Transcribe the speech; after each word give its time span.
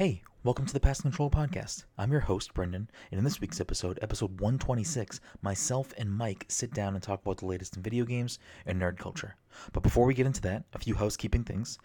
Hey, 0.00 0.22
welcome 0.44 0.64
to 0.64 0.72
the 0.72 0.80
Pass 0.80 1.02
Control 1.02 1.28
Podcast. 1.28 1.84
I'm 1.98 2.10
your 2.10 2.22
host, 2.22 2.54
Brendan, 2.54 2.88
and 3.10 3.18
in 3.18 3.22
this 3.22 3.38
week's 3.38 3.60
episode, 3.60 3.98
episode 4.00 4.40
126, 4.40 5.20
myself 5.42 5.92
and 5.98 6.10
Mike 6.10 6.46
sit 6.48 6.72
down 6.72 6.94
and 6.94 7.02
talk 7.02 7.20
about 7.20 7.36
the 7.36 7.44
latest 7.44 7.76
in 7.76 7.82
video 7.82 8.06
games 8.06 8.38
and 8.64 8.80
nerd 8.80 8.96
culture. 8.96 9.36
But 9.74 9.82
before 9.82 10.06
we 10.06 10.14
get 10.14 10.24
into 10.24 10.40
that, 10.40 10.64
a 10.72 10.78
few 10.78 10.94
housekeeping 10.94 11.44
things. 11.44 11.78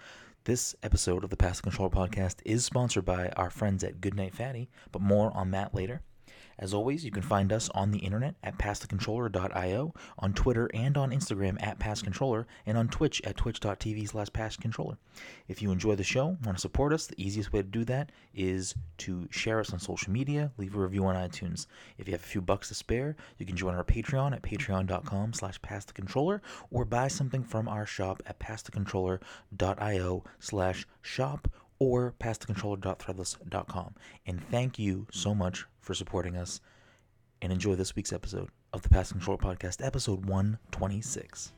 This 0.45 0.77
episode 0.81 1.25
of 1.25 1.29
the 1.29 1.35
Pass 1.35 1.59
Control 1.59 1.89
Podcast 1.89 2.35
is 2.45 2.63
sponsored 2.63 3.03
by 3.03 3.33
our 3.35 3.49
friends 3.49 3.83
at 3.83 3.99
Goodnight 3.99 4.33
Fatty, 4.33 4.69
but 4.93 5.01
more 5.01 5.35
on 5.35 5.51
that 5.51 5.75
later. 5.75 6.01
As 6.57 6.73
always, 6.73 7.03
you 7.03 7.11
can 7.11 7.21
find 7.21 7.51
us 7.51 7.69
on 7.75 7.91
the 7.91 7.99
internet 7.99 8.35
at 8.41 8.57
passthecontroller.io, 8.57 9.93
on 10.19 10.33
Twitter 10.33 10.69
and 10.73 10.97
on 10.97 11.11
Instagram 11.11 11.61
at 11.61 11.79
passcontroller, 11.79 12.45
and 12.65 12.77
on 12.77 12.87
Twitch 12.87 13.21
at 13.23 13.35
twitch.tv 13.35 14.07
slash 14.07 14.27
passcontroller. 14.29 14.97
If 15.47 15.61
you 15.61 15.71
enjoy 15.71 15.95
the 15.95 16.03
show, 16.03 16.37
want 16.43 16.57
to 16.57 16.61
support 16.61 16.93
us, 16.93 17.07
the 17.07 17.21
easiest 17.21 17.51
way 17.51 17.61
to 17.61 17.67
do 17.67 17.83
that 17.85 18.11
is 18.33 18.73
to 18.99 19.27
share 19.31 19.59
us 19.59 19.73
on 19.73 19.79
social 19.79 20.11
media, 20.13 20.51
leave 20.57 20.75
a 20.75 20.79
review 20.79 21.05
on 21.05 21.15
iTunes. 21.15 21.67
If 21.97 22.07
you 22.07 22.13
have 22.13 22.23
a 22.23 22.25
few 22.25 22.41
bucks 22.41 22.69
to 22.69 22.75
spare, 22.75 23.15
you 23.37 23.45
can 23.45 23.57
join 23.57 23.75
our 23.75 23.83
Patreon 23.83 24.33
at 24.33 24.41
patreon.com 24.41 25.33
slash 25.33 25.59
passthecontroller, 25.61 26.39
or 26.71 26.85
buy 26.85 27.09
something 27.09 27.43
from 27.43 27.67
our 27.67 27.85
shop 27.85 28.23
at 28.25 28.39
passthecontroller.io 28.39 30.23
slash 30.39 30.87
shop 31.01 31.49
or 31.79 32.13
passthecontroller.threadless.com. 32.19 33.95
And 34.25 34.49
thank 34.49 34.79
you 34.79 35.07
so 35.11 35.35
much 35.35 35.65
for 35.85 35.93
supporting 35.93 36.35
us 36.35 36.59
and 37.43 37.53
enjoy 37.53 37.75
this 37.75 37.95
week's 37.95 38.11
episode 38.11 38.49
of 38.73 38.81
the 38.81 38.89
Passing 38.89 39.19
Short 39.19 39.39
Podcast, 39.39 39.85
episode 39.85 40.25
126. 40.25 41.53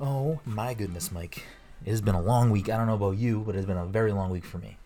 Oh 0.00 0.40
my 0.44 0.74
goodness, 0.74 1.12
Mike. 1.12 1.44
It 1.84 1.90
has 1.90 2.00
been 2.00 2.16
a 2.16 2.20
long 2.20 2.50
week. 2.50 2.68
I 2.68 2.76
don't 2.76 2.88
know 2.88 2.94
about 2.94 3.16
you, 3.16 3.44
but 3.46 3.54
it's 3.54 3.64
been 3.64 3.76
a 3.76 3.86
very 3.86 4.10
long 4.10 4.30
week 4.30 4.44
for 4.44 4.58
me. 4.58 4.76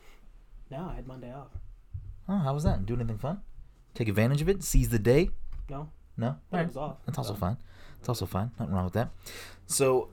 No, 0.71 0.91
I 0.93 0.97
had 0.97 1.07
Monday 1.07 1.33
off. 1.33 1.49
Oh, 2.29 2.37
how 2.37 2.53
was 2.53 2.65
that? 2.65 2.85
Do 2.85 2.95
anything 2.95 3.17
fun? 3.17 3.41
Take 3.95 4.09
advantage 4.09 4.43
of 4.43 4.51
it? 4.51 4.63
Seize 4.63 4.91
the 4.91 4.99
day? 4.99 5.31
No, 5.71 5.91
No? 6.17 6.37
it 6.53 6.67
was 6.67 6.77
off. 6.77 6.97
That's 7.07 7.19
also 7.19 7.35
so- 7.35 7.39
fine. 7.39 7.57
It's 7.99 8.09
also 8.09 8.25
fine. 8.27 8.51
Nothing 8.59 8.75
wrong 8.75 8.85
with 8.85 8.95
that. 8.95 9.11
So 9.67 10.09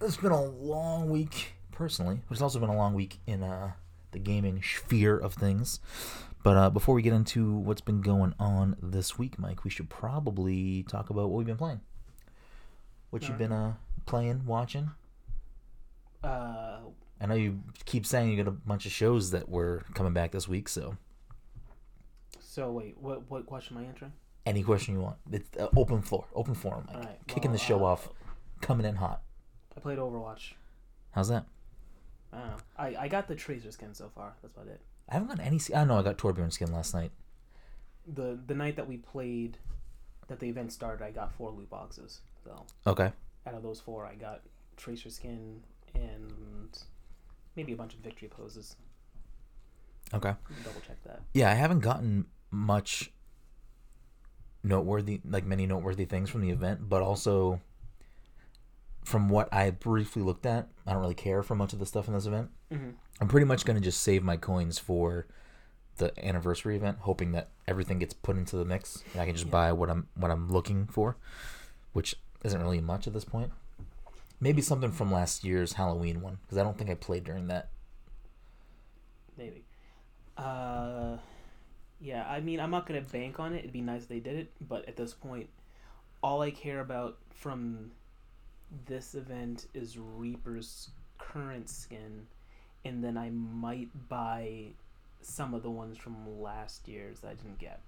it's 0.00 0.16
been 0.16 0.32
a 0.32 0.42
long 0.42 1.10
week 1.10 1.52
personally, 1.70 2.20
but 2.28 2.32
it's 2.34 2.42
also 2.42 2.58
been 2.58 2.70
a 2.70 2.76
long 2.76 2.94
week 2.94 3.18
in 3.26 3.42
uh, 3.42 3.72
the 4.12 4.18
gaming 4.18 4.62
sphere 4.62 5.18
of 5.18 5.34
things. 5.34 5.80
But 6.42 6.56
uh, 6.56 6.70
before 6.70 6.94
we 6.94 7.02
get 7.02 7.12
into 7.12 7.52
what's 7.54 7.82
been 7.82 8.00
going 8.00 8.32
on 8.40 8.76
this 8.82 9.18
week, 9.18 9.38
Mike, 9.38 9.64
we 9.64 9.70
should 9.70 9.90
probably 9.90 10.82
talk 10.84 11.10
about 11.10 11.28
what 11.28 11.36
we've 11.36 11.46
been 11.46 11.58
playing. 11.58 11.82
What 13.10 13.22
you've 13.22 13.32
Alright. 13.32 13.38
been 13.50 13.52
uh, 13.52 13.74
playing, 14.06 14.46
watching. 14.46 14.92
Uh, 16.24 16.78
I 17.20 17.26
know 17.26 17.34
you 17.34 17.60
keep 17.84 18.06
saying 18.06 18.30
you 18.30 18.36
got 18.42 18.48
a 18.48 18.52
bunch 18.52 18.86
of 18.86 18.92
shows 18.92 19.30
that 19.32 19.48
were 19.50 19.82
coming 19.94 20.14
back 20.14 20.32
this 20.32 20.48
week, 20.48 20.68
so 20.68 20.96
so 22.40 22.70
wait, 22.72 22.96
what 22.98 23.30
what 23.30 23.44
question 23.46 23.76
am 23.76 23.84
I 23.84 23.86
answering? 23.88 24.12
Any 24.46 24.62
question 24.62 24.94
you 24.94 25.00
want. 25.00 25.16
It's 25.30 25.48
uh, 25.58 25.68
open 25.76 26.02
floor, 26.02 26.26
open 26.34 26.54
forum, 26.54 26.84
Mike. 26.86 26.96
Alright, 26.96 27.26
Kicking 27.26 27.50
well, 27.50 27.58
the 27.58 27.64
show 27.64 27.84
uh, 27.84 27.88
off, 27.88 28.08
coming 28.60 28.86
in 28.86 28.96
hot. 28.96 29.22
I 29.76 29.80
played 29.80 29.98
Overwatch. 29.98 30.52
How's 31.12 31.28
that? 31.28 31.44
I 32.32 32.38
don't 32.38 32.46
know. 32.48 32.56
I, 32.78 32.96
I 33.00 33.08
got 33.08 33.28
the 33.28 33.34
Tracer 33.34 33.70
skin 33.72 33.94
so 33.94 34.10
far. 34.14 34.34
That's 34.42 34.54
about 34.54 34.68
it. 34.68 34.80
I 35.08 35.14
haven't 35.14 35.28
got 35.28 35.40
any. 35.40 35.58
I 35.74 35.84
know 35.84 35.98
I 35.98 36.02
got 36.02 36.18
Torbjorn 36.18 36.52
skin 36.52 36.72
last 36.72 36.94
night. 36.94 37.10
The 38.06 38.38
the 38.46 38.54
night 38.54 38.76
that 38.76 38.86
we 38.88 38.96
played, 38.96 39.58
that 40.28 40.38
the 40.38 40.46
event 40.48 40.72
started, 40.72 41.04
I 41.04 41.10
got 41.10 41.32
four 41.34 41.50
loot 41.50 41.68
boxes. 41.68 42.20
So 42.44 42.64
Okay. 42.86 43.12
out 43.46 43.54
of 43.54 43.62
those 43.62 43.80
four, 43.80 44.06
I 44.06 44.14
got 44.14 44.42
Tracer 44.76 45.10
skin 45.10 45.60
and 45.94 46.78
maybe 47.56 47.72
a 47.72 47.76
bunch 47.76 47.94
of 47.94 48.00
victory 48.00 48.28
poses. 48.28 48.76
Okay. 50.14 50.32
Double 50.64 50.80
check 50.86 51.02
that. 51.04 51.20
Yeah, 51.34 51.50
I 51.50 51.54
haven't 51.54 51.80
gotten 51.80 52.26
much 52.50 53.12
noteworthy, 54.62 55.20
like 55.28 55.44
many 55.44 55.66
noteworthy 55.66 56.04
things 56.04 56.30
from 56.30 56.40
the 56.42 56.50
event, 56.50 56.88
but 56.88 57.02
also 57.02 57.60
from 59.04 59.28
what 59.28 59.52
I 59.52 59.70
briefly 59.70 60.22
looked 60.22 60.46
at, 60.46 60.68
I 60.86 60.92
don't 60.92 61.00
really 61.00 61.14
care 61.14 61.42
for 61.42 61.54
much 61.54 61.72
of 61.72 61.78
the 61.78 61.86
stuff 61.86 62.06
in 62.08 62.14
this 62.14 62.26
event. 62.26 62.50
Mm-hmm. 62.72 62.90
I'm 63.20 63.28
pretty 63.28 63.46
much 63.46 63.64
going 63.64 63.78
to 63.78 63.82
just 63.84 64.02
save 64.02 64.22
my 64.22 64.36
coins 64.36 64.78
for 64.78 65.26
the 65.96 66.12
anniversary 66.24 66.76
event, 66.76 66.98
hoping 67.00 67.32
that 67.32 67.48
everything 67.66 67.98
gets 67.98 68.14
put 68.14 68.36
into 68.36 68.56
the 68.56 68.64
mix 68.64 69.02
and 69.12 69.20
I 69.22 69.26
can 69.26 69.34
just 69.34 69.46
Yeah. 69.46 69.50
buy 69.52 69.72
what 69.72 69.90
I'm 69.90 70.08
what 70.14 70.30
I'm 70.30 70.48
looking 70.48 70.86
for, 70.86 71.16
which 71.92 72.14
isn't 72.44 72.60
really 72.62 72.80
much 72.80 73.06
at 73.06 73.12
this 73.12 73.24
point. 73.24 73.52
Maybe 74.40 74.62
something 74.62 74.92
from 74.92 75.12
last 75.12 75.44
year's 75.44 75.74
Halloween 75.74 76.22
one 76.22 76.38
because 76.42 76.56
I 76.58 76.62
don't 76.62 76.78
think 76.78 76.88
I 76.90 76.94
played 76.94 77.24
during 77.24 77.48
that. 77.48 77.68
Maybe. 79.36 79.64
Uh, 80.36 81.16
yeah. 82.00 82.26
I 82.28 82.40
mean, 82.40 82.60
I'm 82.60 82.70
not 82.70 82.86
gonna 82.86 83.00
bank 83.02 83.38
on 83.40 83.54
it. 83.54 83.58
It'd 83.60 83.72
be 83.72 83.80
nice 83.80 84.02
if 84.02 84.08
they 84.08 84.20
did 84.20 84.36
it, 84.36 84.52
but 84.60 84.86
at 84.88 84.96
this 84.96 85.12
point, 85.14 85.48
all 86.22 86.42
I 86.42 86.50
care 86.50 86.80
about 86.80 87.18
from 87.30 87.90
this 88.86 89.14
event 89.14 89.66
is 89.74 89.98
Reaper's 89.98 90.90
current 91.18 91.68
skin, 91.68 92.26
and 92.84 93.02
then 93.02 93.16
I 93.16 93.30
might 93.30 93.88
buy 94.08 94.72
some 95.22 95.54
of 95.54 95.62
the 95.62 95.70
ones 95.70 95.98
from 95.98 96.40
last 96.40 96.88
year's 96.88 97.20
that 97.20 97.28
I 97.28 97.34
didn't 97.34 97.58
get. 97.58 97.80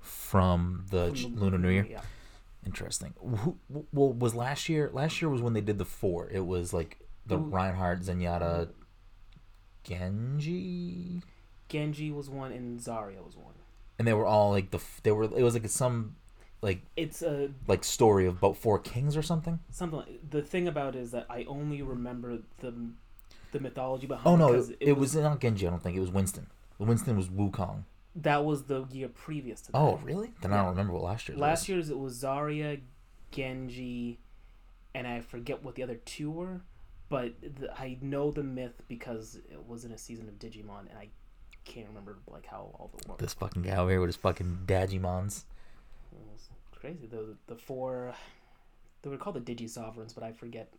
From 0.00 0.86
the 0.90 1.08
From 1.08 1.34
the 1.34 1.40
Lunar 1.40 1.58
New 1.58 1.68
Year. 1.68 1.86
Yeah. 1.90 2.00
Interesting. 2.66 3.14
Who, 3.18 3.56
well, 3.92 4.12
was 4.12 4.34
last 4.34 4.68
year? 4.68 4.90
Last 4.92 5.20
year 5.22 5.28
was 5.30 5.40
when 5.42 5.52
they 5.54 5.60
did 5.62 5.78
the 5.78 5.84
four. 5.84 6.28
It 6.30 6.44
was 6.46 6.72
like 6.72 6.98
the 7.26 7.38
Who- 7.38 7.44
Reinhardt, 7.48 8.02
Zenyatta, 8.02 8.68
Genji, 9.82 11.22
Genji 11.70 12.10
was 12.10 12.28
one, 12.28 12.52
and 12.52 12.78
Zarya 12.80 13.24
was 13.24 13.36
one. 13.36 13.54
and 13.98 14.06
they 14.06 14.12
were 14.12 14.26
all 14.26 14.50
like 14.50 14.70
the. 14.70 14.80
They 15.02 15.12
were. 15.12 15.24
It 15.24 15.42
was 15.42 15.54
like 15.54 15.66
some, 15.68 16.16
like 16.62 16.82
It's 16.96 17.22
a 17.22 17.50
like 17.66 17.84
story 17.84 18.26
of 18.26 18.36
about 18.38 18.56
four 18.58 18.78
kings 18.78 19.16
or 19.16 19.22
something. 19.22 19.60
something. 19.70 20.00
Like, 20.00 20.30
the 20.30 20.42
thing 20.42 20.68
about 20.68 20.94
it 20.96 21.00
is 21.00 21.10
that 21.12 21.26
I 21.30 21.44
only 21.48 21.80
remember 21.82 22.38
the 22.58 22.74
the 23.52 23.60
mythology 23.60 24.06
behind. 24.06 24.42
Oh 24.42 24.52
it 24.52 24.70
it, 24.80 24.88
it 24.90 24.96
was 24.98 25.14
not 25.16 25.40
Genji. 25.40 25.66
I 25.66 25.70
don't 25.70 25.82
think 25.82 25.96
it 25.96 26.00
was 26.00 26.10
Winston. 26.10 26.46
Winston 26.78 27.16
was 27.16 27.28
Wukong. 27.28 27.84
That 28.16 28.44
was 28.44 28.64
the 28.64 28.84
year 28.90 29.08
previous 29.08 29.60
to 29.62 29.72
that. 29.72 29.78
Oh 29.78 30.00
really? 30.02 30.32
Then 30.42 30.52
I 30.52 30.56
don't 30.58 30.70
remember 30.70 30.92
what 30.94 31.02
last 31.04 31.28
year. 31.28 31.38
Last 31.38 31.68
year's 31.68 31.90
it 31.90 31.98
was 31.98 32.22
Zarya, 32.22 32.80
Genji, 33.30 34.18
and 34.94 35.06
I 35.06 35.20
forget 35.20 35.62
what 35.62 35.74
the 35.76 35.82
other 35.82 35.94
two 35.96 36.30
were, 36.30 36.62
but 37.08 37.34
the, 37.42 37.70
I 37.72 37.98
know 38.00 38.30
the 38.30 38.42
myth 38.42 38.82
because 38.88 39.36
it 39.50 39.64
was 39.66 39.84
in 39.84 39.92
a 39.92 39.98
season 39.98 40.28
of 40.28 40.34
Digimon, 40.38 40.88
and 40.90 40.98
I 40.98 41.08
can't 41.64 41.88
remember 41.88 42.18
like 42.26 42.46
how 42.46 42.74
all 42.78 42.90
the 42.96 43.08
worked. 43.08 43.20
This 43.20 43.34
fucking 43.34 43.62
guy 43.62 43.76
over 43.76 43.90
here 43.90 44.00
with 44.00 44.08
his 44.08 44.16
fucking 44.16 44.64
was 46.12 46.48
crazy. 46.72 47.06
The 47.06 47.36
the 47.46 47.56
four, 47.56 48.14
they 49.02 49.10
were 49.10 49.16
called 49.16 49.36
the 49.36 49.54
Digi 49.54 49.68
Sovereigns, 49.68 50.12
but 50.12 50.22
I 50.22 50.32
forget 50.32 50.72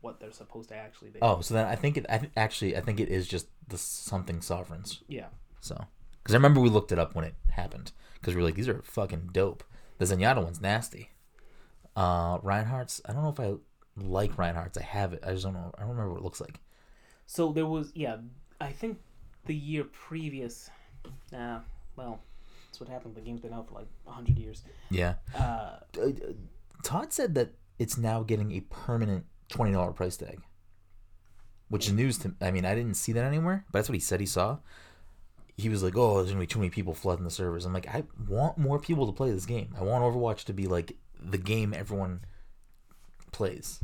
what 0.00 0.20
they're 0.20 0.32
supposed 0.32 0.70
to 0.70 0.76
actually 0.76 1.10
be. 1.10 1.18
Oh, 1.20 1.40
so 1.40 1.54
then 1.54 1.66
I 1.66 1.76
think 1.76 1.96
it. 1.96 2.06
I 2.08 2.18
th- 2.18 2.32
actually 2.36 2.76
I 2.76 2.80
think 2.80 3.00
it 3.00 3.08
is 3.08 3.28
just 3.28 3.48
the 3.68 3.78
something 3.78 4.40
sovereigns. 4.40 5.02
yeah. 5.08 5.26
So, 5.62 5.76
because 6.22 6.34
I 6.34 6.38
remember 6.38 6.60
we 6.60 6.70
looked 6.70 6.90
it 6.90 6.98
up 6.98 7.14
when 7.14 7.26
it 7.26 7.34
happened 7.50 7.92
because 8.14 8.34
we 8.34 8.40
were 8.40 8.46
like, 8.46 8.54
these 8.54 8.68
are 8.68 8.80
fucking 8.82 9.30
dope. 9.32 9.62
The 9.98 10.06
Zenyatta 10.06 10.42
one's 10.42 10.60
nasty. 10.60 11.10
Uh, 11.94 12.38
Reinhardt's. 12.42 13.02
I 13.04 13.12
don't 13.12 13.22
know 13.22 13.28
if 13.28 13.40
I 13.40 13.56
like 14.02 14.38
Reinhardt's. 14.38 14.78
I 14.78 14.82
have 14.82 15.12
it. 15.12 15.22
I 15.26 15.32
just 15.32 15.44
don't 15.44 15.52
know. 15.52 15.70
I 15.76 15.80
don't 15.82 15.90
remember 15.90 16.12
what 16.12 16.20
it 16.20 16.24
looks 16.24 16.40
like. 16.40 16.60
So 17.26 17.52
there 17.52 17.66
was 17.66 17.92
yeah, 17.94 18.16
I 18.60 18.72
think 18.72 18.98
the 19.46 19.54
year 19.54 19.84
previous. 19.84 20.70
Nah, 21.32 21.60
well, 21.96 22.20
that's 22.66 22.80
what 22.80 22.88
happened. 22.88 23.14
The 23.14 23.20
game's 23.20 23.40
been 23.40 23.52
out 23.52 23.68
for 23.68 23.74
like 23.74 23.86
hundred 24.06 24.38
years. 24.38 24.62
Yeah. 24.90 25.14
Uh, 25.34 25.78
Uh, 25.98 26.02
uh, 26.02 26.10
Todd 26.82 27.12
said 27.12 27.34
that 27.34 27.50
it's 27.78 27.96
now 27.96 28.22
getting 28.22 28.52
a 28.52 28.60
permanent 28.60 29.24
twenty 29.48 29.72
dollar 29.72 29.92
price 29.92 30.16
tag, 30.16 30.40
which 31.68 31.86
is 31.86 31.92
news 31.92 32.18
to. 32.18 32.34
I 32.40 32.50
mean, 32.50 32.64
I 32.64 32.74
didn't 32.74 32.94
see 32.94 33.12
that 33.12 33.24
anywhere, 33.24 33.64
but 33.70 33.78
that's 33.78 33.88
what 33.88 33.94
he 33.94 34.00
said 34.00 34.20
he 34.20 34.26
saw. 34.26 34.58
He 35.56 35.68
was 35.68 35.82
like, 35.82 35.96
"Oh, 35.96 36.16
there's 36.16 36.28
gonna 36.30 36.40
be 36.40 36.46
too 36.46 36.58
many 36.58 36.70
people 36.70 36.94
flooding 36.94 37.24
the 37.24 37.30
servers." 37.30 37.64
I'm 37.66 37.72
like, 37.74 37.86
I 37.88 38.04
want 38.28 38.56
more 38.56 38.78
people 38.78 39.06
to 39.06 39.12
play 39.12 39.30
this 39.30 39.46
game. 39.46 39.74
I 39.78 39.82
want 39.82 40.02
Overwatch 40.04 40.44
to 40.44 40.52
be 40.52 40.66
like 40.66 40.96
the 41.22 41.38
game 41.38 41.74
everyone 41.74 42.24
plays. 43.32 43.80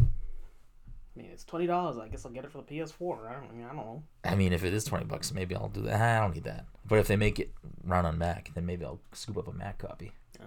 I 1.17 1.23
mean, 1.23 1.31
it's 1.33 1.45
twenty 1.45 1.67
dollars. 1.67 1.97
I 1.99 2.09
guess 2.09 2.27
I'll 2.27 2.33
get 2.33 2.45
it 2.45 2.53
for 2.53 2.59
the 2.59 2.65
PS4. 2.65 3.29
I 3.29 3.33
don't. 3.33 3.51
I, 3.51 3.53
mean, 3.55 3.65
I 3.65 3.69
don't 3.69 3.77
know. 3.77 4.03
I 4.25 4.35
mean, 4.35 4.53
if 4.53 4.65
it 4.65 4.75
is 4.75 4.85
twenty 4.85 5.07
bucks, 5.07 5.33
maybe 5.33 5.55
I'll 5.55 5.69
do 5.69 5.83
that. 5.83 6.19
I 6.19 6.21
don't 6.21 6.35
need 6.35 6.45
that. 6.45 6.67
But 6.87 6.99
if 6.99 7.07
they 7.09 7.17
make 7.17 7.39
it 7.39 7.53
run 7.85 8.05
on 8.05 8.19
Mac, 8.19 8.51
then 8.55 8.67
maybe 8.67 8.85
I'll 8.85 9.01
scoop 9.13 9.39
up 9.39 9.49
a 9.49 9.53
Mac 9.53 9.79
copy. 9.79 10.13
Oh, 10.41 10.45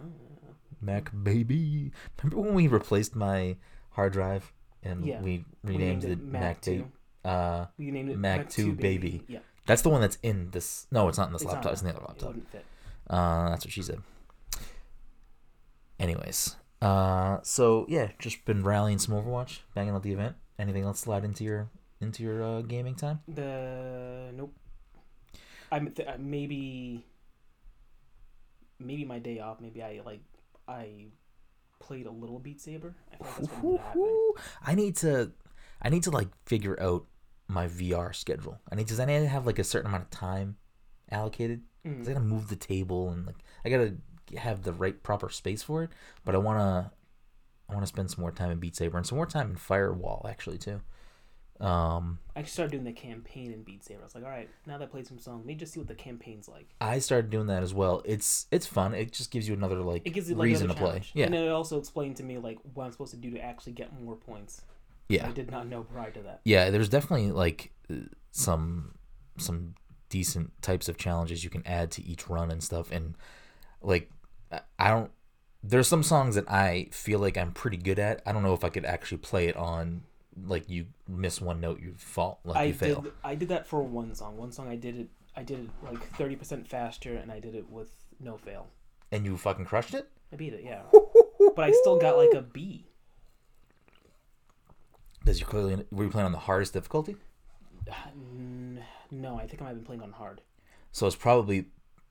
Mac 0.81 1.11
baby. 1.23 1.91
Remember 2.23 2.41
when 2.41 2.53
we 2.53 2.67
replaced 2.67 3.15
my 3.15 3.55
hard 3.91 4.13
drive 4.13 4.53
and 4.83 5.05
Yeah. 5.05 5.21
we 5.21 5.43
We 5.63 5.71
renamed 5.73 6.03
named 6.03 6.05
it 6.05 6.11
it 6.11 6.23
Mac, 6.23 6.41
Mac 6.41 6.61
Two? 6.61 6.91
Uh, 7.25 7.65
You 7.77 7.91
named 7.91 8.09
it 8.11 8.17
Mac 8.17 8.49
2 8.49 8.73
Baby. 8.73 9.23
Yeah, 9.27 9.39
that's 9.65 9.81
the 9.81 9.89
one 9.89 9.99
that's 9.99 10.17
in 10.23 10.51
this. 10.51 10.87
No, 10.91 11.09
it's 11.09 11.17
not 11.17 11.27
in 11.27 11.33
this 11.33 11.41
It's 11.41 11.51
laptop. 11.51 11.73
It's 11.73 11.81
in 11.81 11.87
the 11.89 11.95
other 11.95 12.05
laptop. 12.07 12.35
Uh, 13.09 13.49
that's 13.49 13.65
what 13.65 13.73
she 13.73 13.81
said. 13.81 13.99
Anyways, 15.99 16.55
uh, 16.81 17.39
so 17.43 17.85
yeah, 17.89 18.11
just 18.19 18.45
been 18.45 18.63
rallying 18.63 18.99
some 18.99 19.15
Overwatch, 19.15 19.59
banging 19.75 19.93
out 19.93 20.03
the 20.03 20.13
event. 20.13 20.37
Anything 20.59 20.83
else 20.83 20.99
slide 20.99 21.23
into 21.23 21.43
your 21.43 21.69
into 22.01 22.21
your 22.21 22.43
uh, 22.43 22.61
gaming 22.61 22.95
time? 22.95 23.21
The 23.27 24.31
nope. 24.35 24.53
I'm 25.71 25.89
th- 25.91 26.07
uh, 26.07 26.17
maybe 26.19 27.05
maybe 28.79 29.05
my 29.05 29.19
day 29.19 29.39
off. 29.39 29.61
Maybe 29.61 29.81
I 29.81 30.01
like 30.05 30.21
I 30.67 31.07
played 31.79 32.05
a 32.05 32.11
little 32.11 32.39
Beat 32.39 32.61
Saber. 32.61 32.95
I 33.11 33.15
feel 33.15 33.27
like 33.27 33.39
that's 33.39 33.61
been 33.61 33.77
happening. 33.77 34.31
I 34.65 34.75
need 34.75 34.95
to, 34.97 35.31
I 35.81 35.89
need 35.89 36.03
to 36.03 36.11
like 36.11 36.29
figure 36.45 36.79
out 36.79 37.05
my 37.47 37.67
VR 37.67 38.13
schedule. 38.13 38.59
I 38.71 38.75
need 38.75 38.87
to, 38.87 39.01
I 39.01 39.05
need 39.05 39.19
to 39.19 39.27
have 39.27 39.45
like 39.45 39.59
a 39.59 39.63
certain 39.63 39.87
amount 39.87 40.03
of 40.03 40.09
time 40.11 40.57
allocated? 41.09 41.63
Mm. 41.85 42.03
I 42.03 42.13
gotta 42.13 42.25
move 42.25 42.49
the 42.49 42.55
table 42.55 43.09
and 43.09 43.25
like 43.25 43.37
I 43.65 43.69
gotta 43.69 43.95
have 44.37 44.63
the 44.63 44.73
right 44.73 45.01
proper 45.01 45.29
space 45.29 45.63
for 45.63 45.83
it. 45.83 45.89
But 46.25 46.35
I 46.35 46.37
wanna, 46.37 46.91
I 47.69 47.73
wanna 47.73 47.87
spend 47.87 48.09
some 48.11 48.21
more 48.21 48.31
time 48.31 48.51
in 48.51 48.59
Beat 48.59 48.75
Saber 48.75 48.97
and 48.97 49.05
some 49.05 49.17
more 49.17 49.25
time 49.25 49.51
in 49.51 49.55
Firewall 49.55 50.25
actually 50.29 50.57
too. 50.57 50.81
Um, 51.59 52.19
I 52.37 52.43
started 52.43 52.71
doing 52.71 52.85
the 52.85 52.93
campaign 52.93 53.51
in 53.51 53.63
Beat 53.63 53.83
Saber. 53.83 53.99
I 53.99 54.05
was 54.05 54.15
like, 54.15 54.23
all 54.23 54.29
right, 54.29 54.49
now 54.65 54.77
that 54.77 54.85
I 54.85 54.87
played 54.87 55.05
some 55.05 55.19
songs, 55.19 55.39
let 55.39 55.45
me 55.45 55.55
just 55.55 55.73
see 55.73 55.79
what 55.81 55.89
the 55.89 55.93
campaign's 55.95 56.47
like. 56.47 56.69
I 56.79 56.99
started 56.99 57.29
doing 57.29 57.47
that 57.47 57.63
as 57.63 57.73
well. 57.73 58.01
It's 58.05 58.47
it's 58.49 58.65
fun. 58.65 58.93
It 58.93 59.11
just 59.11 59.29
gives 59.29 59.45
you 59.47 59.55
another 59.55 59.75
like, 59.81 60.03
It 60.05 60.11
gives 60.11 60.29
you 60.29 60.35
like 60.35 60.45
reason 60.45 60.69
to 60.69 60.73
play. 60.73 61.01
Yeah, 61.13 61.25
and 61.25 61.35
it 61.35 61.49
also 61.49 61.77
explained 61.77 62.15
to 62.17 62.23
me 62.23 62.37
like 62.37 62.59
what 62.73 62.85
I'm 62.85 62.91
supposed 62.93 63.11
to 63.11 63.17
do 63.17 63.31
to 63.31 63.43
actually 63.43 63.73
get 63.73 63.91
more 64.01 64.15
points. 64.15 64.61
yeah. 65.09 65.27
I 65.27 65.31
did 65.31 65.51
not 65.51 65.67
know 65.67 65.83
prior 65.83 66.11
to 66.11 66.21
that. 66.21 66.39
yeah 66.45 66.69
there's 66.69 66.87
definitely 66.87 67.31
like 67.31 67.71
some 68.31 68.93
some 69.37 69.75
decent 70.09 70.51
types 70.61 70.87
of 70.87 70.97
challenges 70.97 71.43
you 71.43 71.49
can 71.49 71.65
add 71.67 71.91
to 71.91 72.03
each 72.03 72.29
run 72.29 72.51
and 72.51 72.63
stuff 72.63 72.91
and 72.91 73.15
like 73.81 74.09
i 74.79 74.89
don't 74.89 75.11
there's 75.63 75.87
some 75.87 76.03
songs 76.03 76.35
that 76.35 76.49
i 76.49 76.87
feel 76.91 77.19
like 77.19 77.37
i'm 77.37 77.51
pretty 77.51 77.77
good 77.77 77.99
at 77.99 78.21
i 78.25 78.31
don't 78.31 78.43
know 78.43 78.53
if 78.53 78.63
i 78.63 78.69
could 78.69 78.85
actually 78.85 79.17
play 79.17 79.47
it 79.47 79.55
on 79.55 80.01
like 80.45 80.69
you 80.69 80.85
miss 81.07 81.41
one 81.41 81.59
note 81.59 81.81
you 81.81 81.93
fall 81.97 82.39
like 82.45 82.55
I 82.57 82.63
you 82.65 82.73
fail 82.73 83.01
did 83.01 83.11
I 83.23 83.35
did 83.35 83.49
that 83.49 83.67
for 83.67 83.81
one 83.83 84.15
song. 84.15 84.37
One 84.37 84.53
song 84.53 84.69
I 84.69 84.77
did 84.77 84.97
it 84.97 85.09
I 85.35 85.43
did 85.43 85.59
it 85.59 85.69
like 85.83 86.01
thirty 86.15 86.37
percent 86.37 86.65
faster 86.67 87.15
and 87.15 87.29
I 87.29 87.41
did 87.41 87.55
it 87.55 87.69
with 87.69 87.89
no 88.21 88.37
fail. 88.37 88.67
and 89.11 89.25
you 89.25 89.35
fucking 89.35 89.65
crushed 89.65 89.93
it 89.93 90.07
I 90.31 90.37
beat 90.37 90.53
it, 90.53 90.61
yeah. 90.63 90.83
but 91.55 91.65
I 91.65 91.71
still 91.71 91.97
got 91.99 92.15
like 92.15 92.33
a 92.33 92.41
B. 92.41 92.85
does 95.25 95.39
you 95.41 95.45
clearly 95.45 95.83
were 95.91 96.05
you 96.05 96.09
playing 96.09 96.27
on 96.27 96.31
the 96.31 96.37
hardest 96.37 96.73
difficulty 96.73 97.17
No, 99.11 99.37
I 99.37 99.47
think 99.47 99.61
I 99.61 99.65
might 99.65 99.69
have 99.71 99.77
been 99.79 99.85
playing 99.85 100.01
on 100.03 100.11
hard. 100.13 100.39
so 100.93 101.05
it's 101.07 101.15
probably 101.17 101.65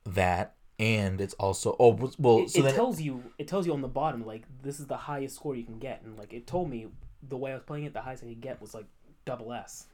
that 0.05 0.55
and 0.79 1.21
it's 1.21 1.35
also 1.35 1.75
oh 1.79 1.91
well 2.19 2.41
It, 2.41 2.51
so 2.51 2.61
it 2.61 2.63
then 2.63 2.75
tells 2.75 3.01
you 3.01 3.23
it 3.39 3.49
tells 3.49 3.67
you 3.67 3.73
on 3.73 3.81
the 3.83 3.89
bottom 3.89 4.25
like 4.25 4.45
this 4.63 4.79
is 4.81 4.87
the 4.87 4.97
highest 4.97 5.37
score 5.37 5.55
you 5.57 5.65
can 5.65 5.79
get 5.79 6.03
and 6.03 6.19
like 6.19 6.33
it 6.33 6.47
told 6.47 6.71
me 6.71 6.87
the 7.29 7.37
way 7.37 7.51
I 7.51 7.55
was 7.55 7.65
playing 7.65 7.85
it 7.85 7.93
the 7.95 8.01
highest 8.03 8.23
I 8.23 8.29
could 8.29 8.41
get 8.41 8.61
was 8.61 8.75
like 8.75 8.87
double 9.25 9.53
S. 9.53 9.87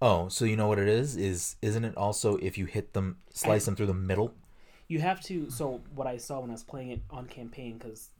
oh 0.00 0.28
so 0.28 0.44
you 0.44 0.56
know 0.56 0.66
what 0.68 0.78
it 0.78 0.88
is 0.88 1.16
is 1.16 1.56
isn't 1.62 1.84
it 1.84 1.96
also 1.96 2.36
if 2.38 2.58
you 2.58 2.66
hit 2.66 2.92
them 2.92 3.18
slice 3.30 3.62
I- 3.62 3.66
them 3.66 3.76
through 3.76 3.86
the 3.86 3.94
middle 3.94 4.34
You 4.88 5.00
have 5.00 5.20
to. 5.22 5.48
So 5.48 5.80
what 5.94 6.06
I 6.06 6.18
saw 6.18 6.40
when 6.40 6.50
I 6.50 6.52
was 6.54 6.64
playing 6.64 6.90
it 6.90 7.00
on 7.10 7.24
campaign, 7.26 7.78
because 7.78 8.10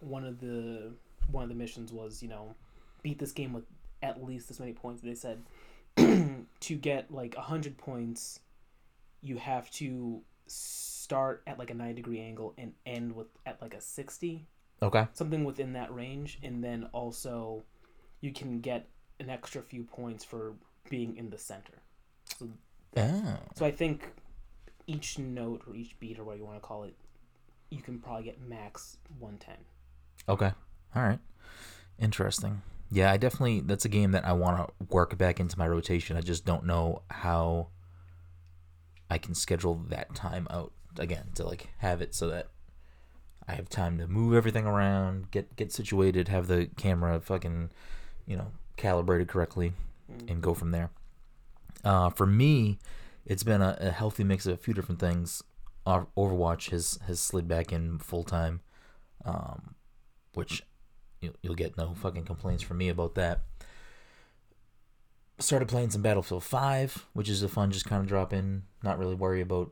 one 0.00 0.24
of 0.24 0.40
the 0.40 0.90
one 1.30 1.42
of 1.44 1.48
the 1.48 1.54
missions 1.54 1.92
was 1.92 2.20
you 2.22 2.28
know 2.28 2.54
beat 3.02 3.18
this 3.20 3.30
game 3.32 3.52
with 3.52 3.64
at 4.02 4.24
least 4.24 4.48
this 4.48 4.58
many 4.58 4.72
points. 4.72 5.02
They 5.02 5.14
said 5.14 5.38
to 5.96 6.74
get 6.74 7.12
like 7.12 7.36
hundred 7.36 7.76
points, 7.78 8.40
you 9.22 9.36
have 9.36 9.70
to 9.72 10.22
start 11.06 11.44
at 11.46 11.56
like 11.56 11.70
a 11.70 11.74
nine 11.74 11.94
degree 11.94 12.20
angle 12.20 12.52
and 12.58 12.72
end 12.84 13.14
with 13.14 13.28
at 13.46 13.62
like 13.62 13.74
a 13.74 13.80
sixty, 13.80 14.48
okay 14.82 15.06
something 15.12 15.44
within 15.44 15.72
that 15.74 15.94
range, 15.94 16.38
and 16.42 16.64
then 16.64 16.88
also 16.92 17.62
you 18.20 18.32
can 18.32 18.60
get 18.60 18.88
an 19.20 19.30
extra 19.30 19.62
few 19.62 19.84
points 19.84 20.24
for 20.24 20.54
being 20.90 21.16
in 21.16 21.30
the 21.30 21.38
center. 21.38 21.80
So 22.36 22.48
oh 22.96 23.38
so 23.54 23.64
I 23.64 23.70
think 23.70 24.10
each 24.88 25.16
note 25.18 25.62
or 25.66 25.76
each 25.76 25.98
beat 26.00 26.18
or 26.18 26.24
what 26.24 26.38
you 26.38 26.44
want 26.44 26.56
to 26.56 26.66
call 26.66 26.82
it, 26.82 26.96
you 27.70 27.82
can 27.82 28.00
probably 28.00 28.24
get 28.24 28.40
max 28.40 28.96
110. 29.20 29.56
Okay. 30.28 30.52
All 30.94 31.02
right. 31.02 31.20
Interesting. 32.00 32.62
Yeah, 32.90 33.12
I 33.12 33.16
definitely 33.16 33.60
that's 33.60 33.84
a 33.84 33.88
game 33.88 34.10
that 34.12 34.24
I 34.24 34.32
want 34.32 34.58
to 34.58 34.86
work 34.90 35.16
back 35.16 35.38
into 35.38 35.56
my 35.56 35.68
rotation. 35.68 36.16
I 36.16 36.20
just 36.20 36.44
don't 36.44 36.64
know 36.64 37.02
how 37.10 37.68
I 39.08 39.18
can 39.18 39.34
schedule 39.34 39.84
that 39.88 40.14
time 40.14 40.48
out 40.50 40.72
again 40.98 41.26
to 41.34 41.44
like 41.44 41.68
have 41.78 42.00
it 42.02 42.14
so 42.14 42.28
that 42.28 42.48
I 43.48 43.52
have 43.54 43.68
time 43.68 43.98
to 43.98 44.06
move 44.06 44.34
everything 44.34 44.66
around, 44.66 45.30
get 45.30 45.54
get 45.56 45.72
situated, 45.72 46.28
have 46.28 46.46
the 46.48 46.66
camera 46.76 47.20
fucking, 47.20 47.70
you 48.26 48.36
know, 48.36 48.52
calibrated 48.76 49.28
correctly 49.28 49.72
Mm. 50.08 50.30
and 50.30 50.40
go 50.40 50.54
from 50.54 50.70
there. 50.70 50.90
Uh, 51.82 52.10
for 52.10 52.26
me, 52.26 52.78
it's 53.24 53.42
been 53.42 53.60
a, 53.60 53.76
a 53.80 53.90
healthy 53.90 54.22
mix 54.22 54.46
of 54.46 54.54
a 54.54 54.56
few 54.56 54.72
different 54.72 55.00
things. 55.00 55.42
Overwatch 55.84 56.70
has 56.70 56.98
has 57.08 57.18
slid 57.18 57.48
back 57.48 57.72
in 57.72 57.98
full 57.98 58.22
time, 58.22 58.60
um, 59.24 59.74
which 60.34 60.62
you, 61.20 61.34
you'll 61.42 61.56
get 61.56 61.76
no 61.76 61.92
fucking 61.94 62.24
complaints 62.24 62.62
from 62.62 62.78
me 62.78 62.88
about 62.88 63.16
that. 63.16 63.40
Started 65.38 65.68
playing 65.68 65.90
some 65.90 66.02
Battlefield 66.02 66.44
Five, 66.44 67.06
which 67.12 67.28
is 67.28 67.42
a 67.42 67.48
fun 67.48 67.70
just 67.70 67.84
kind 67.84 68.00
of 68.00 68.06
drop 68.08 68.32
in, 68.32 68.62
not 68.82 68.98
really 68.98 69.14
worry 69.14 69.40
about 69.40 69.70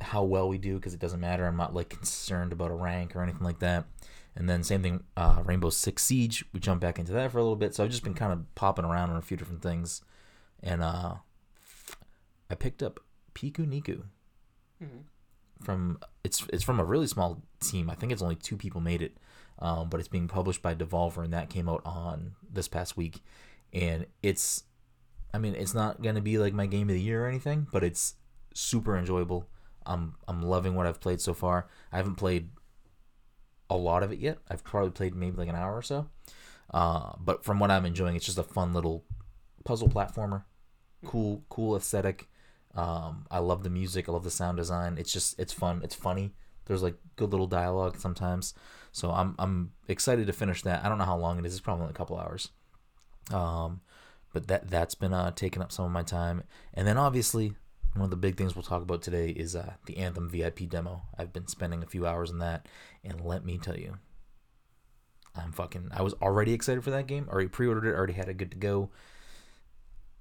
how 0.00 0.22
well 0.24 0.48
we 0.48 0.58
do 0.58 0.74
because 0.76 0.94
it 0.94 1.00
doesn't 1.00 1.20
matter. 1.20 1.46
I'm 1.46 1.56
not 1.56 1.74
like 1.74 1.88
concerned 1.88 2.52
about 2.52 2.70
a 2.70 2.74
rank 2.74 3.14
or 3.14 3.22
anything 3.22 3.44
like 3.44 3.60
that. 3.60 3.84
And 4.36 4.48
then 4.48 4.64
same 4.64 4.82
thing, 4.82 5.04
uh, 5.16 5.42
Rainbow 5.44 5.70
Six 5.70 6.02
Siege. 6.02 6.44
We 6.52 6.58
jump 6.60 6.80
back 6.80 6.98
into 6.98 7.12
that 7.12 7.30
for 7.30 7.38
a 7.38 7.42
little 7.42 7.54
bit, 7.56 7.74
so 7.74 7.84
I've 7.84 7.90
just 7.90 8.02
been 8.02 8.14
kind 8.14 8.32
of 8.32 8.52
popping 8.56 8.84
around 8.84 9.10
on 9.10 9.16
a 9.16 9.22
few 9.22 9.36
different 9.36 9.62
things, 9.62 10.02
and 10.62 10.82
uh, 10.82 11.14
I 12.50 12.54
picked 12.56 12.82
up 12.82 13.00
Pikuniku 13.34 14.02
Mhm. 14.82 15.04
from 15.62 15.98
it's 16.24 16.44
it's 16.52 16.64
from 16.64 16.80
a 16.80 16.84
really 16.84 17.06
small 17.06 17.42
team. 17.60 17.88
I 17.88 17.94
think 17.94 18.10
it's 18.12 18.22
only 18.22 18.34
two 18.36 18.56
people 18.56 18.80
made 18.80 19.02
it, 19.02 19.16
um, 19.60 19.88
but 19.88 20.00
it's 20.00 20.08
being 20.08 20.26
published 20.28 20.62
by 20.62 20.74
Devolver, 20.74 21.22
and 21.24 21.32
that 21.32 21.48
came 21.50 21.68
out 21.68 21.82
on 21.84 22.34
this 22.50 22.66
past 22.68 22.96
week. 22.96 23.22
And 23.72 24.06
it's, 24.22 24.64
I 25.32 25.38
mean, 25.38 25.54
it's 25.54 25.74
not 25.74 26.02
gonna 26.02 26.20
be 26.20 26.38
like 26.38 26.54
my 26.54 26.66
game 26.66 26.88
of 26.88 26.94
the 26.94 27.00
year 27.02 27.24
or 27.24 27.28
anything, 27.28 27.66
but 27.72 27.84
it's 27.84 28.16
super 28.52 28.96
enjoyable. 28.96 29.48
I'm 29.86 30.14
I'm 30.26 30.42
loving 30.42 30.74
what 30.74 30.86
I've 30.86 31.00
played 31.00 31.20
so 31.20 31.34
far. 31.34 31.68
I 31.92 31.96
haven't 31.96 32.16
played 32.16 32.50
a 33.70 33.76
lot 33.76 34.02
of 34.02 34.12
it 34.12 34.18
yet. 34.18 34.38
I've 34.48 34.64
probably 34.64 34.90
played 34.90 35.14
maybe 35.14 35.36
like 35.36 35.48
an 35.48 35.56
hour 35.56 35.76
or 35.76 35.82
so. 35.82 36.08
Uh, 36.72 37.12
but 37.20 37.44
from 37.44 37.58
what 37.58 37.70
I'm 37.70 37.86
enjoying, 37.86 38.16
it's 38.16 38.26
just 38.26 38.38
a 38.38 38.42
fun 38.42 38.72
little 38.72 39.04
puzzle 39.64 39.88
platformer. 39.88 40.44
Cool, 41.04 41.44
cool 41.48 41.76
aesthetic. 41.76 42.28
Um, 42.74 43.26
I 43.30 43.38
love 43.38 43.62
the 43.62 43.70
music. 43.70 44.08
I 44.08 44.12
love 44.12 44.24
the 44.24 44.30
sound 44.30 44.56
design. 44.56 44.96
It's 44.98 45.12
just 45.12 45.38
it's 45.38 45.52
fun. 45.52 45.80
It's 45.84 45.94
funny. 45.94 46.32
There's 46.66 46.82
like 46.82 46.96
good 47.16 47.30
little 47.30 47.46
dialogue 47.46 47.98
sometimes. 47.98 48.54
So 48.92 49.10
I'm 49.10 49.34
I'm 49.38 49.72
excited 49.88 50.26
to 50.26 50.32
finish 50.32 50.62
that. 50.62 50.84
I 50.84 50.88
don't 50.88 50.98
know 50.98 51.04
how 51.04 51.16
long 51.16 51.38
it 51.38 51.46
is. 51.46 51.52
It's 51.52 51.60
probably 51.60 51.82
only 51.82 51.92
a 51.92 51.96
couple 51.96 52.18
hours. 52.18 52.50
Um, 53.32 53.80
but 54.32 54.48
that 54.48 54.70
that's 54.70 54.94
been 54.94 55.12
uh 55.12 55.30
taking 55.30 55.62
up 55.62 55.72
some 55.72 55.84
of 55.84 55.92
my 55.92 56.02
time. 56.02 56.42
And 56.72 56.86
then 56.86 56.96
obviously 56.96 57.54
one 57.94 58.04
of 58.04 58.10
the 58.10 58.16
big 58.16 58.36
things 58.36 58.54
we'll 58.54 58.62
talk 58.62 58.82
about 58.82 59.02
today 59.02 59.30
is 59.30 59.54
uh 59.56 59.74
the 59.86 59.96
Anthem 59.98 60.28
VIP 60.28 60.68
demo. 60.68 61.02
I've 61.18 61.32
been 61.32 61.46
spending 61.46 61.82
a 61.82 61.86
few 61.86 62.06
hours 62.06 62.30
in 62.30 62.38
that, 62.40 62.66
and 63.04 63.20
let 63.20 63.44
me 63.44 63.58
tell 63.58 63.76
you, 63.78 63.98
I'm 65.36 65.52
fucking. 65.52 65.90
I 65.92 66.02
was 66.02 66.14
already 66.14 66.52
excited 66.52 66.82
for 66.84 66.90
that 66.90 67.06
game. 67.06 67.28
Already 67.30 67.48
pre-ordered 67.48 67.86
it. 67.88 67.94
Already 67.94 68.12
had 68.14 68.28
it 68.28 68.36
good 68.36 68.50
to 68.52 68.56
go. 68.56 68.90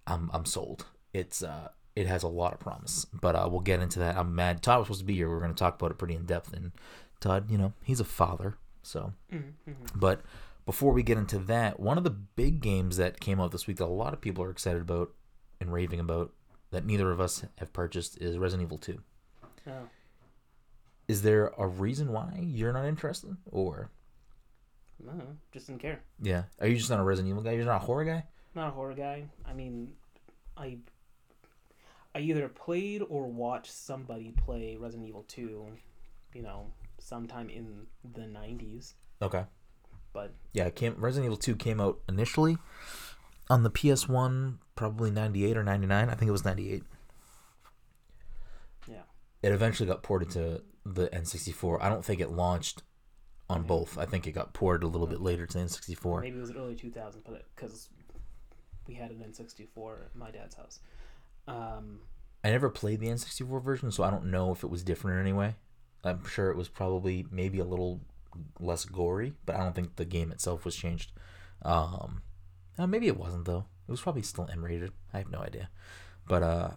I'm 0.07 0.29
I'm 0.33 0.45
sold. 0.45 0.85
It's 1.13 1.41
uh 1.43 1.69
it 1.95 2.07
has 2.07 2.23
a 2.23 2.27
lot 2.27 2.53
of 2.53 2.59
promise. 2.59 3.05
But 3.13 3.35
uh 3.35 3.47
we'll 3.49 3.61
get 3.61 3.79
into 3.81 3.99
that. 3.99 4.17
I'm 4.17 4.35
mad. 4.35 4.61
Todd 4.61 4.79
was 4.79 4.87
supposed 4.87 5.01
to 5.01 5.05
be 5.05 5.15
here. 5.15 5.29
We 5.29 5.35
are 5.35 5.41
gonna 5.41 5.53
talk 5.53 5.75
about 5.75 5.91
it 5.91 5.97
pretty 5.97 6.15
in 6.15 6.25
depth. 6.25 6.53
And 6.53 6.71
Todd, 7.19 7.49
you 7.49 7.57
know, 7.57 7.73
he's 7.83 7.99
a 7.99 8.05
father, 8.05 8.57
so. 8.81 9.13
Mhm, 9.31 9.53
mhm. 9.67 9.75
But 9.95 10.21
before 10.65 10.93
we 10.93 11.03
get 11.03 11.17
into 11.17 11.39
that, 11.39 11.79
one 11.79 11.97
of 11.97 12.03
the 12.03 12.09
big 12.09 12.61
games 12.61 12.97
that 12.97 13.19
came 13.19 13.39
out 13.39 13.51
this 13.51 13.67
week 13.67 13.77
that 13.77 13.85
a 13.85 13.87
lot 13.87 14.13
of 14.13 14.21
people 14.21 14.43
are 14.43 14.49
excited 14.49 14.81
about 14.81 15.11
and 15.59 15.71
raving 15.71 15.99
about 15.99 16.33
that 16.73 16.85
neither 16.85 17.11
of 17.11 17.21
us 17.21 17.43
have 17.57 17.71
purchased 17.73 18.17
is 18.21 18.37
Resident 18.37 18.67
Evil 18.67 18.77
2. 18.77 18.99
Oh. 19.67 19.71
Is 21.07 21.21
there 21.21 21.51
a 21.57 21.67
reason 21.67 22.11
why 22.11 22.39
you're 22.41 22.73
not 22.73 22.85
interested? 22.85 23.35
Or, 23.51 23.89
No, 25.03 25.13
just 25.51 25.67
didn't 25.67 25.81
care. 25.81 26.01
yeah, 26.21 26.43
are 26.59 26.67
you 26.67 26.75
just 26.77 26.89
not 26.89 26.99
a 26.99 27.03
Resident 27.03 27.29
Evil 27.31 27.43
guy? 27.43 27.51
You're 27.51 27.65
not 27.65 27.81
a 27.81 27.85
horror 27.85 28.05
guy? 28.05 28.25
Not 28.55 28.67
a 28.69 28.71
horror 28.71 28.93
guy. 28.93 29.25
I 29.45 29.53
mean, 29.53 29.93
I 30.57 30.77
I 32.15 32.19
either 32.19 32.47
played 32.47 33.01
or 33.09 33.27
watched 33.27 33.71
somebody 33.71 34.31
play 34.31 34.77
Resident 34.77 35.07
Evil 35.09 35.25
2, 35.27 35.67
you 36.33 36.41
know, 36.43 36.71
sometime 36.99 37.49
in 37.49 37.87
the 38.13 38.21
90s. 38.21 38.93
Okay. 39.21 39.45
But 40.13 40.33
Yeah, 40.53 40.69
came 40.69 40.95
Resident 40.97 41.25
Evil 41.25 41.37
2 41.37 41.55
came 41.55 41.81
out 41.81 41.99
initially 42.07 42.57
on 43.49 43.63
the 43.63 43.69
PS1, 43.71 44.57
probably 44.75 45.11
98 45.11 45.57
or 45.57 45.63
99. 45.63 46.09
I 46.09 46.13
think 46.15 46.29
it 46.29 46.31
was 46.31 46.45
98. 46.45 46.83
Yeah. 48.87 49.01
It 49.41 49.51
eventually 49.51 49.87
got 49.87 50.03
ported 50.03 50.29
to 50.31 50.61
the 50.85 51.07
N64. 51.09 51.81
I 51.81 51.89
don't 51.89 52.03
think 52.03 52.19
it 52.21 52.31
launched 52.31 52.83
on 53.49 53.59
Okay. 53.59 53.67
both. 53.67 53.97
I 53.97 54.05
think 54.05 54.25
it 54.27 54.31
got 54.31 54.53
ported 54.53 54.83
a 54.83 54.87
little 54.87 55.07
bit 55.07 55.21
later 55.21 55.45
to 55.45 55.57
the 55.57 55.63
N64. 55.63 56.21
Maybe 56.21 56.37
it 56.37 56.41
was 56.41 56.51
early 56.51 56.75
2000s, 56.75 57.23
but 57.25 57.45
because 57.55 57.89
we 58.87 58.95
had 58.95 59.11
an 59.11 59.19
N64 59.19 60.05
at 60.05 60.15
my 60.15 60.31
dad's 60.31 60.55
house. 60.55 60.79
Um, 61.47 62.01
I 62.43 62.49
never 62.49 62.69
played 62.69 62.99
the 62.99 63.07
N64 63.07 63.61
version, 63.63 63.91
so 63.91 64.03
I 64.03 64.09
don't 64.09 64.25
know 64.25 64.51
if 64.51 64.63
it 64.63 64.67
was 64.69 64.83
different 64.83 65.15
in 65.15 65.21
any 65.21 65.33
way. 65.33 65.55
I'm 66.03 66.25
sure 66.25 66.49
it 66.49 66.57
was 66.57 66.67
probably 66.67 67.25
maybe 67.31 67.59
a 67.59 67.63
little 67.65 68.01
less 68.59 68.83
gory, 68.83 69.33
but 69.45 69.55
I 69.55 69.59
don't 69.59 69.73
think 69.75 69.95
the 69.95 70.05
game 70.05 70.31
itself 70.31 70.65
was 70.65 70.75
changed. 70.75 71.11
Um, 71.61 72.23
uh, 72.77 72.87
maybe 72.87 73.07
it 73.07 73.17
wasn't 73.17 73.45
though. 73.45 73.65
It 73.87 73.91
was 73.91 74.01
probably 74.01 74.21
still 74.21 74.47
M 74.51 74.63
rated. 74.63 74.91
I 75.13 75.17
have 75.17 75.31
no 75.31 75.39
idea. 75.39 75.69
But 76.27 76.43
uh, 76.43 76.69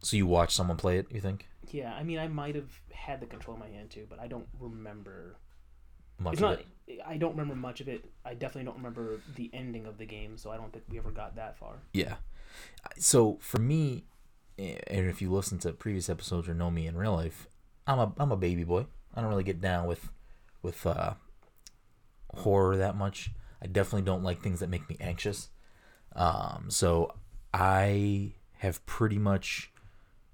so 0.00 0.16
you 0.16 0.26
watched 0.26 0.52
someone 0.52 0.76
play 0.76 0.98
it? 0.98 1.06
You 1.10 1.20
think 1.20 1.48
yeah, 1.70 1.92
I 1.94 2.02
mean, 2.02 2.18
I 2.18 2.28
might 2.28 2.54
have 2.54 2.80
had 2.92 3.20
the 3.20 3.26
control 3.26 3.56
in 3.56 3.60
my 3.60 3.68
hand 3.68 3.90
too, 3.90 4.06
but 4.08 4.20
I 4.20 4.26
don't 4.26 4.46
remember. 4.60 5.36
much 6.18 6.34
it's 6.34 6.42
of 6.42 6.50
not. 6.50 6.60
it? 6.86 7.00
I 7.06 7.16
don't 7.16 7.32
remember 7.32 7.54
much 7.54 7.80
of 7.80 7.88
it. 7.88 8.04
I 8.24 8.34
definitely 8.34 8.64
don't 8.64 8.76
remember 8.76 9.20
the 9.34 9.50
ending 9.52 9.86
of 9.86 9.98
the 9.98 10.06
game, 10.06 10.36
so 10.36 10.50
I 10.50 10.56
don't 10.56 10.72
think 10.72 10.84
we 10.88 10.98
ever 10.98 11.10
got 11.10 11.36
that 11.36 11.58
far. 11.58 11.76
Yeah. 11.92 12.16
So 12.98 13.38
for 13.40 13.58
me, 13.58 14.04
eh, 14.58 14.78
and 14.88 15.06
if 15.06 15.22
you 15.22 15.32
listen 15.32 15.58
to 15.60 15.72
previous 15.72 16.08
episodes 16.08 16.48
or 16.48 16.54
know 16.54 16.70
me 16.70 16.86
in 16.86 16.96
real 16.96 17.14
life, 17.14 17.48
I'm 17.86 17.98
a 17.98 18.12
I'm 18.18 18.32
a 18.32 18.36
baby 18.36 18.64
boy. 18.64 18.86
I 19.14 19.20
don't 19.20 19.30
really 19.30 19.44
get 19.44 19.60
down 19.60 19.86
with 19.86 20.10
with 20.62 20.86
uh, 20.86 21.14
horror 22.34 22.76
that 22.76 22.96
much. 22.96 23.30
I 23.64 23.66
definitely 23.66 24.02
don't 24.02 24.22
like 24.22 24.42
things 24.42 24.60
that 24.60 24.68
make 24.68 24.88
me 24.88 24.96
anxious. 25.00 25.48
Um, 26.14 26.66
so 26.68 27.14
I 27.52 28.34
have 28.58 28.84
pretty 28.86 29.18
much 29.18 29.72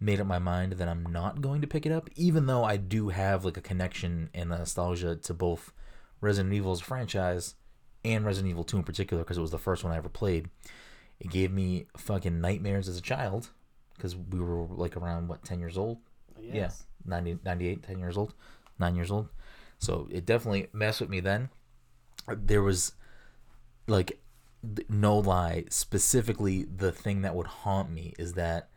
made 0.00 0.20
up 0.20 0.26
my 0.26 0.38
mind 0.38 0.72
that 0.72 0.88
I'm 0.88 1.04
not 1.04 1.40
going 1.40 1.60
to 1.60 1.66
pick 1.66 1.86
it 1.86 1.92
up, 1.92 2.10
even 2.16 2.46
though 2.46 2.64
I 2.64 2.76
do 2.76 3.10
have 3.10 3.44
like 3.44 3.56
a 3.56 3.60
connection 3.62 4.30
and 4.34 4.52
a 4.52 4.58
nostalgia 4.58 5.14
to 5.16 5.34
both 5.34 5.72
Resident 6.20 6.52
Evil's 6.54 6.80
franchise 6.80 7.54
and 8.04 8.24
Resident 8.24 8.50
Evil 8.50 8.64
2 8.64 8.78
in 8.78 8.82
particular 8.82 9.22
because 9.22 9.38
it 9.38 9.42
was 9.42 9.50
the 9.50 9.58
first 9.58 9.84
one 9.84 9.92
I 9.92 9.96
ever 9.96 10.08
played. 10.08 10.48
It 11.20 11.30
gave 11.30 11.52
me 11.52 11.86
fucking 11.96 12.40
nightmares 12.40 12.88
as 12.88 12.98
a 12.98 13.02
child 13.02 13.50
because 13.94 14.16
we 14.16 14.40
were 14.40 14.66
like 14.66 14.96
around 14.96 15.28
what 15.28 15.44
10 15.44 15.60
years 15.60 15.76
old 15.78 15.98
Yes. 16.40 16.84
90, 17.04 17.38
98 17.44 17.82
10 17.82 17.98
years 17.98 18.16
old 18.16 18.32
9 18.78 18.94
years 18.96 19.10
old 19.10 19.28
so 19.78 20.08
it 20.10 20.24
definitely 20.24 20.68
messed 20.72 21.02
with 21.02 21.10
me 21.10 21.20
then 21.20 21.50
there 22.28 22.62
was 22.62 22.92
like 23.90 24.20
no 24.88 25.18
lie 25.18 25.64
specifically 25.68 26.64
the 26.64 26.92
thing 26.92 27.22
that 27.22 27.34
would 27.34 27.46
haunt 27.46 27.90
me 27.90 28.14
is 28.18 28.34
that 28.34 28.68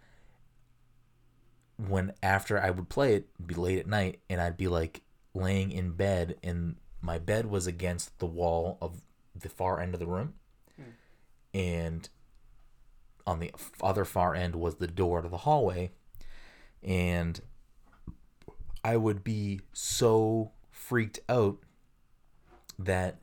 when 1.78 2.14
after 2.22 2.60
i 2.60 2.70
would 2.70 2.90
play 2.90 3.16
it 3.16 3.28
it'd 3.36 3.48
be 3.48 3.56
late 3.56 3.80
at 3.80 3.88
night 3.88 4.20
and 4.30 4.40
i'd 4.40 4.58
be 4.58 4.68
like 4.68 5.02
laying 5.34 5.72
in 5.72 5.92
bed 5.92 6.36
and 6.44 6.76
my 7.02 7.18
bed 7.18 7.46
was 7.46 7.68
against 7.68 8.18
the 8.20 8.26
wall 8.26 8.78
of 8.82 9.02
the 9.36 9.50
far 9.50 9.80
end 9.80 9.94
of 9.94 10.00
the 10.00 10.08
room 10.08 10.34
hmm. 10.78 10.84
and 11.54 12.10
on 13.26 13.40
the 13.40 13.52
other 13.82 14.06
far 14.06 14.36
end 14.36 14.56
was 14.56 14.76
the 14.76 14.88
door 14.88 15.22
to 15.22 15.30
the 15.30 15.38
hallway 15.38 15.92
and 16.84 17.42
I 18.84 18.98
would 18.98 19.24
be 19.24 19.62
so 19.72 20.52
freaked 20.72 21.20
out 21.30 21.60
that 22.78 23.20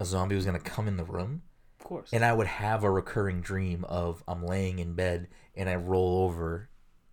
a 0.00 0.04
zombie 0.04 0.34
was 0.36 0.44
going 0.44 0.58
to 0.58 0.64
come 0.64 0.86
in 0.88 0.96
the 0.96 1.04
room 1.04 1.42
Of 1.80 1.86
course. 1.86 2.10
and 2.12 2.24
I 2.24 2.32
would 2.32 2.46
have 2.46 2.84
a 2.84 2.90
recurring 2.90 3.40
dream 3.40 3.84
of 3.84 4.22
I'm 4.28 4.44
laying 4.44 4.78
in 4.78 4.94
bed 4.94 5.28
and 5.54 5.68
I 5.68 5.74
roll 5.76 6.24
over 6.24 6.68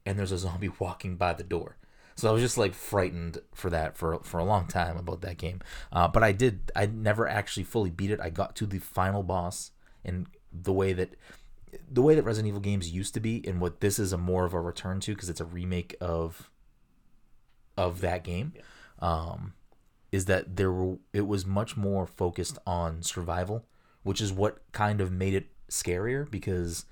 and 0.06 0.18
there's 0.20 0.32
a 0.32 0.38
zombie 0.38 0.70
walking 0.80 1.16
by 1.18 1.34
the 1.34 1.44
door. 1.44 1.78
So 2.18 2.30
I 2.30 2.32
was 2.32 2.42
just 2.42 2.58
like 2.58 2.74
frightened 2.74 3.40
for 3.54 3.70
that 3.72 3.98
for 3.98 4.20
for 4.24 4.38
a 4.40 4.46
long 4.46 4.68
time 4.68 4.96
about 4.98 5.20
that 5.22 5.38
game. 5.38 5.60
Uh, 5.92 6.08
but 6.08 6.24
I 6.24 6.32
did 6.32 6.72
I 6.76 6.86
never 6.86 7.28
actually 7.28 7.64
fully 7.64 7.90
beat 7.90 8.10
it. 8.12 8.22
I 8.22 8.30
got 8.30 8.56
to 8.58 8.66
the 8.66 8.80
final 8.80 9.22
boss 9.22 9.72
and 10.06 10.28
the 10.54 10.72
way 10.72 10.94
that 10.94 11.16
the 11.92 12.02
way 12.02 12.16
that 12.16 12.24
Resident 12.24 12.48
Evil 12.48 12.62
games 12.62 12.90
used 12.90 13.14
to 13.16 13.20
be 13.20 13.44
and 13.46 13.60
what 13.60 13.82
this 13.82 14.00
is 14.00 14.14
a 14.14 14.18
more 14.18 14.46
of 14.46 14.54
a 14.54 14.62
return 14.62 15.02
to 15.02 15.14
because 15.14 15.28
it's 15.30 15.42
a 15.42 15.46
remake 15.46 15.96
of 16.00 16.50
of 17.78 18.00
that 18.00 18.24
game. 18.24 18.54
Um, 19.00 19.54
is 20.16 20.26
that 20.26 20.56
there 20.56 20.72
were 20.72 20.98
it 21.14 21.28
was 21.28 21.46
much 21.46 21.76
more 21.78 22.06
focused 22.06 22.58
on 22.66 23.04
survival, 23.04 23.66
which 24.04 24.22
is 24.22 24.32
what 24.32 24.60
kind 24.72 25.02
of 25.02 25.12
made 25.12 25.34
it 25.34 25.48
scarier 25.70 26.30
because 26.30 26.86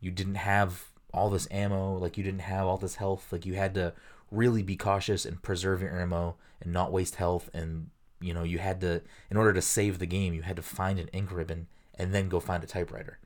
you 0.00 0.10
didn't 0.10 0.36
have 0.36 0.84
all 1.12 1.28
this 1.28 1.46
ammo, 1.50 1.96
like 1.98 2.16
you 2.16 2.24
didn't 2.24 2.40
have 2.40 2.66
all 2.66 2.78
this 2.78 2.96
health, 2.96 3.28
like 3.30 3.46
you 3.46 3.54
had 3.54 3.74
to 3.74 3.92
really 4.30 4.62
be 4.62 4.76
cautious 4.76 5.26
and 5.26 5.42
preserve 5.42 5.82
your 5.82 6.00
ammo 6.00 6.36
and 6.60 6.72
not 6.72 6.90
waste 6.90 7.16
health 7.16 7.50
and 7.52 7.90
you 8.20 8.32
know 8.32 8.44
you 8.44 8.58
had 8.58 8.80
to 8.80 9.02
in 9.30 9.36
order 9.36 9.52
to 9.52 9.60
save 9.60 9.98
the 9.98 10.06
game 10.06 10.32
you 10.32 10.42
had 10.42 10.56
to 10.56 10.62
find 10.62 10.98
an 10.98 11.08
ink 11.08 11.30
ribbon 11.30 11.66
and 11.98 12.14
then 12.14 12.30
go 12.30 12.40
find 12.40 12.64
a 12.64 12.66
typewriter 12.66 13.18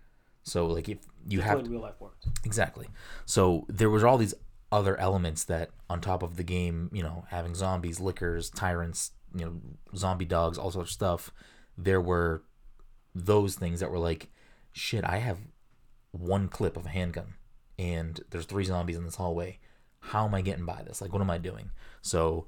so 0.47 0.67
like 0.67 0.89
if 0.89 0.99
you 1.29 1.39
That's 1.39 1.51
have 1.51 1.65
to, 1.65 1.71
real 1.71 1.81
life 1.81 2.01
works. 2.01 2.27
Exactly. 2.45 2.89
So 3.25 3.67
there 3.69 3.91
was 3.91 4.05
all 4.05 4.17
these 4.17 4.35
other 4.71 4.97
elements 4.99 5.45
that 5.45 5.71
on 5.91 6.01
top 6.01 6.23
of 6.23 6.37
the 6.37 6.43
game, 6.45 6.89
you 6.93 7.03
know, 7.03 7.25
having 7.31 7.55
zombies, 7.55 8.01
lickers, 8.01 8.49
tyrants, 8.51 9.11
you 9.35 9.45
know, 9.45 9.61
zombie 9.97 10.25
dogs, 10.25 10.59
all 10.59 10.71
sorts 10.71 10.91
of 10.91 10.95
stuff, 10.95 11.33
there 11.77 12.01
were 12.01 12.43
those 13.15 13.55
things 13.55 13.81
that 13.81 13.91
were 13.91 13.99
like, 13.99 14.31
shit, 14.73 15.05
I 15.05 15.19
have 15.19 15.39
one 16.13 16.49
clip 16.49 16.77
of 16.77 16.87
a 16.87 16.91
handgun 16.91 17.35
and 17.79 18.21
there's 18.31 18.47
three 18.47 18.65
zombies 18.65 18.97
in 18.97 19.05
this 19.05 19.17
hallway. 19.17 19.59
How 20.01 20.27
am 20.27 20.35
I 20.35 20.41
getting 20.41 20.65
by 20.65 20.83
this? 20.83 21.01
Like 21.01 21.13
what 21.13 21.23
am 21.23 21.31
I 21.31 21.39
doing? 21.39 21.71
So 22.03 22.47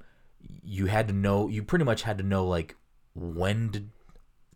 you 0.63 0.87
had 0.87 1.09
to 1.09 1.15
know 1.15 1.49
you 1.49 1.63
pretty 1.63 1.85
much 1.85 2.03
had 2.03 2.19
to 2.19 2.25
know 2.25 2.47
like 2.47 2.77
when 3.15 3.71
to 3.71 3.85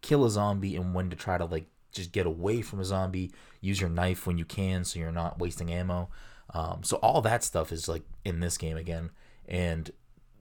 kill 0.00 0.24
a 0.24 0.30
zombie 0.30 0.76
and 0.76 0.94
when 0.94 1.10
to 1.10 1.16
try 1.16 1.38
to 1.38 1.44
like 1.44 1.66
just 1.92 2.12
get 2.12 2.26
away 2.26 2.62
from 2.62 2.80
a 2.80 2.84
zombie 2.84 3.32
use 3.60 3.80
your 3.80 3.90
knife 3.90 4.26
when 4.26 4.38
you 4.38 4.44
can 4.44 4.84
so 4.84 4.98
you're 4.98 5.12
not 5.12 5.38
wasting 5.38 5.72
ammo 5.72 6.08
um, 6.54 6.82
so 6.82 6.96
all 6.98 7.20
that 7.20 7.44
stuff 7.44 7.72
is 7.72 7.88
like 7.88 8.02
in 8.24 8.40
this 8.40 8.56
game 8.56 8.76
again 8.76 9.10
and 9.46 9.90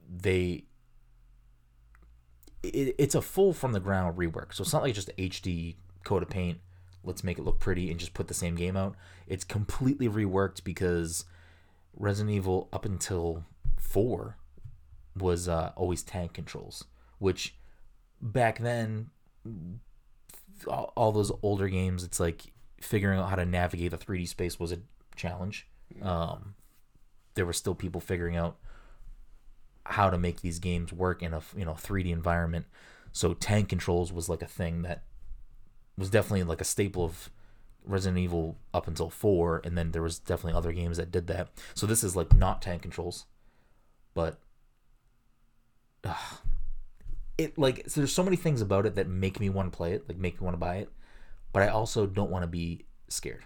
they 0.08 0.64
it, 2.62 2.94
it's 2.98 3.14
a 3.14 3.22
full 3.22 3.52
from 3.52 3.72
the 3.72 3.80
ground 3.80 4.16
rework. 4.16 4.54
So 4.54 4.62
it's 4.62 4.72
not 4.72 4.82
like 4.82 4.94
just 4.94 5.14
hd 5.16 5.76
coat 6.04 6.22
of 6.22 6.28
paint 6.28 6.58
let's 7.04 7.24
make 7.24 7.38
it 7.38 7.42
look 7.42 7.58
pretty 7.58 7.90
and 7.90 7.98
just 7.98 8.14
put 8.14 8.28
the 8.28 8.34
same 8.34 8.54
game 8.54 8.76
out. 8.76 8.94
It's 9.26 9.44
completely 9.44 10.08
reworked 10.08 10.62
because 10.62 11.24
resident 11.96 12.34
evil 12.34 12.68
up 12.72 12.84
until 12.84 13.44
4 13.78 14.36
was 15.16 15.48
uh, 15.48 15.72
always 15.76 16.02
tank 16.02 16.32
controls 16.32 16.84
which 17.18 17.54
back 18.20 18.58
then 18.60 19.10
all, 20.66 20.92
all 20.96 21.12
those 21.12 21.30
older 21.42 21.68
games 21.68 22.02
it's 22.02 22.18
like 22.18 22.52
figuring 22.80 23.18
out 23.18 23.28
how 23.28 23.36
to 23.36 23.44
navigate 23.44 23.90
the 23.90 23.98
3d 23.98 24.28
space 24.28 24.58
was 24.58 24.72
a 24.72 24.78
challenge. 25.16 25.66
Um, 26.00 26.54
there 27.34 27.46
were 27.46 27.52
still 27.52 27.74
people 27.74 28.00
figuring 28.00 28.36
out 28.36 28.56
how 29.84 30.10
to 30.10 30.18
make 30.18 30.40
these 30.40 30.58
games 30.58 30.92
work 30.92 31.22
in 31.22 31.34
a 31.34 31.42
you 31.56 31.64
know 31.64 31.72
3d 31.72 32.10
environment 32.10 32.66
so 33.12 33.34
tank 33.34 33.68
controls 33.68 34.12
was 34.12 34.28
like 34.28 34.42
a 34.42 34.46
thing 34.46 34.82
that 34.82 35.02
was 35.98 36.10
definitely 36.10 36.42
like 36.44 36.60
a 36.60 36.64
staple 36.64 37.04
of 37.04 37.30
resident 37.84 38.18
evil 38.18 38.56
up 38.72 38.86
until 38.86 39.10
4 39.10 39.62
and 39.64 39.76
then 39.76 39.90
there 39.90 40.02
was 40.02 40.18
definitely 40.18 40.56
other 40.56 40.72
games 40.72 40.96
that 40.96 41.10
did 41.10 41.26
that 41.26 41.48
so 41.74 41.86
this 41.86 42.04
is 42.04 42.14
like 42.14 42.34
not 42.34 42.62
tank 42.62 42.82
controls 42.82 43.26
but 44.14 44.38
it 47.38 47.58
like 47.58 47.84
so 47.86 48.00
there's 48.00 48.12
so 48.12 48.22
many 48.22 48.36
things 48.36 48.60
about 48.60 48.86
it 48.86 48.94
that 48.94 49.08
make 49.08 49.40
me 49.40 49.48
want 49.48 49.72
to 49.72 49.76
play 49.76 49.92
it, 49.92 50.08
like 50.08 50.18
make 50.18 50.40
me 50.40 50.44
want 50.44 50.54
to 50.54 50.58
buy 50.58 50.76
it, 50.76 50.90
but 51.52 51.62
I 51.62 51.68
also 51.68 52.06
don't 52.06 52.30
want 52.30 52.42
to 52.42 52.48
be 52.48 52.84
scared 53.08 53.44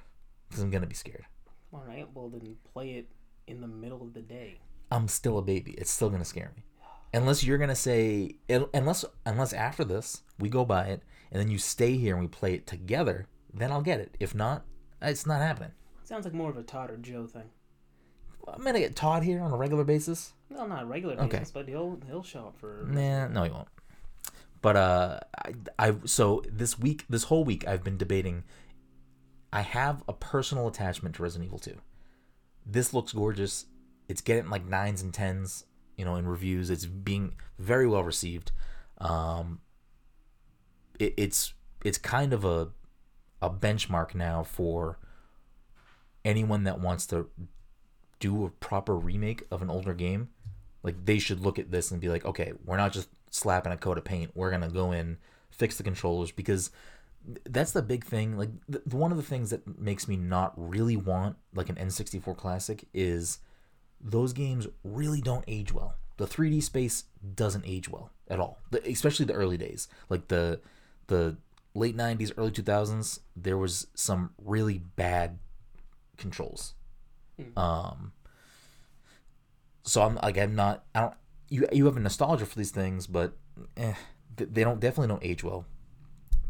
because 0.48 0.62
I'm 0.62 0.70
gonna 0.70 0.86
be 0.86 0.94
scared. 0.94 1.24
All 1.72 1.84
right. 1.86 2.06
Well, 2.14 2.28
then 2.28 2.56
play 2.72 2.92
it 2.92 3.08
in 3.46 3.60
the 3.60 3.66
middle 3.66 4.02
of 4.02 4.14
the 4.14 4.22
day. 4.22 4.60
I'm 4.90 5.08
still 5.08 5.38
a 5.38 5.42
baby. 5.42 5.72
It's 5.72 5.90
still 5.90 6.10
gonna 6.10 6.24
scare 6.24 6.52
me, 6.56 6.64
unless 7.12 7.44
you're 7.44 7.58
gonna 7.58 7.74
say 7.74 8.36
unless 8.48 9.04
unless 9.24 9.52
after 9.52 9.84
this 9.84 10.22
we 10.38 10.48
go 10.48 10.64
buy 10.64 10.86
it 10.86 11.02
and 11.30 11.40
then 11.40 11.50
you 11.50 11.58
stay 11.58 11.96
here 11.96 12.14
and 12.14 12.22
we 12.22 12.28
play 12.28 12.54
it 12.54 12.66
together, 12.66 13.26
then 13.52 13.72
I'll 13.72 13.82
get 13.82 14.00
it. 14.00 14.16
If 14.20 14.34
not, 14.34 14.64
it's 15.02 15.26
not 15.26 15.40
happening. 15.40 15.72
Sounds 16.04 16.24
like 16.24 16.34
more 16.34 16.50
of 16.50 16.56
a 16.56 16.62
Todd 16.62 16.90
or 16.90 16.96
Joe 16.98 17.26
thing. 17.26 17.50
I'm 18.46 18.62
gonna 18.62 18.78
get 18.78 18.94
Todd 18.94 19.24
here 19.24 19.40
on 19.40 19.50
a 19.52 19.56
regular 19.56 19.82
basis. 19.84 20.32
Well, 20.48 20.68
not 20.68 20.84
a 20.84 20.86
regular 20.86 21.18
Okay. 21.22 21.42
but 21.52 21.68
he'll 21.68 21.98
he'll 22.06 22.22
show 22.22 22.46
up 22.46 22.58
for. 22.58 22.86
Nah, 22.88 23.26
no, 23.28 23.42
he 23.42 23.50
won't. 23.50 23.68
But 24.62 24.76
uh, 24.76 25.20
I, 25.44 25.54
I 25.78 25.94
so 26.04 26.42
this 26.48 26.78
week, 26.78 27.04
this 27.08 27.24
whole 27.24 27.44
week, 27.44 27.66
I've 27.66 27.82
been 27.82 27.96
debating. 27.96 28.44
I 29.52 29.62
have 29.62 30.02
a 30.08 30.12
personal 30.12 30.68
attachment 30.68 31.14
to 31.16 31.22
Resident 31.22 31.46
Evil 31.46 31.58
2. 31.58 31.76
This 32.64 32.92
looks 32.92 33.12
gorgeous. 33.12 33.66
It's 34.08 34.20
getting 34.20 34.50
like 34.50 34.66
nines 34.66 35.02
and 35.02 35.12
tens, 35.12 35.64
you 35.96 36.04
know, 36.04 36.16
in 36.16 36.26
reviews. 36.26 36.70
It's 36.70 36.86
being 36.86 37.34
very 37.58 37.86
well 37.86 38.04
received. 38.04 38.52
Um, 38.98 39.60
it, 40.98 41.14
it's 41.16 41.54
it's 41.84 41.98
kind 41.98 42.32
of 42.32 42.44
a 42.44 42.68
a 43.42 43.50
benchmark 43.50 44.14
now 44.14 44.42
for 44.42 44.98
anyone 46.24 46.64
that 46.64 46.80
wants 46.80 47.06
to 47.06 47.28
do 48.18 48.44
a 48.44 48.50
proper 48.50 48.96
remake 48.96 49.44
of 49.50 49.62
an 49.62 49.70
older 49.70 49.94
game 49.94 50.28
Like 50.82 51.04
they 51.06 51.18
should 51.18 51.40
look 51.40 51.58
at 51.58 51.70
this 51.72 51.90
and 51.92 52.00
be 52.00 52.08
like, 52.08 52.24
okay, 52.24 52.52
we're 52.64 52.76
not 52.78 52.92
just 52.92 53.08
slapping 53.30 53.72
a 53.72 53.76
coat 53.76 53.98
of 53.98 54.04
paint. 54.04 54.32
We're 54.34 54.50
gonna 54.52 54.70
go 54.70 54.92
in, 54.92 55.18
fix 55.50 55.76
the 55.78 55.84
controllers 55.84 56.32
because 56.32 56.70
that's 57.44 57.72
the 57.72 57.82
big 57.82 58.04
thing. 58.04 58.38
Like 58.38 58.50
th- 58.70 58.84
one 58.86 59.10
of 59.10 59.16
the 59.18 59.22
things 59.24 59.50
that 59.50 59.80
makes 59.80 60.08
me 60.08 60.16
not 60.16 60.54
really 60.56 60.96
want 60.96 61.36
like 61.54 61.68
an 61.68 61.76
N64 61.76 62.36
classic 62.36 62.86
is 62.94 63.38
those 64.00 64.32
games 64.32 64.66
really 64.84 65.20
don't 65.20 65.44
age 65.48 65.72
well. 65.72 65.94
The 66.16 66.26
3D 66.26 66.62
space 66.62 67.04
doesn't 67.34 67.64
age 67.66 67.88
well 67.88 68.10
at 68.28 68.40
all, 68.40 68.58
the, 68.70 68.86
especially 68.88 69.26
the 69.26 69.34
early 69.34 69.56
days. 69.56 69.88
Like 70.08 70.28
the 70.28 70.60
the 71.08 71.36
late 71.74 71.96
90s, 71.96 72.32
early 72.36 72.50
2000s, 72.50 73.20
there 73.36 73.58
was 73.58 73.86
some 73.94 74.30
really 74.42 74.78
bad 74.78 75.38
controls. 76.16 76.74
Um 77.56 78.12
so 79.82 80.02
I'm 80.02 80.16
like 80.16 80.38
I'm 80.38 80.54
not 80.54 80.84
I 80.94 81.00
don't 81.00 81.14
you 81.48 81.66
you 81.72 81.86
have 81.86 81.96
a 81.96 82.00
nostalgia 82.00 82.46
for 82.46 82.56
these 82.56 82.70
things, 82.70 83.06
but 83.06 83.36
eh, 83.76 83.94
they 84.36 84.64
don't 84.64 84.80
definitely 84.80 85.08
don't 85.08 85.24
age 85.24 85.44
well. 85.44 85.66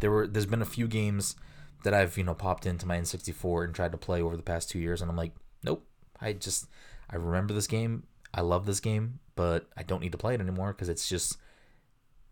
There 0.00 0.10
were 0.10 0.26
there's 0.26 0.46
been 0.46 0.62
a 0.62 0.66
few 0.66 0.86
games 0.86 1.36
that 1.84 1.94
I've 1.94 2.16
you 2.16 2.24
know 2.24 2.34
popped 2.34 2.66
into 2.66 2.86
my 2.86 2.98
N64 2.98 3.64
and 3.64 3.74
tried 3.74 3.92
to 3.92 3.98
play 3.98 4.22
over 4.22 4.36
the 4.36 4.42
past 4.42 4.70
two 4.70 4.78
years, 4.78 5.00
and 5.00 5.10
I'm 5.10 5.16
like, 5.16 5.32
nope. 5.62 5.86
I 6.20 6.32
just 6.32 6.66
I 7.10 7.16
remember 7.16 7.54
this 7.54 7.66
game. 7.66 8.04
I 8.34 8.40
love 8.40 8.66
this 8.66 8.80
game, 8.80 9.20
but 9.34 9.68
I 9.76 9.82
don't 9.82 10.00
need 10.00 10.12
to 10.12 10.18
play 10.18 10.34
it 10.34 10.40
anymore 10.40 10.72
because 10.72 10.88
it's 10.88 11.08
just 11.08 11.38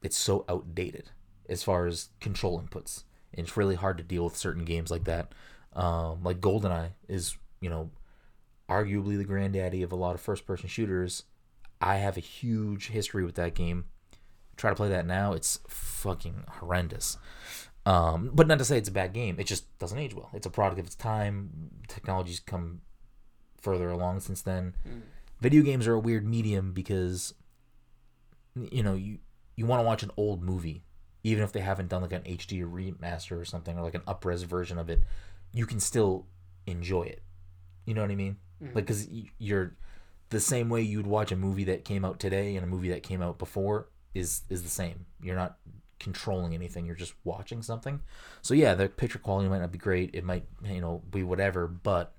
it's 0.03 0.17
so 0.17 0.45
outdated 0.49 1.11
as 1.49 1.63
far 1.63 1.87
as 1.87 2.11
control 2.21 2.61
inputs. 2.61 3.05
And 3.33 3.47
it's 3.47 3.57
really 3.57 3.75
hard 3.75 3.99
to 3.99 4.05
deal 4.05 4.25
with 4.25 4.37
certain 4.37 4.65
games 4.65 4.91
like 4.91 5.05
that. 5.05 5.33
Um, 5.73 6.23
like 6.23 6.41
GoldenEye 6.41 6.91
is 7.09 7.37
you 7.61 7.71
know 7.71 7.91
arguably 8.69 9.17
the 9.17 9.25
granddaddy 9.25 9.83
of 9.83 9.93
a 9.93 9.97
lot 9.97 10.15
of 10.15 10.21
first 10.21 10.47
person 10.47 10.69
shooters. 10.69 11.25
I 11.81 11.97
have 11.97 12.17
a 12.17 12.21
huge 12.21 12.89
history 12.89 13.25
with 13.25 13.35
that 13.37 13.55
game. 13.55 13.87
Try 14.57 14.71
to 14.71 14.77
play 14.77 14.89
that 14.89 15.07
now, 15.07 15.33
it's 15.33 15.59
fucking 15.69 16.45
horrendous. 16.49 17.19
Um, 17.87 18.31
but 18.33 18.47
not 18.47 18.59
to 18.59 18.65
say 18.65 18.79
it's 18.79 18.89
a 18.89 18.93
bad 18.93 19.13
game. 19.13 19.37
It 19.39 19.47
just 19.47 19.79
doesn't 19.79 19.99
age 19.99 20.15
well. 20.15 20.31
It's 20.33 20.47
a 20.47 20.51
product 20.51 20.79
of 20.79 20.87
its 20.87 20.95
time. 20.95 21.71
Technology's 21.89 22.41
come 22.41 22.81
further 23.65 23.91
along 23.91 24.21
since 24.21 24.43
then. 24.43 24.77
Hmm. 24.87 25.01
Video 25.41 25.63
games 25.63 25.87
are 25.87 25.95
a 25.95 25.99
weird 25.99 26.25
medium 26.25 26.73
because 26.73 27.35
you 28.55 28.83
know, 28.83 28.95
you 28.95 29.19
you 29.57 29.67
want 29.67 29.81
to 29.81 29.85
watch 29.85 30.03
an 30.03 30.11
old 30.17 30.43
movie 30.43 30.85
even 31.25 31.43
if 31.43 31.53
they 31.53 31.61
haven't 31.61 31.89
done 31.89 32.03
like 32.03 32.13
an 32.13 32.23
HD 32.23 32.63
remaster 32.71 33.41
or 33.41 33.47
something 33.47 33.79
or 33.79 33.83
like 33.83 33.95
an 33.95 34.03
upres 34.03 34.45
version 34.45 34.79
of 34.79 34.91
it, 34.91 35.01
you 35.53 35.65
can 35.65 35.81
still 35.81 36.27
enjoy 36.67 37.03
it. 37.03 37.23
You 37.87 37.95
know 37.95 38.03
what 38.03 38.11
I 38.11 38.15
mean? 38.15 38.37
Hmm. 38.61 38.69
Like 38.75 38.87
cuz 38.87 39.09
you're 39.39 39.75
the 40.29 40.41
same 40.41 40.69
way 40.69 40.83
you'd 40.83 41.07
watch 41.07 41.33
a 41.33 41.37
movie 41.37 41.65
that 41.65 41.85
came 41.85 42.05
out 42.05 42.21
today 42.21 42.57
and 42.57 42.65
a 42.65 42.69
movie 42.69 42.91
that 42.91 43.03
came 43.03 43.23
out 43.23 43.39
before 43.39 43.89
is 44.15 44.43
is 44.49 44.63
the 44.63 44.69
same. 44.69 45.07
You're 45.23 45.37
not 45.37 45.59
controlling 45.99 46.55
anything. 46.55 46.87
You're 46.87 46.95
just 46.95 47.15
watching 47.25 47.63
something. 47.63 48.01
So 48.43 48.55
yeah, 48.55 48.75
the 48.75 48.89
picture 48.89 49.19
quality 49.19 49.49
might 49.49 49.61
not 49.61 49.73
be 49.73 49.79
great. 49.79 50.11
It 50.15 50.25
might, 50.25 50.45
you 50.63 50.81
know, 50.81 51.03
be 51.11 51.23
whatever, 51.23 51.67
but 51.67 52.14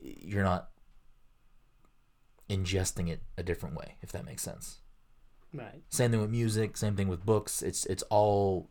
you're 0.00 0.44
not 0.44 0.70
ingesting 2.48 3.08
it 3.08 3.22
a 3.38 3.42
different 3.42 3.76
way, 3.76 3.96
if 4.02 4.12
that 4.12 4.24
makes 4.24 4.42
sense. 4.42 4.78
Right. 5.52 5.82
Same 5.88 6.10
thing 6.10 6.20
with 6.20 6.30
music. 6.30 6.76
Same 6.76 6.96
thing 6.96 7.08
with 7.08 7.24
books. 7.26 7.62
It's 7.62 7.84
it's 7.86 8.02
all 8.04 8.70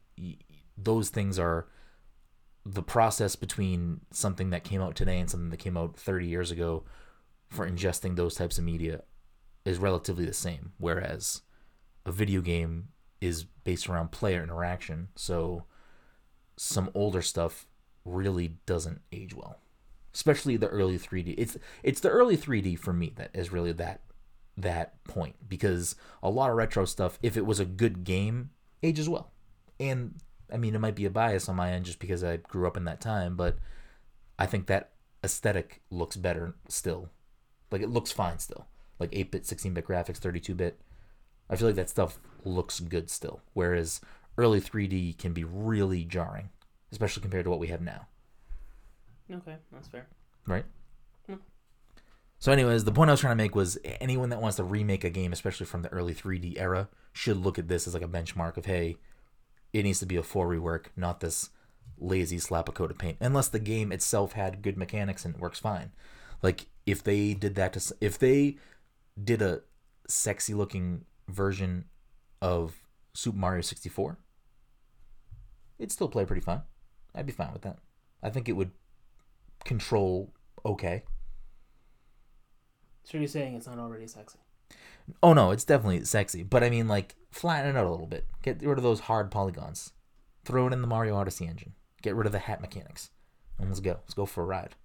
those 0.78 1.10
things 1.10 1.38
are 1.38 1.68
the 2.66 2.84
process 2.84 3.36
between 3.36 4.02
something 4.12 4.50
that 4.52 4.64
came 4.64 4.82
out 4.82 4.96
today 4.96 5.20
and 5.20 5.30
something 5.30 5.50
that 5.50 5.58
came 5.58 5.78
out 5.78 5.98
30 5.98 6.28
years 6.28 6.52
ago 6.52 6.84
for 7.50 7.70
ingesting 7.70 8.16
those 8.16 8.36
types 8.36 8.58
of 8.58 8.64
media 8.64 9.02
is 9.66 9.78
relatively 9.78 10.26
the 10.26 10.34
same. 10.34 10.74
Whereas 10.78 11.42
a 12.06 12.12
video 12.12 12.42
game 12.42 12.90
is 13.22 13.44
based 13.44 13.90
around 13.90 14.12
player 14.12 14.44
interaction, 14.44 15.10
so 15.16 15.66
some 16.58 16.90
older 16.94 17.22
stuff 17.22 17.66
really 18.06 18.56
doesn't 18.66 19.02
age 19.12 19.34
well, 19.34 19.60
especially 20.14 20.58
the 20.58 20.68
early 20.68 20.98
3D. 20.98 21.36
It's 21.38 21.58
it's 21.84 22.02
the 22.02 22.10
early 22.10 22.38
3D 22.38 22.78
for 22.78 22.94
me 22.94 23.14
that 23.18 23.32
is 23.34 23.52
really 23.52 23.72
that 23.74 24.02
that 24.58 25.04
point 25.06 25.36
because 25.48 25.96
a 26.22 26.30
lot 26.30 26.50
of 26.50 26.58
retro 26.58 26.86
stuff, 26.86 27.18
if 27.22 27.38
it 27.38 27.46
was 27.46 27.60
a 27.60 27.66
good 27.66 28.04
game, 28.04 28.52
ages 28.84 29.08
well. 29.08 29.32
And 29.80 30.16
I 30.52 30.58
mean, 30.58 30.76
it 30.76 30.80
might 30.80 30.96
be 30.96 31.06
a 31.06 31.10
bias 31.10 31.48
on 31.48 31.56
my 31.56 31.72
end 31.72 31.86
just 31.86 32.00
because 32.00 32.24
I 32.24 32.38
grew 32.38 32.68
up 32.68 32.78
in 32.78 32.86
that 32.86 33.02
time, 33.02 33.36
but 33.36 33.58
I 34.38 34.46
think 34.46 34.68
that 34.68 34.92
aesthetic 35.24 35.82
looks 35.90 36.16
better 36.16 36.56
still. 36.68 37.10
Like 37.72 37.82
it 37.82 37.90
looks 37.90 38.12
fine 38.12 38.40
still. 38.40 38.68
Like 39.00 39.10
8 39.14 39.32
bit, 39.32 39.46
16 39.46 39.74
bit 39.74 39.88
graphics, 39.88 40.18
32 40.18 40.56
bit. 40.56 40.82
I 41.50 41.56
feel 41.56 41.68
like 41.68 41.76
that 41.76 41.90
stuff 41.90 42.20
looks 42.44 42.80
good 42.80 43.10
still. 43.10 43.42
Whereas 43.54 44.02
early 44.38 44.60
3D 44.60 45.18
can 45.18 45.34
be 45.34 45.44
really 45.44 46.04
jarring, 46.04 46.50
especially 46.92 47.22
compared 47.22 47.46
to 47.46 47.50
what 47.50 47.60
we 47.60 47.68
have 47.68 47.82
now, 47.82 48.08
Okay, 49.32 49.56
that's 49.72 49.88
fair. 49.88 50.08
right? 50.48 50.66
So, 52.42 52.54
anyways, 52.54 52.86
the 52.86 52.94
point 52.94 53.10
I 53.10 53.14
was 53.14 53.20
trying 53.20 53.38
to 53.38 53.44
make 53.44 53.54
was 53.54 53.78
anyone 54.00 54.30
that 54.30 54.42
wants 54.42 54.56
to 54.58 54.64
remake 54.64 55.04
a 55.04 55.10
game, 55.10 55.34
especially 55.34 55.66
from 55.66 55.82
the 55.82 55.90
early 55.90 56.14
3D 56.14 56.58
era, 56.58 56.88
should 57.12 57.36
look 57.36 57.60
at 57.60 57.68
this 57.68 57.86
as 57.86 57.94
like 57.94 58.02
a 58.02 58.08
benchmark 58.08 58.56
of 58.56 58.66
hey, 58.66 58.96
it 59.74 59.84
needs 59.84 60.00
to 60.00 60.06
be 60.06 60.16
a 60.16 60.24
full 60.24 60.44
rework, 60.44 60.86
not 60.96 61.20
this 61.20 61.50
lazy 61.98 62.40
slap 62.40 62.70
a 62.70 62.72
coat 62.72 62.92
of 62.92 62.98
paint. 62.98 63.18
Unless 63.20 63.50
the 63.50 63.60
game 63.60 63.92
itself 63.92 64.34
had 64.34 64.62
good 64.62 64.78
mechanics 64.78 65.26
and 65.26 65.36
it 65.36 65.42
works 65.42 65.60
fine. 65.60 65.92
Like 66.42 66.68
if 66.86 67.04
they 67.04 67.34
did 67.34 67.56
that 67.56 67.74
to 67.74 67.96
if 68.00 68.18
they 68.18 68.56
did 69.22 69.42
a 69.42 69.62
sexy 70.08 70.54
looking 70.54 71.04
version 71.28 71.86
of 72.42 72.88
Super 73.14 73.38
Mario 73.38 73.62
64, 73.62 74.18
it'd 75.78 75.92
still 75.92 76.08
play 76.08 76.24
pretty 76.24 76.42
fine. 76.42 76.62
I'd 77.14 77.26
be 77.26 77.34
fine 77.34 77.52
with 77.52 77.64
that. 77.64 77.80
I 78.24 78.30
think 78.30 78.48
it 78.48 78.54
would 78.54 78.72
control 79.66 80.34
okay. 80.66 81.04
So 83.04 83.18
you're 83.18 83.28
saying 83.28 83.56
it's 83.56 83.68
not 83.68 83.80
already 83.80 84.08
sexy? 84.08 84.40
Oh 85.24 85.34
no, 85.34 85.52
it's 85.52 85.66
definitely 85.66 86.04
sexy, 86.06 86.44
but 86.44 86.64
I 86.64 86.70
mean 86.70 86.88
like 86.88 87.16
flatten 87.32 87.76
it 87.76 87.80
out 87.80 87.86
a 87.86 87.90
little 87.90 88.08
bit. 88.08 88.26
Get 88.42 88.62
rid 88.62 88.78
of 88.78 88.84
those 88.84 89.02
hard 89.02 89.32
polygons. 89.32 89.94
Throw 90.46 90.68
it 90.68 90.74
in 90.74 90.82
the 90.82 90.88
Mario 90.88 91.16
Odyssey 91.16 91.48
engine. 91.48 91.74
Get 92.02 92.16
rid 92.16 92.26
of 92.26 92.32
the 92.32 92.40
hat 92.40 92.62
mechanics. 92.62 93.10
And 93.58 93.68
let's 93.68 93.80
go. 93.80 93.92
Let's 93.92 94.14
go 94.14 94.26
for 94.26 94.44
a 94.44 94.46
ride. 94.46 94.76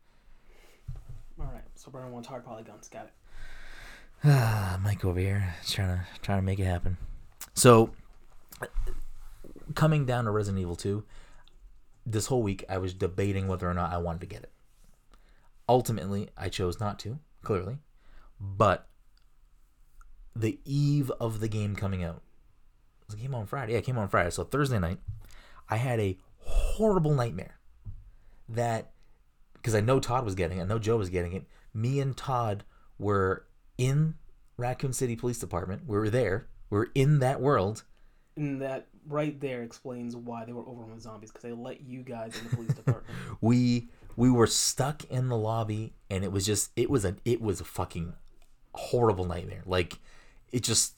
All 1.39 1.47
right. 1.47 1.63
So 1.75 1.91
Brian 1.91 2.13
wants 2.13 2.29
hard 2.29 2.45
polygons. 2.45 2.89
Got 2.89 3.07
it. 3.07 3.13
Ah, 4.25 4.79
Mike 4.83 5.05
over 5.05 5.21
here 5.21 5.55
trying 5.67 5.99
to 5.99 6.07
trying 6.23 6.39
to 6.39 6.45
make 6.45 6.59
it 6.59 6.65
happen. 6.65 6.97
So, 7.55 7.93
coming 9.75 10.07
down 10.07 10.25
to 10.25 10.31
Resident 10.31 10.61
Evil 10.61 10.77
2, 10.77 11.05
this 12.05 12.27
whole 12.27 12.43
week 12.43 12.65
I 12.69 12.79
was 12.79 12.95
debating 12.95 13.47
whether 13.47 13.69
or 13.69 13.75
not 13.75 13.93
I 13.93 13.99
wanted 13.99 14.23
to 14.23 14.27
get 14.27 14.43
it. 14.43 14.51
Ultimately, 15.69 16.29
I 16.37 16.49
chose 16.49 16.81
not 16.81 16.99
to, 17.01 17.19
clearly. 17.43 17.79
But 18.41 18.89
the 20.37 20.59
eve 20.65 21.11
of 21.21 21.41
the 21.41 21.49
game 21.49 21.77
coming 21.77 22.03
out, 22.05 22.23
it 23.11 23.19
came 23.19 23.35
on 23.35 23.47
Friday. 23.47 23.73
Yeah, 23.73 23.79
it 23.79 23.85
came 23.85 23.99
on 23.99 24.09
Friday. 24.09 24.31
So 24.31 24.45
Thursday 24.45 24.79
night, 24.79 24.99
I 25.69 25.77
had 25.77 26.01
a 26.01 26.19
horrible 26.39 27.15
nightmare 27.15 27.59
that 28.49 28.93
because 29.55 29.75
I 29.75 29.81
know 29.81 30.01
Todd 30.01 30.25
was 30.25 30.35
getting 30.35 30.59
it, 30.59 30.63
I 30.63 30.67
know 30.67 30.79
Joe 30.79 30.99
was 30.99 31.09
getting 31.09 31.33
it. 31.33 31.47
Me 31.73 32.01
and 32.01 32.17
Todd 32.17 32.65
were 32.99 33.47
in 33.79 34.15
Raccoon 34.57 34.93
City 34.93 35.17
Police 35.17 35.39
Department. 35.39 35.83
We 35.87 35.97
were 35.97 36.11
there. 36.11 36.49
We 36.71 36.79
were 36.79 36.91
in 36.95 37.21
that 37.21 37.41
world. 37.41 37.85
And 38.37 38.61
that 38.63 38.89
right 39.07 39.41
there 39.41 39.63
explains 39.63 40.17
why 40.17 40.45
they 40.45 40.53
were 40.53 40.67
overrun 40.67 40.93
with 40.93 41.03
zombies 41.03 41.31
because 41.31 41.43
they 41.43 41.53
let 41.53 41.83
you 41.83 42.03
guys 42.03 42.39
in 42.39 42.49
the 42.49 42.57
police 42.57 42.75
department. 42.75 43.07
We 43.41 43.89
we 44.17 44.31
were 44.31 44.47
stuck 44.47 45.05
in 45.05 45.29
the 45.29 45.37
lobby, 45.37 45.95
and 46.11 46.25
it 46.25 46.33
was 46.33 46.47
just 46.47 46.71
it 46.77 46.91
was 46.91 47.05
a 47.05 47.17
it 47.25 47.41
was 47.41 47.61
a 47.61 47.65
fucking 47.65 48.15
horrible 48.75 49.25
nightmare. 49.25 49.63
Like 49.67 49.99
it 50.53 50.63
just 50.63 50.95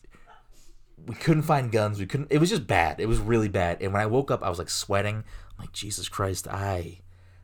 we 1.07 1.15
couldn't 1.15 1.43
find 1.43 1.71
guns. 1.71 1.99
We 1.99 2.07
couldn't. 2.07 2.31
It 2.31 2.39
was 2.39 2.51
just 2.51 2.67
bad. 2.67 3.01
It 3.01 3.07
was 3.07 3.19
really 3.19 3.49
bad. 3.49 3.83
And 3.83 3.93
when 3.93 4.03
I 4.03 4.07
woke 4.07 4.31
up, 4.31 4.43
I 4.43 4.49
was 4.49 4.59
like 4.59 4.71
sweating. 4.71 5.17
I'm 5.17 5.65
like 5.65 5.73
Jesus 5.73 6.09
Christ, 6.09 6.49
I 6.49 7.01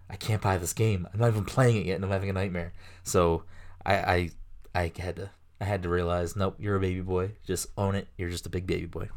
I 0.09 0.17
can't 0.17 0.43
buy 0.43 0.59
this 0.59 0.73
game. 0.73 1.09
I'm 1.13 1.21
not 1.21 1.29
even 1.29 1.45
playing 1.45 1.77
it 1.77 1.87
yet, 1.87 1.97
and 1.97 2.05
I'm 2.05 2.11
having 2.11 2.31
a 2.31 2.35
nightmare. 2.35 2.73
So 3.03 3.45
I 3.85 3.95
I 3.95 4.31
I 4.75 4.93
had 4.99 5.17
to 5.17 5.31
I 5.61 5.65
had 5.65 5.83
to 5.85 5.89
realize, 5.89 6.35
nope, 6.35 6.57
you're 6.59 6.77
a 6.77 6.81
baby 6.81 7.01
boy. 7.01 7.33
Just 7.47 7.69
own 7.79 7.95
it. 7.95 8.09
You're 8.19 8.31
just 8.31 8.47
a 8.47 8.51
big 8.51 8.67
baby 8.67 8.87
boy. 8.87 9.09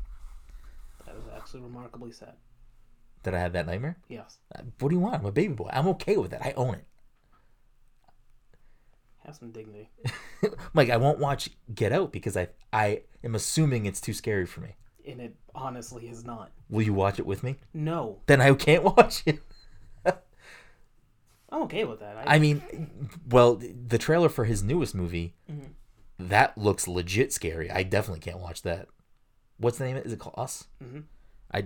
that 1.06 1.16
was 1.16 1.26
actually 1.36 1.62
remarkably 1.62 2.12
sad. 2.12 2.34
That 3.26 3.36
I 3.36 3.40
had 3.40 3.54
that 3.54 3.68
nightmare. 3.68 3.98
Yes. 4.08 4.38
Uh, 4.56 4.62
What 4.80 4.90
do 4.90 4.96
you 4.96 5.02
want? 5.02 5.16
I'm 5.16 5.26
a 5.26 5.32
baby 5.32 5.54
boy. 5.54 5.70
I'm 5.74 5.88
okay 5.90 6.18
with 6.18 6.32
it. 6.34 6.42
I 6.44 6.54
own 6.54 6.76
it. 6.76 6.86
Have 9.26 9.36
some 9.36 9.52
dignity. 9.52 9.90
Like 10.76 10.92
I 10.92 10.98
won't 10.98 11.18
watch 11.20 11.50
Get 11.74 11.92
Out 11.92 12.12
because 12.12 12.38
I 12.38 12.50
I 12.72 13.02
am 13.24 13.34
assuming 13.34 13.86
it's 13.88 14.00
too 14.00 14.14
scary 14.14 14.46
for 14.46 14.62
me. 14.62 14.76
And 15.08 15.20
it 15.20 15.36
honestly 15.56 16.08
is 16.08 16.24
not. 16.24 16.52
Will 16.70 16.84
you 16.84 16.94
watch 16.94 17.18
it 17.18 17.26
with 17.26 17.42
me? 17.44 17.56
No. 17.74 18.20
Then 18.28 18.42
I 18.42 18.54
can't 18.54 18.84
watch 18.98 19.24
it. 19.26 19.40
I'm 20.06 21.64
okay 21.64 21.84
with 21.86 22.00
that. 22.02 22.18
I, 22.18 22.36
I 22.36 22.40
mean, 22.40 23.10
well, 23.30 23.56
the 23.56 23.98
trailer 23.98 24.30
for 24.30 24.46
his 24.46 24.62
newest 24.62 24.94
movie 24.94 25.34
Mhm. 25.50 25.70
that 26.20 26.58
looks 26.58 26.88
legit 26.88 27.32
scary. 27.34 27.72
I 27.72 27.82
definitely 27.84 28.20
can't 28.20 28.40
watch 28.40 28.62
that. 28.64 28.88
What's 29.58 29.78
the 29.78 29.86
name 29.86 29.96
of 29.96 30.02
it? 30.04 30.08
Is 30.08 30.14
it 30.14 30.20
called 30.20 30.36
Us? 30.38 30.66
Mm-hmm. 30.84 31.00
I 31.54 31.66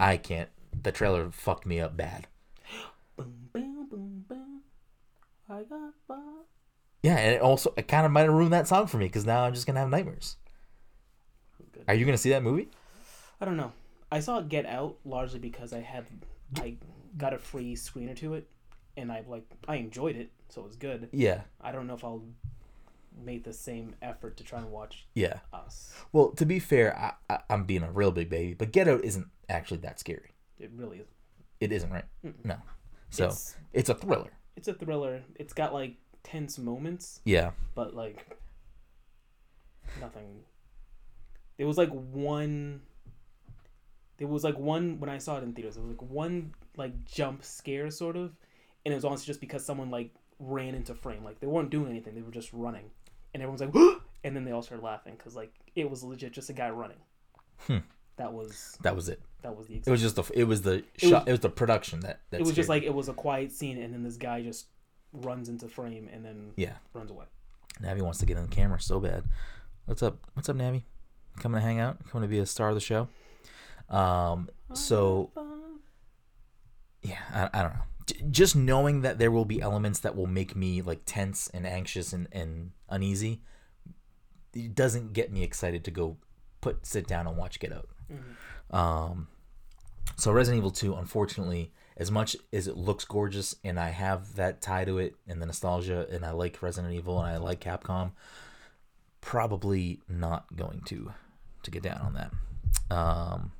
I 0.00 0.16
can't. 0.16 0.48
The 0.82 0.92
trailer 0.92 1.30
fucked 1.30 1.66
me 1.66 1.80
up 1.80 1.96
bad. 1.96 2.26
Boom, 3.16 3.48
boom, 3.52 3.86
boom, 3.88 4.24
boom. 4.28 4.60
I 5.48 5.62
got. 5.62 5.94
Yeah, 7.06 7.18
and 7.18 7.34
it 7.36 7.40
also 7.40 7.72
it 7.76 7.86
kind 7.86 8.04
of 8.04 8.10
might 8.10 8.22
have 8.22 8.32
ruined 8.32 8.52
that 8.52 8.66
song 8.66 8.88
for 8.88 8.96
me 8.96 9.06
because 9.06 9.24
now 9.24 9.44
I'm 9.44 9.54
just 9.54 9.64
gonna 9.64 9.78
have 9.78 9.90
nightmares. 9.90 10.36
Good. 11.72 11.84
Are 11.86 11.94
you 11.94 12.04
gonna 12.04 12.18
see 12.18 12.30
that 12.30 12.42
movie? 12.42 12.68
I 13.40 13.44
don't 13.44 13.56
know. 13.56 13.72
I 14.10 14.18
saw 14.18 14.40
Get 14.40 14.66
Out 14.66 14.96
largely 15.04 15.38
because 15.38 15.72
I 15.72 15.80
had 15.80 16.06
I 16.56 16.76
got 17.16 17.32
a 17.32 17.38
free 17.38 17.76
screener 17.76 18.16
to 18.16 18.34
it, 18.34 18.48
and 18.96 19.12
I 19.12 19.22
like 19.28 19.44
I 19.68 19.76
enjoyed 19.76 20.16
it, 20.16 20.30
so 20.48 20.62
it 20.62 20.66
was 20.66 20.74
good. 20.74 21.08
Yeah, 21.12 21.42
I 21.60 21.70
don't 21.70 21.86
know 21.86 21.94
if 21.94 22.02
I'll 22.02 22.24
make 23.24 23.44
the 23.44 23.52
same 23.52 23.94
effort 24.02 24.36
to 24.38 24.44
try 24.44 24.58
and 24.58 24.70
watch 24.70 25.06
yeah. 25.14 25.38
Us. 25.52 25.94
Well, 26.12 26.30
to 26.32 26.44
be 26.44 26.58
fair, 26.58 26.98
I, 26.98 27.12
I, 27.32 27.40
I'm 27.48 27.64
being 27.64 27.84
a 27.84 27.90
real 27.90 28.10
big 28.10 28.28
baby, 28.28 28.54
but 28.54 28.72
Get 28.72 28.88
Out 28.88 29.04
isn't 29.04 29.28
actually 29.48 29.78
that 29.78 30.00
scary. 30.00 30.32
It 30.58 30.70
really 30.74 30.98
is. 30.98 31.08
It 31.60 31.72
isn't, 31.72 31.90
right? 31.90 32.04
Mm-mm. 32.24 32.44
No. 32.44 32.56
So 33.10 33.26
it's, 33.26 33.56
it's 33.72 33.88
a 33.88 33.94
thriller. 33.94 34.30
it's 34.56 34.68
a 34.68 34.74
thriller. 34.74 35.22
It's 35.36 35.52
got 35.52 35.72
like 35.72 35.94
tense 36.22 36.58
moments, 36.58 37.20
Yeah. 37.24 37.50
but 37.74 37.94
like 37.94 38.36
nothing. 40.00 40.40
There 41.56 41.66
was 41.66 41.78
like 41.78 41.90
one. 41.90 42.82
There 44.18 44.28
was 44.28 44.44
like 44.44 44.58
one 44.58 44.98
when 45.00 45.10
I 45.10 45.18
saw 45.18 45.36
it 45.38 45.42
in 45.44 45.52
theaters. 45.52 45.74
There 45.74 45.84
was 45.84 45.92
like 45.96 46.02
one 46.10 46.54
like 46.76 47.04
jump 47.04 47.44
scare 47.44 47.90
sort 47.90 48.16
of, 48.16 48.34
and 48.84 48.92
it 48.92 48.94
was 48.96 49.04
honestly 49.04 49.26
just 49.26 49.40
because 49.40 49.64
someone 49.64 49.90
like 49.90 50.10
ran 50.38 50.74
into 50.74 50.94
frame. 50.94 51.24
Like 51.24 51.40
they 51.40 51.46
weren't 51.46 51.70
doing 51.70 51.90
anything; 51.90 52.14
they 52.14 52.22
were 52.22 52.30
just 52.30 52.52
running, 52.52 52.90
and 53.34 53.42
everyone's 53.42 53.60
like, 53.62 53.74
and 54.24 54.34
then 54.36 54.44
they 54.44 54.52
all 54.52 54.62
started 54.62 54.82
laughing 54.84 55.14
because 55.16 55.34
like 55.36 55.52
it 55.74 55.88
was 55.90 56.02
legit 56.02 56.32
just 56.32 56.50
a 56.50 56.54
guy 56.54 56.70
running. 56.70 56.98
Hmm. 57.60 57.78
That 58.16 58.32
was 58.32 58.78
That 58.82 58.96
was 58.96 59.08
it. 59.08 59.20
that 59.42 59.56
was 59.56 59.66
the. 59.66 59.76
It 59.76 59.86
was 59.90 60.00
just 60.00 60.16
the 60.16 60.24
it 60.34 60.44
was 60.44 60.62
the 60.62 60.76
It 60.76 60.84
shot. 60.98 61.10
was- 61.10 61.28
it 61.28 61.30
was 61.32 61.40
the 61.40 61.50
production 61.50 62.00
that 62.00 62.20
that 62.30 62.40
it 62.40 62.46
was 62.46 62.54
just 62.54 62.68
like 62.68 62.82
it 62.82 62.94
was 62.94 63.08
a 63.08 63.12
quiet 63.14 63.52
scene, 63.52 63.78
and 63.80 63.92
then 63.92 64.02
this 64.02 64.16
guy 64.16 64.42
just 64.42 64.66
runs 65.12 65.48
into 65.48 65.68
frame 65.68 66.08
and 66.12 66.24
then 66.24 66.52
yeah. 66.56 66.74
runs 66.94 67.10
away. 67.10 67.26
Navi 67.82 68.00
wants 68.02 68.18
to 68.20 68.26
get 68.26 68.36
in 68.38 68.42
the 68.44 68.48
camera 68.48 68.80
so 68.80 68.98
bad. 69.00 69.24
What's 69.84 70.02
up? 70.02 70.18
What's 70.34 70.48
up, 70.48 70.56
Navi? 70.56 70.82
Coming 71.38 71.60
to 71.60 71.66
hang 71.66 71.78
out? 71.78 71.98
Coming 72.10 72.28
to 72.28 72.30
be 72.30 72.38
a 72.38 72.46
star 72.46 72.70
of 72.70 72.74
the 72.74 72.80
show? 72.80 73.08
Um. 73.90 74.48
So 74.72 75.30
yeah, 77.02 77.18
I, 77.32 77.58
I 77.60 77.62
don't 77.62 77.74
know. 77.74 77.82
J- 78.06 78.24
just 78.30 78.56
knowing 78.56 79.02
that 79.02 79.18
there 79.18 79.30
will 79.30 79.44
be 79.44 79.60
elements 79.60 80.00
that 80.00 80.16
will 80.16 80.26
make 80.26 80.56
me 80.56 80.80
like 80.82 81.02
tense 81.06 81.48
and 81.52 81.66
anxious 81.66 82.12
and, 82.12 82.26
and 82.32 82.70
uneasy, 82.88 83.42
it 84.54 84.74
doesn't 84.74 85.12
get 85.12 85.30
me 85.32 85.42
excited 85.42 85.84
to 85.84 85.90
go 85.90 86.16
put 86.60 86.84
sit 86.86 87.06
down 87.06 87.26
and 87.26 87.36
watch 87.36 87.60
Get 87.60 87.72
Out. 87.72 87.88
Mhm. 88.10 88.74
Um, 88.76 89.28
so 90.16 90.32
Resident 90.32 90.58
Evil 90.58 90.70
2, 90.70 90.94
unfortunately, 90.94 91.72
as 91.96 92.10
much 92.10 92.36
as 92.52 92.66
it 92.66 92.76
looks 92.76 93.04
gorgeous 93.04 93.54
and 93.64 93.78
I 93.80 93.88
have 93.90 94.34
that 94.36 94.60
tie 94.60 94.84
to 94.84 94.98
it 94.98 95.16
and 95.26 95.40
the 95.40 95.46
nostalgia 95.46 96.06
and 96.10 96.24
I 96.24 96.30
like 96.30 96.62
Resident 96.62 96.92
Evil 96.94 97.18
and 97.18 97.28
I 97.28 97.36
like 97.38 97.60
Capcom, 97.60 98.12
probably 99.20 100.00
not 100.08 100.54
going 100.56 100.82
to 100.86 101.12
to 101.62 101.70
get 101.70 101.82
down 101.82 101.98
on 101.98 102.14
that. 102.14 102.94
Um, 102.94 103.52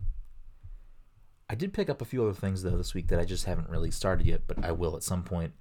I 1.51 1.55
did 1.55 1.73
pick 1.73 1.89
up 1.89 2.01
a 2.01 2.05
few 2.05 2.23
other 2.23 2.35
things 2.35 2.63
though 2.63 2.77
this 2.77 2.95
week 2.95 3.09
that 3.09 3.19
I 3.19 3.25
just 3.25 3.45
haven't 3.47 3.69
really 3.69 3.91
started 3.91 4.27
yet, 4.27 4.43
but 4.47 4.65
I 4.65 4.73
will 4.73 4.97
at 4.97 5.03
some 5.03 5.23
point. 5.23 5.53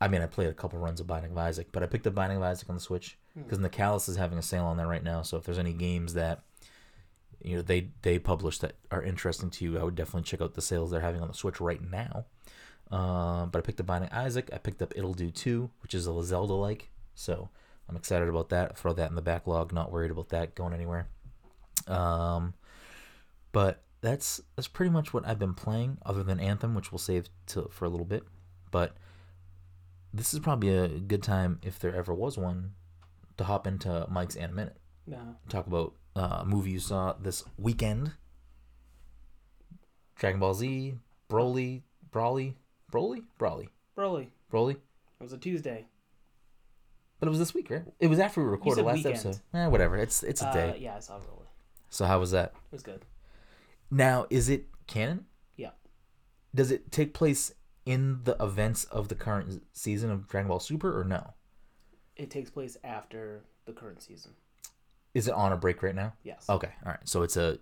I 0.00 0.08
mean, 0.08 0.20
I 0.20 0.26
played 0.26 0.48
a 0.48 0.54
couple 0.54 0.78
runs 0.80 1.00
of 1.00 1.06
Binding 1.06 1.30
of 1.32 1.38
Isaac, 1.38 1.68
but 1.72 1.82
I 1.82 1.86
picked 1.86 2.06
up 2.06 2.14
Binding 2.14 2.38
of 2.38 2.42
Isaac 2.44 2.68
on 2.68 2.74
the 2.74 2.80
Switch 2.80 3.18
because 3.34 3.58
Nicalis 3.58 4.08
is 4.08 4.16
having 4.16 4.38
a 4.38 4.42
sale 4.42 4.64
on 4.64 4.76
there 4.76 4.86
right 4.88 5.02
now. 5.02 5.22
So 5.22 5.36
if 5.36 5.44
there's 5.44 5.58
any 5.58 5.72
games 5.72 6.14
that 6.14 6.42
you 7.44 7.56
know 7.56 7.62
they 7.62 7.90
they 8.02 8.18
publish 8.18 8.58
that 8.58 8.74
are 8.90 9.02
interesting 9.02 9.50
to 9.50 9.64
you, 9.64 9.78
I 9.78 9.82
would 9.82 9.94
definitely 9.94 10.22
check 10.22 10.40
out 10.40 10.54
the 10.54 10.62
sales 10.62 10.90
they're 10.90 11.00
having 11.00 11.20
on 11.20 11.28
the 11.28 11.34
Switch 11.34 11.60
right 11.60 11.80
now. 11.82 12.26
Um, 12.90 13.48
but 13.50 13.58
I 13.58 13.62
picked 13.62 13.80
up 13.80 13.86
Binding 13.86 14.10
Isaac. 14.12 14.50
I 14.52 14.58
picked 14.58 14.82
up 14.82 14.92
Ittle 14.94 15.14
Dew 15.14 15.30
2, 15.30 15.70
which 15.82 15.94
is 15.94 16.06
a 16.06 16.22
Zelda 16.22 16.52
like. 16.52 16.90
So 17.14 17.48
I'm 17.88 17.96
excited 17.96 18.28
about 18.28 18.50
that. 18.50 18.76
Throw 18.76 18.92
that 18.92 19.08
in 19.08 19.16
the 19.16 19.22
backlog. 19.22 19.72
Not 19.72 19.90
worried 19.90 20.10
about 20.10 20.28
that 20.28 20.54
going 20.54 20.74
anywhere. 20.74 21.08
Um, 21.88 22.54
but 23.50 23.82
that's 24.02 24.40
that's 24.56 24.68
pretty 24.68 24.90
much 24.90 25.14
what 25.14 25.26
I've 25.26 25.38
been 25.38 25.54
playing, 25.54 25.98
other 26.04 26.22
than 26.22 26.38
Anthem, 26.38 26.74
which 26.74 26.92
we'll 26.92 26.98
save 26.98 27.28
to 27.48 27.68
for 27.72 27.86
a 27.86 27.88
little 27.88 28.06
bit. 28.06 28.24
But 28.70 28.94
this 30.12 30.34
is 30.34 30.40
probably 30.40 30.76
a 30.76 30.88
good 30.88 31.22
time, 31.22 31.60
if 31.62 31.78
there 31.78 31.94
ever 31.94 32.12
was 32.12 32.36
one, 32.36 32.72
to 33.38 33.44
hop 33.44 33.66
into 33.66 34.06
Mike's 34.10 34.36
Anime 34.36 34.56
Minute. 34.56 34.76
Nah. 35.06 35.34
Talk 35.48 35.66
about 35.66 35.94
uh, 36.16 36.44
movie 36.46 36.70
you 36.72 36.78
saw 36.80 37.14
this 37.14 37.44
weekend. 37.56 38.12
Dragon 40.16 40.40
Ball 40.40 40.54
Z, 40.54 40.94
Broly, 41.28 41.82
Brawly, 42.10 42.56
Broly, 42.90 43.24
Brawly, 43.38 43.68
Broly. 43.96 44.28
Broly. 44.52 44.72
It 44.72 45.22
was 45.22 45.32
a 45.32 45.38
Tuesday. 45.38 45.86
But 47.18 47.28
it 47.28 47.30
was 47.30 47.38
this 47.38 47.54
week, 47.54 47.70
right? 47.70 47.84
It 48.00 48.08
was 48.08 48.18
after 48.18 48.42
we 48.42 48.48
recorded 48.48 48.84
last 48.84 48.96
weekend. 48.96 49.14
episode. 49.14 49.40
Eh, 49.54 49.66
whatever. 49.68 49.96
It's 49.96 50.22
it's 50.22 50.42
a 50.42 50.48
Uh, 50.48 50.52
day. 50.52 50.78
yeah, 50.80 50.96
I 50.96 51.00
saw 51.00 51.18
Broly. 51.18 51.46
So 51.90 52.04
how 52.04 52.18
was 52.18 52.30
that? 52.32 52.52
It 52.66 52.72
was 52.72 52.82
good. 52.82 53.04
Now, 53.90 54.26
is 54.30 54.48
it 54.48 54.66
canon? 54.86 55.26
Yeah. 55.56 55.70
Does 56.54 56.70
it 56.70 56.90
take 56.90 57.14
place 57.14 57.52
in 57.86 58.24
the 58.24 58.36
events 58.40 58.84
of 58.84 59.08
the 59.08 59.14
current 59.14 59.62
season 59.72 60.10
of 60.10 60.26
Dragon 60.28 60.48
Ball 60.48 60.60
Super 60.60 60.98
or 60.98 61.04
no? 61.04 61.34
It 62.16 62.30
takes 62.30 62.50
place 62.50 62.76
after 62.82 63.42
the 63.66 63.72
current 63.72 64.02
season. 64.02 64.32
Is 65.14 65.28
it 65.28 65.34
on 65.34 65.52
a 65.52 65.56
break 65.56 65.82
right 65.82 65.94
now? 65.94 66.14
Yes. 66.22 66.48
Okay, 66.48 66.70
all 66.84 66.92
right. 66.92 67.00
So 67.04 67.22
it's 67.22 67.36
a. 67.36 67.58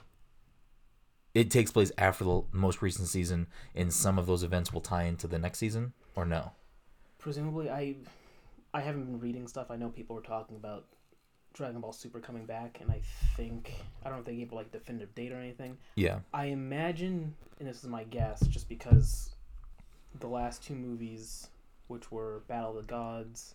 It 1.35 1.51
takes 1.51 1.71
place 1.71 1.93
after 1.97 2.25
the 2.25 2.43
most 2.53 2.83
recent 2.83 3.09
season, 3.09 3.47
and 3.75 3.93
some 3.93 4.19
of 4.19 4.27
those 4.27 4.43
events 4.43 4.73
will 4.73 4.81
tie 4.81 5.05
into 5.05 5.29
the 5.29 5.39
next 5.39 5.59
season, 5.59 5.93
or 6.17 6.25
no? 6.25 6.53
Presumably, 7.19 7.71
I, 7.71 7.97
I 8.75 8.81
haven't 8.81 9.05
been 9.05 9.21
reading 9.21 9.47
stuff. 9.47 9.71
I 9.71 9.77
know 9.77 9.91
people 9.91 10.17
were 10.17 10.23
talking 10.23 10.57
about 10.57 10.87
Dragon 11.53 11.81
Ball 11.81 11.93
Super 11.93 12.19
coming 12.19 12.47
back, 12.47 12.79
and 12.81 12.91
I 12.91 13.01
think 13.37 13.73
I 14.05 14.09
don't 14.09 14.19
know 14.19 14.21
if 14.21 14.27
they 14.27 14.37
gave 14.37 14.53
like 14.53 14.73
definitive 14.73 15.15
date 15.15 15.33
or 15.33 15.37
anything. 15.37 15.77
Yeah. 15.95 16.21
I 16.33 16.47
imagine, 16.47 17.35
and 17.59 17.69
this 17.69 17.83
is 17.83 17.89
my 17.89 18.05
guess, 18.05 18.41
just 18.47 18.69
because 18.69 19.31
the 20.19 20.29
last 20.29 20.65
two 20.65 20.75
movies, 20.75 21.49
which 21.89 22.11
were 22.11 22.43
Battle 22.49 22.71
of 22.71 22.87
the 22.87 22.93
Gods 22.93 23.55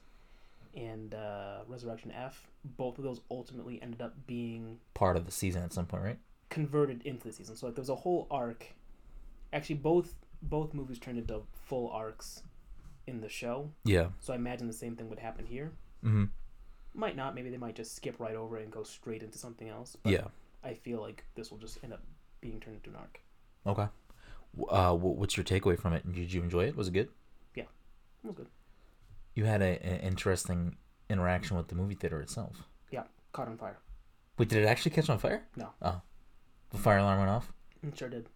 and 0.76 1.14
uh, 1.14 1.60
Resurrection 1.68 2.12
F, 2.12 2.48
both 2.64 2.98
of 2.98 3.04
those 3.04 3.22
ultimately 3.32 3.82
ended 3.82 4.02
up 4.02 4.14
being 4.28 4.80
Part 4.94 5.18
of 5.18 5.26
the 5.26 5.32
season 5.32 5.64
at 5.64 5.74
some 5.74 5.86
point, 5.86 6.04
right? 6.04 6.20
converted 6.50 7.02
into 7.04 7.28
the 7.28 7.34
season. 7.34 7.56
So 7.56 7.66
like 7.66 7.76
there 7.76 7.82
was 7.82 7.90
a 7.90 7.96
whole 7.96 8.28
arc. 8.32 8.68
Actually, 9.52 9.76
both 9.76 10.16
both 10.42 10.74
movies 10.74 11.00
turned 11.00 11.18
into 11.18 11.42
full 11.66 11.90
arcs 11.90 12.44
in 13.08 13.20
the 13.22 13.30
show. 13.30 13.72
Yeah. 13.84 14.08
So 14.20 14.32
I 14.34 14.36
imagine 14.36 14.68
the 14.68 14.74
same 14.74 14.96
thing 14.96 15.10
would 15.10 15.20
happen 15.20 15.46
here. 15.46 15.72
Mm-hmm. 16.04 16.26
Might 16.94 17.16
not. 17.16 17.36
Maybe 17.36 17.50
they 17.50 17.58
might 17.58 17.76
just 17.76 17.96
skip 17.96 18.20
right 18.20 18.36
over 18.36 18.58
it 18.58 18.64
and 18.64 18.72
go 18.72 18.84
straight 18.84 19.24
into 19.24 19.38
something 19.38 19.68
else. 19.70 19.98
But 20.02 20.14
Yeah. 20.14 20.28
I 20.64 20.74
feel 20.76 21.02
like 21.02 21.26
this 21.36 21.52
will 21.52 21.58
just 21.58 21.84
end 21.84 21.94
up 21.94 22.04
being 22.42 22.60
turned 22.60 22.78
into 22.78 22.90
an 22.92 22.96
arc. 22.98 23.20
Okay. 23.66 23.88
Uh, 24.70 24.94
what's 24.96 25.36
your 25.36 25.44
takeaway 25.44 25.78
from 25.78 25.94
it? 25.94 26.10
Did 26.14 26.32
you 26.32 26.42
enjoy 26.42 26.66
it? 26.66 26.76
Was 26.78 26.88
it 26.88 26.94
good? 26.94 27.10
Yeah, 27.56 27.64
it 28.24 28.28
was 28.28 28.36
good. 28.36 28.48
You 29.36 29.46
had 29.46 29.62
a, 29.62 29.82
an 29.86 30.00
interesting 30.00 30.78
interaction 31.10 31.56
with 31.58 31.68
the 31.68 31.76
movie 31.76 31.96
theater 31.96 32.20
itself. 32.22 32.68
Yeah, 32.92 33.04
caught 33.34 33.48
on 33.48 33.58
fire. 33.58 33.78
Wait, 34.38 34.50
did 34.50 34.64
it 34.64 34.68
actually 34.68 34.92
catch 34.92 35.10
on 35.10 35.18
fire? 35.20 35.44
No. 35.56 35.70
Oh. 35.82 36.02
The 36.72 36.78
fire 36.78 36.98
alarm 36.98 37.20
went 37.20 37.30
off? 37.30 37.54
It 37.86 37.98
sure 37.98 38.10
did. 38.10 38.28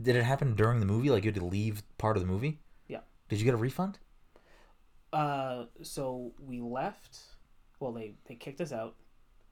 Did 0.00 0.16
it 0.16 0.22
happen 0.24 0.54
during 0.54 0.80
the 0.80 0.86
movie? 0.86 1.10
Like 1.10 1.24
you 1.24 1.28
had 1.28 1.40
to 1.40 1.44
leave 1.46 1.82
part 1.98 2.16
of 2.16 2.22
the 2.22 2.28
movie? 2.28 2.60
Yeah. 2.88 3.00
Did 3.28 3.38
you 3.40 3.44
get 3.44 3.54
a 3.54 3.58
refund? 3.58 3.98
Uh, 5.12 5.64
so 5.82 6.32
we 6.38 6.60
left. 6.60 7.18
Well, 7.80 7.92
they 7.92 8.14
they 8.26 8.34
kicked 8.34 8.60
us 8.60 8.72
out. 8.72 8.96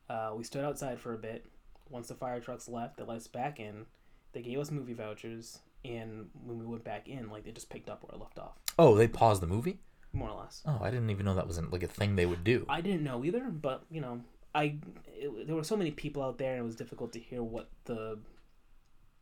Uh, 0.08 0.32
we 0.36 0.44
stood 0.44 0.64
outside 0.64 1.00
for 1.00 1.14
a 1.14 1.18
bit. 1.18 1.46
Once 1.90 2.08
the 2.08 2.14
fire 2.14 2.40
trucks 2.40 2.68
left, 2.68 2.96
they 2.96 3.04
let 3.04 3.16
us 3.16 3.26
back 3.26 3.58
in. 3.60 3.86
They 4.32 4.42
gave 4.42 4.58
us 4.58 4.70
movie 4.70 4.92
vouchers, 4.92 5.58
and 5.84 6.26
when 6.44 6.58
we 6.58 6.66
went 6.66 6.84
back 6.84 7.08
in, 7.08 7.30
like 7.30 7.44
they 7.44 7.50
just 7.50 7.70
picked 7.70 7.88
up 7.88 8.02
where 8.02 8.14
I 8.14 8.22
left 8.22 8.38
off, 8.38 8.58
Oh, 8.78 8.94
they 8.94 9.08
paused 9.08 9.40
the 9.42 9.46
movie? 9.46 9.78
More 10.12 10.30
or 10.30 10.40
less. 10.40 10.62
Oh, 10.66 10.78
I 10.82 10.90
didn't 10.90 11.10
even 11.10 11.26
know 11.26 11.34
that 11.34 11.46
was 11.46 11.60
like 11.60 11.82
a 11.82 11.88
thing 11.88 12.16
they 12.16 12.26
would 12.26 12.44
do. 12.44 12.66
I 12.68 12.80
didn't 12.80 13.04
know 13.04 13.24
either, 13.24 13.48
but 13.50 13.84
you 13.90 14.00
know, 14.00 14.20
I 14.54 14.78
it, 15.06 15.46
there 15.46 15.56
were 15.56 15.64
so 15.64 15.76
many 15.76 15.90
people 15.90 16.22
out 16.22 16.38
there, 16.38 16.52
and 16.52 16.60
it 16.60 16.64
was 16.64 16.76
difficult 16.76 17.12
to 17.12 17.20
hear 17.20 17.42
what 17.42 17.70
the 17.84 18.18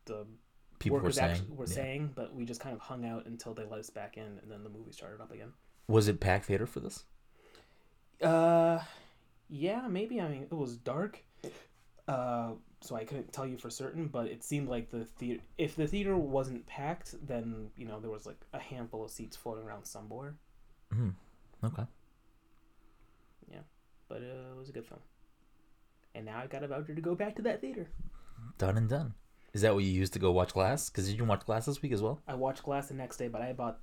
the 0.05 0.25
People 0.79 0.99
were 0.99 1.11
saying. 1.11 1.31
actually 1.31 1.55
were 1.55 1.65
yeah. 1.65 1.73
saying. 1.73 2.11
But 2.15 2.35
we 2.35 2.45
just 2.45 2.59
kind 2.59 2.75
of 2.75 2.81
hung 2.81 3.05
out 3.05 3.25
until 3.25 3.53
they 3.53 3.65
let 3.65 3.79
us 3.79 3.89
back 3.89 4.17
in, 4.17 4.39
and 4.41 4.51
then 4.51 4.63
the 4.63 4.69
movie 4.69 4.91
started 4.91 5.21
up 5.21 5.31
again. 5.31 5.53
Was 5.87 6.07
it 6.07 6.19
packed 6.19 6.45
theater 6.45 6.65
for 6.67 6.79
this? 6.79 7.03
Uh, 8.21 8.79
yeah, 9.49 9.87
maybe. 9.87 10.21
I 10.21 10.27
mean, 10.27 10.43
it 10.43 10.53
was 10.53 10.77
dark, 10.77 11.23
uh, 12.07 12.51
so 12.81 12.95
I 12.95 13.05
couldn't 13.05 13.31
tell 13.33 13.45
you 13.47 13.57
for 13.57 13.69
certain. 13.69 14.07
But 14.07 14.27
it 14.27 14.43
seemed 14.43 14.69
like 14.69 14.89
the 14.89 15.05
theater. 15.05 15.41
If 15.57 15.75
the 15.75 15.87
theater 15.87 16.15
wasn't 16.15 16.65
packed, 16.67 17.15
then 17.25 17.71
you 17.75 17.85
know 17.85 17.99
there 17.99 18.11
was 18.11 18.25
like 18.25 18.39
a 18.53 18.59
handful 18.59 19.03
of 19.03 19.11
seats 19.11 19.35
floating 19.35 19.63
around 19.63 19.85
somewhere. 19.85 20.35
Mm. 20.93 21.13
Okay. 21.63 21.83
Yeah, 23.51 23.59
but 24.09 24.17
uh, 24.21 24.51
it 24.53 24.57
was 24.57 24.69
a 24.69 24.71
good 24.71 24.85
film. 24.85 25.01
and 26.15 26.25
now 26.25 26.39
I 26.39 26.47
got 26.47 26.63
a 26.63 26.67
voucher 26.67 26.95
to 26.95 27.01
go 27.01 27.15
back 27.15 27.35
to 27.37 27.41
that 27.43 27.61
theater. 27.61 27.87
Done 28.57 28.77
and 28.77 28.89
done. 28.89 29.13
Is 29.53 29.61
that 29.61 29.73
what 29.73 29.83
you 29.83 29.91
used 29.91 30.13
to 30.13 30.19
go 30.19 30.31
watch 30.31 30.53
Glass? 30.53 30.89
Because 30.89 31.07
did 31.07 31.17
you 31.17 31.25
watch 31.25 31.45
Glass 31.45 31.65
this 31.65 31.81
week 31.81 31.91
as 31.91 32.01
well? 32.01 32.21
I 32.27 32.35
watched 32.35 32.63
Glass 32.63 32.87
the 32.89 32.93
next 32.93 33.17
day, 33.17 33.27
but 33.27 33.41
I 33.41 33.53
bought 33.53 33.79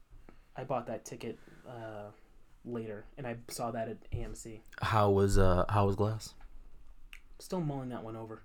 I 0.56 0.64
bought 0.64 0.86
that 0.86 1.04
ticket 1.04 1.38
uh, 1.68 2.10
later, 2.64 3.04
and 3.18 3.26
I 3.26 3.36
saw 3.48 3.70
that 3.72 3.88
at 3.88 4.10
AMC. 4.12 4.60
How 4.80 5.10
was 5.10 5.36
uh 5.38 5.64
How 5.68 5.86
was 5.86 5.96
Glass? 5.96 6.34
Still 7.40 7.60
mulling 7.60 7.88
that 7.88 8.04
one 8.04 8.16
over. 8.16 8.42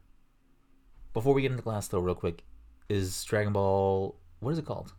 Before 1.14 1.34
we 1.34 1.42
get 1.42 1.52
into 1.52 1.64
Glass, 1.64 1.88
though, 1.88 2.00
real 2.00 2.16
quick, 2.16 2.44
is 2.88 3.24
Dragon 3.24 3.54
Ball 3.54 4.16
what 4.40 4.52
is 4.52 4.58
it 4.58 4.66
called? 4.66 4.94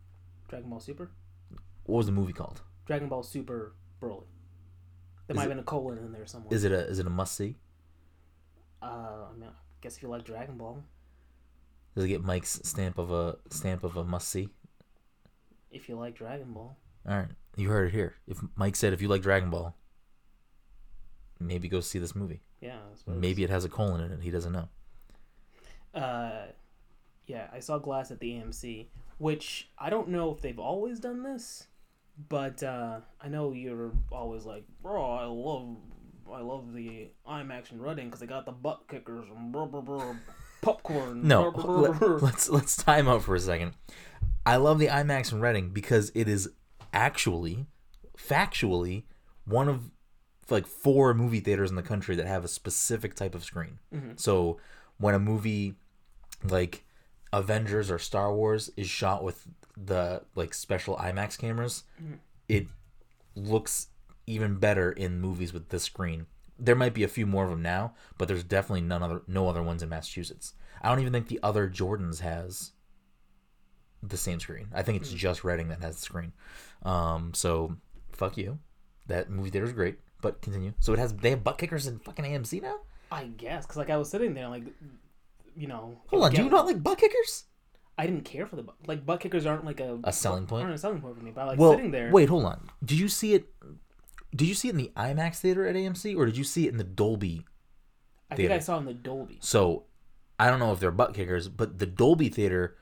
Dragon 0.48 0.68
Ball 0.70 0.80
Super. 0.80 1.10
What 1.84 1.96
was 1.98 2.06
the 2.06 2.12
movie 2.12 2.32
called? 2.32 2.60
Dragon 2.90 3.08
Ball 3.08 3.22
Super 3.22 3.72
Broly. 4.02 4.24
There 5.28 5.34
Is 5.34 5.36
might 5.36 5.42
it- 5.42 5.44
have 5.44 5.50
been 5.50 5.58
a 5.60 5.62
colon 5.62 5.98
in 5.98 6.10
there 6.10 6.26
somewhere. 6.26 6.52
Is 6.52 6.64
it 6.64 6.72
a 6.72 6.88
is 6.88 6.98
it 6.98 7.06
a 7.06 7.10
must 7.10 7.36
see? 7.36 7.54
Uh, 8.82 9.28
I 9.30 9.32
mean, 9.38 9.48
I 9.48 9.52
guess 9.80 9.96
if 9.96 10.02
you 10.02 10.08
like 10.08 10.24
Dragon 10.24 10.56
Ball, 10.56 10.82
Does 11.94 12.04
it 12.04 12.08
get 12.08 12.24
Mike's 12.24 12.58
stamp 12.64 12.98
of 12.98 13.12
a 13.12 13.36
stamp 13.48 13.84
of 13.84 13.96
a 13.96 14.02
must 14.02 14.28
see? 14.28 14.48
if 15.70 15.88
you 15.88 15.94
like 15.94 16.16
Dragon 16.16 16.52
Ball, 16.52 16.76
All 17.08 17.16
right, 17.16 17.28
you 17.56 17.68
heard 17.68 17.86
it 17.86 17.92
here. 17.92 18.16
If 18.26 18.40
Mike 18.56 18.74
said 18.74 18.92
if 18.92 19.00
you 19.00 19.06
like 19.06 19.22
Dragon 19.22 19.50
Ball, 19.50 19.76
maybe 21.38 21.68
go 21.68 21.78
see 21.78 22.00
this 22.00 22.16
movie. 22.16 22.40
yeah. 22.60 22.78
that's 22.88 23.06
what 23.06 23.12
it 23.14 23.20
Maybe 23.20 23.44
it 23.44 23.50
has 23.50 23.64
a 23.64 23.68
colon 23.68 24.00
in 24.00 24.10
it. 24.10 24.20
He 24.20 24.32
doesn't 24.32 24.52
know. 24.52 24.68
Uh, 25.94 26.46
yeah, 27.28 27.46
I 27.52 27.60
saw 27.60 27.78
Glass 27.78 28.10
at 28.10 28.18
the 28.18 28.32
AMC, 28.32 28.88
which 29.18 29.70
I 29.78 29.90
don't 29.90 30.08
know 30.08 30.32
if 30.32 30.40
they've 30.40 30.58
always 30.58 30.98
done 30.98 31.22
this, 31.22 31.68
but 32.28 32.62
uh, 32.62 33.00
I 33.20 33.28
know 33.28 33.52
you're 33.52 33.92
always 34.12 34.44
like, 34.44 34.64
bro, 34.82 35.02
I 35.02 35.24
love, 35.24 35.76
I 36.32 36.40
love 36.40 36.74
the 36.74 37.08
IMAX 37.28 37.72
and 37.72 37.82
Reading 37.82 38.06
because 38.06 38.20
they 38.20 38.26
got 38.26 38.46
the 38.46 38.52
butt 38.52 38.82
kickers 38.88 39.26
and 39.34 39.52
blah, 39.52 39.66
blah, 39.66 39.80
blah, 39.80 40.14
popcorn. 40.62 41.26
No, 41.26 41.50
blah, 41.50 41.62
blah, 41.62 41.76
blah, 41.76 41.92
blah." 41.92 42.08
let, 42.08 42.22
let's 42.22 42.48
let's 42.48 42.76
time 42.76 43.08
out 43.08 43.22
for 43.22 43.34
a 43.34 43.40
second. 43.40 43.72
I 44.44 44.56
love 44.56 44.78
the 44.78 44.86
IMAX 44.88 45.32
in 45.32 45.40
Reading 45.40 45.70
because 45.70 46.10
it 46.14 46.28
is 46.28 46.50
actually, 46.92 47.66
factually, 48.16 49.04
one 49.44 49.68
of 49.68 49.90
like 50.48 50.66
four 50.66 51.14
movie 51.14 51.40
theaters 51.40 51.70
in 51.70 51.76
the 51.76 51.82
country 51.82 52.16
that 52.16 52.26
have 52.26 52.44
a 52.44 52.48
specific 52.48 53.14
type 53.14 53.34
of 53.34 53.44
screen. 53.44 53.78
So 54.16 54.58
when 54.98 55.14
a 55.14 55.18
movie 55.18 55.74
like 56.42 56.84
Avengers 57.32 57.90
or 57.90 57.98
Star 57.98 58.34
Wars 58.34 58.70
is 58.76 58.88
shot 58.88 59.22
with 59.22 59.46
the 59.76 60.22
like 60.34 60.54
special 60.54 60.96
IMAX 60.96 61.38
cameras, 61.38 61.84
it 62.48 62.66
looks 63.34 63.88
even 64.26 64.56
better 64.56 64.92
in 64.92 65.20
movies 65.20 65.52
with 65.52 65.68
this 65.68 65.84
screen. 65.84 66.26
There 66.58 66.76
might 66.76 66.94
be 66.94 67.04
a 67.04 67.08
few 67.08 67.26
more 67.26 67.44
of 67.44 67.50
them 67.50 67.62
now, 67.62 67.94
but 68.18 68.28
there's 68.28 68.44
definitely 68.44 68.82
none 68.82 69.02
other 69.02 69.22
no 69.26 69.48
other 69.48 69.62
ones 69.62 69.82
in 69.82 69.88
Massachusetts. 69.88 70.54
I 70.82 70.88
don't 70.88 71.00
even 71.00 71.12
think 71.12 71.28
the 71.28 71.40
other 71.42 71.68
Jordans 71.68 72.20
has 72.20 72.72
the 74.02 74.16
same 74.16 74.40
screen. 74.40 74.68
I 74.74 74.82
think 74.82 75.00
it's 75.00 75.12
just 75.12 75.44
Reading 75.44 75.68
that 75.68 75.82
has 75.82 75.96
the 75.96 76.02
screen. 76.02 76.32
Um, 76.82 77.32
so 77.34 77.76
fuck 78.12 78.36
you. 78.36 78.58
That 79.06 79.30
movie 79.30 79.50
theater 79.50 79.66
is 79.66 79.72
great, 79.72 79.98
but 80.20 80.40
continue. 80.42 80.72
So 80.80 80.92
it 80.92 80.98
has 80.98 81.12
they 81.14 81.30
have 81.30 81.44
butt 81.44 81.58
kickers 81.58 81.86
in 81.86 81.98
fucking 81.98 82.24
AMC 82.24 82.62
now. 82.62 82.78
I 83.12 83.24
guess 83.24 83.64
because 83.64 83.76
like 83.76 83.90
I 83.90 83.96
was 83.96 84.10
sitting 84.10 84.34
there 84.34 84.48
like, 84.48 84.64
you 85.60 85.68
know. 85.68 86.00
Hold 86.06 86.24
on, 86.24 86.32
do 86.32 86.42
you 86.42 86.50
not 86.50 86.66
like 86.66 86.82
butt 86.82 86.98
kickers? 86.98 87.44
I 87.98 88.06
didn't 88.06 88.24
care 88.24 88.46
for 88.46 88.56
the 88.56 88.62
butt 88.62 88.76
like 88.86 89.04
butt 89.04 89.20
kickers 89.20 89.44
aren't 89.44 89.66
like 89.66 89.78
a 89.78 89.98
A 90.04 90.12
selling 90.12 90.46
point? 90.46 90.62
aren't 90.64 90.74
a 90.74 90.78
selling 90.78 91.02
point 91.02 91.18
for 91.18 91.22
me. 91.22 91.32
But 91.32 91.42
I 91.42 91.44
like 91.48 91.58
well, 91.58 91.72
sitting 91.72 91.90
there. 91.90 92.10
wait, 92.10 92.30
hold 92.30 92.46
on. 92.46 92.70
Did 92.82 92.98
you 92.98 93.08
see 93.08 93.34
it? 93.34 93.46
Did 94.34 94.48
you 94.48 94.54
see 94.54 94.68
it 94.68 94.72
in 94.72 94.78
the 94.78 94.92
IMAX 94.96 95.36
theater 95.36 95.66
at 95.66 95.76
AMC, 95.76 96.16
or 96.16 96.24
did 96.24 96.36
you 96.36 96.44
see 96.44 96.66
it 96.66 96.70
in 96.70 96.78
the 96.78 96.84
Dolby? 96.84 97.44
I 98.30 98.36
think 98.36 98.50
I 98.50 98.60
saw 98.60 98.78
in 98.78 98.84
the 98.84 98.94
Dolby. 98.94 99.38
So, 99.40 99.84
I 100.38 100.48
don't 100.48 100.60
know 100.60 100.72
if 100.72 100.78
they're 100.78 100.92
butt 100.92 101.14
kickers, 101.14 101.48
but 101.48 101.80
the 101.80 101.86
Dolby 101.86 102.28
theater, 102.28 102.76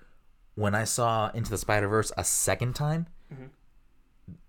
when 0.57 0.75
I 0.75 0.85
saw 0.85 1.31
Into 1.31 1.51
the 1.51 1.57
Spider 1.57 1.88
Verse 1.88 2.12
a 2.19 2.25
second 2.25 2.75
time, 2.75 3.07
mm-hmm. 3.33 3.47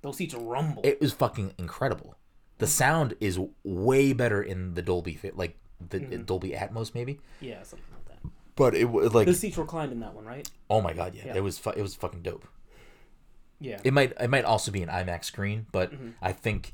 Those 0.02 0.18
seats 0.18 0.34
rumble. 0.36 0.82
it 0.84 1.00
was 1.00 1.14
fucking 1.14 1.54
incredible. 1.58 2.18
The 2.58 2.68
sound 2.68 3.16
is 3.22 3.40
way 3.64 4.12
better 4.12 4.44
in 4.44 4.74
the 4.74 4.82
Dolby 4.82 5.18
like 5.34 5.58
the 5.80 6.00
mm-hmm. 6.00 6.24
Dolby 6.24 6.52
Atmos, 6.52 6.94
maybe. 6.94 7.22
yeah, 7.40 7.64
something. 7.64 7.86
But 8.60 8.76
it 8.76 8.86
was 8.86 9.14
like, 9.16 9.26
The 9.26 9.34
seats 9.34 9.58
reclined 9.58 9.92
in 9.92 10.00
that 10.02 10.14
one, 10.14 10.26
right? 10.26 10.48
oh 10.70 10.82
my 10.82 10.94
god, 10.94 11.16
yeah, 11.16 11.24
Yeah. 11.28 11.38
it 11.38 11.44
was 11.44 11.58
fu- 11.58 11.72
it 11.72 11.82
was 11.82 11.96
fucking 11.96 12.22
dope. 12.22 12.48
Yeah. 13.60 13.80
It 13.84 13.94
might 13.94 14.14
it 14.20 14.30
might 14.30 14.46
also 14.46 14.72
be 14.72 14.84
an 14.84 14.90
IMAX 14.90 15.26
screen, 15.26 15.66
but 15.72 15.92
Mm-hmm. 15.92 16.10
I 16.22 16.32
think 16.34 16.74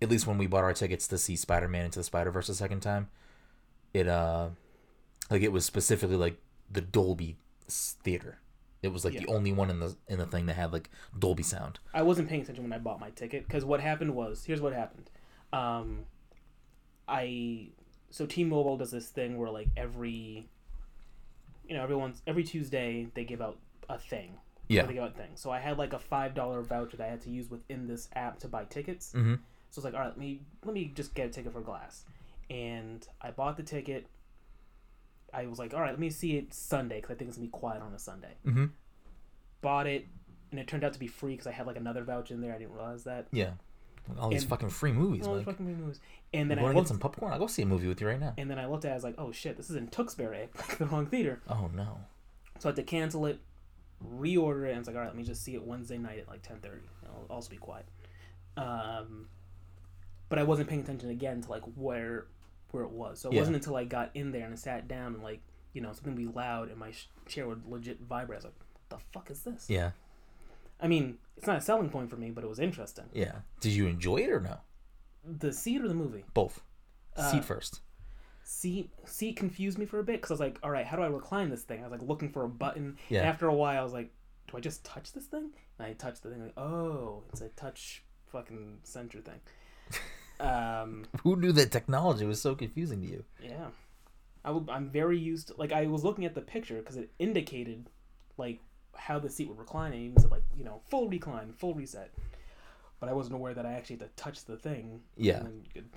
at 0.00 0.08
least 0.10 0.26
when 0.26 0.38
we 0.38 0.46
bought 0.46 0.64
our 0.64 0.72
tickets 0.72 1.06
to 1.08 1.18
see 1.18 1.36
Spider 1.36 1.68
Man 1.68 1.84
into 1.84 1.98
the 2.00 2.04
Spider 2.04 2.30
Verse 2.30 2.48
a 2.48 2.54
second 2.54 2.80
time, 2.80 3.08
it 3.92 4.08
uh 4.08 4.48
like 5.30 5.42
it 5.42 5.52
was 5.52 5.64
specifically 5.64 6.16
like 6.16 6.38
the 6.70 6.80
Dolby 6.80 7.36
theater. 7.68 8.38
It 8.82 8.88
was 8.92 9.04
like 9.04 9.14
the 9.16 9.26
only 9.28 9.52
one 9.52 9.70
in 9.70 9.78
the 9.78 9.94
in 10.08 10.18
the 10.18 10.26
thing 10.26 10.46
that 10.46 10.54
had 10.56 10.72
like 10.72 10.90
Dolby 11.16 11.44
sound. 11.44 11.78
I 11.94 12.02
wasn't 12.02 12.28
paying 12.28 12.42
attention 12.42 12.64
when 12.64 12.72
I 12.72 12.78
bought 12.78 12.98
my 12.98 13.10
ticket 13.10 13.46
because 13.46 13.64
what 13.64 13.80
happened 13.80 14.14
was 14.16 14.44
here's 14.44 14.60
what 14.60 14.72
happened. 14.72 15.08
Um, 15.52 16.06
I 17.06 17.68
so 18.10 18.26
T-Mobile 18.26 18.76
does 18.76 18.90
this 18.90 19.08
thing 19.08 19.38
where 19.38 19.50
like 19.50 19.68
every, 19.76 20.48
you 21.66 21.74
know, 21.74 21.82
everyone's 21.82 22.22
every 22.26 22.44
Tuesday 22.44 23.08
they 23.14 23.24
give 23.24 23.40
out 23.40 23.58
a 23.88 23.98
thing. 23.98 24.38
Yeah. 24.68 24.86
They 24.86 24.94
give 24.94 25.02
out 25.02 25.16
things. 25.16 25.40
So 25.40 25.50
I 25.50 25.58
had 25.58 25.78
like 25.78 25.92
a 25.92 25.98
five 25.98 26.34
dollar 26.34 26.62
voucher 26.62 26.96
that 26.96 27.06
I 27.06 27.10
had 27.10 27.20
to 27.22 27.30
use 27.30 27.50
within 27.50 27.86
this 27.86 28.08
app 28.14 28.38
to 28.40 28.48
buy 28.48 28.64
tickets. 28.64 29.12
Mm-hmm. 29.14 29.34
So 29.70 29.78
it's 29.78 29.84
like, 29.84 29.94
all 29.94 30.00
right, 30.00 30.08
let 30.08 30.18
me 30.18 30.42
let 30.64 30.74
me 30.74 30.92
just 30.94 31.14
get 31.14 31.28
a 31.28 31.30
ticket 31.30 31.52
for 31.52 31.60
Glass, 31.60 32.04
and 32.50 33.06
I 33.20 33.30
bought 33.30 33.56
the 33.56 33.62
ticket. 33.62 34.06
I 35.32 35.46
was 35.46 35.58
like, 35.58 35.72
all 35.72 35.80
right, 35.80 35.90
let 35.90 35.98
me 35.98 36.10
see 36.10 36.36
it 36.36 36.52
Sunday 36.52 36.96
because 36.96 37.12
I 37.12 37.14
think 37.14 37.28
it's 37.28 37.38
gonna 37.38 37.46
be 37.46 37.52
quiet 37.52 37.82
on 37.82 37.94
a 37.94 37.98
Sunday. 37.98 38.34
Mm-hmm. 38.46 38.66
Bought 39.62 39.86
it, 39.86 40.06
and 40.50 40.60
it 40.60 40.66
turned 40.66 40.84
out 40.84 40.92
to 40.92 40.98
be 40.98 41.06
free 41.06 41.32
because 41.32 41.46
I 41.46 41.52
had 41.52 41.66
like 41.66 41.76
another 41.76 42.04
voucher 42.04 42.34
in 42.34 42.40
there. 42.40 42.54
I 42.54 42.58
didn't 42.58 42.74
realize 42.74 43.04
that. 43.04 43.28
Yeah. 43.32 43.52
All 44.18 44.28
these 44.30 44.42
And- 44.42 44.50
fucking 44.50 44.68
free 44.70 44.92
movies, 44.92 45.26
Oh, 45.26 45.36
Mike. 45.36 45.44
fucking 45.46 45.64
great 45.64 45.78
news. 45.78 46.00
And 46.34 46.44
You 46.44 46.48
then 46.48 46.58
I 46.58 46.62
want 46.62 46.76
to 46.76 46.80
get 46.82 46.88
some 46.88 46.98
popcorn? 46.98 47.32
I'll 47.32 47.38
go 47.38 47.46
see 47.46 47.62
a 47.62 47.66
movie 47.66 47.86
with 47.88 48.00
you 48.00 48.08
right 48.08 48.18
now. 48.20 48.34
and 48.36 48.50
then 48.50 48.58
I 48.58 48.66
looked 48.66 48.84
at 48.84 48.88
it. 48.88 48.92
I 48.92 48.94
was 48.94 49.04
like, 49.04 49.14
oh 49.18 49.32
shit, 49.32 49.56
this 49.56 49.70
is 49.70 49.76
in 49.76 49.88
Tewksbury, 49.88 50.48
like 50.56 50.76
the 50.78 50.86
wrong 50.86 51.06
theater. 51.06 51.40
Oh 51.48 51.70
no. 51.74 52.00
So 52.58 52.68
I 52.68 52.70
had 52.70 52.76
to 52.76 52.82
cancel 52.82 53.26
it, 53.26 53.40
reorder 54.04 54.66
it, 54.66 54.70
and 54.70 54.78
it's 54.80 54.86
like, 54.88 54.96
all 54.96 55.02
right, 55.02 55.08
let 55.08 55.16
me 55.16 55.22
just 55.24 55.42
see 55.44 55.54
it 55.54 55.62
Wednesday 55.64 55.98
night 55.98 56.18
at 56.18 56.28
like 56.28 56.42
ten 56.42 56.58
thirty. 56.58 56.86
I'll 57.06 57.26
also 57.36 57.50
be 57.50 57.56
quiet. 57.56 57.86
Um, 58.56 59.28
but 60.28 60.38
I 60.38 60.42
wasn't 60.42 60.68
paying 60.68 60.80
attention 60.82 61.10
again 61.10 61.40
to 61.42 61.50
like 61.50 61.62
where 61.76 62.26
where 62.70 62.84
it 62.84 62.90
was. 62.90 63.20
So 63.20 63.28
it 63.30 63.34
Yeah. 63.34 63.40
wasn't 63.40 63.56
until 63.56 63.76
I 63.76 63.84
got 63.84 64.10
in 64.14 64.32
there 64.32 64.44
and 64.44 64.52
I 64.52 64.56
sat 64.56 64.88
down 64.88 65.14
and 65.14 65.22
like 65.22 65.40
you 65.74 65.80
know 65.80 65.92
something 65.92 66.14
would 66.14 66.22
be 66.26 66.28
loud 66.32 66.70
and 66.70 66.78
my 66.78 66.90
sh- 66.90 67.08
chair 67.26 67.46
would 67.46 67.66
legit 67.66 68.00
vibrate. 68.00 68.36
I 68.36 68.38
was 68.38 68.44
like, 68.46 68.54
the 68.88 68.98
fuck 69.12 69.30
is 69.30 69.42
this? 69.42 69.66
Yeah. 69.68 69.90
I 70.82 70.88
mean, 70.88 71.18
it's 71.36 71.46
not 71.46 71.56
a 71.58 71.60
selling 71.60 71.88
point 71.88 72.10
for 72.10 72.16
me, 72.16 72.30
but 72.30 72.44
it 72.44 72.48
was 72.50 72.58
interesting. 72.58 73.04
Yeah. 73.14 73.36
Did 73.60 73.72
you 73.72 73.86
enjoy 73.86 74.16
it 74.18 74.30
or 74.30 74.40
no? 74.40 74.58
The 75.38 75.52
seat 75.52 75.80
or 75.80 75.88
the 75.88 75.94
movie? 75.94 76.24
Both. 76.34 76.60
Uh, 77.16 77.30
Seat 77.30 77.44
first. 77.44 77.80
seat 78.42 78.90
seat 79.04 79.36
confused 79.36 79.78
me 79.78 79.86
for 79.86 79.98
a 80.00 80.02
bit 80.02 80.16
because 80.20 80.30
I 80.30 80.34
was 80.34 80.40
like, 80.40 80.58
all 80.62 80.70
right, 80.70 80.84
how 80.86 80.96
do 80.96 81.02
I 81.02 81.06
recline 81.06 81.48
this 81.50 81.62
thing? 81.62 81.80
I 81.80 81.82
was 81.88 81.92
like 81.92 82.08
looking 82.08 82.30
for 82.30 82.42
a 82.44 82.48
button. 82.48 82.96
Yeah. 83.08 83.20
And 83.20 83.28
after 83.28 83.46
a 83.46 83.54
while, 83.54 83.80
I 83.80 83.84
was 83.84 83.92
like, 83.92 84.10
do 84.50 84.56
I 84.56 84.60
just 84.60 84.82
touch 84.84 85.12
this 85.12 85.26
thing? 85.26 85.50
And 85.78 85.86
I 85.86 85.92
touched 85.92 86.22
the 86.22 86.30
thing. 86.30 86.42
Like, 86.42 86.58
oh, 86.58 87.22
it's 87.30 87.40
a 87.40 87.48
touch 87.50 88.02
fucking 88.32 88.78
center 88.82 89.20
thing. 89.20 89.40
um, 90.40 91.04
Who 91.22 91.36
knew 91.36 91.52
that 91.52 91.70
technology 91.70 92.24
was 92.24 92.40
so 92.40 92.54
confusing 92.54 93.00
to 93.02 93.06
you? 93.06 93.24
yeah, 93.42 93.68
I 94.44 94.48
w- 94.48 94.66
I'm 94.70 94.88
very 94.90 95.18
used. 95.18 95.48
To, 95.48 95.54
like 95.56 95.72
I 95.72 95.86
was 95.86 96.02
looking 96.02 96.24
at 96.24 96.34
the 96.34 96.40
picture 96.40 96.78
because 96.78 96.96
it 96.96 97.10
indicated 97.18 97.90
like 98.38 98.60
how 98.96 99.18
the 99.18 99.28
seat 99.30 99.48
would 99.48 99.58
recline. 99.58 99.92
And 99.92 100.02
even 100.02 100.20
said 100.20 100.30
like 100.30 100.44
you 100.56 100.64
know 100.64 100.80
full 100.88 101.08
recline, 101.08 101.52
full 101.52 101.74
reset. 101.74 102.10
But 103.00 103.08
I 103.08 103.12
wasn't 103.14 103.34
aware 103.34 103.52
that 103.54 103.66
I 103.66 103.72
actually 103.72 103.96
had 103.96 104.16
to 104.16 104.22
touch 104.22 104.44
the 104.44 104.56
thing. 104.56 105.00
Yeah. 105.16 105.38
and 105.38 105.46
then 105.46 105.62
you 105.64 105.70
could- 105.74 105.90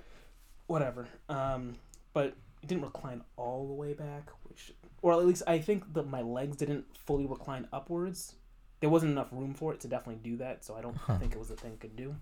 whatever. 0.66 1.06
Um, 1.28 1.76
but 2.12 2.26
it 2.62 2.66
didn't 2.66 2.82
recline 2.82 3.22
all 3.36 3.66
the 3.68 3.74
way 3.74 3.92
back, 3.92 4.30
which, 4.48 4.72
or 5.02 5.12
at 5.12 5.24
least 5.24 5.42
I 5.46 5.58
think 5.60 5.92
that 5.94 6.08
my 6.08 6.22
legs 6.22 6.56
didn't 6.56 6.84
fully 6.96 7.26
recline 7.26 7.68
upwards. 7.72 8.34
There 8.80 8.90
wasn't 8.90 9.12
enough 9.12 9.28
room 9.30 9.54
for 9.54 9.72
it 9.72 9.80
to 9.80 9.88
definitely 9.88 10.28
do 10.28 10.36
that, 10.38 10.64
so 10.64 10.74
I 10.74 10.80
don't 10.80 10.96
Huh. 10.96 11.18
think 11.18 11.32
it 11.32 11.38
was 11.38 11.50
a 11.50 11.54
thing 11.56 11.72
it 11.74 11.80
could 11.80 11.94
do. 11.96 12.16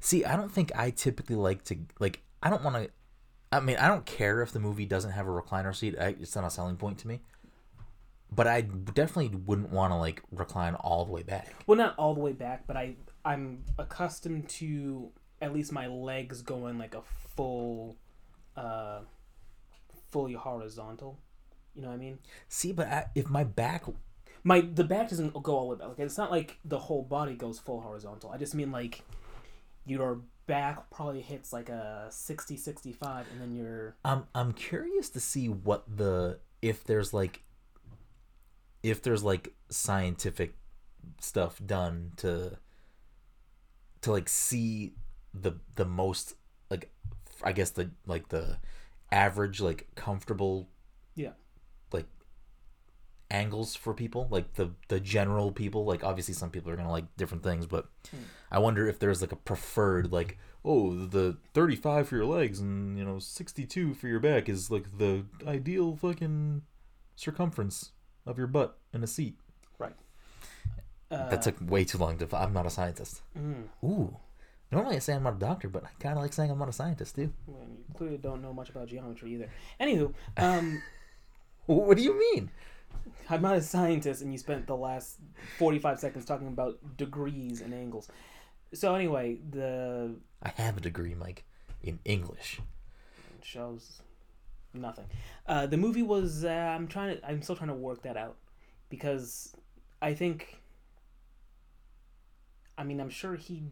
See, 0.00 0.24
I 0.24 0.36
don't 0.36 0.50
think 0.50 0.72
I 0.74 0.90
typically 0.90 1.36
like 1.36 1.62
to 1.64 1.76
like. 1.98 2.22
I 2.42 2.48
don't 2.50 2.64
want 2.64 2.76
to. 2.76 2.90
I 3.52 3.60
mean, 3.60 3.76
I 3.76 3.88
don't 3.88 4.06
care 4.06 4.40
if 4.42 4.52
the 4.52 4.60
movie 4.60 4.86
doesn't 4.86 5.10
have 5.12 5.26
a 5.26 5.30
recliner 5.30 5.74
seat. 5.74 5.96
I, 5.98 6.16
it's 6.20 6.34
not 6.34 6.44
a 6.44 6.50
selling 6.50 6.76
point 6.76 6.98
to 7.00 7.08
me. 7.08 7.20
But 8.30 8.46
I 8.46 8.60
definitely 8.60 9.38
wouldn't 9.46 9.70
want 9.70 9.92
to 9.92 9.96
like 9.96 10.22
recline 10.30 10.74
all 10.74 11.04
the 11.04 11.12
way 11.12 11.22
back. 11.22 11.54
Well, 11.66 11.78
not 11.78 11.96
all 11.98 12.14
the 12.14 12.20
way 12.20 12.32
back, 12.32 12.66
but 12.66 12.76
I 12.76 12.96
I'm 13.24 13.64
accustomed 13.78 14.48
to 14.50 15.10
at 15.40 15.52
least 15.52 15.72
my 15.72 15.86
legs 15.86 16.42
going 16.42 16.78
like 16.78 16.94
a 16.94 17.02
full, 17.36 17.96
uh, 18.56 19.00
fully 20.10 20.34
horizontal. 20.34 21.18
You 21.74 21.82
know 21.82 21.88
what 21.88 21.94
I 21.94 21.98
mean? 21.98 22.18
See, 22.48 22.72
but 22.72 22.88
I, 22.88 23.06
if 23.14 23.28
my 23.28 23.44
back, 23.44 23.84
My 24.42 24.60
the 24.60 24.84
back 24.84 25.10
doesn't 25.10 25.40
go 25.42 25.56
all 25.56 25.68
the 25.68 25.74
way 25.74 25.78
back. 25.78 25.88
Like 25.88 25.98
it's 26.00 26.18
not 26.18 26.30
like 26.30 26.58
the 26.64 26.78
whole 26.78 27.02
body 27.02 27.34
goes 27.34 27.58
full 27.58 27.80
horizontal. 27.80 28.30
I 28.30 28.38
just 28.38 28.54
mean 28.54 28.72
like 28.72 29.02
your 29.86 30.20
back 30.46 30.90
probably 30.90 31.20
hits 31.20 31.52
like 31.52 31.68
a 31.68 32.06
60 32.10 32.56
65 32.56 33.26
and 33.30 33.40
then 33.40 33.54
you're 33.54 33.94
I'm 34.04 34.24
I'm 34.34 34.52
curious 34.52 35.10
to 35.10 35.20
see 35.20 35.48
what 35.48 35.84
the 35.94 36.38
if 36.62 36.84
there's 36.84 37.12
like 37.12 37.42
if 38.82 39.02
there's 39.02 39.22
like 39.22 39.54
scientific 39.70 40.54
stuff 41.20 41.60
done 41.64 42.12
to 42.16 42.58
to 44.02 44.12
like 44.12 44.28
see 44.28 44.92
the 45.34 45.52
the 45.76 45.84
most 45.84 46.34
like 46.70 46.90
I 47.42 47.52
guess 47.52 47.70
the 47.70 47.90
like 48.06 48.28
the 48.28 48.58
average 49.10 49.60
like 49.60 49.88
comfortable 49.94 50.68
Yeah. 51.14 51.32
like 51.92 52.06
angles 53.30 53.74
for 53.76 53.92
people 53.94 54.26
like 54.30 54.54
the 54.54 54.70
the 54.88 54.98
general 55.00 55.52
people 55.52 55.84
like 55.84 56.02
obviously 56.04 56.34
some 56.34 56.50
people 56.50 56.70
are 56.70 56.76
gonna 56.76 56.90
like 56.90 57.04
different 57.16 57.42
things 57.42 57.66
but 57.66 57.86
Hmm. 58.10 58.16
i 58.50 58.58
wonder 58.58 58.86
if 58.88 58.98
there's 58.98 59.20
like 59.20 59.32
a 59.32 59.36
preferred 59.36 60.10
like 60.12 60.38
oh 60.64 60.94
the 61.06 61.36
35 61.52 62.08
for 62.08 62.16
your 62.16 62.24
legs 62.24 62.58
and 62.60 62.96
you 62.98 63.04
know 63.04 63.18
62 63.18 63.92
for 63.94 64.08
your 64.08 64.20
back 64.20 64.48
is 64.48 64.70
like 64.70 64.96
the 64.98 65.24
ideal 65.46 65.94
fucking 65.96 66.62
circumference 67.16 67.92
of 68.28 68.38
your 68.38 68.46
butt 68.46 68.76
in 68.92 69.02
a 69.02 69.06
seat. 69.06 69.38
Uh, 71.10 71.28
that 71.30 71.40
took 71.40 71.56
way 71.70 71.84
too 71.84 71.96
long 71.96 72.18
to 72.18 72.36
i'm 72.36 72.52
not 72.52 72.66
a 72.66 72.70
scientist. 72.70 73.22
Mm, 73.38 73.64
ooh. 73.82 74.14
Normally 74.70 74.96
i 74.96 74.98
say 74.98 75.14
i'm 75.14 75.22
not 75.22 75.36
a 75.36 75.38
doctor 75.38 75.68
but 75.68 75.84
i 75.84 75.88
kind 76.00 76.16
of 76.16 76.22
like 76.22 76.34
saying 76.34 76.50
i'm 76.50 76.58
not 76.58 76.68
a 76.68 76.72
scientist 76.72 77.14
too. 77.14 77.32
Well, 77.46 77.66
you 77.66 77.94
clearly 77.96 78.18
don't 78.18 78.42
know 78.42 78.52
much 78.52 78.68
about 78.68 78.88
geometry 78.88 79.32
either. 79.32 79.48
Anywho 79.80 80.12
um 80.36 80.82
what 81.66 81.96
do 81.96 82.02
you 82.02 82.18
mean? 82.18 82.50
I'm 83.30 83.40
not 83.40 83.56
a 83.56 83.62
scientist 83.62 84.20
and 84.20 84.32
you 84.32 84.38
spent 84.38 84.66
the 84.66 84.76
last 84.76 85.18
45 85.58 85.98
seconds 85.98 86.24
talking 86.26 86.48
about 86.48 86.78
degrees 86.98 87.62
and 87.62 87.72
angles. 87.72 88.08
So 88.74 88.94
anyway 88.94 89.38
the 89.50 90.14
i 90.42 90.50
have 90.56 90.76
a 90.76 90.80
degree 90.80 91.14
mike 91.14 91.44
in 91.82 92.00
english. 92.04 92.60
Shows 93.42 94.02
nothing. 94.74 95.06
Uh, 95.46 95.66
the 95.66 95.76
movie 95.76 96.02
was. 96.02 96.44
Uh, 96.44 96.48
I'm 96.48 96.88
trying 96.88 97.16
to. 97.16 97.26
I'm 97.26 97.42
still 97.42 97.56
trying 97.56 97.68
to 97.68 97.74
work 97.74 98.02
that 98.02 98.16
out 98.16 98.36
because 98.88 99.54
I 100.00 100.14
think. 100.14 100.60
I 102.76 102.84
mean, 102.84 103.00
I'm 103.00 103.10
sure 103.10 103.34
he 103.34 103.64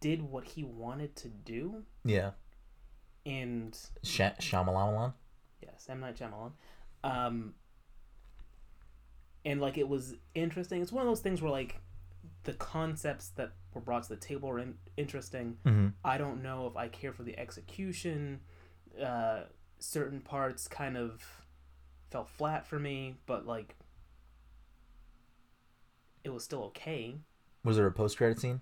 did 0.00 0.22
what 0.22 0.44
he 0.44 0.64
wanted 0.64 1.14
to 1.14 1.28
do, 1.28 1.84
yeah 2.04 2.32
and 3.24 3.78
Sh- 4.02 4.20
Shyamalan 4.40 5.12
yes, 5.62 5.86
M 5.88 6.00
Night 6.00 6.16
Shyamalan. 6.16 6.52
Um, 7.04 7.54
and 9.44 9.60
like 9.60 9.78
it 9.78 9.88
was 9.88 10.14
interesting. 10.34 10.82
It's 10.82 10.92
one 10.92 11.02
of 11.02 11.08
those 11.08 11.20
things 11.20 11.42
where 11.42 11.50
like 11.50 11.80
the 12.44 12.52
concepts 12.54 13.28
that 13.30 13.52
were 13.72 13.80
brought 13.80 14.04
to 14.04 14.08
the 14.10 14.16
table 14.16 14.48
are 14.48 14.58
in- 14.58 14.78
interesting. 14.96 15.56
mm-hmm. 15.64 15.88
I 16.04 16.18
don't 16.18 16.42
know 16.42 16.66
if 16.66 16.76
I 16.76 16.88
care 16.88 17.12
for 17.12 17.22
the 17.22 17.38
execution. 17.38 18.40
Uh, 19.00 19.42
certain 19.82 20.20
parts 20.20 20.68
kind 20.68 20.96
of 20.96 21.22
fell 22.10 22.24
flat 22.24 22.66
for 22.66 22.78
me, 22.78 23.16
but 23.26 23.46
like 23.46 23.74
it 26.24 26.30
was 26.30 26.44
still 26.44 26.62
okay. 26.64 27.16
was 27.64 27.76
there 27.76 27.86
a 27.86 27.92
post-credit 27.92 28.38
scene 28.38 28.60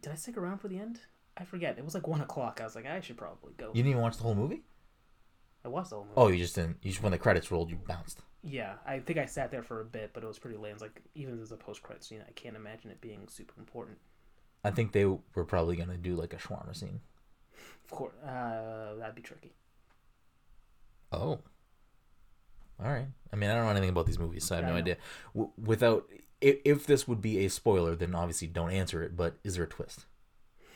Did 0.00 0.12
I 0.12 0.14
stick 0.14 0.36
around 0.36 0.58
for 0.58 0.68
the 0.68 0.78
end? 0.78 1.00
I 1.36 1.44
forget. 1.44 1.76
It 1.76 1.84
was 1.84 1.94
like 1.94 2.06
one 2.06 2.20
o'clock. 2.20 2.60
I 2.60 2.64
was 2.64 2.74
like, 2.74 2.86
I 2.86 3.00
should 3.00 3.16
probably 3.16 3.52
go. 3.56 3.68
you 3.68 3.82
didn't 3.82 3.90
even 3.90 4.02
watch 4.02 4.16
the 4.16 4.22
whole 4.22 4.34
movie 4.34 4.62
I 5.66 5.68
watched 5.68 5.90
the 5.90 5.96
whole 5.96 6.04
movie. 6.04 6.14
Oh, 6.16 6.28
you 6.28 6.38
just 6.38 6.54
didn't. 6.54 6.76
You 6.82 6.92
just 6.92 7.02
when 7.02 7.10
the 7.10 7.18
credits 7.18 7.50
rolled, 7.50 7.70
you 7.70 7.76
bounced. 7.76 8.20
Yeah, 8.44 8.74
I 8.86 9.00
think 9.00 9.18
I 9.18 9.26
sat 9.26 9.50
there 9.50 9.64
for 9.64 9.80
a 9.80 9.84
bit, 9.84 10.12
but 10.14 10.22
it 10.22 10.26
was 10.26 10.38
pretty 10.38 10.56
late. 10.56 10.70
It's 10.70 10.80
like 10.80 11.02
even 11.16 11.40
as 11.42 11.50
a 11.50 11.56
post 11.56 11.82
credit 11.82 12.04
scene, 12.04 12.22
I 12.26 12.30
can't 12.32 12.54
imagine 12.54 12.92
it 12.92 13.00
being 13.00 13.26
super 13.26 13.54
important. 13.58 13.98
I 14.62 14.70
think 14.70 14.92
they 14.92 15.04
were 15.06 15.44
probably 15.44 15.74
gonna 15.74 15.96
do 15.96 16.14
like 16.14 16.32
a 16.32 16.36
shawarma 16.36 16.76
scene. 16.76 17.00
Of 17.84 17.90
course, 17.90 18.14
uh, 18.22 18.94
that'd 18.94 19.16
be 19.16 19.22
tricky. 19.22 19.54
Oh. 21.12 21.40
All 22.78 22.92
right. 22.92 23.06
I 23.32 23.36
mean, 23.36 23.50
I 23.50 23.54
don't 23.54 23.64
know 23.64 23.70
anything 23.70 23.88
about 23.90 24.06
these 24.06 24.18
movies, 24.18 24.44
so 24.44 24.54
I 24.54 24.58
have 24.58 24.64
Yeah, 24.64 24.70
no 24.70 24.76
I 24.76 24.80
idea. 24.80 24.96
W- 25.34 25.52
without, 25.56 26.06
if, 26.40 26.56
if 26.64 26.86
this 26.86 27.08
would 27.08 27.20
be 27.20 27.44
a 27.44 27.48
spoiler, 27.48 27.96
then 27.96 28.14
obviously 28.14 28.48
don't 28.48 28.70
answer 28.70 29.02
it. 29.02 29.16
But 29.16 29.36
is 29.44 29.54
there 29.54 29.64
a 29.64 29.68
twist? 29.68 30.06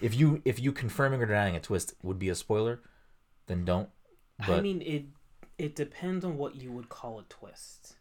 If 0.00 0.14
you 0.14 0.40
if 0.46 0.58
you 0.58 0.72
confirming 0.72 1.20
or 1.20 1.26
denying 1.26 1.56
a 1.56 1.60
twist 1.60 1.94
would 2.02 2.18
be 2.18 2.30
a 2.30 2.34
spoiler, 2.34 2.80
then 3.48 3.66
don't. 3.66 3.90
I 4.40 4.60
mean, 4.60 4.80
it 4.80 5.04
it 5.58 5.76
depends 5.76 6.24
on 6.24 6.38
what 6.38 6.54
you 6.54 6.72
would 6.72 6.88
call 6.88 7.18
a 7.18 7.24
twist. 7.24 7.96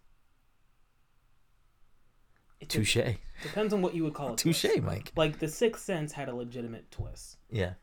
Touche, 2.68 2.98
depends 3.42 3.74
on 3.74 3.82
what 3.82 3.96
you 3.96 4.06
would 4.06 4.14
call 4.14 4.34
a 4.34 4.36
touche, 4.38 4.62
twist. 4.62 4.82
Mike. 4.82 5.12
Like 5.18 5.40
the 5.40 5.48
Sixth 5.50 5.84
Sense 5.84 6.14
had 6.14 6.30
a 6.30 6.36
legitimate 6.36 6.90
twist. 6.90 7.38
Yeah. 7.52 7.74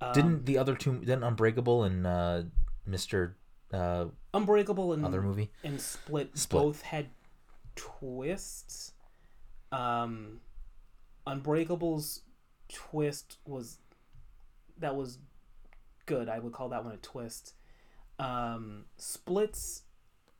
Um, 0.00 0.12
Didn't 0.12 0.46
the 0.46 0.56
other 0.56 0.74
two? 0.74 0.98
Didn't 0.98 1.24
Unbreakable 1.24 1.84
and 1.84 2.06
uh, 2.06 2.42
Mister 2.86 3.36
uh, 3.72 4.06
Unbreakable 4.34 4.92
and 4.92 5.04
other 5.04 5.22
movie? 5.22 5.50
and 5.64 5.80
Split, 5.80 6.36
Split. 6.36 6.62
both 6.62 6.82
had 6.82 7.06
twists. 7.76 8.92
Um, 9.72 10.40
Unbreakable's 11.26 12.22
twist 12.68 13.38
was 13.46 13.78
that 14.78 14.96
was 14.96 15.18
good. 16.06 16.28
I 16.28 16.38
would 16.38 16.52
call 16.52 16.68
that 16.70 16.84
one 16.84 16.94
a 16.94 16.96
twist. 16.98 17.54
Um, 18.18 18.84
Split's 18.96 19.82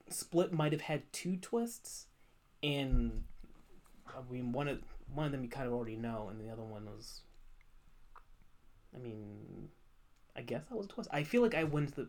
Split 0.08 0.52
might 0.52 0.72
have 0.72 0.80
had 0.82 1.12
two 1.12 1.36
twists, 1.36 2.06
and 2.62 3.24
I 4.08 4.32
mean 4.32 4.52
one 4.52 4.68
of 4.68 4.78
one 5.14 5.26
of 5.26 5.32
them 5.32 5.42
you 5.42 5.48
kind 5.48 5.66
of 5.66 5.72
already 5.72 5.96
know, 5.96 6.28
and 6.30 6.40
the 6.40 6.52
other 6.52 6.62
one 6.62 6.86
was. 6.86 7.20
I 8.94 8.98
mean, 8.98 9.68
I 10.34 10.40
guess 10.42 10.62
that 10.68 10.76
was 10.76 10.86
a 10.86 10.88
twist. 10.88 11.08
I 11.12 11.22
feel 11.22 11.42
like 11.42 11.54
I 11.54 11.62
went 11.64 11.90
to 11.90 12.02
the. 12.02 12.08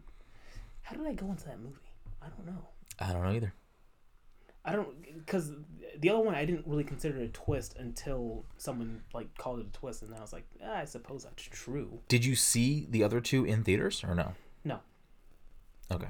How 0.84 0.96
did 0.96 1.08
I 1.08 1.14
go 1.14 1.28
into 1.28 1.46
that 1.46 1.60
movie? 1.60 1.76
I 2.22 2.28
don't 2.28 2.46
know. 2.46 2.68
I 3.00 3.14
don't 3.14 3.24
know 3.24 3.32
either. 3.32 3.54
I 4.64 4.74
don't 4.74 5.02
because 5.16 5.52
the 6.00 6.10
other 6.10 6.20
one 6.20 6.36
I 6.36 6.46
didn't 6.46 6.68
really 6.68 6.84
consider 6.84 7.20
it 7.20 7.24
a 7.24 7.28
twist 7.30 7.78
until 7.78 8.46
someone 8.58 9.02
like 9.14 9.36
called 9.38 9.60
it 9.60 9.68
a 9.68 9.72
twist, 9.72 10.04
and 10.04 10.14
I 10.14 10.22
was 10.22 10.34
like, 10.34 10.46
ah, 10.64 10.78
I 10.78 10.86
suppose 10.86 11.24
that's 11.24 11.42
true. 11.44 12.00
Did 12.08 12.24
you 12.24 12.36
see 12.36 12.88
the 12.90 13.04
other 13.04 13.20
two 13.22 13.44
in 13.44 13.64
theaters 13.64 14.04
or 14.04 14.14
no? 14.14 14.34
No. 14.64 14.80
Okay. 15.92 16.10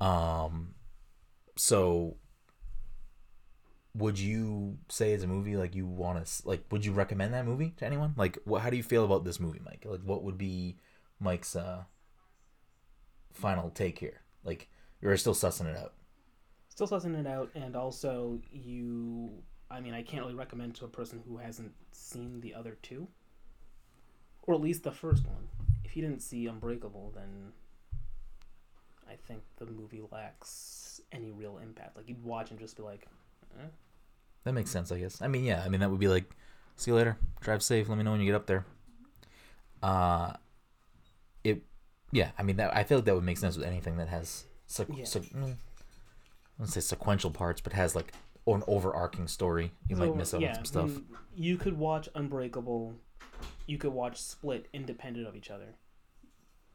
Um 0.00 0.74
so 1.56 2.16
would 3.94 4.18
you 4.18 4.78
say 4.88 5.12
it's 5.12 5.24
a 5.24 5.26
movie 5.26 5.56
like 5.56 5.74
you 5.74 5.84
want 5.84 6.24
to 6.24 6.48
like 6.48 6.64
would 6.70 6.84
you 6.84 6.92
recommend 6.92 7.34
that 7.34 7.44
movie 7.44 7.74
to 7.76 7.84
anyone? 7.84 8.14
Like 8.16 8.38
what 8.44 8.62
how 8.62 8.70
do 8.70 8.78
you 8.78 8.82
feel 8.82 9.04
about 9.04 9.24
this 9.24 9.38
movie, 9.38 9.60
Mike? 9.62 9.84
Like 9.84 10.00
what 10.02 10.22
would 10.22 10.38
be 10.38 10.76
Mike's 11.18 11.54
uh 11.54 11.84
final 13.32 13.70
take 13.70 13.98
here? 13.98 14.20
Like 14.44 14.68
you're 15.00 15.16
still 15.16 15.34
sussing 15.34 15.66
it 15.66 15.76
out. 15.76 15.94
Still 16.68 16.86
sussing 16.86 17.18
it 17.18 17.26
out, 17.26 17.50
and 17.54 17.76
also 17.76 18.40
you. 18.50 19.30
I 19.70 19.80
mean, 19.80 19.94
I 19.94 20.02
can't 20.02 20.22
really 20.22 20.34
recommend 20.34 20.74
to 20.76 20.84
a 20.84 20.88
person 20.88 21.22
who 21.28 21.36
hasn't 21.38 21.72
seen 21.92 22.40
the 22.40 22.54
other 22.54 22.76
two, 22.82 23.06
or 24.42 24.54
at 24.54 24.60
least 24.60 24.82
the 24.82 24.92
first 24.92 25.26
one. 25.26 25.48
If 25.84 25.96
you 25.96 26.02
didn't 26.02 26.22
see 26.22 26.46
Unbreakable, 26.46 27.12
then 27.14 27.52
I 29.08 29.14
think 29.26 29.42
the 29.56 29.66
movie 29.66 30.02
lacks 30.10 31.00
any 31.12 31.30
real 31.30 31.58
impact. 31.58 31.96
Like 31.96 32.08
you'd 32.08 32.22
watch 32.22 32.50
and 32.50 32.58
just 32.58 32.76
be 32.76 32.82
like, 32.82 33.06
eh. 33.60 33.66
That 34.44 34.52
makes 34.52 34.70
sense, 34.70 34.90
I 34.90 34.98
guess. 34.98 35.20
I 35.20 35.28
mean, 35.28 35.44
yeah, 35.44 35.62
I 35.64 35.68
mean 35.68 35.80
that 35.80 35.90
would 35.90 36.00
be 36.00 36.08
like 36.08 36.30
see 36.76 36.90
you 36.90 36.96
later. 36.96 37.16
Drive 37.40 37.62
safe. 37.62 37.88
Let 37.88 37.98
me 37.98 38.04
know 38.04 38.12
when 38.12 38.20
you 38.20 38.26
get 38.26 38.34
up 38.34 38.46
there. 38.46 38.64
Uh 39.82 40.34
it 41.44 41.62
yeah, 42.12 42.30
I 42.38 42.42
mean 42.42 42.56
that 42.56 42.76
I 42.76 42.84
feel 42.84 42.98
like 42.98 43.04
that 43.06 43.14
would 43.14 43.24
make 43.24 43.38
sense 43.38 43.56
with 43.56 43.66
anything 43.66 43.96
that 43.98 44.08
has 44.08 44.44
sequ- 44.68 44.98
Yeah. 44.98 45.04
seq- 45.04 45.32
mm, 45.32 45.52
I 45.52 46.58
don't 46.58 46.66
say 46.66 46.80
sequential 46.80 47.30
parts, 47.30 47.60
but 47.60 47.72
has 47.72 47.94
like 47.94 48.12
an 48.46 48.62
overarching 48.66 49.28
story. 49.28 49.72
You 49.88 49.96
might 49.96 50.14
miss 50.16 50.34
out 50.34 50.40
yeah, 50.40 50.50
on 50.50 50.54
some 50.56 50.64
stuff. 50.64 50.84
I 50.84 50.86
mean, 50.88 51.06
you 51.34 51.56
could 51.56 51.78
watch 51.78 52.08
Unbreakable, 52.14 52.94
you 53.66 53.78
could 53.78 53.92
watch 53.92 54.20
Split 54.20 54.66
independent 54.72 55.26
of 55.26 55.36
each 55.36 55.50
other, 55.50 55.74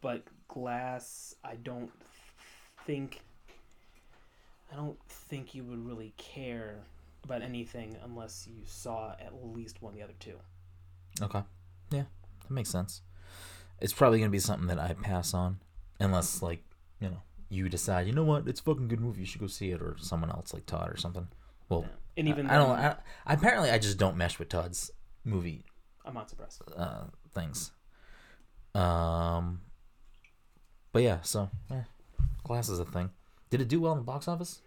but 0.02 0.24
Glass, 0.48 1.36
I 1.44 1.56
don't 1.56 1.92
think, 2.86 3.22
I 4.72 4.76
don't 4.76 4.98
think 5.10 5.54
you 5.54 5.64
would 5.64 5.86
really 5.86 6.14
care 6.18 6.84
about 7.24 7.42
anything 7.42 7.98
unless 8.04 8.48
you 8.48 8.62
saw 8.66 9.14
at 9.20 9.34
least 9.44 9.82
one 9.82 9.94
of 9.94 9.98
the 9.98 10.04
other 10.04 10.14
two. 10.20 10.36
Okay. 11.22 11.42
Yeah, 11.92 12.04
that 12.42 12.52
makes 12.52 12.70
sense. 12.70 13.02
It's 13.82 13.94
probably 13.94 14.20
gonna 14.20 14.32
be 14.32 14.40
something 14.40 14.68
that 14.68 14.80
I 14.80 14.94
pass 14.94 15.34
on, 15.34 15.60
unless 16.00 16.42
like 16.42 16.64
you 17.00 17.10
know 17.10 17.22
you 17.50 17.70
decide 17.70 18.08
you 18.08 18.14
know 18.14 18.24
what 18.24 18.48
it's 18.48 18.60
a 18.60 18.64
fucking 18.64 18.88
good 18.88 19.00
movie 19.00 19.20
you 19.22 19.26
should 19.26 19.42
go 19.42 19.48
see 19.48 19.72
it 19.72 19.82
or 19.82 19.96
someone 20.00 20.30
else 20.32 20.54
like 20.54 20.66
Todd 20.66 20.90
or 20.90 20.98
something. 20.98 21.28
Well. 21.70 21.86
And 22.18 22.30
even 22.30 22.48
I, 22.48 22.56
I 22.56 22.58
don't. 22.58 22.70
I, 22.80 22.96
apparently, 23.34 23.70
I 23.72 23.78
just 23.78 23.98
don't 23.98 24.16
mesh 24.16 24.40
with 24.40 24.48
Todd's 24.48 24.90
movie 25.26 25.66
I'm 26.06 26.14
not 26.14 26.30
surprised. 26.30 26.62
uh, 26.78 27.04
things. 27.34 27.72
Um, 28.74 29.62
but 30.92 31.04
yeah, 31.04 31.22
so 31.22 31.50
eh, 31.72 31.82
Glass 32.44 32.70
is 32.70 32.80
a 32.80 32.86
thing. 32.86 33.10
Did 33.50 33.62
it 33.62 33.68
do 33.68 33.82
well 33.82 33.92
in 33.94 33.98
the 34.00 34.04
box 34.04 34.28
office? 34.28 34.62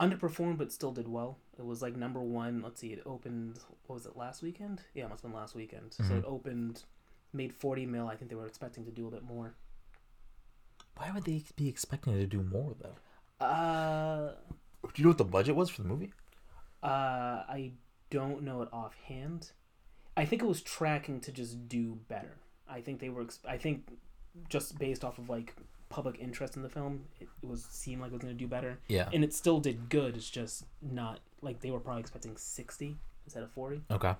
Underperformed, 0.00 0.58
but 0.58 0.72
still 0.72 0.92
did 0.92 1.06
well. 1.08 1.38
It 1.58 1.64
was 1.64 1.82
like 1.82 1.94
number 1.96 2.20
one. 2.20 2.62
Let's 2.62 2.80
see, 2.80 2.88
it 2.88 3.02
opened. 3.04 3.58
What 3.86 3.94
was 3.94 4.06
it 4.06 4.16
last 4.16 4.42
weekend? 4.42 4.80
Yeah, 4.94 5.04
it 5.04 5.10
must 5.10 5.22
have 5.22 5.30
been 5.30 5.38
last 5.40 5.54
weekend. 5.54 5.92
So 5.92 6.02
Mhm. 6.04 6.18
it 6.18 6.24
opened 6.26 6.84
made 7.32 7.52
40 7.52 7.86
mil. 7.86 8.08
I 8.08 8.16
think 8.16 8.30
they 8.30 8.36
were 8.36 8.46
expecting 8.46 8.84
to 8.84 8.90
do 8.90 9.06
a 9.08 9.10
bit 9.10 9.22
more. 9.22 9.54
Why 10.96 11.10
would 11.12 11.24
they 11.24 11.42
be 11.56 11.68
expecting 11.68 12.14
to 12.14 12.26
do 12.26 12.42
more 12.42 12.74
though? 12.80 13.44
Uh, 13.44 14.32
Do 14.82 14.90
you 14.96 15.04
know 15.04 15.10
what 15.10 15.18
the 15.18 15.24
budget 15.24 15.56
was 15.56 15.70
for 15.70 15.82
the 15.82 15.88
movie? 15.88 16.12
uh, 16.82 17.44
I 17.48 17.72
don't 18.10 18.42
know 18.42 18.62
it 18.62 18.68
offhand. 18.72 19.52
I 20.16 20.24
think 20.24 20.42
it 20.42 20.46
was 20.46 20.60
tracking 20.62 21.20
to 21.20 21.32
just 21.32 21.68
do 21.68 21.98
better. 22.08 22.36
I 22.68 22.80
think 22.80 23.00
they 23.00 23.08
were. 23.08 23.26
I 23.48 23.56
think 23.56 23.88
just 24.48 24.78
based 24.78 25.04
off 25.04 25.18
of 25.18 25.28
like 25.28 25.54
public 25.88 26.18
interest 26.20 26.56
in 26.56 26.62
the 26.62 26.68
film, 26.68 27.04
it, 27.20 27.28
was 27.42 27.64
seemed 27.64 28.00
like 28.00 28.10
it 28.10 28.14
was 28.14 28.22
going 28.22 28.34
to 28.34 28.38
do 28.38 28.46
better, 28.46 28.78
Yeah. 28.88 29.08
and 29.12 29.24
it 29.24 29.32
still 29.34 29.58
did 29.60 29.88
good. 29.88 30.16
It's 30.16 30.30
just 30.30 30.64
not 30.82 31.20
like 31.42 31.60
they 31.60 31.70
were 31.70 31.80
probably 31.80 32.00
expecting 32.00 32.36
60 32.36 32.96
instead 33.24 33.42
of 33.42 33.50
40. 33.52 33.82
Okay. 33.90 34.14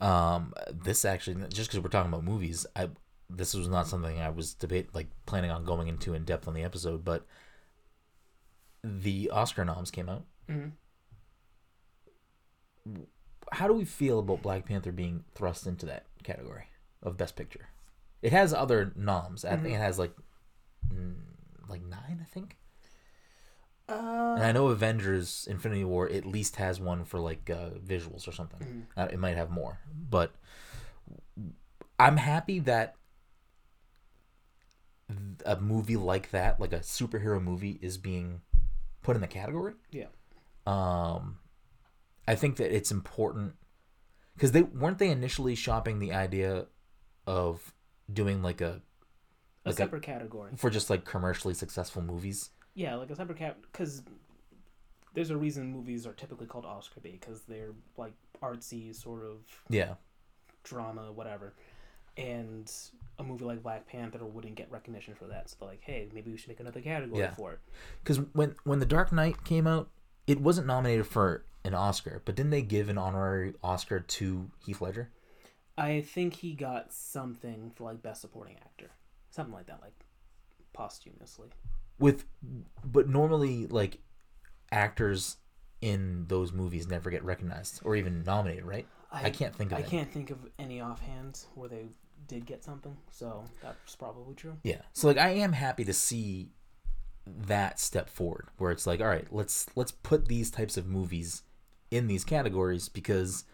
Um, 0.00 0.52
this 0.70 1.04
actually, 1.04 1.36
just 1.48 1.70
because 1.70 1.82
we're 1.82 1.88
talking 1.88 2.12
about 2.12 2.24
movies, 2.24 2.66
I 2.76 2.90
this 3.30 3.54
was 3.54 3.68
not 3.68 3.86
something 3.86 4.20
I 4.20 4.30
was 4.30 4.54
debate 4.54 4.94
like 4.94 5.08
planning 5.26 5.50
on 5.50 5.64
going 5.64 5.88
into 5.88 6.14
in 6.14 6.24
depth 6.24 6.46
on 6.46 6.54
the 6.54 6.62
episode, 6.62 7.04
but 7.04 7.26
the 8.82 9.30
Oscar 9.30 9.64
noms 9.64 9.90
came 9.90 10.08
out. 10.08 10.24
Mm-hmm. 10.48 10.70
How 13.52 13.66
do 13.66 13.74
we 13.74 13.84
feel 13.84 14.18
about 14.18 14.42
Black 14.42 14.66
Panther 14.66 14.92
being 14.92 15.24
thrust 15.34 15.66
into 15.66 15.86
that 15.86 16.06
category 16.22 16.64
of 17.02 17.16
Best 17.16 17.36
Picture? 17.36 17.68
It 18.20 18.32
has 18.32 18.52
other 18.52 18.92
noms. 18.96 19.44
I 19.44 19.56
think 19.56 19.74
it 19.74 19.80
has 19.80 19.98
like, 19.98 20.14
like 21.68 21.82
nine. 21.82 22.20
I 22.20 22.24
think. 22.32 22.56
Uh, 23.88 24.34
And 24.36 24.44
I 24.44 24.52
know 24.52 24.68
Avengers: 24.68 25.46
Infinity 25.50 25.84
War 25.84 26.08
at 26.08 26.24
least 26.26 26.56
has 26.56 26.80
one 26.80 27.04
for 27.04 27.20
like 27.20 27.50
uh, 27.50 27.70
visuals 27.84 28.26
or 28.26 28.32
something. 28.32 28.86
Uh, 28.96 29.08
it 29.12 29.18
might 29.18 29.36
have 29.36 29.50
more, 29.50 29.78
but 30.10 30.34
I'm 31.98 32.16
happy 32.16 32.58
that 32.60 32.96
a 35.44 35.56
movie 35.56 35.96
like 35.96 36.30
that, 36.30 36.58
like 36.58 36.72
a 36.72 36.80
superhero 36.80 37.42
movie, 37.42 37.78
is 37.82 37.98
being 37.98 38.40
put 39.02 39.16
in 39.16 39.20
the 39.20 39.28
category. 39.28 39.74
yeah. 39.90 40.06
Um, 40.66 41.38
I 42.26 42.34
think 42.36 42.56
that 42.56 42.74
it's 42.74 42.90
important 42.90 43.54
because 44.34 44.52
they 44.52 44.62
weren't 44.62 44.98
they 44.98 45.10
initially 45.10 45.54
shopping 45.54 45.98
the 45.98 46.14
idea 46.14 46.66
of 47.26 47.74
doing 48.10 48.42
like 48.42 48.62
a 48.62 48.80
A 49.66 49.68
Like 49.68 49.74
a- 49.74 49.76
separate 49.76 50.02
category. 50.02 50.52
for 50.56 50.70
just 50.70 50.88
like 50.88 51.04
commercially 51.04 51.52
successful 51.52 52.00
movies. 52.00 52.48
Yeah, 52.74 52.96
like 52.96 53.10
a 53.10 53.16
separate 53.16 53.38
cat 53.38 53.56
because 53.62 54.02
there's 55.14 55.30
a 55.30 55.36
reason 55.36 55.70
movies 55.70 56.06
are 56.06 56.12
typically 56.12 56.46
called 56.46 56.64
Oscar 56.64 57.00
bait 57.00 57.20
because 57.20 57.42
they're 57.42 57.72
like 57.96 58.14
artsy 58.42 58.94
sort 58.94 59.24
of 59.24 59.38
Yeah, 59.68 59.94
drama, 60.64 61.12
whatever. 61.12 61.54
And 62.16 62.70
a 63.18 63.22
movie 63.24 63.44
like 63.44 63.62
Black 63.62 63.86
Panther 63.86 64.24
wouldn't 64.24 64.54
get 64.56 64.70
recognition 64.70 65.14
for 65.14 65.26
that. 65.26 65.50
So 65.50 65.56
they're 65.60 65.68
like, 65.70 65.82
hey, 65.82 66.08
maybe 66.12 66.30
we 66.30 66.36
should 66.36 66.48
make 66.48 66.60
another 66.60 66.80
category 66.80 67.20
Yeah. 67.20 67.34
for 67.34 67.52
it. 67.52 67.60
because 68.02 68.18
when 68.32 68.54
when 68.64 68.78
the 68.80 68.86
Dark 68.86 69.12
Knight 69.12 69.44
came 69.44 69.66
out, 69.66 69.88
it 70.26 70.40
wasn't 70.40 70.66
nominated 70.66 71.06
for 71.06 71.44
an 71.64 71.74
Oscar, 71.74 72.22
but 72.24 72.34
didn't 72.34 72.50
they 72.50 72.62
give 72.62 72.88
an 72.88 72.98
honorary 72.98 73.54
Oscar 73.62 74.00
to 74.00 74.50
Heath 74.66 74.80
Ledger? 74.80 75.10
I 75.78 76.02
think 76.02 76.34
he 76.34 76.54
got 76.54 76.92
something 76.92 77.72
for 77.74 77.84
like 77.84 78.02
best 78.02 78.20
supporting 78.20 78.56
actor, 78.56 78.90
something 79.30 79.54
like 79.54 79.66
that, 79.66 79.80
like 79.80 79.94
posthumously. 80.72 81.48
With, 81.98 82.24
but 82.84 83.08
normally 83.08 83.66
like 83.66 83.98
actors 84.72 85.36
in 85.80 86.26
those 86.28 86.52
movies 86.52 86.88
never 86.88 87.10
get 87.10 87.22
recognized 87.24 87.80
or 87.84 87.94
even 87.96 88.22
nominated, 88.24 88.64
right? 88.64 88.86
I, 89.12 89.30
can't 89.30 89.54
think 89.54 89.70
of 89.70 89.78
I 89.78 89.80
it. 89.82 89.86
can't 89.86 90.10
think 90.10 90.30
of 90.30 90.38
any 90.58 90.80
offhand 90.80 91.44
where 91.54 91.68
they 91.68 91.86
did 92.26 92.46
get 92.46 92.64
something. 92.64 92.96
So 93.10 93.44
that's 93.62 93.94
probably 93.94 94.34
true. 94.34 94.56
Yeah. 94.62 94.82
So 94.92 95.06
like 95.06 95.18
I 95.18 95.30
am 95.30 95.52
happy 95.52 95.84
to 95.84 95.92
see 95.92 96.50
that 97.26 97.78
step 97.80 98.08
forward 98.08 98.48
where 98.58 98.70
it's 98.70 98.86
like 98.86 99.00
all 99.00 99.06
right, 99.06 99.26
let's 99.30 99.66
let's 99.76 99.92
put 99.92 100.26
these 100.26 100.50
types 100.50 100.76
of 100.76 100.86
movies 100.86 101.42
in 101.90 102.06
these 102.06 102.24
categories 102.24 102.88
because 102.88 103.44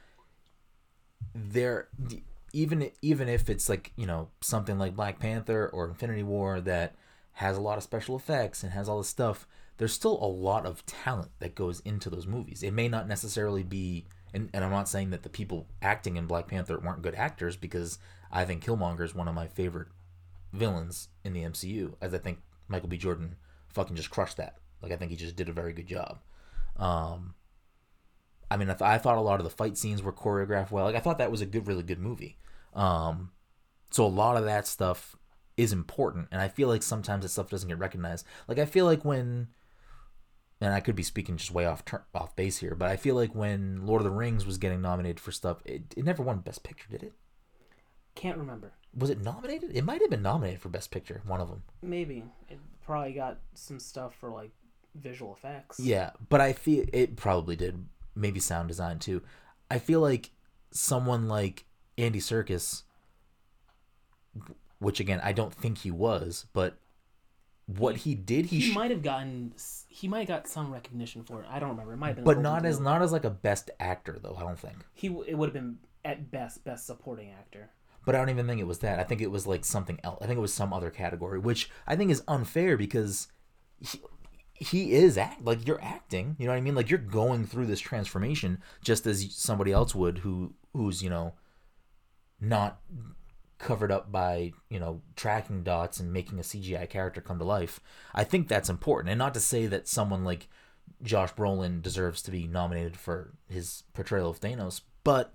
they're 1.34 1.88
even 2.52 2.90
even 3.02 3.28
if 3.28 3.50
it's 3.50 3.68
like, 3.68 3.92
you 3.96 4.06
know, 4.06 4.28
something 4.40 4.78
like 4.78 4.96
Black 4.96 5.18
Panther 5.18 5.68
or 5.72 5.88
Infinity 5.88 6.22
War 6.22 6.60
that 6.62 6.94
has 7.40 7.56
a 7.56 7.60
lot 7.60 7.78
of 7.78 7.82
special 7.82 8.16
effects 8.16 8.62
and 8.62 8.72
has 8.72 8.86
all 8.86 8.98
this 8.98 9.08
stuff, 9.08 9.46
there's 9.78 9.94
still 9.94 10.22
a 10.22 10.26
lot 10.26 10.66
of 10.66 10.84
talent 10.84 11.30
that 11.38 11.54
goes 11.54 11.80
into 11.80 12.10
those 12.10 12.26
movies. 12.26 12.62
It 12.62 12.72
may 12.72 12.86
not 12.86 13.08
necessarily 13.08 13.62
be 13.62 14.04
and, 14.34 14.50
and 14.52 14.62
I'm 14.62 14.70
not 14.70 14.88
saying 14.88 15.10
that 15.10 15.22
the 15.22 15.28
people 15.28 15.66
acting 15.82 16.16
in 16.16 16.26
Black 16.26 16.48
Panther 16.48 16.78
weren't 16.78 17.02
good 17.02 17.14
actors 17.14 17.56
because 17.56 17.98
I 18.30 18.44
think 18.44 18.64
Killmonger 18.64 19.00
is 19.00 19.14
one 19.14 19.26
of 19.26 19.34
my 19.34 19.48
favorite 19.48 19.88
villains 20.52 21.08
in 21.24 21.32
the 21.32 21.42
MCU, 21.42 21.94
as 22.00 22.14
I 22.14 22.18
think 22.18 22.38
Michael 22.68 22.88
B. 22.88 22.96
Jordan 22.96 23.34
fucking 23.70 23.96
just 23.96 24.10
crushed 24.10 24.36
that. 24.36 24.58
Like 24.82 24.92
I 24.92 24.96
think 24.96 25.10
he 25.10 25.16
just 25.16 25.34
did 25.34 25.48
a 25.48 25.52
very 25.52 25.72
good 25.72 25.86
job. 25.86 26.20
Um, 26.76 27.34
I 28.50 28.56
mean, 28.56 28.70
I, 28.70 28.74
th- 28.74 28.88
I 28.88 28.98
thought 28.98 29.16
a 29.16 29.22
lot 29.22 29.40
of 29.40 29.44
the 29.44 29.50
fight 29.50 29.78
scenes 29.78 30.02
were 30.02 30.12
choreographed 30.12 30.70
well. 30.70 30.84
Like 30.84 30.94
I 30.94 31.00
thought 31.00 31.18
that 31.18 31.32
was 31.32 31.40
a 31.40 31.46
good, 31.46 31.66
really 31.66 31.82
good 31.82 31.98
movie. 31.98 32.38
Um, 32.74 33.30
so 33.90 34.04
a 34.04 34.08
lot 34.08 34.36
of 34.36 34.44
that 34.44 34.66
stuff 34.66 35.16
is 35.60 35.72
important, 35.72 36.28
and 36.32 36.40
I 36.40 36.48
feel 36.48 36.68
like 36.68 36.82
sometimes 36.82 37.22
that 37.22 37.28
stuff 37.28 37.50
doesn't 37.50 37.68
get 37.68 37.78
recognized. 37.78 38.26
Like 38.48 38.58
I 38.58 38.64
feel 38.64 38.86
like 38.86 39.04
when, 39.04 39.48
and 40.60 40.72
I 40.72 40.80
could 40.80 40.96
be 40.96 41.02
speaking 41.02 41.36
just 41.36 41.50
way 41.50 41.66
off 41.66 41.84
tur 41.84 42.04
off 42.14 42.34
base 42.34 42.58
here, 42.58 42.74
but 42.74 42.88
I 42.88 42.96
feel 42.96 43.14
like 43.14 43.34
when 43.34 43.86
Lord 43.86 44.00
of 44.00 44.04
the 44.04 44.10
Rings 44.10 44.46
was 44.46 44.58
getting 44.58 44.80
nominated 44.80 45.20
for 45.20 45.32
stuff, 45.32 45.58
it, 45.64 45.82
it 45.96 46.04
never 46.04 46.22
won 46.22 46.38
Best 46.38 46.62
Picture, 46.62 46.88
did 46.90 47.02
it? 47.02 47.12
Can't 48.14 48.38
remember. 48.38 48.72
Was 48.96 49.10
it 49.10 49.20
nominated? 49.20 49.76
It 49.76 49.84
might 49.84 50.00
have 50.00 50.10
been 50.10 50.22
nominated 50.22 50.60
for 50.60 50.70
Best 50.70 50.90
Picture, 50.90 51.22
one 51.26 51.40
of 51.40 51.48
them. 51.48 51.62
Maybe 51.82 52.24
it 52.48 52.58
probably 52.84 53.12
got 53.12 53.38
some 53.54 53.78
stuff 53.78 54.14
for 54.18 54.30
like 54.30 54.50
visual 54.94 55.34
effects. 55.34 55.78
Yeah, 55.78 56.10
but 56.28 56.40
I 56.40 56.54
feel 56.54 56.86
it 56.92 57.16
probably 57.16 57.54
did. 57.54 57.84
Maybe 58.14 58.40
sound 58.40 58.68
design 58.68 58.98
too. 58.98 59.22
I 59.70 59.78
feel 59.78 60.00
like 60.00 60.30
someone 60.72 61.28
like 61.28 61.64
Andy 61.96 62.18
Serkis, 62.18 62.82
which 64.80 64.98
again 64.98 65.20
I 65.22 65.32
don't 65.32 65.54
think 65.54 65.78
he 65.78 65.90
was, 65.92 66.46
but 66.52 66.78
what 67.78 67.98
he, 67.98 68.16
did, 68.16 68.46
he, 68.46 68.58
he, 68.58 68.72
sh- 68.72 68.74
might 68.74 68.90
have 68.90 69.02
gotten 69.02 69.54
he 69.88 70.08
might 70.08 70.20
have 70.20 70.28
got 70.28 70.48
some 70.48 70.72
recognition 70.72 71.22
for 71.22 71.42
it. 71.42 71.46
I 71.48 71.60
don't 71.60 71.70
remember. 71.70 71.92
It 71.92 71.98
might 71.98 72.08
have 72.08 72.16
been, 72.16 72.24
but 72.24 72.40
not 72.40 72.64
as 72.64 72.80
not 72.80 73.02
as 73.02 73.12
like 73.12 73.24
a 73.24 73.30
best 73.30 73.70
actor 73.78 74.18
though. 74.20 74.34
I 74.36 74.42
don't 74.42 74.58
think. 74.58 74.78
He 74.92 75.06
it 75.26 75.36
would 75.36 75.46
have 75.46 75.54
been 75.54 75.78
at 76.04 76.30
best 76.30 76.64
best 76.64 76.86
supporting 76.86 77.30
actor. 77.30 77.70
But 78.04 78.14
I 78.14 78.18
don't 78.18 78.30
even 78.30 78.46
think 78.46 78.60
it 78.60 78.66
was 78.66 78.78
that. 78.78 78.98
I 78.98 79.04
think 79.04 79.20
it 79.20 79.30
was 79.30 79.46
like 79.46 79.64
something 79.64 80.00
else. 80.02 80.18
I 80.22 80.26
think 80.26 80.38
it 80.38 80.40
was 80.40 80.54
some 80.54 80.72
other 80.72 80.90
category, 80.90 81.38
which 81.38 81.70
I 81.86 81.96
think 81.96 82.10
is 82.10 82.22
unfair 82.26 82.76
because 82.78 83.28
he, 83.78 84.00
he 84.54 84.92
is 84.92 85.18
act 85.18 85.44
like 85.44 85.66
you're 85.66 85.82
acting. 85.82 86.36
You 86.38 86.46
know 86.46 86.52
what 86.52 86.58
I 86.58 86.62
mean? 86.62 86.74
Like 86.74 86.88
you're 86.88 86.98
going 86.98 87.46
through 87.46 87.66
this 87.66 87.80
transformation 87.80 88.62
just 88.82 89.06
as 89.06 89.34
somebody 89.34 89.70
else 89.70 89.94
would 89.94 90.18
who 90.18 90.54
who's 90.72 91.02
you 91.02 91.10
know 91.10 91.34
not 92.40 92.80
covered 93.60 93.92
up 93.92 94.10
by 94.10 94.52
you 94.68 94.80
know 94.80 95.02
tracking 95.14 95.62
dots 95.62 96.00
and 96.00 96.12
making 96.12 96.38
a 96.38 96.42
CGI 96.42 96.88
character 96.88 97.20
come 97.20 97.38
to 97.38 97.44
life. 97.44 97.80
I 98.14 98.24
think 98.24 98.48
that's 98.48 98.70
important, 98.70 99.10
and 99.10 99.18
not 99.18 99.34
to 99.34 99.40
say 99.40 99.66
that 99.66 99.86
someone 99.86 100.24
like 100.24 100.48
Josh 101.02 101.32
Brolin 101.34 101.82
deserves 101.82 102.22
to 102.22 102.30
be 102.30 102.46
nominated 102.46 102.96
for 102.96 103.34
his 103.48 103.84
portrayal 103.94 104.30
of 104.30 104.40
Thanos, 104.40 104.80
but 105.04 105.34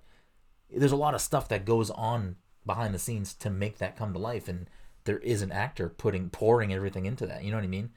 there's 0.70 0.92
a 0.92 0.96
lot 0.96 1.14
of 1.14 1.20
stuff 1.20 1.48
that 1.48 1.64
goes 1.64 1.90
on 1.90 2.36
behind 2.66 2.92
the 2.92 2.98
scenes 2.98 3.32
to 3.34 3.48
make 3.48 3.78
that 3.78 3.96
come 3.96 4.12
to 4.12 4.18
life 4.18 4.48
and 4.48 4.68
there 5.06 5.18
is 5.18 5.40
an 5.42 5.50
actor 5.50 5.88
putting 5.88 6.28
pouring 6.28 6.72
everything 6.72 7.06
into 7.06 7.26
that 7.26 7.42
you 7.42 7.50
know 7.50 7.56
what 7.56 7.64
i 7.64 7.68
mean? 7.68 7.90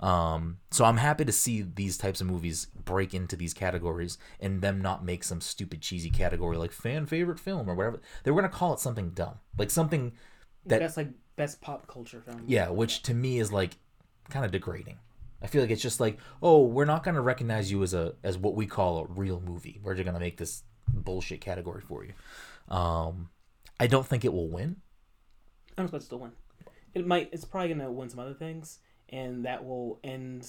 Um 0.00 0.58
so 0.70 0.84
i'm 0.84 0.96
happy 0.96 1.24
to 1.24 1.32
see 1.32 1.62
these 1.62 1.96
types 1.96 2.20
of 2.20 2.26
movies 2.26 2.66
break 2.84 3.14
into 3.14 3.36
these 3.36 3.54
categories 3.54 4.18
and 4.40 4.60
them 4.60 4.80
not 4.82 5.04
make 5.04 5.22
some 5.24 5.40
stupid 5.40 5.80
cheesy 5.80 6.10
category 6.10 6.56
like 6.56 6.72
fan 6.72 7.06
favorite 7.06 7.38
film 7.38 7.70
or 7.70 7.74
whatever. 7.74 8.00
They 8.24 8.30
were 8.30 8.40
going 8.40 8.50
to 8.50 8.56
call 8.56 8.74
it 8.74 8.80
something 8.80 9.10
dumb 9.10 9.36
like 9.56 9.70
something 9.70 10.12
that 10.66 10.80
best 10.80 10.96
like 10.96 11.10
best 11.36 11.60
pop 11.60 11.86
culture 11.86 12.20
film. 12.20 12.42
yeah 12.46 12.68
which 12.70 13.02
to 13.02 13.14
me 13.14 13.38
is 13.38 13.52
like 13.52 13.76
kind 14.30 14.44
of 14.44 14.50
degrading. 14.50 14.98
I 15.42 15.46
feel 15.46 15.60
like 15.60 15.70
it's 15.70 15.82
just 15.82 16.00
like 16.00 16.18
oh 16.42 16.62
we're 16.64 16.84
not 16.86 17.04
going 17.04 17.14
to 17.16 17.20
recognize 17.20 17.70
you 17.70 17.82
as 17.82 17.94
a 17.94 18.14
as 18.24 18.36
what 18.38 18.54
we 18.54 18.66
call 18.66 18.98
a 18.98 19.06
real 19.06 19.40
movie. 19.40 19.78
We're 19.82 19.94
just 19.94 20.04
going 20.04 20.14
to 20.14 20.20
make 20.20 20.38
this 20.38 20.62
bullshit 20.88 21.40
category 21.40 21.82
for 21.82 22.04
you. 22.04 22.12
Um 22.74 23.28
i 23.80 23.86
don't 23.86 24.06
think 24.06 24.24
it 24.24 24.32
will 24.32 24.48
win. 24.48 24.76
I'm 25.76 25.86
supposed 25.88 26.08
to 26.10 26.16
win. 26.16 26.32
It 26.94 27.06
might. 27.06 27.30
It's 27.32 27.44
probably 27.44 27.70
gonna 27.74 27.90
win 27.90 28.08
some 28.08 28.20
other 28.20 28.34
things, 28.34 28.78
and 29.08 29.44
that 29.44 29.64
will 29.64 29.98
end 30.04 30.48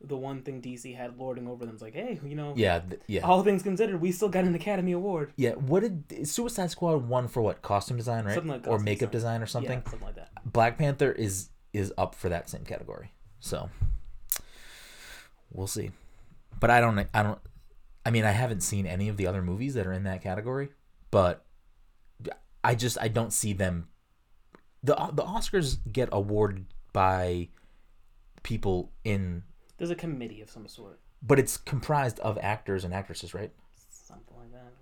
the 0.00 0.16
one 0.16 0.42
thing 0.42 0.60
DC 0.60 0.94
had 0.94 1.18
lording 1.18 1.48
over 1.48 1.64
them. 1.64 1.72
It's 1.74 1.82
like, 1.82 1.94
hey, 1.94 2.20
you 2.24 2.34
know, 2.36 2.52
yeah 2.56 2.80
th- 2.80 3.00
yeah 3.06 3.20
all 3.22 3.42
things 3.42 3.62
considered, 3.62 3.98
we 4.00 4.12
still 4.12 4.28
got 4.28 4.44
an 4.44 4.54
Academy 4.54 4.92
Award. 4.92 5.32
yeah 5.36 5.52
what 5.52 5.80
did 5.80 6.28
suicide 6.28 6.70
squad 6.70 7.08
won 7.08 7.28
for 7.28 7.40
what 7.40 7.62
costume 7.62 7.96
design 7.96 8.24
right 8.26 8.34
Something 8.34 8.52
like 8.52 8.66
or 8.68 8.78
makeup 8.78 9.10
design. 9.10 9.40
design 9.40 9.42
or 9.42 9.46
something 9.46 9.78
Yeah, 9.84 9.90
something 9.90 10.06
like 10.06 10.16
that. 10.16 10.30
black 10.52 10.76
panther 10.76 11.10
is 11.12 11.48
is 11.72 11.92
up 11.96 12.14
for 12.14 12.28
that 12.28 12.48
same 12.50 12.64
category 12.64 13.10
so 13.40 13.70
we'll 15.50 15.66
see 15.66 15.90
but 16.60 16.70
i 16.70 16.80
don't 16.80 16.98
i 17.14 17.22
don't 17.22 17.38
i 18.04 18.10
mean 18.10 18.24
i 18.24 18.30
haven't 18.32 18.60
seen 18.60 18.86
any 18.86 19.08
of 19.08 19.16
the 19.16 19.26
other 19.26 19.42
movies 19.42 19.74
that 19.74 19.86
are 19.86 19.92
in 19.92 20.04
that 20.04 20.22
category 20.22 20.68
but 21.10 21.44
I 22.64 22.74
just 22.74 22.98
I 23.00 23.06
don't 23.06 23.32
see 23.32 23.52
them. 23.52 23.86
The 24.86 24.94
The 25.12 25.22
Oscars 25.22 25.78
get 25.90 26.08
awarded 26.12 26.66
by 26.92 27.48
people 28.42 28.92
in, 29.04 29.42
There's 29.78 29.90
a 29.90 29.94
committee 29.94 30.40
of 30.40 30.50
some 30.50 30.66
sort, 30.68 31.00
but 31.22 31.38
it's 31.38 31.56
comprised 31.56 32.20
of 32.20 32.38
actors 32.40 32.84
and 32.84 32.94
actresses, 32.94 33.34
right? 33.34 33.52
something 33.90 34.36
like 34.38 34.52
that. 34.52 34.72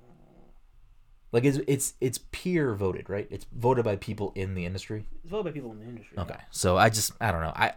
Like 1.33 1.45
it's 1.45 1.59
it's 1.67 1.95
it's 2.01 2.19
peer 2.31 2.75
voted, 2.75 3.11
right? 3.11 3.27
It's 3.31 3.47
voted 3.53 3.85
by 3.85 3.97
people 3.97 4.33
in 4.37 4.55
the 4.55 4.65
industry. 4.67 5.07
It's 5.23 5.31
voted 5.31 5.47
by 5.47 5.51
people 5.51 5.73
in 5.73 5.81
the 5.81 5.87
industry. 5.87 6.17
Okay, 6.19 6.39
so 6.51 6.77
I 6.77 6.91
just 6.91 7.13
I 7.21 7.33
don't 7.33 7.41
know. 7.41 7.53
I 7.57 7.73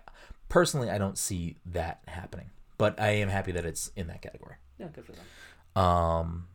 personally 0.49 0.91
I 0.91 0.99
don't 0.99 1.17
see 1.17 1.55
that 1.65 2.03
happening, 2.07 2.51
but 2.77 2.99
I 2.99 3.09
am 3.11 3.29
happy 3.29 3.51
that 3.53 3.65
it's 3.65 3.91
in 3.95 4.07
that 4.07 4.21
category. 4.21 4.57
Yeah, 4.77 4.89
good 4.93 5.05
for 5.05 5.13
them. 5.13 5.25
Um, 5.83 6.47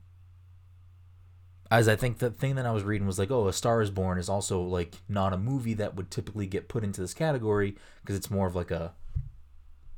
as 1.73 1.89
I 1.89 1.97
think 1.97 2.19
the 2.19 2.29
thing 2.29 2.57
that 2.57 2.67
I 2.67 2.71
was 2.71 2.85
reading 2.85 3.07
was 3.07 3.19
like, 3.19 3.31
oh, 3.31 3.49
A 3.49 3.53
Star 3.53 3.81
Is 3.81 3.91
Born 3.91 4.19
is 4.19 4.29
also 4.29 4.61
like 4.61 4.97
not 5.09 5.33
a 5.33 5.39
movie 5.39 5.73
that 5.75 5.97
would 5.97 6.11
typically 6.11 6.47
get 6.47 6.69
put 6.69 6.85
into 6.85 7.01
this 7.01 7.15
category 7.15 7.77
because 8.03 8.15
it's 8.15 8.31
more 8.31 8.47
of 8.47 8.55
like 8.55 8.71
a 8.71 8.93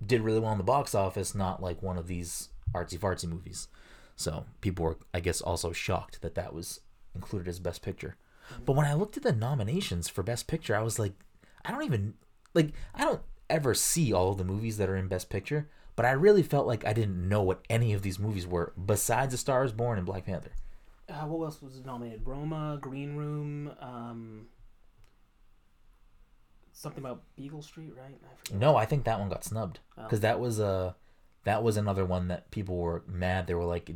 did 0.05 0.21
really 0.21 0.39
well 0.39 0.53
in 0.53 0.59
the 0.59 0.63
box 0.65 0.95
office, 0.95 1.35
not 1.35 1.61
like 1.61 1.83
one 1.83 1.99
of 1.99 2.07
these 2.07 2.51
artsy 2.73 2.97
fartsy 2.97 3.27
movies. 3.27 3.67
So 4.15 4.45
people 4.61 4.85
were, 4.85 4.99
I 5.13 5.19
guess, 5.19 5.41
also 5.41 5.73
shocked 5.73 6.23
that 6.23 6.37
that 6.37 6.55
was 6.55 6.81
included 7.13 7.49
as 7.49 7.59
Best 7.59 7.83
Picture. 7.83 8.15
But 8.65 8.77
when 8.77 8.87
I 8.87 8.95
looked 8.95 9.17
at 9.17 9.25
the 9.25 9.33
nominations 9.33 10.09
for 10.09 10.23
Best 10.23 10.47
Picture, 10.47 10.77
I 10.77 10.83
was 10.83 11.01
like, 11.01 11.15
I 11.65 11.73
don't 11.73 11.83
even 11.83 12.15
like 12.55 12.73
I 12.95 13.03
don't 13.03 13.23
ever 13.51 13.75
see 13.75 14.13
all 14.13 14.31
of 14.31 14.39
the 14.39 14.45
movies 14.45 14.77
that 14.77 14.89
are 14.89 14.97
in 14.97 15.09
Best 15.09 15.29
Picture, 15.29 15.69
but 15.97 16.07
I 16.07 16.13
really 16.13 16.45
felt 16.45 16.69
like 16.69 16.87
I 16.87 16.93
didn't 16.93 17.29
know 17.29 17.43
what 17.43 17.65
any 17.69 17.93
of 17.93 18.03
these 18.03 18.21
movies 18.21 18.47
were 18.47 18.73
besides 18.87 19.35
A 19.35 19.39
Star 19.39 19.65
Is 19.65 19.73
Born 19.73 19.99
and 19.99 20.07
Black 20.07 20.27
Panther. 20.27 20.53
Uh, 21.09 21.27
what 21.27 21.45
else 21.45 21.61
was 21.61 21.77
it 21.77 21.85
nominated? 21.87 22.23
Roma, 22.25 22.79
Green 22.81 23.15
Room, 23.17 23.71
um, 23.81 24.47
something 26.73 27.05
about 27.05 27.23
Beale 27.37 27.63
Street, 27.63 27.93
right? 27.97 28.17
I. 28.25 28.55
No, 28.57 28.77
I 28.77 28.85
think 28.87 29.05
that 29.05 29.19
one 29.21 29.29
got 29.29 29.45
snubbed 29.45 29.81
Oh. 29.99 30.03
because 30.05 30.21
that 30.21 30.41
was 30.41 30.59
a 30.59 30.97
that 31.45 31.63
was 31.63 31.77
another 31.77 32.05
one 32.07 32.29
that 32.29 32.51
people 32.51 32.77
were 32.77 33.03
mad. 33.07 33.47
They 33.47 33.55
were 33.55 33.65
like, 33.65 33.91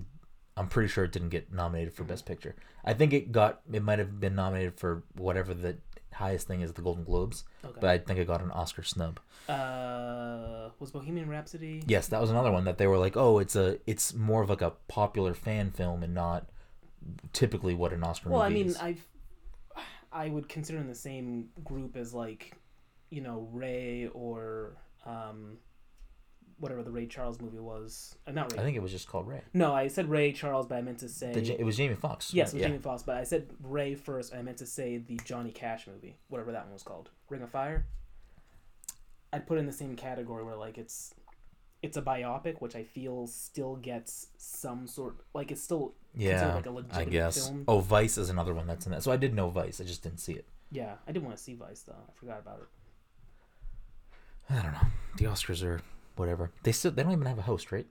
I'm 0.56 0.68
pretty 0.68 0.88
sure 0.88 1.04
it 1.04 1.12
didn't 1.12 1.30
get 1.30 1.50
nominated 1.52 1.94
for 1.94 2.04
Best 2.04 2.26
Picture. 2.26 2.54
I 2.84 2.92
think 2.92 3.12
it 3.14 3.32
got 3.32 3.60
it 3.72 3.82
might 3.82 3.98
have 3.98 4.20
been 4.20 4.34
nominated 4.34 4.78
for 4.78 5.02
whatever 5.14 5.54
the 5.54 5.78
highest 6.12 6.46
thing 6.46 6.60
is, 6.60 6.72
the 6.74 6.82
Golden 6.82 7.04
Globes, 7.04 7.44
Okay. 7.64 7.78
but 7.80 7.90
I 7.90 7.98
think 7.98 8.18
it 8.18 8.26
got 8.26 8.42
an 8.42 8.50
Oscar 8.50 8.82
snub. 8.82 9.18
uh, 9.48 10.68
was 10.78 10.90
Bohemian 10.90 11.28
Rhapsody? 11.30 11.82
Yes, 11.86 12.08
that 12.08 12.20
was 12.20 12.28
another 12.30 12.50
one 12.52 12.64
that 12.64 12.76
they 12.76 12.86
were 12.86 12.98
like, 12.98 13.16
oh, 13.16 13.38
it's 13.38 13.56
a 13.56 13.78
it's 13.86 14.12
more 14.14 14.42
of 14.42 14.50
like 14.50 14.60
a 14.62 14.72
popular 14.88 15.32
fan 15.32 15.70
film 15.70 16.02
and 16.02 16.12
not 16.14 16.50
typically 17.32 17.74
what 17.74 17.92
an 17.92 18.02
Oscar 18.04 18.30
Well, 18.30 18.42
I 18.42 18.48
movie 18.48 18.62
mean, 18.62 18.70
is. 18.70 18.76
I've 18.78 19.06
I 20.12 20.28
would 20.28 20.48
consider 20.48 20.78
in 20.78 20.86
the 20.88 20.94
same 20.94 21.48
group 21.64 21.96
as 21.96 22.14
like, 22.14 22.54
you 23.10 23.20
know, 23.20 23.46
Ray 23.52 24.08
or 24.14 24.76
um, 25.04 25.58
whatever 26.58 26.82
the 26.82 26.90
Ray 26.90 27.06
Charles 27.06 27.40
movie 27.40 27.58
was. 27.58 28.16
Uh, 28.26 28.32
not 28.32 28.52
Ray. 28.52 28.58
I 28.58 28.62
think 28.62 28.76
it 28.76 28.80
was 28.80 28.90
just 28.90 29.06
called 29.06 29.28
Ray. 29.28 29.42
no, 29.52 29.74
I 29.74 29.88
said 29.88 30.08
Ray 30.08 30.32
Charles, 30.32 30.66
but 30.66 30.76
I 30.76 30.80
meant 30.82 30.98
to 31.00 31.08
say 31.08 31.32
it 31.32 31.64
was 31.64 31.76
Jamie 31.76 31.94
Foxx. 31.94 32.32
yes, 32.32 32.50
it 32.50 32.54
was 32.54 32.60
yeah. 32.62 32.68
Jamie 32.68 32.80
Foxx. 32.80 33.02
But 33.02 33.16
I 33.16 33.24
said 33.24 33.50
Ray 33.62 33.94
first. 33.94 34.34
I 34.34 34.42
meant 34.42 34.58
to 34.58 34.66
say 34.66 34.96
the 34.98 35.20
Johnny 35.24 35.50
Cash 35.50 35.86
movie, 35.86 36.16
whatever 36.28 36.52
that 36.52 36.64
one 36.64 36.72
was 36.72 36.82
called, 36.82 37.10
Ring 37.28 37.42
of 37.42 37.50
Fire. 37.50 37.86
I'd 39.32 39.46
put 39.46 39.58
it 39.58 39.60
in 39.60 39.66
the 39.66 39.72
same 39.72 39.94
category 39.94 40.42
where 40.42 40.56
like 40.56 40.78
it's 40.78 41.14
it's 41.82 41.96
a 41.96 42.02
biopic, 42.02 42.60
which 42.60 42.74
I 42.74 42.82
feel 42.82 43.26
still 43.26 43.76
gets 43.76 44.28
some 44.38 44.86
sort 44.86 45.16
like 45.34 45.50
it's 45.50 45.62
still 45.62 45.94
Yeah, 46.18 46.54
like 46.54 46.66
a 46.66 46.84
I 46.92 47.04
guess. 47.04 47.46
film. 47.46 47.64
Oh, 47.68 47.78
Vice 47.78 48.18
is 48.18 48.28
another 48.28 48.52
one 48.52 48.66
that's 48.66 48.86
in 48.86 48.92
that. 48.92 49.02
So 49.04 49.12
I 49.12 49.16
did 49.16 49.34
know 49.34 49.50
Vice. 49.50 49.80
I 49.80 49.84
just 49.84 50.02
didn't 50.02 50.18
see 50.18 50.32
it. 50.32 50.46
Yeah, 50.70 50.94
I 51.06 51.12
did 51.12 51.22
want 51.22 51.36
to 51.36 51.42
see 51.42 51.54
Vice 51.54 51.82
though. 51.82 51.92
I 51.92 52.12
forgot 52.18 52.40
about 52.40 52.60
it. 52.60 52.68
I 54.52 54.62
don't 54.62 54.72
know. 54.72 54.88
The 55.16 55.24
Oscars 55.26 55.62
are 55.62 55.80
whatever. 56.16 56.50
They 56.62 56.72
still 56.72 56.90
they 56.90 57.02
don't 57.02 57.12
even 57.12 57.26
have 57.26 57.38
a 57.38 57.42
host, 57.42 57.70
right? 57.70 57.86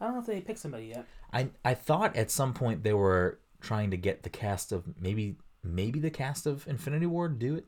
I 0.00 0.04
don't 0.04 0.14
know 0.14 0.20
if 0.20 0.26
they 0.26 0.40
picked 0.40 0.58
somebody 0.58 0.86
yet. 0.86 1.06
I 1.32 1.48
I 1.64 1.74
thought 1.74 2.16
at 2.16 2.30
some 2.30 2.52
point 2.52 2.82
they 2.82 2.92
were 2.94 3.38
trying 3.60 3.90
to 3.92 3.96
get 3.96 4.22
the 4.22 4.30
cast 4.30 4.72
of 4.72 4.84
maybe 5.00 5.36
maybe 5.62 6.00
the 6.00 6.10
cast 6.10 6.46
of 6.46 6.66
Infinity 6.66 7.06
War 7.06 7.28
to 7.28 7.34
do 7.34 7.54
it. 7.54 7.64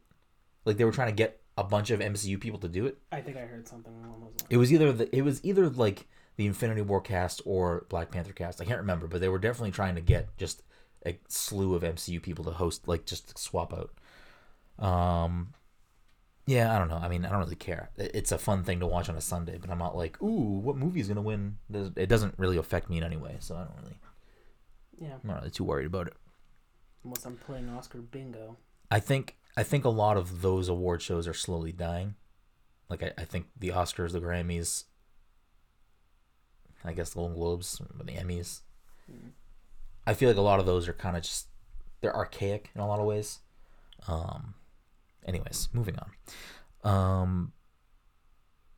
Like 0.64 0.76
they 0.76 0.84
were 0.84 0.92
trying 0.92 1.08
to 1.08 1.14
get 1.14 1.40
a 1.56 1.64
bunch 1.64 1.90
of 1.90 2.00
MCU 2.00 2.40
people 2.40 2.58
to 2.60 2.68
do 2.68 2.86
it. 2.86 2.98
I 3.10 3.20
think 3.20 3.36
I 3.36 3.40
heard 3.40 3.66
something 3.66 3.92
along 3.92 4.20
those 4.20 4.30
lines. 4.30 4.46
It 4.50 4.56
was 4.56 4.72
either 4.72 4.92
the 4.92 5.14
it 5.16 5.22
was 5.22 5.44
either 5.44 5.68
like 5.68 6.06
the 6.38 6.46
Infinity 6.46 6.80
War 6.80 7.00
cast 7.02 7.42
or 7.44 7.84
Black 7.90 8.10
Panther 8.10 8.32
cast. 8.32 8.60
I 8.62 8.64
can't 8.64 8.78
remember, 8.78 9.06
but 9.06 9.20
they 9.20 9.28
were 9.28 9.38
definitely 9.38 9.72
trying 9.72 9.96
to 9.96 10.00
get 10.00 10.34
just 10.38 10.62
a 11.04 11.18
slew 11.28 11.74
of 11.74 11.82
MCU 11.82 12.22
people 12.22 12.44
to 12.46 12.52
host, 12.52 12.88
like 12.88 13.04
just 13.04 13.36
swap 13.36 13.74
out. 13.74 13.90
Um, 14.84 15.52
yeah, 16.46 16.74
I 16.74 16.78
don't 16.78 16.88
know. 16.88 16.96
I 16.96 17.08
mean, 17.08 17.24
I 17.26 17.30
don't 17.30 17.40
really 17.40 17.56
care. 17.56 17.90
It's 17.96 18.32
a 18.32 18.38
fun 18.38 18.62
thing 18.64 18.80
to 18.80 18.86
watch 18.86 19.08
on 19.08 19.16
a 19.16 19.20
Sunday, 19.20 19.58
but 19.60 19.68
I'm 19.68 19.78
not 19.78 19.96
like, 19.96 20.22
ooh, 20.22 20.58
what 20.60 20.76
movie 20.76 21.00
is 21.00 21.08
gonna 21.08 21.20
win? 21.20 21.58
It 21.72 22.08
doesn't 22.08 22.34
really 22.38 22.56
affect 22.56 22.88
me 22.88 22.98
in 22.98 23.04
any 23.04 23.16
way, 23.16 23.36
so 23.40 23.56
I 23.56 23.64
don't 23.64 23.76
really, 23.82 23.98
Yeah, 24.98 25.14
I'm 25.22 25.28
not 25.28 25.38
really 25.40 25.50
too 25.50 25.64
worried 25.64 25.86
about 25.86 26.06
it. 26.06 26.14
unless 27.04 27.26
I'm 27.26 27.36
playing 27.36 27.68
Oscar 27.68 27.98
bingo. 27.98 28.56
I 28.90 29.00
think 29.00 29.36
I 29.56 29.62
think 29.64 29.84
a 29.84 29.90
lot 29.90 30.16
of 30.16 30.40
those 30.40 30.68
award 30.68 31.02
shows 31.02 31.26
are 31.28 31.34
slowly 31.34 31.72
dying. 31.72 32.14
Like 32.88 33.02
I, 33.02 33.12
I 33.18 33.24
think 33.24 33.46
the 33.58 33.68
Oscars, 33.70 34.12
the 34.12 34.20
Grammys, 34.20 34.84
I 36.84 36.92
guess 36.92 37.10
the 37.10 37.16
Golden 37.16 37.36
Globes, 37.36 37.80
the 37.94 38.04
Emmys. 38.12 38.60
Mhm. 39.10 39.32
I 40.06 40.14
feel 40.14 40.28
like 40.30 40.38
a 40.38 40.42
lot 40.42 40.60
of 40.60 40.66
those 40.66 40.88
are 40.88 40.92
kind 40.94 41.16
of 41.16 41.22
just 41.22 41.48
they're 42.00 42.14
archaic 42.14 42.70
in 42.74 42.80
a 42.80 42.86
lot 42.86 43.00
of 43.00 43.06
ways. 43.06 43.40
Um, 44.06 44.54
anyways, 45.26 45.68
moving 45.72 45.96
on. 45.98 46.90
Um, 46.90 47.52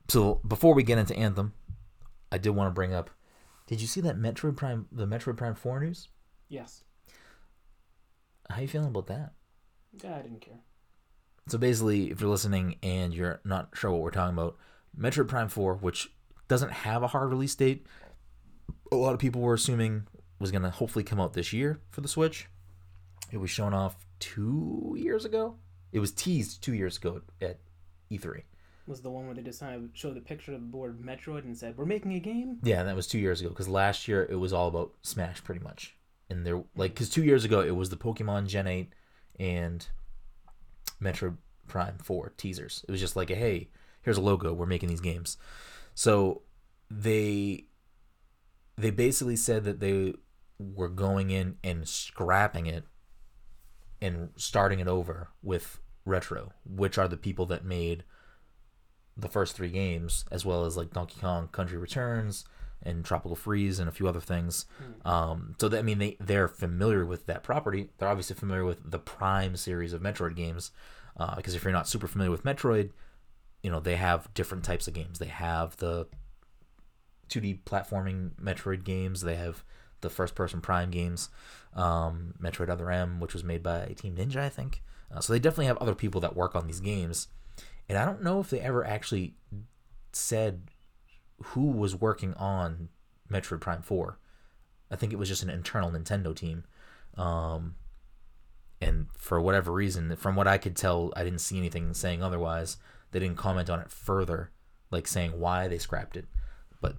so 0.09 0.37
before 0.47 0.75
we 0.75 0.83
get 0.83 0.99
into 0.99 1.15
Anthem, 1.17 1.53
I 2.33 2.39
did 2.39 2.51
want 2.51 2.69
to 2.69 2.75
bring 2.75 2.95
up. 2.95 3.11
Did 3.67 3.81
you 3.81 3.87
see 3.87 4.01
that 4.01 4.17
Metroid 4.17 4.57
Prime, 4.57 4.87
the 4.91 5.07
Metroid 5.07 5.37
Prime 5.37 5.55
Four 5.55 5.81
news? 5.81 6.09
Yes. 6.49 6.83
How 8.49 8.61
you 8.61 8.69
feeling 8.69 8.89
about 8.89 9.07
that? 9.07 9.35
Yeah, 10.03 10.17
I 10.17 10.23
didn't 10.23 10.41
care. 10.41 10.61
So 11.47 11.59
basically, 11.59 12.11
if 12.11 12.21
you're 12.21 12.31
listening 12.31 12.77
and 12.83 13.15
you're 13.15 13.41
not 13.45 13.71
sure 13.75 13.91
what 13.93 14.01
we're 14.01 14.11
talking 14.11 14.35
about, 14.37 14.57
Metroid 14.99 15.29
Prime 15.29 15.49
4, 15.49 15.75
which 15.77 16.13
doesn't 16.51 16.73
have 16.73 17.05
a 17.05 17.07
hard 17.07 17.31
release 17.31 17.55
date, 17.55 17.87
a 18.91 18.97
lot 18.97 19.15
of 19.15 19.21
people 19.21 19.41
were 19.41 19.55
assuming 19.55 20.09
was 20.41 20.51
going 20.51 20.63
to 20.63 20.71
hopefully 20.71 21.05
come 21.05 21.21
out 21.21 21.33
this 21.33 21.53
year 21.53 21.81
for 21.91 22.01
the 22.01 22.09
Switch. 22.09 22.49
It 23.31 23.37
was 23.37 23.51
shown 23.51 23.73
off 23.73 23.97
two 24.19 24.97
years 24.99 25.25
ago. 25.25 25.55
It 25.93 26.01
was 26.01 26.11
teased 26.11 26.61
two 26.61 26.75
years 26.75 26.97
ago 26.97 27.23
at 27.41 27.61
E 28.11 28.19
E3. 28.19 28.43
Was 28.89 29.01
the 29.01 29.11
one 29.11 29.27
where 29.27 29.35
they 29.35 29.43
decided 29.43 29.95
to 29.95 29.99
show 29.99 30.13
the 30.13 30.21
picture 30.21 30.53
of 30.53 30.61
the 30.61 30.67
board 30.67 31.01
Metroid 31.01 31.45
and 31.45 31.57
said, 31.57 31.77
"We're 31.77 31.85
making 31.85 32.15
a 32.15 32.19
game." 32.19 32.59
Yeah, 32.65 32.81
and 32.81 32.89
that 32.89 32.97
was 32.97 33.07
two 33.07 33.21
years 33.21 33.41
ago 33.41 33.51
because 33.51 33.69
last 33.69 34.09
year 34.09 34.27
it 34.29 34.35
was 34.35 34.53
all 34.53 34.67
about 34.67 34.93
Smash 35.03 35.45
pretty 35.45 35.63
much. 35.63 35.95
And 36.29 36.45
there, 36.45 36.65
like, 36.75 36.95
because 36.95 37.09
two 37.09 37.23
years 37.23 37.45
ago 37.45 37.61
it 37.61 37.77
was 37.77 37.91
the 37.91 37.97
Pokemon 37.97 38.49
Gen 38.49 38.67
8 38.67 38.93
and 39.39 39.87
Metroid 41.01 41.37
Prime 41.69 41.99
4 41.99 42.33
teasers. 42.37 42.85
It 42.89 42.91
was 42.91 43.01
just 43.01 43.15
like, 43.15 43.31
a, 43.31 43.37
hey, 43.37 43.69
here's 44.03 44.17
a 44.17 44.21
logo. 44.21 44.53
We're 44.53 44.67
making 44.67 44.89
these 44.89 45.01
games. 45.01 45.37
So 46.01 46.41
they 46.91 47.67
they 48.79 48.91
basically 48.91 49.37
said 49.37 49.65
that 49.65 49.81
they 49.81 50.15
were 50.59 50.89
going 50.89 51.29
in 51.29 51.57
and 51.63 51.87
scrapping 51.87 52.65
it 52.65 52.85
and 54.01 54.31
starting 54.35 54.81
it 54.81 54.89
over 54.89 55.29
with 55.43 55.79
Retro, 56.07 56.55
which 56.65 56.97
are 56.97 57.07
the 57.07 57.19
people 57.19 57.45
that 57.47 57.67
made 57.67 58.05
the 59.15 59.29
first 59.29 59.55
three 59.55 59.69
games, 59.69 60.25
as 60.31 60.43
well 60.43 60.65
as 60.65 60.75
like 60.75 60.91
Donkey 60.91 61.21
Kong 61.21 61.49
Country 61.49 61.77
Returns 61.77 62.47
and 62.83 63.05
Tropical 63.05 63.37
Freeze 63.37 63.79
and 63.79 63.87
a 63.87 63.93
few 63.93 64.09
other 64.09 64.21
things. 64.21 64.65
Um, 65.05 65.55
so 65.61 65.69
that, 65.69 65.81
I 65.81 65.83
mean, 65.83 65.99
they 65.99 66.17
they're 66.19 66.49
familiar 66.49 67.05
with 67.05 67.27
that 67.27 67.43
property. 67.43 67.91
They're 67.99 68.09
obviously 68.09 68.37
familiar 68.37 68.65
with 68.65 68.91
the 68.91 68.99
Prime 68.99 69.55
series 69.55 69.93
of 69.93 70.01
Metroid 70.01 70.35
games, 70.35 70.71
uh, 71.19 71.37
because 71.37 71.55
if 71.55 71.63
you're 71.63 71.75
not 71.75 71.89
super 71.89 72.07
familiar 72.07 72.31
with 72.31 72.45
Metroid, 72.45 72.93
you 73.63 73.71
know 73.71 73.81
they 73.81 73.97
have 73.97 74.33
different 74.35 74.65
types 74.65 74.89
of 74.89 74.95
games. 74.95 75.19
They 75.19 75.27
have 75.27 75.77
the 75.77 76.07
2D 77.29 77.63
platforming 77.65 78.31
Metroid 78.41 78.85
games. 78.85 79.23
They 79.23 79.37
have 79.37 79.65
the 80.01 80.11
first-person 80.11 80.63
Prime 80.63 80.91
games, 80.91 81.29
um, 81.75 82.35
Metroid 82.43 82.71
Other 82.71 82.91
M, 82.91 83.21
which 83.21 83.35
was 83.35 83.45
made 83.45 83.63
by 83.63 83.95
Team 83.97 84.17
Ninja, 84.17 84.39
I 84.39 84.49
think. 84.49 84.83
Uh, 85.15 85.21
so 85.21 85.33
they 85.33 85.39
definitely 85.39 85.67
have 85.67 85.77
other 85.79 85.95
people 85.95 86.21
that 86.23 86.37
work 86.37 86.55
on 86.55 86.67
these 86.67 86.81
games, 86.81 87.29
and 87.89 87.99
I 87.99 88.05
don't 88.05 88.23
know 88.23 88.41
if 88.41 88.51
they 88.51 88.61
ever 88.61 88.87
actually 88.87 89.35
said 90.13 90.71
who 91.43 91.67
was 91.67 91.95
working 91.97 92.35
on 92.35 92.89
Metroid 93.31 93.61
Prime 93.61 93.83
4. 93.83 94.19
I 94.91 94.97
think 94.97 95.13
it 95.13 95.19
was 95.19 95.29
just 95.29 95.43
an 95.43 95.51
internal 95.51 95.91
Nintendo 95.91 96.35
team. 96.35 96.65
Um, 97.17 97.77
and 98.81 99.07
for 99.17 99.41
whatever 99.41 99.73
reason, 99.73 100.15
from 100.17 100.37
what 100.37 100.49
I 100.49 100.59
could 100.59 100.77
tell, 100.77 101.13
I 101.17 101.25
didn't 101.25 101.41
see 101.41 101.59
anything 101.59 101.93
saying 101.95 102.23
otherwise. 102.23 102.77
They 103.13 103.19
didn't 103.21 103.37
comment 103.37 103.69
on 103.71 103.81
it 103.81 103.91
further, 103.91 104.51
like 104.91 105.07
saying 105.07 105.39
why 105.39 105.69
they 105.69 105.79
scrapped 105.79 106.17
it. 106.17 106.27
But 106.81 106.97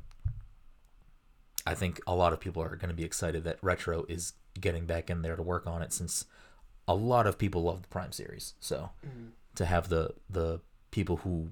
I 1.66 1.74
think 1.76 2.00
a 2.08 2.16
lot 2.16 2.34
of 2.34 2.40
people 2.40 2.62
are 2.64 2.76
going 2.76 2.90
to 2.90 2.96
be 2.96 3.04
excited 3.04 3.44
that 3.44 3.60
Retro 3.62 4.06
is 4.10 4.34
getting 4.60 4.86
back 4.86 5.10
in 5.10 5.22
there 5.22 5.36
to 5.36 5.44
work 5.44 5.68
on 5.68 5.82
it 5.82 5.94
since 5.94 6.26
a 6.88 6.96
lot 6.96 7.28
of 7.28 7.38
people 7.38 7.64
love 7.64 7.84
the 7.84 7.88
Prime 7.88 8.12
series. 8.12 8.56
So 8.60 8.90
Mhm. 9.06 9.32
to 9.56 9.66
have 9.66 9.90
the 9.90 10.16
the 10.30 10.60
people 10.92 11.18
who 11.18 11.52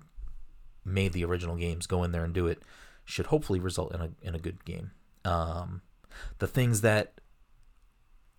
made 0.83 1.13
the 1.13 1.23
original 1.23 1.55
games 1.55 1.85
go 1.87 2.03
in 2.03 2.11
there 2.11 2.23
and 2.25 2.33
do 2.33 2.47
it 2.47 2.61
should 3.05 3.27
hopefully 3.27 3.59
result 3.59 3.93
in 3.93 4.01
a 4.01 4.11
in 4.21 4.35
a 4.35 4.39
good 4.39 4.65
game. 4.65 4.91
Um, 5.23 5.81
the 6.39 6.47
things 6.47 6.81
that 6.81 7.21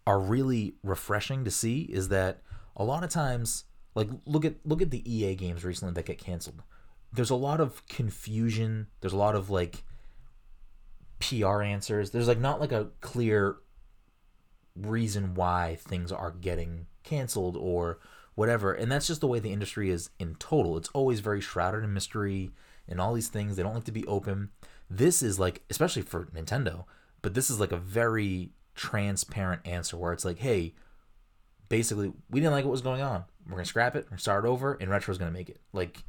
are 0.07 0.19
really 0.21 0.75
refreshing 0.83 1.45
to 1.45 1.51
see 1.51 1.83
is 1.83 2.09
that 2.09 2.43
a 2.77 2.85
lot 2.85 3.05
of 3.05 3.11
times, 3.11 3.65
like 3.95 4.09
look 4.27 4.45
at 4.45 4.55
look 4.65 4.83
at 4.83 4.91
the 4.91 5.03
EA 5.11 5.35
games 5.35 5.65
recently 5.65 5.95
that 5.95 6.07
get 6.07 6.19
canceled. 6.19 6.63
There's 7.13 7.31
a 7.31 7.37
lot 7.37 7.61
of 7.61 7.87
confusion. 7.87 8.87
There's 9.01 9.13
a 9.13 9.19
lot 9.19 9.35
of 9.35 9.51
like 9.51 9.83
PR 11.19 11.63
answers. 11.63 12.11
There's 12.11 12.29
like 12.29 12.39
not 12.39 12.61
like 12.61 12.73
a 12.73 12.89
clear 13.01 13.57
reason 14.77 15.35
why 15.35 15.77
things 15.81 16.13
are 16.13 16.31
getting 16.31 16.87
canceled 17.03 17.57
or 17.57 17.99
whatever. 18.35 18.73
And 18.73 18.91
that's 18.91 19.07
just 19.07 19.21
the 19.21 19.27
way 19.27 19.39
the 19.39 19.53
industry 19.53 19.91
is 19.91 20.11
in 20.19 20.37
total. 20.37 20.77
It's 20.77 20.89
always 20.91 21.21
very 21.21 21.41
shrouded 21.41 21.85
in 21.85 21.93
mystery 21.93 22.51
and 22.89 23.01
all 23.01 23.13
these 23.13 23.29
things. 23.29 23.57
They 23.57 23.63
don't 23.63 23.75
like 23.75 23.85
to 23.85 23.93
be 23.93 24.07
open. 24.07 24.51
This 24.89 25.23
is 25.23 25.39
like, 25.39 25.63
especially 25.71 26.03
for 26.03 26.27
Nintendo, 26.27 26.85
but 27.23 27.35
this 27.35 27.51
is 27.51 27.61
like 27.61 27.73
a 27.73 27.77
very 27.77 28.51
transparent 28.75 29.67
answer 29.67 29.97
where 29.97 30.13
it's 30.13 30.25
like, 30.25 30.39
hey, 30.39 30.75
basically, 31.71 32.13
we 32.29 32.41
didn't 32.41 32.53
like 32.53 32.67
what 32.67 32.71
was 32.71 32.83
going 32.83 33.01
on. 33.01 33.25
We're 33.49 33.59
to 33.59 33.65
scrap 33.65 33.97
it, 33.97 34.11
to 34.11 34.19
start 34.19 34.45
over, 34.45 34.75
and 34.75 34.91
Retro's 34.91 35.17
to 35.17 35.31
make 35.31 35.49
it. 35.49 35.61
Like, 35.73 36.05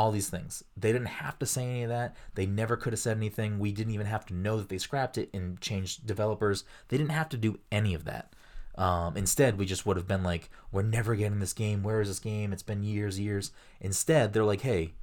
all 0.00 0.10
these 0.10 0.30
things. 0.30 0.64
They 0.78 0.92
didn't 0.92 1.08
have 1.08 1.38
to 1.40 1.46
say 1.46 1.62
any 1.62 1.82
of 1.82 1.90
that. 1.90 2.16
They 2.34 2.46
never 2.46 2.78
could 2.78 2.94
have 2.94 3.00
said 3.00 3.18
anything. 3.18 3.58
We 3.58 3.70
didn't 3.70 3.92
even 3.92 4.06
have 4.06 4.24
to 4.26 4.34
know 4.34 4.56
that 4.56 4.70
they 4.70 4.78
scrapped 4.78 5.18
it 5.18 5.28
and 5.34 5.60
changed 5.60 6.06
developers. 6.06 6.64
They 6.88 6.96
didn't 6.96 7.10
have 7.10 7.28
to 7.28 7.36
do 7.36 7.58
any 7.70 7.92
of 7.92 8.06
that. 8.06 8.34
Um, 8.78 9.16
instead, 9.16 9.58
we 9.58 9.66
just 9.66 9.84
would 9.84 9.98
have 9.98 10.08
been 10.08 10.22
like, 10.22 10.48
we're 10.72 10.82
never 10.82 11.14
getting 11.14 11.40
this 11.40 11.52
game. 11.52 11.82
Where 11.82 12.00
is 12.00 12.08
this 12.08 12.18
game? 12.18 12.52
It's 12.52 12.62
been 12.62 12.82
years, 12.82 13.20
years. 13.20 13.50
Instead, 13.78 14.32
they're 14.32 14.42
like, 14.42 14.62
hey, 14.62 14.94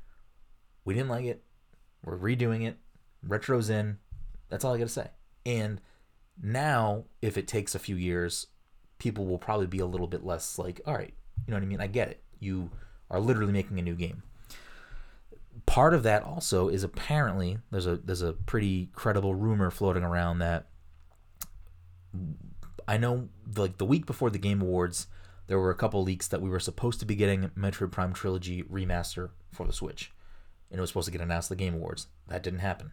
we 0.83 0.95
didn't 0.95 1.09
like 1.09 1.25
it. 1.25 1.43
We're 2.03 2.17
redoing 2.17 2.65
it. 2.65 2.77
Retro's 3.21 3.69
in. 3.69 3.99
That's 4.49 4.65
all 4.65 4.73
I 4.73 4.77
got 4.79 4.85
to 4.85 4.89
say. 4.89 5.09
And 5.45 5.79
now, 6.41 7.03
if 7.21 7.37
it 7.37 7.47
takes 7.47 7.75
a 7.75 7.79
few 7.79 7.97
years, 7.97 8.47
people 8.99 9.25
will 9.25 9.37
probably 9.37 9.67
be 9.67 9.79
a 9.79 9.85
little 9.85 10.07
bit 10.07 10.25
less 10.25 10.57
like, 10.57 10.81
all 10.85 10.95
right, 10.95 11.13
you 11.45 11.51
know 11.51 11.57
what 11.57 11.63
I 11.63 11.67
mean? 11.67 11.81
I 11.81 11.87
get 11.87 12.09
it. 12.09 12.21
You 12.39 12.69
are 13.09 13.19
literally 13.19 13.53
making 13.53 13.79
a 13.79 13.81
new 13.81 13.95
game 13.95 14.23
part 15.65 15.93
of 15.93 16.03
that 16.03 16.23
also 16.23 16.69
is 16.69 16.83
apparently 16.83 17.57
there's 17.71 17.85
a 17.87 17.97
there's 17.97 18.21
a 18.21 18.33
pretty 18.33 18.89
credible 18.93 19.35
rumor 19.35 19.71
floating 19.71 20.03
around 20.03 20.39
that 20.39 20.67
I 22.87 22.97
know 22.97 23.29
like 23.55 23.77
the 23.77 23.85
week 23.85 24.05
before 24.05 24.29
the 24.29 24.37
Game 24.37 24.61
Awards 24.61 25.07
there 25.47 25.59
were 25.59 25.71
a 25.71 25.75
couple 25.75 26.03
leaks 26.03 26.27
that 26.27 26.41
we 26.41 26.49
were 26.49 26.59
supposed 26.59 26.99
to 26.99 27.05
be 27.05 27.15
getting 27.15 27.49
Metroid 27.57 27.91
Prime 27.91 28.13
Trilogy 28.13 28.63
remaster 28.63 29.29
for 29.51 29.65
the 29.65 29.73
Switch 29.73 30.11
and 30.69 30.77
it 30.77 30.81
was 30.81 30.89
supposed 30.89 31.05
to 31.05 31.11
get 31.11 31.21
announced 31.21 31.51
at 31.51 31.57
the 31.57 31.63
Game 31.63 31.75
Awards 31.75 32.07
that 32.27 32.43
didn't 32.43 32.59
happen 32.59 32.91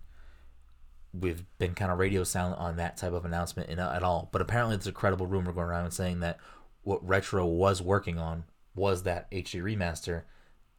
we've 1.18 1.44
been 1.58 1.74
kind 1.74 1.92
of 1.92 1.98
radio 1.98 2.24
silent 2.24 2.58
on 2.58 2.76
that 2.76 2.96
type 2.96 3.12
of 3.12 3.24
announcement 3.24 3.68
in, 3.68 3.78
at 3.78 4.02
all. 4.02 4.28
But 4.32 4.42
apparently 4.42 4.76
there's 4.76 4.86
a 4.86 4.92
credible 4.92 5.26
rumor 5.26 5.52
going 5.52 5.68
around 5.68 5.90
saying 5.92 6.20
that 6.20 6.38
what 6.82 7.06
Retro 7.06 7.46
was 7.46 7.80
working 7.80 8.18
on 8.18 8.44
was 8.74 9.04
that 9.04 9.30
HD 9.30 9.62
remaster 9.62 10.22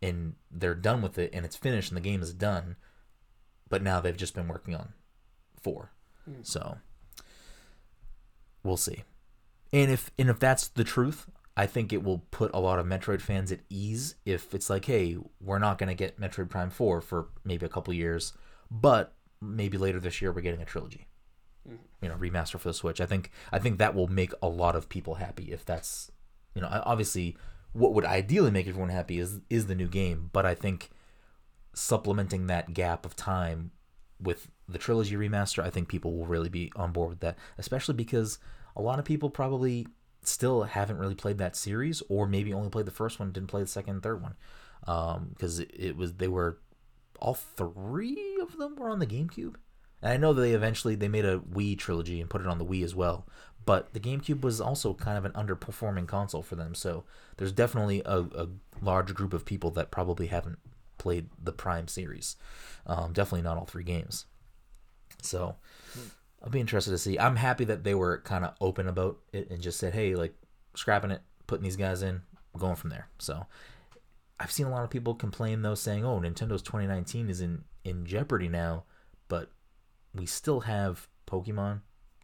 and 0.02 0.36
they're 0.52 0.76
done 0.76 1.02
with 1.02 1.18
it 1.18 1.32
and 1.34 1.46
it's 1.46 1.56
finished 1.56 1.90
and 1.90 1.98
the 1.98 2.02
game 2.02 2.22
is 2.22 2.34
done 2.34 2.76
but 3.70 3.82
now 3.82 4.00
they've 4.00 4.18
just 4.18 4.36
been 4.36 4.48
working 4.48 4.76
on 4.76 4.90
four. 5.62 5.92
Mm. 6.30 6.46
so 6.46 6.78
we'll 8.64 8.78
see. 8.78 9.04
And 9.72 9.92
if 9.92 10.12
and 10.18 10.30
if 10.30 10.40
that's 10.40 10.68
the 10.68 10.84
truth 10.84 11.28
i 11.58 11.66
think 11.66 11.92
it 11.92 12.04
will 12.04 12.20
put 12.32 12.52
a 12.54 12.60
lot 12.60 12.80
of 12.80 12.86
metroid 12.86 13.22
fans 13.22 13.52
at 13.52 13.60
ease 13.70 14.16
if 14.26 14.54
it's 14.54 14.70
like 14.70 14.86
hey 14.86 15.18
we're 15.42 15.60
not 15.60 15.78
going 15.78 15.90
to 15.90 15.96
get 15.96 16.20
metroid 16.20 16.50
prime 16.50 16.70
4 16.70 17.02
for 17.02 17.28
maybe 17.44 17.66
a 17.66 17.70
couple 17.70 17.94
years 17.94 18.34
but 18.70 19.15
maybe 19.42 19.78
later 19.78 20.00
this 20.00 20.22
year 20.22 20.32
we're 20.32 20.42
getting 20.42 20.62
a 20.62 20.66
trilogy 20.66 21.08
Mhm. 21.68 21.78
you 22.02 22.10
know 22.10 22.16
remaster 22.16 22.60
for 22.60 22.70
the 22.70 22.74
switch 22.76 23.02
i 23.02 23.06
think 23.08 23.32
i 23.52 23.58
think 23.58 23.80
that 23.80 23.96
will 23.96 24.08
make 24.08 24.32
a 24.42 24.48
lot 24.48 24.76
of 24.76 24.88
people 24.88 25.16
happy 25.16 25.52
if 25.52 25.66
that's 25.66 26.12
you 26.54 26.62
know 26.62 26.70
obviously 26.86 27.36
what 27.74 27.94
would 27.94 28.06
ideally 28.06 28.52
make 28.52 28.68
everyone 28.68 28.90
happy 28.90 29.18
is 29.20 29.42
is 29.50 29.66
the 29.66 29.74
new 29.76 29.88
game 29.88 30.30
but 30.32 30.46
i 30.46 30.54
think 30.54 30.90
supplementing 31.74 32.48
that 32.48 32.74
gap 32.74 33.06
of 33.06 33.16
time 33.16 33.72
with 34.20 34.48
the 34.70 34.78
trilogy 34.78 35.16
remaster 35.16 35.62
i 35.64 35.70
think 35.70 35.88
people 35.88 36.16
will 36.16 36.26
really 36.26 36.50
be 36.50 36.72
on 36.76 36.92
board 36.92 37.10
with 37.10 37.20
that 37.20 37.38
especially 37.58 37.96
because 37.96 38.40
a 38.76 38.82
lot 38.82 39.00
of 39.00 39.06
people 39.06 39.30
probably 39.30 39.88
still 40.24 40.64
haven't 40.64 40.98
really 40.98 41.16
played 41.16 41.38
that 41.38 41.56
series 41.56 42.02
or 42.10 42.26
maybe 42.28 42.54
only 42.54 42.70
played 42.70 42.86
the 42.86 42.92
first 42.92 43.20
one 43.20 43.32
didn't 43.32 43.50
play 43.50 43.62
the 43.62 43.68
second 43.68 43.96
and 43.96 44.04
third 44.04 44.22
one 44.22 44.36
because 45.30 45.60
it, 45.60 45.70
it 45.74 45.98
was 45.98 46.14
they 46.14 46.28
were 46.28 46.60
all 47.26 47.34
three 47.34 48.38
of 48.42 48.58
them 48.58 48.76
were 48.76 48.90
on 48.90 49.00
the 49.00 49.08
gamecube 49.08 49.56
and 50.02 50.14
i 50.14 50.18
know 50.18 50.34
they 50.34 50.52
eventually 50.52 50.96
they 50.96 51.08
made 51.08 51.26
a 51.26 51.40
wii 51.40 51.78
trilogy 51.78 52.22
and 52.22 52.30
put 52.30 52.42
it 52.42 52.48
on 52.48 52.58
the 52.58 52.66
wii 52.66 52.84
as 52.84 52.96
well 52.96 53.26
but 53.66 53.94
the 53.94 54.00
GameCube 54.00 54.42
was 54.42 54.62
also 54.62 54.94
kind 54.94 55.18
of 55.18 55.26
an 55.26 55.32
underperforming 55.32 56.08
console 56.08 56.44
for 56.44 56.56
them. 56.56 56.76
So 56.76 57.04
there's 57.38 57.52
definitely 57.52 58.02
a, 58.06 58.20
a 58.20 58.48
large 58.82 59.14
group 59.14 59.34
of 59.34 59.44
people 59.44 59.72
that 59.72 59.92
probably 59.92 60.28
haven't 60.28 60.60
played 60.98 61.30
the 61.42 61.52
Prime 61.52 61.88
series. 61.88 62.36
Um, 62.86 63.12
definitely 63.12 63.42
not 63.42 63.58
all 63.58 63.66
three 63.66 63.84
games. 63.84 64.26
So 65.22 65.56
I'll 66.44 66.52
be 66.52 66.60
interested 66.60 66.92
to 66.92 66.98
see. 67.00 67.18
I'm 67.18 67.38
happy 67.38 67.66
that 67.66 67.84
they 67.84 67.96
were 67.96 68.20
kind 68.20 68.46
of 68.46 68.54
open 68.62 68.88
about 68.88 69.18
it 69.34 69.50
and 69.50 69.62
just 69.62 69.80
said, 69.80 69.94
hey, 69.94 70.16
like 70.16 70.36
scrapping 70.76 71.12
it, 71.12 71.22
putting 71.48 71.64
these 71.64 71.76
guys 71.76 72.04
in, 72.04 72.22
going 72.58 72.76
from 72.76 72.92
there. 72.92 73.08
So 73.18 73.48
I've 74.40 74.52
seen 74.52 74.68
a 74.68 74.72
lot 74.72 74.84
of 74.84 74.90
people 74.90 75.16
complain 75.16 75.62
though, 75.62 75.76
saying, 75.76 76.06
oh, 76.06 76.20
Nintendo's 76.20 76.62
2019 76.62 77.30
is 77.30 77.42
in, 77.42 77.64
in 77.84 78.06
jeopardy 78.06 78.50
now, 78.50 78.84
but 79.28 79.52
we 80.14 80.26
still 80.26 80.62
have 80.62 81.08
Pokemon, 81.28 81.82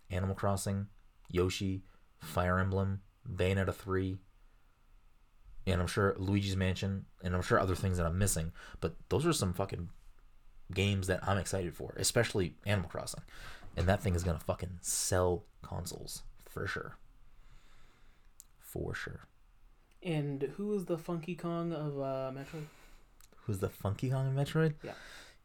Animal 0.09 0.35
Crossing, 0.35 0.87
Yoshi, 1.29 1.83
Fire 2.19 2.59
Emblem, 2.59 3.01
Bayonetta 3.29 3.73
3, 3.73 4.17
and 5.67 5.81
I'm 5.81 5.87
sure 5.87 6.15
Luigi's 6.17 6.57
Mansion, 6.57 7.05
and 7.23 7.35
I'm 7.35 7.41
sure 7.41 7.59
other 7.59 7.75
things 7.75 7.97
that 7.97 8.05
I'm 8.05 8.17
missing. 8.17 8.51
But 8.79 8.95
those 9.09 9.25
are 9.25 9.33
some 9.33 9.53
fucking 9.53 9.89
games 10.73 11.07
that 11.07 11.27
I'm 11.27 11.37
excited 11.37 11.75
for, 11.75 11.93
especially 11.97 12.55
Animal 12.65 12.89
Crossing. 12.89 13.21
And 13.77 13.87
that 13.87 14.01
thing 14.01 14.15
is 14.15 14.23
gonna 14.23 14.39
fucking 14.39 14.79
sell 14.81 15.45
consoles 15.61 16.23
for 16.49 16.67
sure. 16.67 16.97
For 18.59 18.93
sure. 18.93 19.27
And 20.03 20.41
who 20.57 20.73
is 20.73 20.85
the 20.85 20.97
Funky 20.97 21.35
Kong 21.35 21.71
of 21.73 21.99
uh, 21.99 22.31
Metroid? 22.33 22.65
Who's 23.45 23.59
the 23.59 23.69
Funky 23.69 24.09
Kong 24.09 24.27
of 24.27 24.33
Metroid? 24.33 24.73
Yeah. 24.83 24.93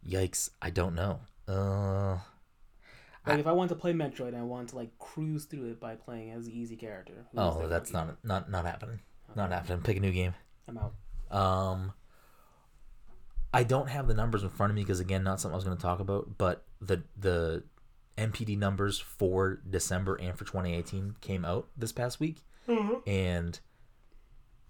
Yikes! 0.09 0.51
I 0.63 0.71
don't 0.71 0.95
know. 0.95 1.21
Uh, 1.49 2.19
Like 3.27 3.37
I- 3.37 3.41
if 3.41 3.47
I 3.47 3.53
want 3.53 3.69
to 3.71 3.75
play 3.75 3.93
Metroid, 3.93 4.35
I 4.35 4.43
want 4.43 4.71
to 4.71 4.77
like 4.77 4.99
cruise 4.99 5.45
through 5.45 5.71
it 5.71 5.81
by 5.81 5.95
playing 5.97 6.31
as 6.31 6.47
the 6.47 6.59
easy 6.59 6.77
character. 6.77 7.27
who 7.33 7.39
oh, 7.39 7.67
that's 7.69 7.93
not 7.93 8.17
not 8.25 8.51
not 8.51 8.65
happening. 8.65 9.01
Kong? 9.27 9.37
Not 9.37 9.53
happening. 9.53 9.81
Pick 9.81 9.97
a 9.97 10.01
new 10.01 10.13
game. 10.13 10.35
I'm 10.69 10.79
out. 10.79 10.95
Um, 11.31 11.93
I 13.53 13.63
don't 13.65 13.89
have 13.89 14.07
the 14.07 14.15
numbers 14.15 14.43
in 14.43 14.49
front 14.51 14.71
of 14.71 14.75
me 14.77 14.83
because 14.83 15.01
again, 15.01 15.23
not 15.25 15.41
something 15.41 15.55
I 15.55 15.57
was 15.57 15.65
going 15.65 15.77
to 15.77 15.83
talk 15.83 16.01
about. 16.01 16.39
But 16.39 16.65
the 16.81 17.03
the 17.19 17.65
NPD 18.17 18.57
numbers 18.59 18.99
for 18.99 19.61
December 19.69 20.17
and 20.17 20.39
for 20.39 20.45
2018 20.45 21.17
came 21.21 21.45
out 21.45 21.69
this 21.77 21.93
past 21.93 22.21
week, 22.21 22.43
and 23.07 23.59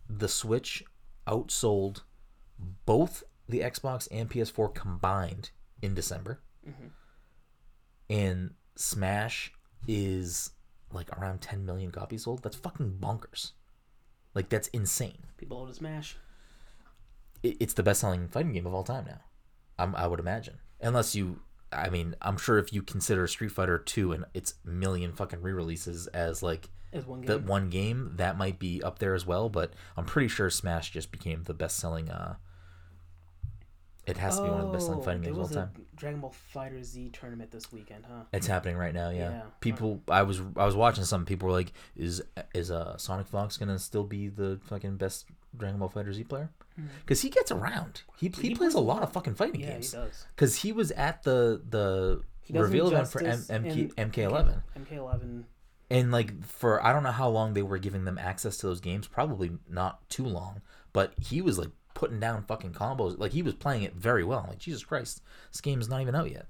the 0.08 0.28
Switch 0.28 0.82
outsold 1.26 2.02
both 2.86 3.22
the 3.48 3.60
Xbox 3.60 4.08
and 4.10 4.30
PS4 4.30 4.74
combined 4.74 5.50
in 5.82 5.94
December, 5.94 6.40
Mhm. 6.66 6.90
and 8.08 8.54
Smash 8.76 9.52
is 9.88 10.50
like 10.92 11.10
around 11.18 11.40
10 11.40 11.64
million 11.66 11.90
copies 11.90 12.24
sold. 12.24 12.42
That's 12.42 12.56
fucking 12.56 12.98
bonkers. 13.00 13.52
Like 14.34 14.48
that's 14.48 14.68
insane 14.68 15.26
People 15.36 15.60
love 15.60 15.68
to 15.68 15.74
smash. 15.74 16.16
it- 17.42 17.56
it's 17.60 17.74
the 17.74 17.82
best 17.82 18.00
selling 18.00 18.28
fighting 18.28 18.52
game 18.52 18.66
of 18.66 18.74
all 18.74 18.84
time 18.84 19.04
now. 19.06 19.20
I'm, 19.78 19.94
I 19.94 20.06
would 20.06 20.20
imagine, 20.20 20.58
unless 20.80 21.14
you. 21.14 21.42
I 21.72 21.90
mean, 21.90 22.14
I'm 22.22 22.38
sure 22.38 22.58
if 22.58 22.72
you 22.72 22.82
consider 22.82 23.26
Street 23.26 23.50
Fighter 23.52 23.78
Two 23.78 24.12
and 24.12 24.24
its 24.32 24.54
million 24.64 25.12
fucking 25.12 25.42
re-releases 25.42 26.06
as 26.08 26.42
like 26.42 26.70
As 26.92 27.04
one 27.06 27.20
game. 27.20 27.26
the 27.26 27.38
one 27.38 27.68
game, 27.70 28.12
that 28.16 28.38
might 28.38 28.58
be 28.58 28.82
up 28.82 28.98
there 28.98 29.14
as 29.14 29.26
well. 29.26 29.48
But 29.48 29.72
I'm 29.96 30.04
pretty 30.04 30.28
sure 30.28 30.48
Smash 30.50 30.90
just 30.90 31.10
became 31.10 31.42
the 31.44 31.54
best 31.54 31.76
selling. 31.76 32.08
Uh, 32.10 32.36
it 34.06 34.16
has 34.18 34.36
to 34.36 34.44
be 34.44 34.50
one 34.50 34.60
of 34.60 34.66
the 34.68 34.72
best 34.72 34.86
selling 34.86 35.00
Oh, 35.00 35.04
fighting 35.04 35.22
games 35.22 35.32
of 35.36 35.38
all 35.42 35.48
was 35.48 35.56
time. 35.56 35.70
Dragon 35.96 36.20
Ball 36.20 36.30
Fighter 36.30 36.80
Z 36.82 37.10
tournament 37.12 37.50
this 37.50 37.72
weekend, 37.72 38.04
huh? 38.08 38.22
It's 38.32 38.46
happening 38.46 38.76
right 38.76 38.94
now. 38.94 39.10
Yeah. 39.10 39.30
Yeah. 39.30 39.42
People, 39.60 40.00
I 40.08 40.22
was 40.22 40.40
I 40.56 40.64
was 40.64 40.76
watching 40.76 41.02
some 41.04 41.24
people 41.24 41.48
were 41.48 41.52
like, 41.54 41.72
is 41.96 42.22
is 42.54 42.70
uh 42.70 42.96
Sonic 42.98 43.26
Fox 43.26 43.56
gonna 43.56 43.78
still 43.80 44.04
be 44.04 44.28
the 44.28 44.60
fucking 44.66 44.96
best 44.96 45.26
Dragon 45.56 45.80
Ball 45.80 45.88
Fighter 45.88 46.12
Z 46.12 46.22
player? 46.24 46.50
Hmm. 46.76 46.84
Because 47.00 47.20
he 47.22 47.30
gets 47.30 47.50
around. 47.50 48.02
He 48.16 48.28
he, 48.28 48.48
He 48.50 48.54
plays 48.54 48.74
a 48.74 48.78
lot 48.80 48.96
lot. 48.98 49.02
of 49.02 49.12
fucking 49.12 49.34
fighting 49.34 49.60
Yeah, 49.60 49.72
games. 49.72 49.90
he 49.90 49.98
does. 49.98 50.24
Because 50.36 50.54
he 50.56 50.70
was 50.70 50.92
at 50.92 51.24
the 51.24 51.60
the 51.68 52.22
He 52.42 52.52
does 52.52 52.62
reveal 52.62 52.86
event 52.86 53.08
for 53.08 53.18
M- 53.18 53.26
Injustice 53.26 53.50
MK, 53.58 53.92
and 53.98 54.12
MK11. 54.12 54.62
MK11. 54.78 55.44
And 55.90 56.10
like 56.12 56.44
for 56.44 56.84
I 56.84 56.92
don't 56.92 57.02
know 57.02 57.10
how 57.12 57.28
long 57.28 57.54
they 57.54 57.62
were 57.62 57.78
giving 57.78 58.04
them 58.04 58.18
access 58.18 58.56
to 58.58 58.66
those 58.66 58.80
games, 58.80 59.06
probably 59.06 59.52
not 59.68 60.08
too 60.08 60.24
long, 60.24 60.60
but 60.92 61.12
he 61.20 61.40
was 61.42 61.58
like 61.58 61.70
putting 61.94 62.20
down 62.20 62.44
fucking 62.44 62.72
combos. 62.72 63.18
Like 63.18 63.32
he 63.32 63.42
was 63.42 63.54
playing 63.54 63.82
it 63.82 63.94
very 63.94 64.24
well. 64.24 64.46
Like 64.48 64.58
Jesus 64.58 64.84
Christ, 64.84 65.22
this 65.52 65.60
game 65.60 65.80
is 65.80 65.88
not 65.88 66.00
even 66.00 66.14
out 66.14 66.30
yet. 66.30 66.46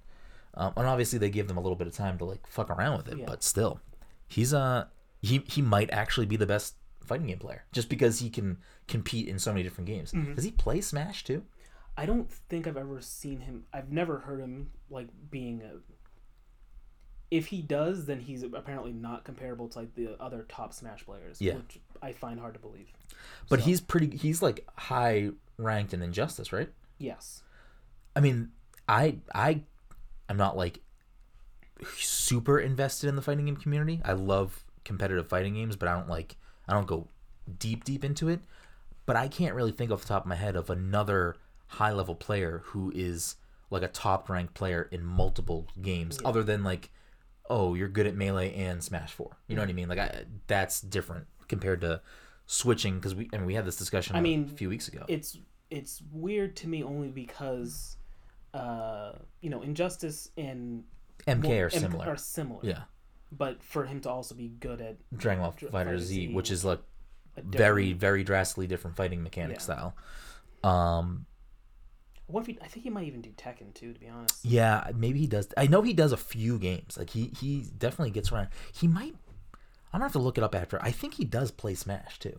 Um, 0.55 0.73
and 0.77 0.87
obviously 0.87 1.19
they 1.19 1.31
gave 1.31 1.49
them 1.49 1.59
a 1.59 1.61
little 1.61 1.77
bit 1.77 1.87
of 1.87 1.93
time 1.95 2.17
to 2.19 2.25
like 2.25 2.47
fuck 2.47 2.71
around 2.71 2.97
with 2.97 3.09
it, 3.09 3.19
Yeah. 3.19 3.27
but 3.27 3.43
still, 3.43 3.81
he's 4.27 4.55
uh 4.55 4.87
he 5.23 5.43
he 5.47 5.61
might 5.63 5.91
actually 5.91 6.27
be 6.27 6.37
the 6.37 6.47
best 6.47 6.75
fighting 7.05 7.27
game 7.29 7.39
player 7.39 7.65
just 7.73 7.89
because 7.89 8.19
he 8.21 8.31
can 8.31 8.59
compete 8.89 9.29
in 9.29 9.39
so 9.39 9.53
many 9.53 9.63
different 9.63 9.87
games. 9.87 10.13
Mm-hmm. 10.13 10.35
Does 10.35 10.45
he 10.45 10.51
play 10.51 10.81
Smash 10.81 11.25
too? 11.25 11.45
I 11.99 12.05
don't 12.05 12.31
think 12.31 12.67
I've 12.67 12.77
ever 12.77 13.01
seen 13.01 13.41
him. 13.41 13.65
I've 13.73 13.91
never 13.91 14.19
heard 14.19 14.41
him 14.41 14.71
like 14.91 15.09
being 15.31 15.63
a. 15.63 15.79
If 17.31 17.47
he 17.47 17.61
does, 17.61 18.07
then 18.07 18.21
he's 18.21 18.43
apparently 18.45 18.93
not 18.93 19.25
comparable 19.25 19.69
to 19.71 19.79
like 19.81 19.95
the 19.95 20.21
other 20.21 20.45
top 20.49 20.73
Smash 20.73 21.05
players, 21.05 21.41
Yeah. 21.41 21.55
which 21.57 21.79
I 22.01 22.13
find 22.13 22.39
hard 22.39 22.55
to 22.55 22.61
believe. 22.61 22.87
But 23.49 23.59
So, 23.61 23.65
he's 23.67 23.81
pretty. 23.81 24.17
He's 24.17 24.43
like 24.43 24.67
high 24.77 25.31
ranked 25.59 25.93
in 25.95 26.03
Injustice, 26.03 26.53
right? 26.53 26.69
yes, 26.99 27.43
I 28.15 28.21
mean, 28.21 28.51
I 28.89 29.19
I 29.35 29.63
am 30.29 30.37
not 30.37 30.57
like 30.57 30.81
super 31.97 32.59
invested 32.59 33.09
in 33.09 33.17
the 33.17 33.23
fighting 33.23 33.47
game 33.47 33.57
community. 33.57 34.01
I 34.05 34.13
love 34.13 34.65
competitive 34.85 35.29
fighting 35.29 35.55
games, 35.55 35.77
but 35.77 35.89
I 35.89 35.95
don't 35.95 36.09
like 36.09 36.37
I 36.69 36.73
don't 36.73 36.87
go 36.87 37.09
deep 37.59 37.85
deep 37.85 38.05
into 38.05 38.29
it. 38.29 38.41
But 39.05 39.17
I 39.17 39.29
can't 39.29 39.55
really 39.55 39.73
think 39.73 39.91
off 39.91 40.03
the 40.03 40.09
top 40.09 40.23
of 40.25 40.29
my 40.29 40.35
head 40.35 40.57
of 40.57 40.69
another 40.71 41.37
high 41.69 41.93
level 41.93 42.15
player 42.15 42.63
who 42.67 42.93
is 42.95 43.37
like 43.71 43.83
a 43.83 43.89
top 43.89 44.29
ranked 44.29 44.55
player 44.55 44.89
in 44.91 45.05
multiple 45.05 45.67
games 45.81 46.19
other 46.25 46.43
than 46.43 46.65
like 46.65 46.91
oh, 47.51 47.75
you're 47.75 47.89
good 47.89 48.07
at 48.07 48.15
melee 48.17 48.55
and 48.55 48.83
Smash 48.83 49.13
4. 49.13 49.37
You 49.49 49.57
know 49.57 49.63
what 49.63 49.69
I 49.69 49.73
mean? 49.73 49.89
Like 49.89 49.99
I 49.99 50.25
that's 50.47 50.81
different 50.81 51.27
compared 51.49 51.81
to 51.83 52.01
switching 52.47 52.97
because 52.97 53.15
we 53.15 53.29
I 53.33 53.39
mean 53.39 53.47
we 53.47 53.55
had 53.55 53.65
this 53.65 53.77
discussion 53.77 54.17
I 54.17 54.21
mean, 54.21 54.49
a 54.53 54.57
few 54.57 54.69
weeks 54.69 54.89
ago. 54.89 55.05
it's 55.09 55.39
it's 55.71 56.03
weird 56.13 56.55
to 56.57 56.69
me 56.69 56.85
only 56.85 57.09
because, 57.09 57.97
uh, 58.55 59.13
you 59.41 59.51
know, 59.51 59.63
Injustice 59.63 60.31
and 60.37 60.85
MK 61.27 61.43
well, 61.45 61.59
are 61.59 61.65
M- 61.65 61.71
similar. 61.71 62.07
Are 62.07 62.17
similar. 62.17 62.61
yeah. 62.63 62.83
But 63.33 63.63
for 63.65 63.85
him 63.85 64.01
to 64.03 64.09
also 64.11 64.37
be 64.37 64.49
good 64.49 64.81
at 64.81 64.97
Dragon 65.17 65.43
Ball 65.43 65.53
Fighter 65.73 65.99
Z, 65.99 66.29
Z, 66.29 66.35
which 66.35 66.53
is 66.53 66.65
like 66.65 66.79
very, 67.37 67.93
very 67.93 68.23
drastically 68.23 68.69
different 68.69 68.97
fighting 68.97 69.23
mechanic 69.25 69.57
Yeah. 69.57 69.63
style. 69.63 69.97
Um, 70.63 71.27
What 72.29 72.41
if 72.41 72.47
he, 72.47 72.59
I 72.61 72.67
think 72.67 72.85
he 72.85 72.91
might 72.91 73.07
even 73.07 73.21
do 73.21 73.31
Tekken 73.31 73.73
too. 73.75 73.93
To 73.93 74.01
be 74.01 74.09
honest. 74.09 74.45
yeah, 74.45 74.91
maybe 74.95 75.21
he 75.21 75.27
does. 75.27 75.49
I 75.57 75.67
know 75.67 75.83
he 75.83 75.93
does 75.93 76.13
a 76.13 76.17
few 76.17 76.59
games. 76.59 76.99
Like 76.99 77.11
he, 77.11 77.31
he 77.39 77.67
definitely 77.79 78.11
gets 78.11 78.33
around. 78.33 78.49
He 78.73 78.89
might. 78.89 79.15
I'm 79.93 80.01
gonna 80.01 80.05
have 80.05 80.13
to 80.13 80.19
look 80.19 80.37
it 80.37 80.45
up 80.45 80.55
after. 80.55 80.83
I 80.83 80.91
think 80.91 81.15
he 81.15 81.25
does 81.25 81.51
play 81.51 81.75
Smash 81.75 82.19
too. 82.19 82.39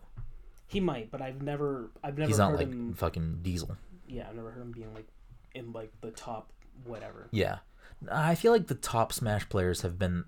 He 0.66 0.80
might, 0.80 1.10
but 1.10 1.22
I've 1.22 1.40
never, 1.40 1.90
I've 2.04 2.18
never 2.18 2.28
He's 2.28 2.38
not 2.38 2.54
like 2.54 2.68
him. 2.68 2.92
fucking 2.92 3.38
Diesel. 3.42 3.76
Yeah, 4.06 4.26
I've 4.28 4.36
never 4.36 4.50
heard 4.50 4.62
him 4.62 4.72
being 4.72 4.92
like 4.94 5.06
in 5.54 5.72
like 5.72 5.90
the 6.02 6.10
top 6.10 6.52
whatever. 6.84 7.28
Yeah, 7.30 7.58
I 8.12 8.34
feel 8.34 8.52
like 8.52 8.66
the 8.66 8.74
top 8.74 9.12
Smash 9.12 9.48
players 9.48 9.80
have 9.80 9.98
been 9.98 10.24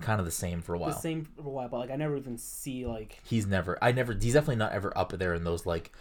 kind 0.00 0.18
of 0.18 0.24
the 0.24 0.32
same 0.32 0.62
for 0.62 0.74
a 0.74 0.78
while. 0.78 0.90
The 0.90 0.96
same 0.98 1.24
for 1.24 1.42
a 1.42 1.50
while, 1.50 1.68
but 1.68 1.78
like 1.78 1.90
I 1.90 1.96
never 1.96 2.16
even 2.16 2.38
see 2.38 2.86
like 2.86 3.20
He's 3.24 3.46
never. 3.46 3.78
I 3.82 3.92
never. 3.92 4.14
He's 4.14 4.32
definitely 4.32 4.56
not 4.56 4.72
ever 4.72 4.96
up 4.96 5.12
there 5.12 5.34
in 5.34 5.44
those 5.44 5.66
like. 5.66 5.92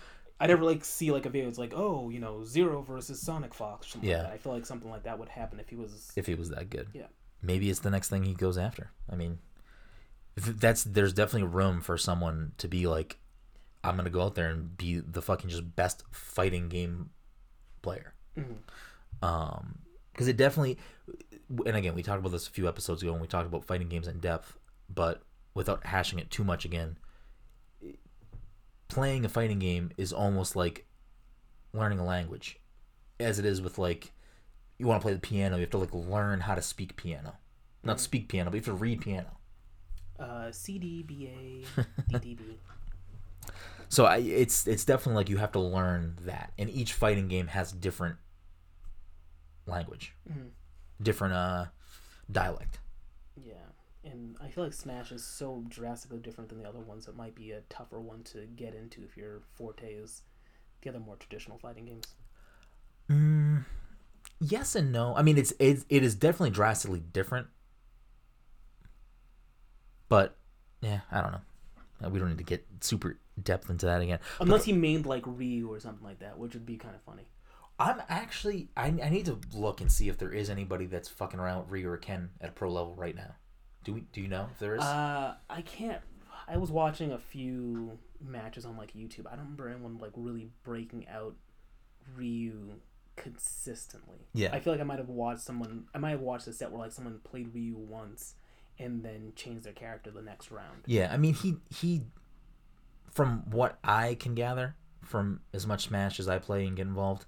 I 0.41 0.47
never 0.47 0.63
like 0.65 0.83
see 0.83 1.11
like 1.11 1.25
a 1.27 1.29
video. 1.29 1.47
It's 1.47 1.59
like 1.59 1.73
oh 1.75 2.09
you 2.09 2.19
know 2.19 2.43
Zero 2.43 2.81
versus 2.81 3.21
Sonic 3.21 3.53
Fox. 3.53 3.87
Something 3.87 4.09
Yeah. 4.09 4.23
Like. 4.23 4.33
I 4.33 4.37
feel 4.37 4.53
like 4.53 4.65
something 4.65 4.89
like 4.89 5.03
that 5.03 5.19
would 5.19 5.29
happen 5.29 5.59
if 5.59 5.69
he 5.69 5.75
was. 5.75 6.11
If 6.15 6.25
he 6.25 6.33
was 6.35 6.49
that 6.49 6.69
good. 6.69 6.87
Yeah. 6.93 7.07
Maybe 7.43 7.69
it's 7.69 7.79
the 7.79 7.91
next 7.91 8.09
thing 8.09 8.23
he 8.23 8.33
goes 8.33 8.57
after. 8.57 8.91
I 9.09 9.15
mean, 9.15 9.37
that's 10.35 10.83
there's 10.83 11.13
definitely 11.13 11.47
room 11.47 11.81
for 11.81 11.97
someone 11.97 12.53
to 12.57 12.67
be 12.67 12.87
like, 12.87 13.19
I'm 13.83 13.95
gonna 13.95 14.09
go 14.09 14.23
out 14.23 14.35
there 14.35 14.49
and 14.49 14.75
be 14.75 14.99
the 14.99 15.21
fucking 15.21 15.49
just 15.49 15.75
best 15.75 16.03
fighting 16.11 16.69
game 16.69 17.11
player. 17.83 18.13
Mhm. 18.35 18.57
Um, 19.21 19.79
because 20.11 20.27
it 20.27 20.37
definitely, 20.37 20.77
and 21.65 21.75
again, 21.77 21.93
we 21.95 22.03
talked 22.03 22.19
about 22.19 22.31
this 22.31 22.47
a 22.47 22.51
few 22.51 22.67
episodes 22.67 23.01
ago 23.01 23.11
when 23.11 23.21
we 23.21 23.27
talked 23.27 23.47
about 23.47 23.65
fighting 23.65 23.89
games 23.89 24.07
in 24.07 24.19
depth, 24.19 24.57
but 24.89 25.21
without 25.53 25.85
hashing 25.85 26.19
it 26.19 26.29
too 26.31 26.43
much 26.43 26.65
again, 26.65 26.97
playing 28.91 29.25
a 29.25 29.29
fighting 29.29 29.59
game 29.59 29.91
is 29.97 30.11
almost 30.13 30.55
like 30.55 30.85
learning 31.73 31.99
a 31.99 32.05
language, 32.05 32.59
as 33.19 33.39
it 33.39 33.45
is 33.45 33.61
with 33.61 33.77
like, 33.77 34.11
you 34.77 34.85
want 34.87 34.99
to 35.01 35.03
play 35.05 35.13
the 35.13 35.19
piano, 35.19 35.55
you 35.55 35.61
have 35.61 35.69
to 35.71 35.77
like 35.77 35.93
learn 35.93 36.41
how 36.41 36.55
to 36.55 36.61
speak 36.61 36.95
piano, 36.95 37.35
not 37.83 37.99
speak 37.99 38.27
piano, 38.27 38.49
but 38.49 38.55
you 38.55 38.59
have 38.59 38.65
to 38.65 38.73
read 38.73 39.01
piano. 39.01 39.37
Uh, 40.19 40.51
CD, 40.51 41.03
DDB. 42.11 42.57
So 43.89 44.05
I, 44.05 44.17
it's 44.17 44.67
it's 44.67 44.85
definitely 44.85 45.15
like 45.15 45.29
you 45.29 45.37
have 45.37 45.51
to 45.53 45.59
learn 45.59 46.17
that, 46.21 46.53
and 46.57 46.69
each 46.69 46.93
fighting 46.93 47.27
game 47.27 47.47
has 47.47 47.71
different 47.71 48.17
language, 49.65 50.13
Mhm. 50.29 50.49
different 51.01 51.33
uh 51.33 51.65
dialect. 52.31 52.79
And 54.03 54.35
I 54.41 54.47
feel 54.49 54.63
like 54.63 54.73
Smash 54.73 55.11
is 55.11 55.23
so 55.23 55.63
drastically 55.67 56.19
different 56.19 56.49
than 56.49 56.59
the 56.61 56.67
other 56.67 56.79
ones. 56.79 57.07
It 57.07 57.15
might 57.15 57.35
be 57.35 57.51
a 57.51 57.61
tougher 57.69 57.99
one 57.99 58.23
to 58.25 58.45
get 58.55 58.73
into 58.73 59.03
if 59.03 59.15
your 59.15 59.41
forte 59.53 59.93
is 59.93 60.23
the 60.81 60.89
other 60.89 60.99
more 60.99 61.15
traditional 61.17 61.57
fighting 61.59 61.85
games. 61.85 62.15
Mm, 63.09 63.65
yes 64.39 64.75
and 64.75 64.91
no. 64.91 65.15
I 65.15 65.21
mean, 65.21 65.37
it's 65.37 65.53
it's 65.59 65.85
it 65.89 66.03
is 66.03 66.15
definitely 66.15 66.51
drastically 66.51 66.99
different, 67.01 67.47
but 70.09 70.35
yeah, 70.81 71.01
I 71.11 71.21
don't 71.21 71.31
know. 71.31 71.41
Uh, 72.03 72.09
We 72.09 72.19
don't 72.19 72.29
need 72.29 72.37
to 72.39 72.43
get 72.43 72.65
super 72.81 73.19
depth 73.41 73.69
into 73.69 73.85
that 73.85 74.01
again. 74.01 74.19
Unless 74.39 74.65
he 74.65 74.73
mained 74.73 75.05
like 75.05 75.23
Ryu 75.25 75.71
or 75.71 75.79
something 75.79 76.03
like 76.05 76.19
that, 76.19 76.37
which 76.37 76.53
would 76.53 76.65
be 76.65 76.77
kind 76.77 76.95
of 76.95 77.01
funny. 77.03 77.27
I'm 77.79 78.01
actually 78.09 78.69
I, 78.77 78.87
I 78.87 79.09
need 79.09 79.25
to 79.25 79.39
look 79.53 79.81
and 79.81 79.91
see 79.91 80.09
if 80.09 80.17
there 80.17 80.31
is 80.31 80.49
anybody 80.49 80.85
that's 80.85 81.09
fucking 81.09 81.39
around 81.39 81.61
with 81.63 81.71
Ryu 81.71 81.89
or 81.89 81.97
Ken 81.97 82.29
at 82.39 82.49
a 82.49 82.51
pro 82.53 82.71
level 82.71 82.95
right 82.95 83.15
now. 83.15 83.35
Do 83.83 83.93
we 83.93 84.01
do 84.11 84.21
you 84.21 84.27
know 84.27 84.47
if 84.51 84.59
there 84.59 84.75
is? 84.75 84.81
Uh, 84.81 85.35
I 85.49 85.61
can't. 85.61 86.01
I 86.47 86.57
was 86.57 86.71
watching 86.71 87.11
a 87.11 87.17
few 87.17 87.97
matches 88.19 88.65
on 88.65 88.77
like 88.77 88.93
YouTube. 88.93 89.25
I 89.27 89.31
don't 89.31 89.45
remember 89.45 89.69
anyone 89.69 89.97
like 89.97 90.11
really 90.15 90.49
breaking 90.63 91.07
out 91.07 91.35
Ryu 92.15 92.73
consistently. 93.15 94.27
Yeah. 94.33 94.49
I 94.53 94.59
feel 94.59 94.73
like 94.73 94.81
I 94.81 94.85
might 94.85 94.99
have 94.99 95.09
watched 95.09 95.41
someone. 95.41 95.85
I 95.93 95.97
might 95.97 96.11
have 96.11 96.21
watched 96.21 96.47
a 96.47 96.53
set 96.53 96.71
where 96.71 96.81
like 96.81 96.91
someone 96.91 97.19
played 97.23 97.53
Ryu 97.53 97.75
once 97.77 98.35
and 98.79 99.03
then 99.03 99.33
changed 99.35 99.63
their 99.63 99.73
character 99.73 100.11
the 100.11 100.21
next 100.21 100.51
round. 100.51 100.83
Yeah, 100.85 101.11
I 101.11 101.17
mean 101.17 101.33
he 101.33 101.57
he 101.69 102.01
from 103.11 103.43
what 103.49 103.77
I 103.83 104.15
can 104.15 104.35
gather 104.35 104.75
from 105.03 105.41
as 105.53 105.67
much 105.67 105.87
Smash 105.87 106.19
as 106.19 106.27
I 106.27 106.39
play 106.39 106.65
and 106.65 106.75
get 106.75 106.87
involved, 106.87 107.25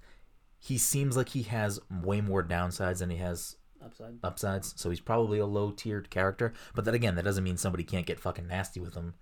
he 0.58 0.78
seems 0.78 1.16
like 1.16 1.30
he 1.30 1.42
has 1.42 1.78
way 1.90 2.20
more 2.20 2.42
downsides 2.42 2.98
than 2.98 3.10
he 3.10 3.18
has 3.18 3.56
Upside. 3.84 4.18
upsides. 4.22 4.74
So 4.76 4.90
he's 4.90 5.00
probably 5.00 5.38
a 5.38 5.46
low 5.46 5.70
tiered 5.70 6.10
character. 6.10 6.52
But 6.74 6.84
then 6.84 6.94
again, 6.94 7.14
that 7.16 7.24
doesn't 7.24 7.44
mean 7.44 7.56
somebody 7.56 7.84
can't 7.84 8.06
get 8.06 8.18
fucking 8.20 8.46
nasty 8.46 8.80
with 8.80 8.94
him 8.94 9.14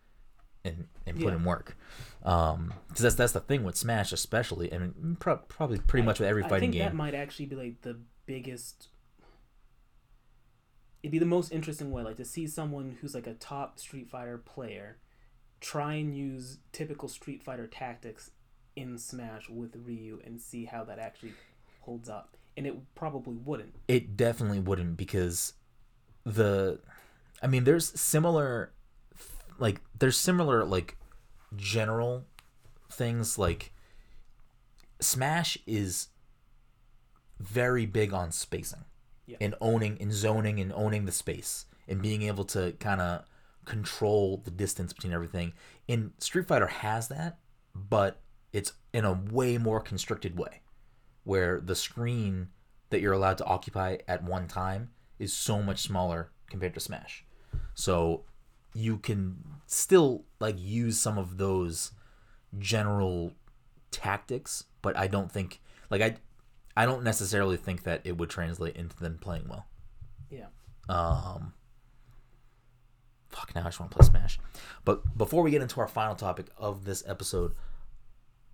and 0.64 0.86
and 1.06 1.16
put 1.16 1.26
Yeah. 1.30 1.34
in 1.36 1.44
work. 1.44 1.76
Um, 2.22 2.72
because 2.88 3.02
that's 3.02 3.14
that's 3.16 3.32
the 3.32 3.40
thing 3.40 3.64
with 3.64 3.76
Smash, 3.76 4.12
especially. 4.12 4.72
I 4.72 4.78
mean, 4.78 5.16
pro- 5.18 5.36
probably 5.38 5.78
pretty 5.78 6.04
much 6.06 6.20
with 6.20 6.28
every 6.28 6.44
I 6.44 6.48
fighting 6.48 6.72
think 6.72 6.82
that 6.84 6.94
might 6.94 7.14
actually 7.14 7.46
be 7.46 7.56
like 7.56 7.80
the 7.82 7.98
biggest. 8.26 8.88
It'd 11.02 11.10
be 11.12 11.18
the 11.18 11.26
most 11.26 11.50
interesting 11.50 11.90
way, 11.90 12.02
like 12.04 12.16
to 12.18 12.24
see 12.24 12.46
someone 12.46 12.96
who's 13.00 13.14
like 13.14 13.26
a 13.26 13.34
top 13.34 13.78
Street 13.80 14.08
Fighter 14.08 14.38
player, 14.38 14.98
try 15.60 15.94
and 15.94 16.16
use 16.16 16.58
typical 16.70 17.08
Street 17.08 17.42
Fighter 17.42 17.66
tactics 17.66 18.30
in 18.76 18.96
Smash 18.98 19.48
with 19.48 19.74
Ryu 19.74 20.20
and 20.24 20.40
see 20.40 20.64
how 20.66 20.84
that 20.84 21.00
actually 21.00 21.32
holds 21.80 22.08
up. 22.08 22.36
And 22.56 22.66
it 22.66 22.74
probably 22.94 23.36
wouldn't. 23.36 23.74
It 23.88 24.16
definitely 24.16 24.60
wouldn't 24.60 24.96
because 24.96 25.54
the 26.24 26.80
I 27.42 27.46
mean 27.46 27.64
there's 27.64 27.98
similar 27.98 28.72
like 29.58 29.80
there's 29.98 30.16
similar 30.16 30.64
like 30.64 30.96
general 31.56 32.24
things 32.90 33.38
like 33.38 33.72
Smash 35.00 35.58
is 35.66 36.08
very 37.40 37.86
big 37.86 38.12
on 38.12 38.30
spacing 38.30 38.84
Yeah. 39.26 39.38
and 39.40 39.54
owning 39.60 39.98
and 40.00 40.12
zoning 40.12 40.60
and 40.60 40.72
owning 40.72 41.04
the 41.06 41.12
space 41.12 41.66
and 41.88 42.00
being 42.00 42.22
able 42.22 42.44
to 42.46 42.72
kind 42.78 43.00
of 43.00 43.24
control 43.64 44.38
the 44.44 44.50
distance 44.50 44.92
between 44.92 45.12
everything. 45.12 45.52
And 45.88 46.12
Street 46.18 46.46
Fighter 46.46 46.66
has 46.68 47.08
that, 47.08 47.38
but 47.74 48.20
it's 48.52 48.72
in 48.92 49.04
a 49.04 49.12
way 49.12 49.58
more 49.58 49.80
constricted 49.80 50.38
way 50.38 50.60
where 51.24 51.60
the 51.60 51.76
screen 51.76 52.48
that 52.90 53.00
you're 53.00 53.12
allowed 53.12 53.38
to 53.38 53.44
occupy 53.44 53.98
at 54.06 54.22
one 54.22 54.46
time 54.46 54.90
is 55.18 55.32
so 55.32 55.62
much 55.62 55.80
smaller 55.80 56.30
compared 56.50 56.74
to 56.74 56.80
Smash. 56.80 57.24
So 57.74 58.24
you 58.74 58.98
can 58.98 59.36
still 59.66 60.24
like 60.40 60.56
use 60.58 60.98
some 60.98 61.18
of 61.18 61.38
those 61.38 61.92
general 62.58 63.32
tactics, 63.90 64.64
but 64.82 64.96
I 64.96 65.06
don't 65.06 65.30
think 65.30 65.60
like 65.90 66.02
I 66.02 66.16
I 66.76 66.86
don't 66.86 67.04
necessarily 67.04 67.56
think 67.56 67.84
that 67.84 68.00
it 68.04 68.16
would 68.16 68.30
translate 68.30 68.76
into 68.76 68.96
them 68.96 69.18
playing 69.20 69.46
well. 69.48 69.66
Yeah. 70.30 70.46
Um 70.88 71.54
fuck 73.28 73.54
now 73.54 73.62
I 73.62 73.64
just 73.64 73.80
want 73.80 73.92
to 73.92 73.98
play 73.98 74.06
Smash. 74.06 74.38
But 74.84 75.16
before 75.16 75.42
we 75.42 75.50
get 75.50 75.62
into 75.62 75.80
our 75.80 75.88
final 75.88 76.14
topic 76.14 76.46
of 76.58 76.84
this 76.84 77.02
episode, 77.06 77.54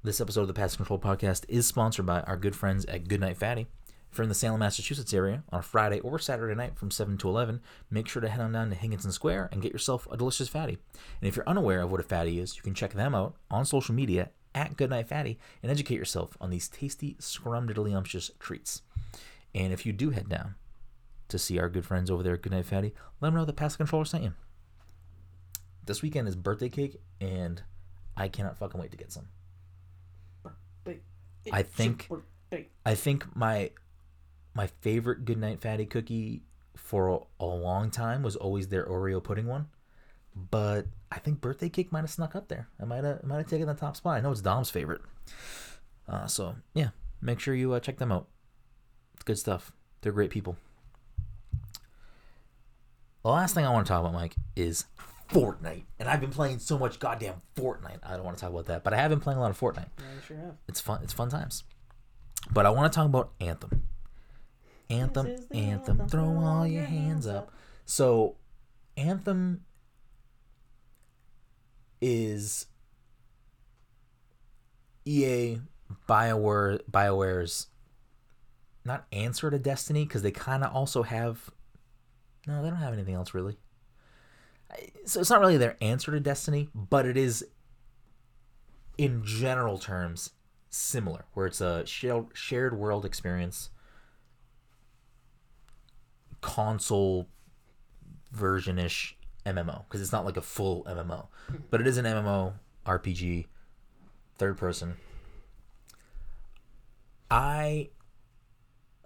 this 0.05 0.21
episode 0.21 0.43
of 0.43 0.47
the 0.47 0.55
Pass 0.55 0.77
Control 0.77 0.99
Podcast 0.99 1.45
is 1.49 1.67
sponsored 1.67 2.07
by 2.07 2.21
our 2.21 2.37
good 2.37 2.55
friends 2.55 2.85
at 2.85 3.09
Goodnight 3.09 3.37
Fatty. 3.37 3.67
If 4.11 4.17
you're 4.17 4.23
in 4.23 4.29
the 4.29 4.35
Salem, 4.35 4.61
Massachusetts 4.61 5.13
area 5.13 5.43
on 5.51 5.59
a 5.59 5.63
Friday 5.63 5.99
or 6.01 6.21
Saturday 6.21 6.55
night 6.55 6.77
from 6.77 6.93
7 6.93 7.19
to 7.19 7.29
11, 7.29 7.61
make 7.91 8.07
sure 8.07 8.23
to 8.23 8.29
head 8.29 8.41
on 8.41 8.53
down 8.53 8.71
to 8.71 8.77
Higginson 8.77 9.11
Square 9.11 9.49
and 9.51 9.61
get 9.61 9.73
yourself 9.73 10.07
a 10.11 10.17
delicious 10.17 10.49
fatty. 10.49 10.79
And 11.21 11.29
if 11.29 11.35
you're 11.35 11.49
unaware 11.49 11.83
of 11.83 11.91
what 11.91 12.01
a 12.01 12.05
fatty 12.05 12.39
is, 12.39 12.57
you 12.57 12.63
can 12.63 12.75
check 12.75 12.93
them 12.93 13.13
out 13.15 13.35
on 13.51 13.65
social 13.65 13.95
media 13.95 14.31
at 14.55 14.77
Goodnight 14.77 15.09
Fatty 15.09 15.37
and 15.63 15.71
educate 15.71 15.97
yourself 15.97 16.39
on 16.41 16.51
these 16.51 16.69
tasty, 16.69 17.17
scrumdiddlyumptious 17.21 18.39
treats. 18.39 18.83
And 19.53 19.73
if 19.73 19.85
you 19.85 19.93
do 19.93 20.11
head 20.11 20.29
down 20.29 20.55
to 21.29 21.39
see 21.41 21.59
our 21.59 21.69
good 21.69 21.85
friends 21.85 22.09
over 22.09 22.23
there 22.23 22.35
at 22.35 22.43
Goodnight 22.43 22.67
Fatty, 22.67 22.95
let 23.21 23.29
them 23.29 23.35
know 23.35 23.45
the 23.45 23.53
Pass 23.53 23.75
Controller 23.75 24.05
sent 24.05 24.25
you. 24.25 24.33
This 25.85 26.03
weekend 26.03 26.29
is 26.29 26.37
birthday 26.37 26.69
cake, 26.69 27.01
and 27.21 27.63
I 28.17 28.29
cannot 28.29 28.59
fucking 28.59 28.81
wait 28.81 28.93
to 28.93 28.97
get 28.97 29.11
some. 29.11 29.29
I 31.53 31.63
think- 31.63 32.09
I 32.87 32.95
think 32.95 33.37
my 33.37 33.71
my 34.55 34.67
favorite 34.81 35.25
Goodnight 35.25 35.61
Fatty 35.61 35.85
cookie 35.87 36.43
for 36.77 37.09
a, 37.09 37.19
a 37.41 37.47
long 37.47 37.91
time 37.91 38.23
was 38.23 38.35
always 38.37 38.69
their 38.69 38.87
Oreo 38.87 39.23
pudding 39.23 39.47
one, 39.47 39.69
but 40.35 40.87
I 41.13 41.19
think 41.19 41.41
birthday 41.41 41.69
cake 41.69 41.93
might 41.93 42.01
have 42.01 42.11
snuck 42.11 42.35
up 42.35 42.49
there. 42.49 42.69
I 42.81 42.85
might 42.87 43.05
have 43.05 43.23
might 43.25 43.37
have 43.39 43.47
taken 43.49 43.67
the 43.67 43.75
top 43.75 43.97
spot. 43.97 44.17
I 44.17 44.21
know 44.21 44.31
it's 44.33 44.41
Dom's 44.41 44.71
favorite. 44.71 45.03
Uh, 46.09 46.27
so 46.27 46.57
yeah, 46.75 46.91
make 47.21 47.39
sure 47.41 47.55
you 47.55 47.73
uh, 47.75 47.81
check 47.81 47.99
them 47.99 48.11
out. 48.11 48.29
It's 49.15 49.25
good 49.25 49.37
stuff. 49.39 49.73
They're 50.01 50.13
great 50.13 50.31
people. 50.31 50.57
The 53.23 53.31
last 53.31 53.55
thing 53.55 53.67
I 53.67 53.71
want 53.71 53.87
to 53.87 53.93
talk 53.93 54.01
about, 54.01 54.13
Mike, 54.15 54.35
is 54.57 54.85
Fortnite, 55.29 55.85
and 55.99 56.09
I've 56.09 56.21
been 56.21 56.31
playing 56.31 56.59
so 56.59 56.79
much 56.79 56.99
goddamn 56.99 57.43
Fortnite. 57.55 57.99
I 58.03 58.17
don't 58.17 58.25
want 58.25 58.39
to 58.39 58.41
talk 58.41 58.51
about 58.51 58.67
that, 58.67 58.83
but 58.83 58.95
I 58.95 58.97
have 58.97 59.11
been 59.11 59.21
playing 59.21 59.39
a 59.39 59.41
lot 59.43 59.51
of 59.51 59.61
Fortnite. 59.61 59.89
Yeah, 59.99 60.05
sure 60.27 60.37
have. 60.39 60.55
it's 60.69 60.81
fun 60.81 61.01
it's 61.03 61.13
fun 61.13 61.29
times. 61.29 61.65
But 62.51 62.65
i 62.67 62.71
want 62.71 62.91
to 62.91 62.97
talk 62.97 63.07
about 63.07 63.33
anthem. 63.41 63.83
Anthem 64.89 65.27
This 65.27 65.41
is 65.41 65.49
the 65.49 65.57
anthem 65.57 66.01
anthem, 66.01 66.09
throw 66.09 66.39
all 66.39 66.67
your 66.67 66.85
hands 66.85 67.27
up. 67.27 67.53
so 67.85 68.37
anthem 68.97 69.65
is 72.01 72.67
ea 75.07 75.61
bioware 76.09 76.81
bioware's 76.91 77.67
not 78.85 79.07
answer 79.13 79.51
to 79.51 79.59
destiny 79.59 80.05
because 80.05 80.23
they 80.23 80.31
kind 80.31 80.65
of 80.65 80.75
also 80.75 81.03
have 81.03 81.51
no 82.47 82.63
they 82.63 82.71
don't 82.71 82.79
have 82.79 82.93
anything 82.95 83.15
else 83.15 83.35
really 83.35 83.57
so 85.05 85.21
it's 85.21 85.31
not 85.31 85.41
really 85.41 85.57
their 85.57 85.77
answer 85.81 86.13
to 86.13 86.21
destiny 86.21 86.69
but 86.75 87.07
it 87.07 87.17
is 87.17 87.45
in 88.97 89.25
general 89.25 89.79
terms 89.79 90.31
similar 90.71 91.25
where 91.33 91.47
it's 91.47 91.61
a 91.61 91.85
shared 91.87 92.27
shared 92.35 92.77
world 92.77 93.05
experience 93.05 93.71
console 96.41 97.29
version-ish 98.31 99.17
MMO 99.47 99.85
because 99.85 100.03
it's 100.03 100.13
not 100.13 100.27
like 100.27 100.37
a 100.37 100.43
full 100.43 100.85
MMO 100.85 101.29
but 101.71 101.81
it 101.81 101.87
is 101.87 101.97
an 101.97 102.05
MMO 102.05 102.55
RPG 102.85 103.47
third 104.39 104.57
person. 104.57 104.97
I 107.31 107.91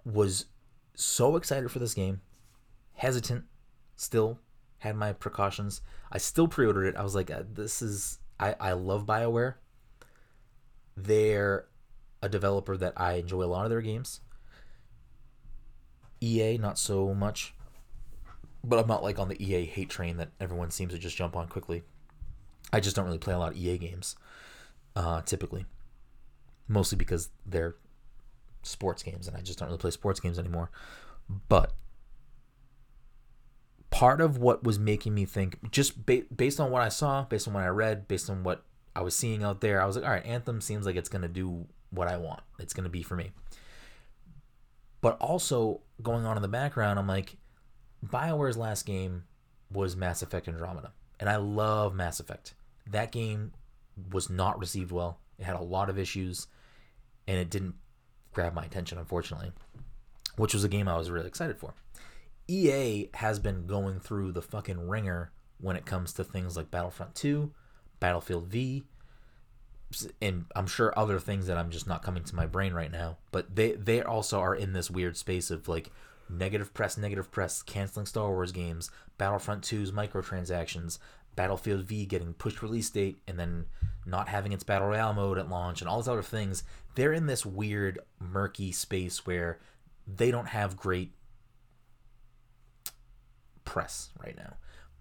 was 0.05 0.45
so 0.95 1.35
excited 1.35 1.69
for 1.69 1.79
this 1.79 1.93
game 1.93 2.21
hesitant 2.93 3.45
still 3.95 4.39
had 4.83 4.95
my 4.95 5.13
precautions 5.13 5.81
I 6.11 6.17
still 6.17 6.47
pre-ordered 6.47 6.85
it 6.85 6.95
I 6.95 7.03
was 7.03 7.15
like 7.15 7.31
uh, 7.31 7.43
this 7.53 7.81
is 7.81 8.19
I 8.39 8.55
I 8.59 8.73
love 8.73 9.05
BioWare 9.05 9.55
they're 10.95 11.65
a 12.21 12.29
developer 12.29 12.77
that 12.77 12.93
I 12.95 13.13
enjoy 13.13 13.43
a 13.43 13.45
lot 13.45 13.65
of 13.65 13.69
their 13.69 13.81
games. 13.81 14.21
EA, 16.21 16.57
not 16.57 16.77
so 16.77 17.13
much. 17.13 17.53
But 18.63 18.79
I'm 18.79 18.87
not 18.87 19.03
like 19.03 19.19
on 19.19 19.27
the 19.27 19.43
EA 19.43 19.65
hate 19.65 19.89
train 19.89 20.17
that 20.17 20.29
everyone 20.39 20.71
seems 20.71 20.93
to 20.93 20.99
just 20.99 21.17
jump 21.17 21.35
on 21.35 21.47
quickly. 21.47 21.83
I 22.71 22.79
just 22.79 22.95
don't 22.95 23.05
really 23.05 23.17
play 23.17 23.33
a 23.33 23.37
lot 23.37 23.51
of 23.51 23.57
EA 23.57 23.77
games, 23.77 24.15
uh, 24.95 25.21
typically. 25.21 25.65
Mostly 26.69 26.97
because 26.97 27.29
they're 27.45 27.75
sports 28.61 29.03
games, 29.03 29.27
and 29.27 29.35
I 29.35 29.41
just 29.41 29.59
don't 29.59 29.67
really 29.67 29.79
play 29.79 29.91
sports 29.91 30.21
games 30.21 30.39
anymore. 30.39 30.71
But 31.49 31.73
part 33.93 34.21
of 34.21 34.39
what 34.39 34.63
was 34.63 34.79
making 34.79 35.13
me 35.13 35.23
think, 35.23 35.71
just 35.71 36.05
ba- 36.05 36.23
based 36.35 36.59
on 36.59 36.71
what 36.71 36.81
I 36.81 36.89
saw, 36.89 37.25
based 37.25 37.47
on 37.47 37.53
what 37.53 37.63
I 37.63 37.67
read, 37.67 38.07
based 38.07 38.27
on 38.27 38.43
what 38.43 38.63
I 38.95 39.01
was 39.01 39.15
seeing 39.15 39.43
out 39.43 39.61
there, 39.61 39.79
I 39.79 39.85
was 39.85 39.95
like, 39.95 40.03
all 40.03 40.11
right, 40.11 40.25
Anthem 40.25 40.61
seems 40.61 40.87
like 40.87 40.95
it's 40.95 41.09
going 41.09 41.21
to 41.21 41.27
do 41.27 41.67
what 41.91 42.07
I 42.07 42.17
want. 42.17 42.41
It's 42.57 42.73
going 42.73 42.85
to 42.85 42.89
be 42.89 43.03
for 43.03 43.15
me. 43.15 43.31
But 45.01 45.17
also 45.19 45.81
going 46.01 46.25
on 46.25 46.37
in 46.37 46.41
the 46.41 46.47
background, 46.47 46.97
I'm 46.97 47.07
like, 47.07 47.37
BioWare's 48.03 48.57
last 48.57 48.87
game 48.87 49.25
was 49.71 49.95
Mass 49.95 50.23
Effect 50.23 50.47
Andromeda. 50.47 50.91
And 51.19 51.29
I 51.29 51.35
love 51.35 51.93
Mass 51.93 52.19
Effect. 52.19 52.55
That 52.89 53.11
game 53.11 53.51
was 54.11 54.27
not 54.27 54.59
received 54.59 54.91
well. 54.91 55.19
It 55.37 55.43
had 55.43 55.55
a 55.55 55.61
lot 55.61 55.91
of 55.91 55.99
issues 55.99 56.47
and 57.27 57.37
it 57.37 57.51
didn't 57.51 57.75
grab 58.33 58.55
my 58.55 58.65
attention, 58.65 58.97
unfortunately, 58.97 59.51
which 60.35 60.55
was 60.55 60.63
a 60.63 60.69
game 60.69 60.87
I 60.87 60.97
was 60.97 61.11
really 61.11 61.27
excited 61.27 61.59
for. 61.59 61.75
EA 62.47 63.09
has 63.15 63.39
been 63.39 63.65
going 63.65 63.99
through 63.99 64.31
the 64.31 64.41
fucking 64.41 64.87
ringer 64.87 65.31
when 65.59 65.75
it 65.75 65.85
comes 65.85 66.13
to 66.13 66.23
things 66.23 66.57
like 66.57 66.71
Battlefront 66.71 67.15
2, 67.15 67.51
Battlefield 67.99 68.47
V, 68.47 68.83
and 70.21 70.45
I'm 70.55 70.67
sure 70.67 70.97
other 70.97 71.19
things 71.19 71.47
that 71.47 71.57
I'm 71.57 71.69
just 71.69 71.87
not 71.87 72.03
coming 72.03 72.23
to 72.23 72.35
my 72.35 72.45
brain 72.45 72.73
right 72.73 72.91
now. 72.91 73.17
But 73.31 73.55
they 73.55 73.73
they 73.73 74.01
also 74.01 74.39
are 74.39 74.55
in 74.55 74.73
this 74.73 74.89
weird 74.89 75.17
space 75.17 75.51
of 75.51 75.67
like 75.67 75.91
negative 76.29 76.73
press, 76.73 76.97
negative 76.97 77.31
press, 77.31 77.61
canceling 77.61 78.05
Star 78.05 78.29
Wars 78.29 78.51
games, 78.51 78.89
Battlefront 79.17 79.63
2's 79.63 79.91
microtransactions, 79.91 80.97
Battlefield 81.35 81.83
V 81.83 82.05
getting 82.05 82.33
pushed 82.33 82.61
release 82.61 82.89
date, 82.89 83.17
and 83.27 83.39
then 83.39 83.65
not 84.05 84.27
having 84.27 84.51
its 84.51 84.63
battle 84.63 84.89
royale 84.89 85.13
mode 85.13 85.37
at 85.37 85.49
launch, 85.49 85.81
and 85.81 85.89
all 85.89 86.01
these 86.01 86.09
other 86.09 86.21
things. 86.21 86.63
They're 86.95 87.13
in 87.13 87.27
this 87.27 87.45
weird 87.45 87.99
murky 88.19 88.71
space 88.71 89.25
where 89.25 89.59
they 90.07 90.31
don't 90.31 90.47
have 90.47 90.75
great 90.75 91.11
press 93.65 94.09
right 94.23 94.35
now. 94.35 94.55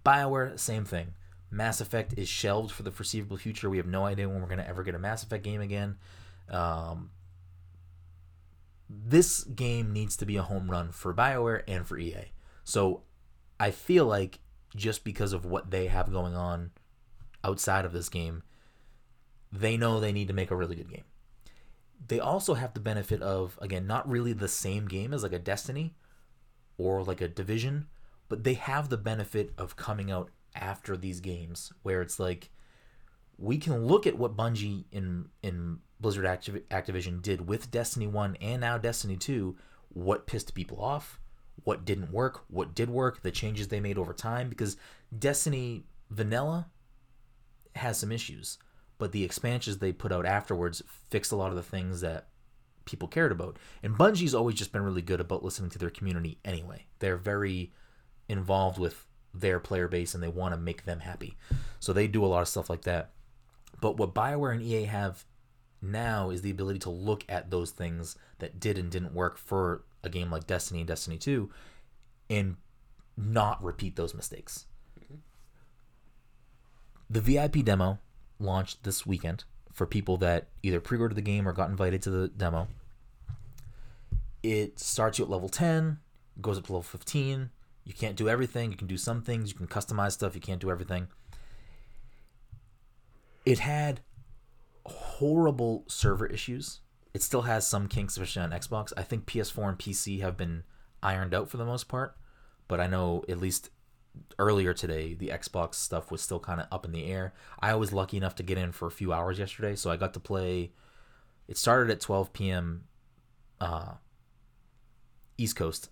BioWare, 0.05 0.59
same 0.59 0.85
thing. 0.85 1.15
Mass 1.51 1.81
Effect 1.81 2.15
is 2.17 2.29
shelved 2.29 2.73
for 2.73 2.83
the 2.83 2.91
foreseeable 2.91 3.37
future. 3.37 3.69
We 3.69 3.77
have 3.77 3.87
no 3.87 4.07
idea 4.07 4.29
when 4.29 4.41
we're 4.41 4.47
going 4.47 4.59
to 4.59 4.69
ever 4.69 4.83
get 4.83 4.95
a 4.95 4.99
Mass 4.99 5.23
Effect 5.23 5.45
game 5.45 5.61
again. 5.61 5.99
Um, 6.51 7.11
this 8.89 9.45
game 9.45 9.93
needs 9.93 10.17
to 10.17 10.27
be 10.27 10.37
a 10.37 10.43
home 10.43 10.71
run 10.71 10.93
for 10.93 11.15
BioWare 11.15 11.63
and 11.69 11.87
for 11.87 11.99
EA. 11.99 12.33
So 12.65 13.03
I 13.61 13.71
feel 13.71 14.07
like 14.07 14.41
just 14.75 15.05
because 15.05 15.33
of 15.33 15.45
what 15.45 15.71
they 15.71 15.87
have 15.87 16.11
going 16.11 16.35
on 16.35 16.71
outside 17.45 17.85
of 17.85 17.93
this 17.93 18.09
game, 18.09 18.43
they 19.53 19.77
know 19.77 20.01
they 20.01 20.13
need 20.13 20.29
to 20.29 20.35
make 20.35 20.51
a 20.51 20.57
really 20.57 20.77
good 20.77 20.91
game. 20.91 21.05
They 22.09 22.19
also 22.19 22.55
have 22.55 22.75
the 22.75 22.81
benefit 22.81 23.23
of, 23.23 23.59
again, 23.63 23.87
not 23.87 24.09
really 24.09 24.33
the 24.33 24.49
same 24.49 24.89
game 24.89 25.13
as 25.13 25.23
like 25.23 25.33
a 25.33 25.39
Destiny 25.39 25.95
or 26.79 27.03
like 27.05 27.21
a 27.21 27.29
Division, 27.29 27.87
but 28.33 28.45
they 28.45 28.55
have 28.55 28.89
the 28.89 28.97
benefit 28.97 29.53
of 29.59 29.76
coming 29.76 30.11
out 30.11 30.30
after 30.55 30.97
these 30.97 31.20
games 31.20 31.70
where 31.83 32.01
it's 32.01 32.18
like 32.18 32.49
we 33.37 33.59
can 33.59 33.85
look 33.85 34.07
at 34.07 34.16
what 34.16 34.35
Bungie 34.35 34.87
in 34.91 35.28
in 35.43 35.80
Blizzard 36.01 36.24
Activ- 36.24 36.62
Activision 36.70 37.20
did 37.20 37.47
with 37.47 37.70
Destiny 37.70 38.07
1 38.07 38.39
and 38.41 38.62
now 38.62 38.78
Destiny 38.78 39.18
2, 39.18 39.55
what 39.91 40.26
pissed 40.26 40.55
people 40.55 40.83
off, 40.83 41.20
what 41.64 41.85
didn't 41.85 42.11
work, 42.11 42.45
what 42.49 42.74
did 42.74 42.89
work, 42.89 43.20
the 43.20 43.30
changes 43.30 43.68
they 43.68 43.80
made 43.80 43.99
over 43.99 44.14
time 44.14 44.49
because 44.49 44.78
Destiny 45.18 45.85
vanilla 46.09 46.70
has 47.76 47.99
some 47.99 48.11
issues, 48.11 48.57
but 48.97 49.12
the 49.12 49.24
expansions 49.24 49.76
they 49.76 49.93
put 49.93 50.11
out 50.11 50.24
afterwards 50.24 50.80
fixed 51.11 51.33
a 51.33 51.37
lot 51.37 51.51
of 51.51 51.57
the 51.57 51.62
things 51.62 52.01
that 52.01 52.28
people 52.87 53.09
cared 53.09 53.30
about. 53.30 53.59
And 53.83 53.95
Bungie's 53.95 54.35
always 54.35 54.57
just 54.57 54.72
been 54.72 54.85
really 54.85 55.03
good 55.03 55.20
about 55.20 55.45
listening 55.45 55.68
to 55.68 55.78
their 55.78 55.91
community 55.91 56.39
anyway. 56.47 56.87
They're 56.99 57.18
very 57.18 57.72
involved 58.29 58.79
with 58.79 59.07
their 59.35 59.59
player 59.59 59.89
base 59.89 60.14
and 60.14 60.23
they 60.23 60.29
want 60.29 60.55
to 60.55 60.61
make 60.61 60.85
them 60.85 61.01
happy. 61.01 61.37
So 61.81 61.93
they 61.93 62.07
do 62.07 62.25
a 62.25 62.27
lot 62.27 62.43
of 62.43 62.49
stuff 62.49 62.68
like 62.68 62.83
that. 62.83 63.11
But 63.81 63.97
what 63.97 64.14
BioWare 64.14 64.53
and 64.53 64.62
EA 64.62 64.85
have 64.85 65.25
now 65.81 66.31
is 66.31 66.43
the 66.43 66.51
ability 66.51 66.79
to 66.81 66.91
look 66.91 67.25
at 67.29 67.51
those 67.51 67.70
things 67.70 68.16
that 68.39 68.61
did 68.61 68.79
and 68.79 68.91
didn't 68.91 69.14
work 69.14 69.39
for 69.39 69.85
a 70.05 70.09
game 70.09 70.31
like 70.31 70.47
Destiny 70.47 70.81
and 70.81 70.89
Destiny 70.89 71.18
2 71.18 71.51
and 72.31 72.57
not 73.16 73.62
repeat 73.62 73.97
those 73.97 74.14
mistakes. 74.14 74.66
The 77.11 77.20
VIP 77.20 77.64
demo 77.64 77.99
launched 78.39 78.85
this 78.85 79.05
weekend 79.07 79.45
for 79.73 79.87
people 79.87 80.16
that 80.18 80.49
either 80.62 80.81
pre-ordered 80.81 81.14
the 81.14 81.23
game 81.23 81.49
or 81.49 81.53
got 81.53 81.70
invited 81.70 82.03
to 82.03 82.11
the 82.11 82.29
demo. 82.29 82.68
It 84.43 84.79
starts 84.79 85.18
you 85.18 85.25
at 85.25 85.31
level 85.31 85.49
10, 85.49 85.99
goes 86.41 86.59
up 86.59 86.66
to 86.66 86.73
level 86.73 86.83
15. 86.83 87.51
You 87.85 87.95
can't 87.95 88.16
do 88.16 88.28
everything. 88.28 88.70
You 88.70 88.76
can 88.76 88.87
do 88.87 88.97
some 88.97 89.22
things. 89.22 89.51
You 89.51 89.57
can 89.57 89.66
customize 89.66 90.12
stuff. 90.12 90.35
You 90.35 90.41
can't 90.41 90.61
do 90.61 90.70
everything. 90.70 91.09
It 93.45 93.61
had 93.61 94.01
horrible 94.87 95.85
server 95.89 96.26
issues. 96.26 96.80
It 97.12 97.22
still 97.22 97.43
has 97.43 97.66
some 97.66 97.89
kinks, 97.89 98.14
especially 98.14 98.43
on 98.43 98.51
Xbox. 98.51 98.93
I 98.97 99.03
think 99.03 99.26
PS4 99.26 99.68
and 99.68 99.78
PC 99.78 100.20
have 100.20 100.37
been 100.37 100.62
ironed 101.03 101.35
out 101.35 101.51
for 101.51 101.57
the 101.57 101.64
most 101.64 101.89
part, 101.89 102.16
but 102.68 102.80
I 102.80 102.87
know 102.87 103.24
at 103.28 103.39
least 103.39 103.70
earlier 104.39 104.72
today 104.72 105.14
the 105.14 105.28
Xbox 105.28 105.74
stuff 105.74 106.11
was 106.11 106.22
still 106.22 106.41
kind 106.41 106.61
of 106.61 106.66
up 106.70 106.85
in 106.85 106.93
the 106.93 107.07
air. 107.07 107.35
I 107.61 107.74
was 107.74 107.93
lucky 107.93 108.16
enough 108.16 108.35
to 108.37 108.43
get 108.43 108.59
in 108.59 108.72
for 108.72 108.87
a 108.87 108.93
few 108.93 109.12
hours 109.12 109.39
yesterday, 109.39 109.74
so 109.74 109.91
I 109.91 109.97
got 109.97 110.14
to 110.14 110.20
play. 110.20 110.72
It 111.49 111.57
started 111.57 111.91
at 111.91 112.01
12 112.01 112.33
p.m. 112.33 112.85
Uh, 113.61 113.95
East 115.37 115.57
Coast, 115.57 115.91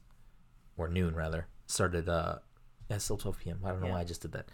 or 0.77 0.89
noon 0.89 1.15
rather. 1.15 1.49
Started 1.71 2.09
uh, 2.09 2.37
yeah, 2.91 2.99
still 2.99 3.17
12 3.17 3.39
p.m. 3.39 3.61
I 3.65 3.71
don't 3.71 3.81
know 3.81 3.87
Yeah. 3.87 3.93
why 3.95 4.01
I 4.01 4.05
just 4.05 4.23
did 4.23 4.33
that. 4.33 4.49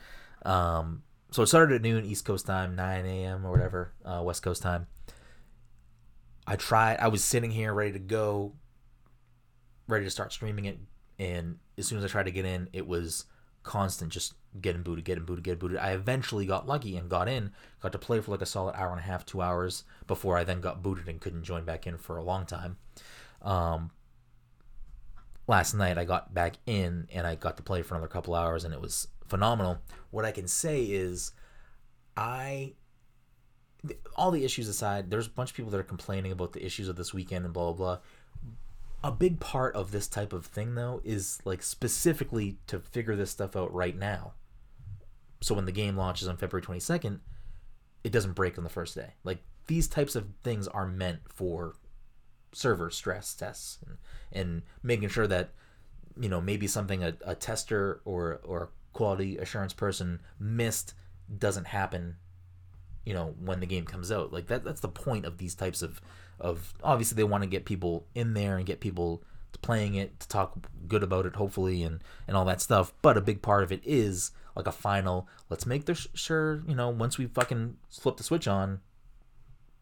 Um, 0.48 1.02
so 1.30 1.42
it 1.42 1.46
started 1.46 1.74
at 1.76 1.82
noon 1.82 2.04
East 2.04 2.24
Coast 2.24 2.46
time, 2.46 2.76
9 2.76 3.06
a.m. 3.06 3.44
or 3.46 3.50
whatever, 3.50 3.92
uh, 4.04 4.20
West 4.24 4.42
Coast 4.42 4.62
time. 4.62 4.86
I 6.46 6.56
tried. 6.56 6.98
I 6.98 7.08
was 7.08 7.24
sitting 7.24 7.50
here 7.50 7.72
ready 7.74 7.92
to 7.92 7.98
go, 7.98 8.52
ready 9.88 10.04
to 10.04 10.10
start 10.10 10.32
streaming 10.32 10.66
it, 10.66 10.78
and 11.18 11.58
as 11.76 11.86
soon 11.86 11.98
as 11.98 12.04
I 12.04 12.08
tried 12.08 12.24
to 12.26 12.30
get 12.30 12.44
in, 12.44 12.68
it 12.72 12.86
was 12.86 13.24
constant, 13.62 14.12
just 14.12 14.34
getting 14.60 14.82
booted, 14.82 15.04
getting 15.04 15.24
booted, 15.24 15.42
getting 15.44 15.58
booted. 15.58 15.78
I 15.78 15.90
eventually 15.92 16.46
got 16.46 16.68
lucky 16.68 16.96
and 16.96 17.08
got 17.10 17.28
in, 17.28 17.50
got 17.80 17.92
to 17.92 17.98
play 17.98 18.20
for 18.20 18.30
like 18.30 18.42
a 18.42 18.46
solid 18.46 18.74
hour 18.76 18.90
and 18.90 19.00
a 19.00 19.02
half, 19.02 19.26
two 19.26 19.42
hours 19.42 19.82
before 20.06 20.36
I 20.38 20.44
then 20.44 20.60
got 20.60 20.82
booted 20.82 21.08
and 21.08 21.20
couldn't 21.20 21.42
join 21.42 21.64
back 21.64 21.86
in 21.86 21.98
for 21.98 22.16
a 22.16 22.22
long 22.22 22.46
time. 22.46 22.76
Um, 23.42 23.90
last 25.46 25.74
night 25.74 25.98
I 25.98 26.04
got 26.04 26.34
back 26.34 26.56
in 26.66 27.08
and 27.12 27.26
I 27.26 27.34
got 27.34 27.56
to 27.56 27.62
play 27.62 27.82
for 27.82 27.94
another 27.94 28.08
couple 28.08 28.34
hours 28.34 28.64
and 28.64 28.74
it 28.74 28.80
was 28.80 29.08
phenomenal. 29.26 29.78
What 30.10 30.24
I 30.24 30.32
can 30.32 30.48
say 30.48 30.84
is, 30.84 31.32
I 32.16 32.74
all 34.16 34.30
the 34.30 34.44
issues 34.44 34.68
aside, 34.68 35.10
there's 35.10 35.26
a 35.26 35.30
bunch 35.30 35.50
of 35.50 35.56
people 35.56 35.70
that 35.70 35.78
are 35.78 35.84
complaining 35.84 36.32
about 36.32 36.52
the 36.52 36.64
issues 36.64 36.88
of 36.88 36.96
this 36.96 37.14
weekend 37.14 37.44
and 37.44 37.54
blah 37.54 37.72
blah 37.72 37.96
blah. 37.96 37.98
A 39.04 39.12
big 39.12 39.38
part 39.38 39.74
of 39.76 39.92
this 39.92 40.08
type 40.08 40.32
of 40.32 40.46
thing 40.46 40.74
though 40.74 41.00
is 41.04 41.38
like 41.44 41.62
specifically 41.62 42.58
to 42.66 42.80
figure 42.80 43.14
this 43.14 43.30
stuff 43.30 43.54
out 43.54 43.72
right 43.72 43.96
now. 43.96 44.32
So 45.40 45.54
when 45.54 45.66
the 45.66 45.72
game 45.72 45.96
launches 45.96 46.28
on 46.28 46.38
February 46.38 46.66
22nd, 46.66 47.20
it 48.02 48.10
doesn't 48.10 48.32
break 48.32 48.56
on 48.58 48.64
the 48.64 48.70
first 48.70 48.94
day. 48.94 49.14
Like 49.22 49.42
these 49.66 49.86
types 49.86 50.16
of 50.16 50.26
things 50.42 50.66
are 50.66 50.86
meant 50.86 51.20
for 51.28 51.74
server 52.56 52.90
stress 52.90 53.34
tests 53.34 53.78
and, 53.86 53.98
and 54.32 54.62
making 54.82 55.08
sure 55.10 55.26
that 55.26 55.50
you 56.18 56.28
know 56.28 56.40
maybe 56.40 56.66
something 56.66 57.04
a, 57.04 57.14
a 57.24 57.34
tester 57.34 58.00
or 58.04 58.40
or 58.44 58.70
quality 58.92 59.36
assurance 59.36 59.74
person 59.74 60.20
missed 60.40 60.94
doesn't 61.38 61.66
happen 61.66 62.16
you 63.04 63.14
know 63.14 63.34
when 63.38 63.60
the 63.60 63.66
game 63.66 63.84
comes 63.84 64.10
out. 64.10 64.32
Like 64.32 64.48
that 64.48 64.64
that's 64.64 64.80
the 64.80 64.88
point 64.88 65.24
of 65.24 65.38
these 65.38 65.54
types 65.54 65.82
of 65.82 66.00
of 66.38 66.74
obviously 66.82 67.16
they 67.16 67.24
want 67.24 67.42
to 67.44 67.48
get 67.48 67.64
people 67.64 68.06
in 68.14 68.34
there 68.34 68.56
and 68.56 68.66
get 68.66 68.80
people 68.80 69.22
playing 69.62 69.94
it 69.94 70.20
to 70.20 70.28
talk 70.28 70.58
good 70.86 71.02
about 71.02 71.24
it 71.24 71.36
hopefully 71.36 71.82
and 71.82 72.02
and 72.26 72.36
all 72.36 72.44
that 72.46 72.60
stuff. 72.60 72.92
But 73.00 73.16
a 73.16 73.22
big 73.22 73.40
part 73.42 73.62
of 73.62 73.70
it 73.70 73.80
is 73.84 74.32
like 74.54 74.66
a 74.66 74.72
final 74.72 75.28
let's 75.48 75.66
make 75.66 75.84
this 75.84 76.06
sure 76.14 76.62
you 76.66 76.74
know 76.74 76.88
once 76.88 77.16
we 77.16 77.26
fucking 77.26 77.76
flip 77.90 78.16
the 78.16 78.24
switch 78.24 78.48
on 78.48 78.80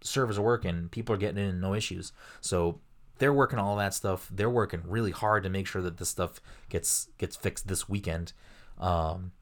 servers 0.04 0.38
are 0.38 0.42
working 0.42 0.88
people 0.90 1.14
are 1.14 1.18
getting 1.18 1.48
in 1.48 1.60
no 1.60 1.74
issues. 1.74 2.12
So 2.40 2.80
they're 3.18 3.32
working 3.32 3.58
all 3.58 3.76
that 3.76 3.94
stuff. 3.94 4.28
They're 4.32 4.50
working 4.50 4.82
really 4.86 5.12
hard 5.12 5.42
to 5.44 5.48
make 5.48 5.66
sure 5.66 5.82
that 5.82 5.98
this 5.98 6.08
stuff 6.08 6.40
gets 6.68 7.08
gets 7.18 7.36
fixed 7.36 7.68
this 7.68 7.88
weekend. 7.88 8.32
Um 8.78 9.32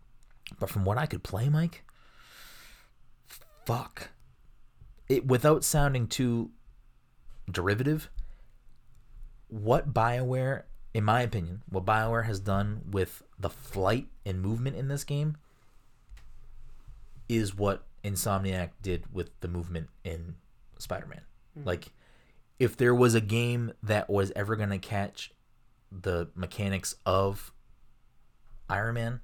but 0.59 0.69
from 0.69 0.85
what 0.85 0.99
i 0.99 1.07
could 1.07 1.23
play 1.23 1.49
mike 1.49 1.83
fuck. 3.65 4.11
It 5.09 5.27
without 5.27 5.65
sounding 5.65 6.07
too 6.07 6.51
derivative 7.51 8.09
what 9.49 9.93
bioware 9.93 10.63
in 10.95 11.05
my 11.05 11.21
opinion 11.23 11.63
what 11.69 11.85
bioware 11.85 12.25
has 12.25 12.41
done 12.41 12.81
with 12.91 13.23
the 13.39 13.51
flight 13.51 14.07
and 14.25 14.41
movement 14.41 14.77
in 14.77 14.89
this 14.89 15.05
game 15.05 15.37
is 17.29 17.55
what 17.55 17.85
insomniac 18.05 18.71
did 18.81 19.05
with 19.13 19.29
the 19.41 19.49
movement 19.49 19.89
in 20.05 20.37
spider-man. 20.83 21.23
Hmm. 21.55 21.65
Like 21.65 21.93
if 22.59 22.77
there 22.77 22.95
was 22.95 23.15
a 23.15 23.21
game 23.21 23.73
that 23.83 24.09
was 24.09 24.33
ever 24.37 24.57
going 24.57 24.71
to 24.71 24.79
catch 24.79 25.33
the 25.91 26.31
mechanics 26.35 26.95
of 27.05 27.53
iron 28.69 28.95
man 28.95 29.21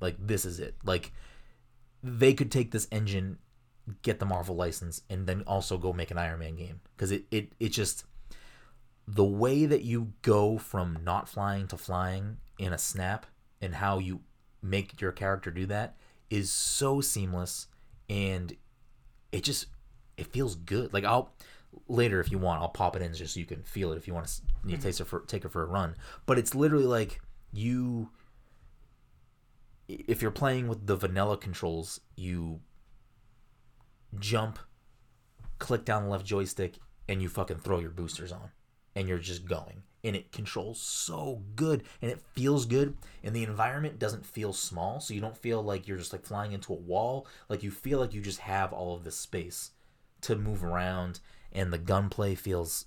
like 0.00 0.16
this 0.18 0.44
is 0.44 0.60
it. 0.60 0.76
Like 0.84 1.12
they 2.02 2.34
could 2.34 2.50
take 2.50 2.70
this 2.70 2.88
engine 2.90 3.38
get 4.02 4.20
the 4.20 4.26
marvel 4.26 4.54
license 4.54 5.02
and 5.10 5.26
then 5.26 5.42
also 5.46 5.76
go 5.76 5.92
make 5.92 6.10
an 6.10 6.18
iron 6.18 6.40
man 6.40 6.56
game. 6.56 6.80
Because 6.96 7.10
it, 7.10 7.24
it 7.30 7.52
it 7.58 7.68
just 7.70 8.04
the 9.06 9.24
way 9.24 9.66
that 9.66 9.82
you 9.82 10.12
go 10.22 10.58
from 10.58 10.98
not 11.04 11.28
flying 11.28 11.66
to 11.68 11.76
flying 11.76 12.38
in 12.58 12.72
a 12.72 12.78
snap 12.78 13.26
and 13.60 13.74
how 13.74 13.98
you 13.98 14.20
make 14.62 15.00
your 15.00 15.12
character 15.12 15.50
do 15.50 15.66
that 15.66 15.96
is 16.28 16.50
so 16.50 17.00
seamless 17.00 17.66
and 18.08 18.56
it 19.32 19.42
just 19.42 19.66
it 20.20 20.26
feels 20.28 20.54
good. 20.54 20.92
Like 20.92 21.04
i'll 21.04 21.32
later 21.86 22.20
if 22.20 22.32
you 22.32 22.38
want 22.38 22.60
i'll 22.60 22.68
pop 22.68 22.96
it 22.96 23.02
in 23.02 23.14
just 23.14 23.34
so 23.34 23.40
you 23.40 23.46
can 23.46 23.62
feel 23.62 23.92
it 23.92 23.96
if 23.96 24.08
you 24.08 24.12
want 24.12 24.26
to 24.26 24.42
you 24.64 24.74
mm-hmm. 24.74 24.82
taste 24.82 25.00
it 25.00 25.04
for 25.04 25.20
take 25.20 25.44
it 25.44 25.52
for 25.52 25.62
a 25.62 25.66
run. 25.66 25.94
But 26.26 26.38
it's 26.38 26.54
literally 26.54 26.86
like 26.86 27.20
you 27.52 28.10
if 29.88 30.22
you're 30.22 30.30
playing 30.30 30.68
with 30.68 30.86
the 30.86 30.96
vanilla 30.96 31.36
controls 31.36 32.00
you 32.16 32.60
jump 34.18 34.58
click 35.58 35.84
down 35.84 36.04
the 36.04 36.08
left 36.08 36.24
joystick 36.24 36.78
and 37.08 37.22
you 37.22 37.28
fucking 37.28 37.58
throw 37.58 37.78
your 37.78 37.90
boosters 37.90 38.32
on 38.32 38.50
and 38.94 39.08
you're 39.08 39.18
just 39.18 39.46
going. 39.46 39.82
And 40.02 40.16
it 40.16 40.32
controls 40.32 40.80
so 40.80 41.42
good 41.54 41.82
and 42.00 42.10
it 42.10 42.22
feels 42.32 42.64
good 42.64 42.96
and 43.22 43.36
the 43.36 43.44
environment 43.44 43.98
doesn't 43.98 44.24
feel 44.24 44.52
small 44.52 44.98
so 44.98 45.12
you 45.12 45.20
don't 45.20 45.36
feel 45.36 45.62
like 45.62 45.86
you're 45.86 45.98
just 45.98 46.12
like 46.12 46.24
flying 46.24 46.52
into 46.52 46.72
a 46.72 46.76
wall. 46.76 47.26
Like 47.48 47.62
you 47.62 47.70
feel 47.70 47.98
like 47.98 48.14
you 48.14 48.22
just 48.22 48.40
have 48.40 48.72
all 48.72 48.96
of 48.96 49.04
this 49.04 49.16
space 49.16 49.72
to 50.22 50.36
move 50.36 50.64
around 50.64 51.20
and 51.52 51.72
the 51.72 51.78
gunplay 51.78 52.34
feels 52.34 52.86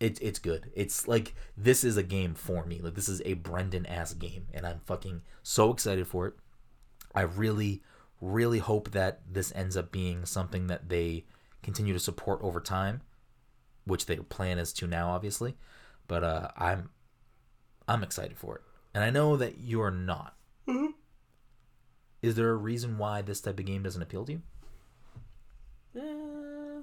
it, 0.00 0.18
it's 0.20 0.38
good. 0.38 0.70
It's 0.74 1.06
like 1.06 1.34
this 1.56 1.84
is 1.84 1.96
a 1.96 2.02
game 2.02 2.34
for 2.34 2.66
me. 2.66 2.80
Like 2.80 2.94
this 2.94 3.08
is 3.08 3.22
a 3.24 3.34
brendan 3.34 3.86
ass 3.86 4.12
game 4.14 4.46
and 4.52 4.66
i'm 4.66 4.80
fucking 4.86 5.22
so 5.42 5.72
excited 5.72 6.06
for 6.06 6.26
it. 6.26 6.34
I 7.14 7.22
really 7.22 7.82
really 8.20 8.58
hope 8.58 8.90
that 8.92 9.20
this 9.30 9.52
ends 9.54 9.76
up 9.76 9.92
being 9.92 10.24
something 10.24 10.66
that 10.68 10.88
they 10.88 11.24
continue 11.62 11.92
to 11.92 12.00
support 12.00 12.40
over 12.42 12.60
time 12.60 13.02
which 13.86 14.06
their 14.06 14.22
plan 14.22 14.58
is 14.58 14.72
to 14.74 14.86
now 14.86 15.10
obviously. 15.10 15.56
But 16.08 16.24
uh 16.24 16.48
i'm 16.56 16.90
i'm 17.86 18.02
excited 18.02 18.36
for 18.36 18.56
it. 18.56 18.62
And 18.94 19.04
i 19.04 19.10
know 19.10 19.36
that 19.36 19.58
you're 19.60 19.90
not. 19.90 20.36
Is 22.22 22.36
there 22.36 22.50
a 22.50 22.56
reason 22.56 22.96
why 22.96 23.20
this 23.20 23.42
type 23.42 23.58
of 23.58 23.66
game 23.66 23.82
doesn't 23.82 24.00
appeal 24.00 24.24
to 24.24 24.32
you 24.32 24.42
Uh, 25.96 26.82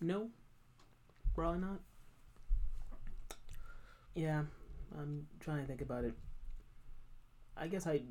no, 0.00 0.28
probably 1.34 1.60
not. 1.60 1.80
Yeah, 4.14 4.42
I'm 4.98 5.26
trying 5.40 5.60
to 5.60 5.66
think 5.66 5.80
about 5.80 6.04
it. 6.04 6.14
I 7.56 7.68
guess 7.68 7.86
I, 7.86 8.02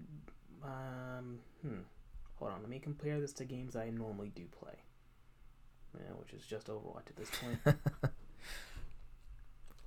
um, 0.63 1.39
hmm. 1.61 1.79
Hold 2.35 2.51
on, 2.51 2.61
let 2.61 2.69
me 2.69 2.79
compare 2.79 3.19
this 3.19 3.33
to 3.33 3.45
games 3.45 3.75
I 3.75 3.89
normally 3.89 4.31
do 4.35 4.43
play. 4.59 4.73
Yeah, 5.97 6.13
which 6.19 6.33
is 6.33 6.45
just 6.45 6.67
Overwatch 6.67 7.07
at 7.07 7.15
this 7.15 7.29
point. 7.41 7.59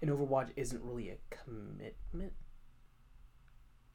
and 0.02 0.10
Overwatch 0.10 0.50
isn't 0.56 0.82
really 0.82 1.10
a 1.10 1.16
commitment. 1.30 2.32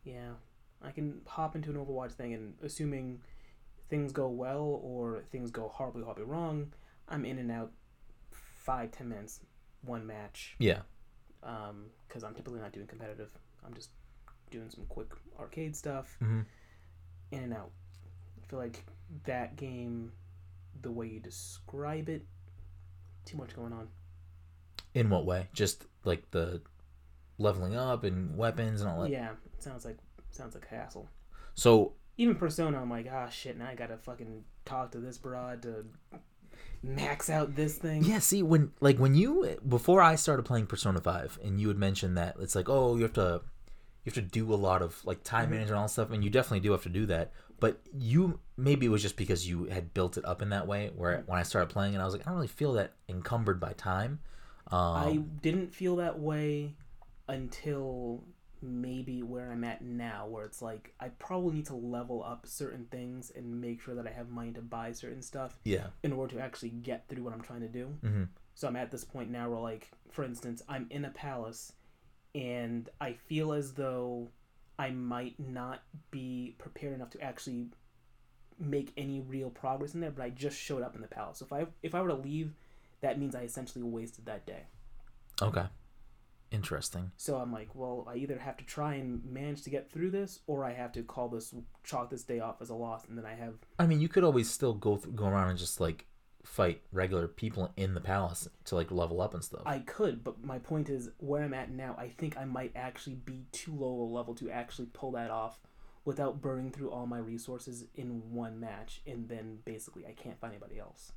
Yeah, 0.04 0.34
I 0.82 0.92
can 0.92 1.22
hop 1.26 1.56
into 1.56 1.72
an 1.72 1.78
Overwatch 1.78 2.12
thing 2.12 2.34
and 2.34 2.54
assuming 2.62 3.22
things 3.94 4.12
go 4.12 4.28
well 4.28 4.80
or 4.82 5.24
things 5.32 5.52
go 5.52 5.68
horribly, 5.72 6.02
horribly 6.02 6.24
wrong, 6.24 6.74
I'm 7.08 7.26
in 7.26 7.38
and 7.38 7.52
out 7.52 7.72
five, 8.32 8.90
ten 8.90 9.08
minutes, 9.08 9.40
one 9.86 10.08
match. 10.08 10.56
yeah 10.58 10.80
Um, 11.44 11.86
because 12.08 12.24
I'm 12.24 12.34
typically 12.34 12.60
not 12.60 12.72
doing 12.72 12.88
competitive. 12.88 13.30
I'm 13.64 13.76
just 13.76 13.92
doing 14.50 14.72
some 14.72 14.86
quick 14.90 15.10
arcade 15.40 15.76
stuff, 15.76 16.18
mm-hmm. 16.24 16.42
in 17.32 17.44
and 17.44 17.54
out. 17.54 17.70
I 18.42 18.48
feel 18.48 18.58
like 18.58 18.84
that 19.26 19.58
game, 19.58 20.12
the 20.82 20.90
way 20.90 21.06
you 21.06 21.20
describe 21.20 22.10
it, 22.10 22.26
too 23.26 23.38
much 23.38 23.56
going 23.56 23.74
on. 23.74 23.90
in 24.96 25.08
what 25.12 25.24
way 25.28 25.50
just 25.54 25.86
like 26.04 26.32
the 26.32 26.62
leveling 27.38 27.76
up 27.76 28.04
and 28.04 28.36
weapons 28.38 28.82
and 28.82 28.90
all 28.90 29.02
that 29.04 29.12
Yeah, 29.12 29.30
it 29.56 29.62
sounds 29.62 29.86
like 29.86 29.98
sounds 30.32 30.56
like 30.56 30.66
a 30.72 30.76
hassle. 30.76 31.08
so 31.54 31.94
Even 32.18 32.36
Persona, 32.36 32.80
I'm 32.82 32.90
like, 32.90 33.08
ah, 33.12 33.30
shit. 33.30 33.58
Now 33.58 33.68
I 33.68 33.76
gotta 33.76 33.98
fucking 33.98 34.44
talk 34.66 34.92
to 34.92 35.00
this 35.00 35.18
broad 35.18 35.64
to 35.64 35.86
max 36.84 37.30
out 37.30 37.56
this 37.56 37.78
thing. 37.78 38.04
Yeah, 38.04 38.20
see 38.20 38.44
when 38.44 38.72
like 38.82 38.98
when 39.00 39.16
you 39.16 39.58
before 39.68 40.02
I 40.02 40.16
started 40.16 40.44
playing 40.44 40.68
Persona 40.68 41.02
5 41.02 41.40
and 41.44 41.60
you 41.60 41.68
had 41.70 41.78
mentioned 41.78 42.18
that 42.18 42.36
it's 42.40 42.56
like, 42.56 42.70
"Oh, 42.70 42.96
you 42.98 43.04
have 43.04 43.14
to 43.14 43.42
you 44.06 44.10
have 44.10 44.14
to 44.16 44.22
do 44.22 44.54
a 44.54 44.56
lot 44.56 44.82
of 44.82 45.04
like 45.06 45.24
time 45.24 45.48
Mhm. 45.48 45.52
management 45.52 45.70
and 45.72 45.78
all 45.80 45.86
that 45.86 45.92
stuff, 45.92 46.12
and 46.12 46.24
you 46.24 46.30
definitely 46.30 46.60
do 46.60 46.72
have 46.74 46.84
to 46.84 46.90
do 46.90 47.06
that. 47.08 47.32
But 47.60 47.80
you 47.98 48.40
maybe 48.58 48.86
it 48.86 48.90
was 48.90 49.02
just 49.02 49.16
because 49.16 49.48
you 49.48 49.66
had 49.66 49.94
built 49.94 50.18
it 50.18 50.26
up 50.26 50.42
in 50.42 50.50
that 50.50 50.68
way. 50.68 50.92
Where 50.96 51.20
Mhm. 51.20 51.28
when 51.28 51.40
I 51.40 51.44
started 51.44 51.70
playing, 51.72 51.94
and 51.96 52.02
I 52.02 52.06
was 52.06 52.14
like, 52.14 52.22
I 52.28 52.30
don't 52.30 52.36
really 52.36 52.48
feel 52.48 52.74
that 52.74 52.94
encumbered 53.10 53.60
by 53.60 53.74
time. 53.74 54.20
Um, 54.68 54.80
I 54.98 55.16
didn't 55.42 55.74
feel 55.74 55.96
that 55.98 56.20
way 56.20 56.76
until 57.28 58.24
maybe 58.64 59.22
where 59.22 59.52
I'm 59.52 59.64
at 59.64 59.84
now, 59.84 60.26
where 60.28 60.46
it's 60.46 60.62
like 60.62 60.94
I 61.00 61.10
probably 61.10 61.56
need 61.56 61.66
to 61.68 61.76
level 61.76 62.24
up 62.24 62.48
certain 62.48 62.86
things 62.90 63.32
and 63.36 63.62
make 63.62 63.82
sure 63.82 63.96
that 63.96 64.08
I 64.08 64.12
have 64.12 64.30
money 64.30 64.52
to 64.54 64.62
buy 64.62 64.92
certain 64.94 65.22
stuff 65.22 65.60
yeah. 65.64 65.88
in 66.02 66.14
order 66.14 66.36
to 66.36 66.42
actually 66.42 66.70
get 66.70 67.08
through 67.08 67.24
what 67.24 67.34
I'm 67.34 67.42
trying 67.42 67.62
to 67.62 67.68
do. 67.68 67.86
hmm 68.02 68.24
So 68.56 68.68
I'm 68.68 68.76
at 68.76 68.92
this 68.92 69.04
point 69.04 69.30
now 69.30 69.50
where, 69.50 69.60
like, 69.60 69.90
for 70.12 70.24
instance, 70.24 70.64
I'm 70.70 70.88
in 70.90 71.06
a 71.06 71.10
palace 71.10 71.74
and 72.34 72.90
I 73.00 73.14
feel 73.14 73.54
as 73.54 73.74
though 73.74 74.30
I 74.80 74.90
might 74.90 75.40
not 75.40 75.84
be 76.10 76.56
prepared 76.58 76.94
enough 76.94 77.12
to 77.12 77.22
actually 77.22 77.68
make 78.60 78.92
any 78.98 79.20
real 79.20 79.50
progress 79.50 79.94
in 79.94 80.00
there, 80.00 80.12
but 80.12 80.24
I 80.24 80.30
just 80.30 80.58
showed 80.58 80.84
up 80.84 80.96
in 80.96 81.02
the 81.02 81.08
palace. 81.08 81.40
So 81.40 81.46
if 81.46 81.54
I 81.54 81.68
if 81.82 81.94
I 81.94 82.02
were 82.02 82.10
to 82.10 82.16
leave, 82.16 82.54
that 83.02 83.20
means 83.20 83.36
I 83.36 83.42
essentially 83.42 83.84
wasted 83.84 84.26
that 84.26 84.46
day. 84.46 84.64
Okay. 85.42 85.66
Interesting. 86.54 87.12
So 87.18 87.38
I'm 87.38 87.52
like, 87.52 87.70
well, 87.74 88.08
I 88.08 88.16
either 88.18 88.38
have 88.38 88.58
to 88.58 88.64
try 88.64 88.94
and 88.94 89.26
manage 89.26 89.64
to 89.64 89.72
get 89.72 89.92
through 89.92 90.12
this, 90.12 90.40
or 90.46 90.64
I 90.64 90.74
have 90.74 90.92
to 90.92 91.02
call 91.02 91.28
this 91.28 91.54
chalk 91.84 92.12
this 92.12 92.24
day 92.24 92.40
off 92.40 92.62
as 92.62 92.70
a 92.70 92.76
loss, 92.76 93.06
and 93.10 93.18
then 93.18 93.26
I 93.26 93.34
have 93.34 93.56
I 93.80 93.88
mean, 93.88 94.00
you 94.00 94.08
could 94.08 94.24
always 94.24 94.52
still 94.52 94.74
go 94.74 94.98
th- 94.98 95.16
go 95.16 95.26
around 95.26 95.50
and 95.50 95.58
just 95.58 95.82
like 95.82 96.06
fight 96.44 96.82
regular 96.92 97.28
people 97.28 97.72
in 97.76 97.96
the 97.96 98.02
palace 98.02 98.48
to 98.66 98.76
like 98.76 98.92
level 98.92 99.20
up 99.20 99.34
and 99.34 99.44
stuff. 99.44 99.64
I 99.66 99.80
could, 99.80 100.24
but 100.24 100.44
my 100.44 100.60
point 100.60 100.90
is 100.90 101.10
where 101.18 101.42
I'm 101.42 101.56
at 101.56 101.72
now. 101.72 101.96
I 101.98 102.10
think 102.10 102.38
I 102.38 102.46
might 102.46 102.72
actually 102.76 103.16
be 103.16 103.46
too 103.52 103.74
low 103.74 104.02
a 104.02 104.08
level 104.14 104.36
to 104.36 104.52
actually 104.52 104.90
pull 104.94 105.12
that 105.14 105.32
off 105.32 105.60
without 106.06 106.40
burning 106.40 106.70
through 106.70 106.92
all 106.92 107.08
my 107.08 107.18
resources 107.18 107.86
in 107.96 108.32
one 108.32 108.60
match, 108.60 109.02
and 109.08 109.28
then 109.28 109.58
basically 109.66 110.06
I 110.06 110.12
can't 110.12 110.40
find 110.40 110.54
anybody 110.54 110.78
else. 110.78 111.14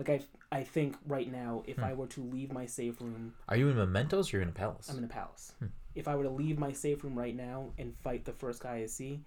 Like 0.00 0.08
I, 0.08 0.20
I 0.60 0.64
think 0.64 0.96
right 1.06 1.30
now, 1.30 1.62
if 1.66 1.76
Hmm. 1.76 1.84
I 1.84 1.92
were 1.92 2.06
to 2.06 2.22
leave 2.22 2.50
my 2.54 2.64
safe 2.64 3.02
room, 3.02 3.34
Are 3.50 3.56
you 3.58 3.68
in 3.68 3.76
Mementos 3.76 4.32
or 4.32 4.36
you're 4.38 4.42
in 4.42 4.48
a 4.48 4.52
palace? 4.52 4.88
I'm 4.88 4.96
in 4.96 5.04
a 5.04 5.08
palace. 5.08 5.52
Hmm. 5.58 5.66
If 5.94 6.08
I 6.08 6.16
were 6.16 6.22
to 6.24 6.30
leave 6.30 6.58
my 6.58 6.72
safe 6.72 7.04
room 7.04 7.18
right 7.18 7.36
now 7.36 7.72
and 7.76 7.94
fight 7.98 8.24
the 8.24 8.32
first 8.32 8.62
guy 8.62 8.76
I 8.76 8.86
see, 8.86 9.20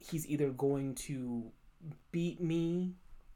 he's 0.00 0.26
either 0.26 0.50
going 0.50 0.96
to 1.06 1.52
beat 2.10 2.40
me 2.40 2.94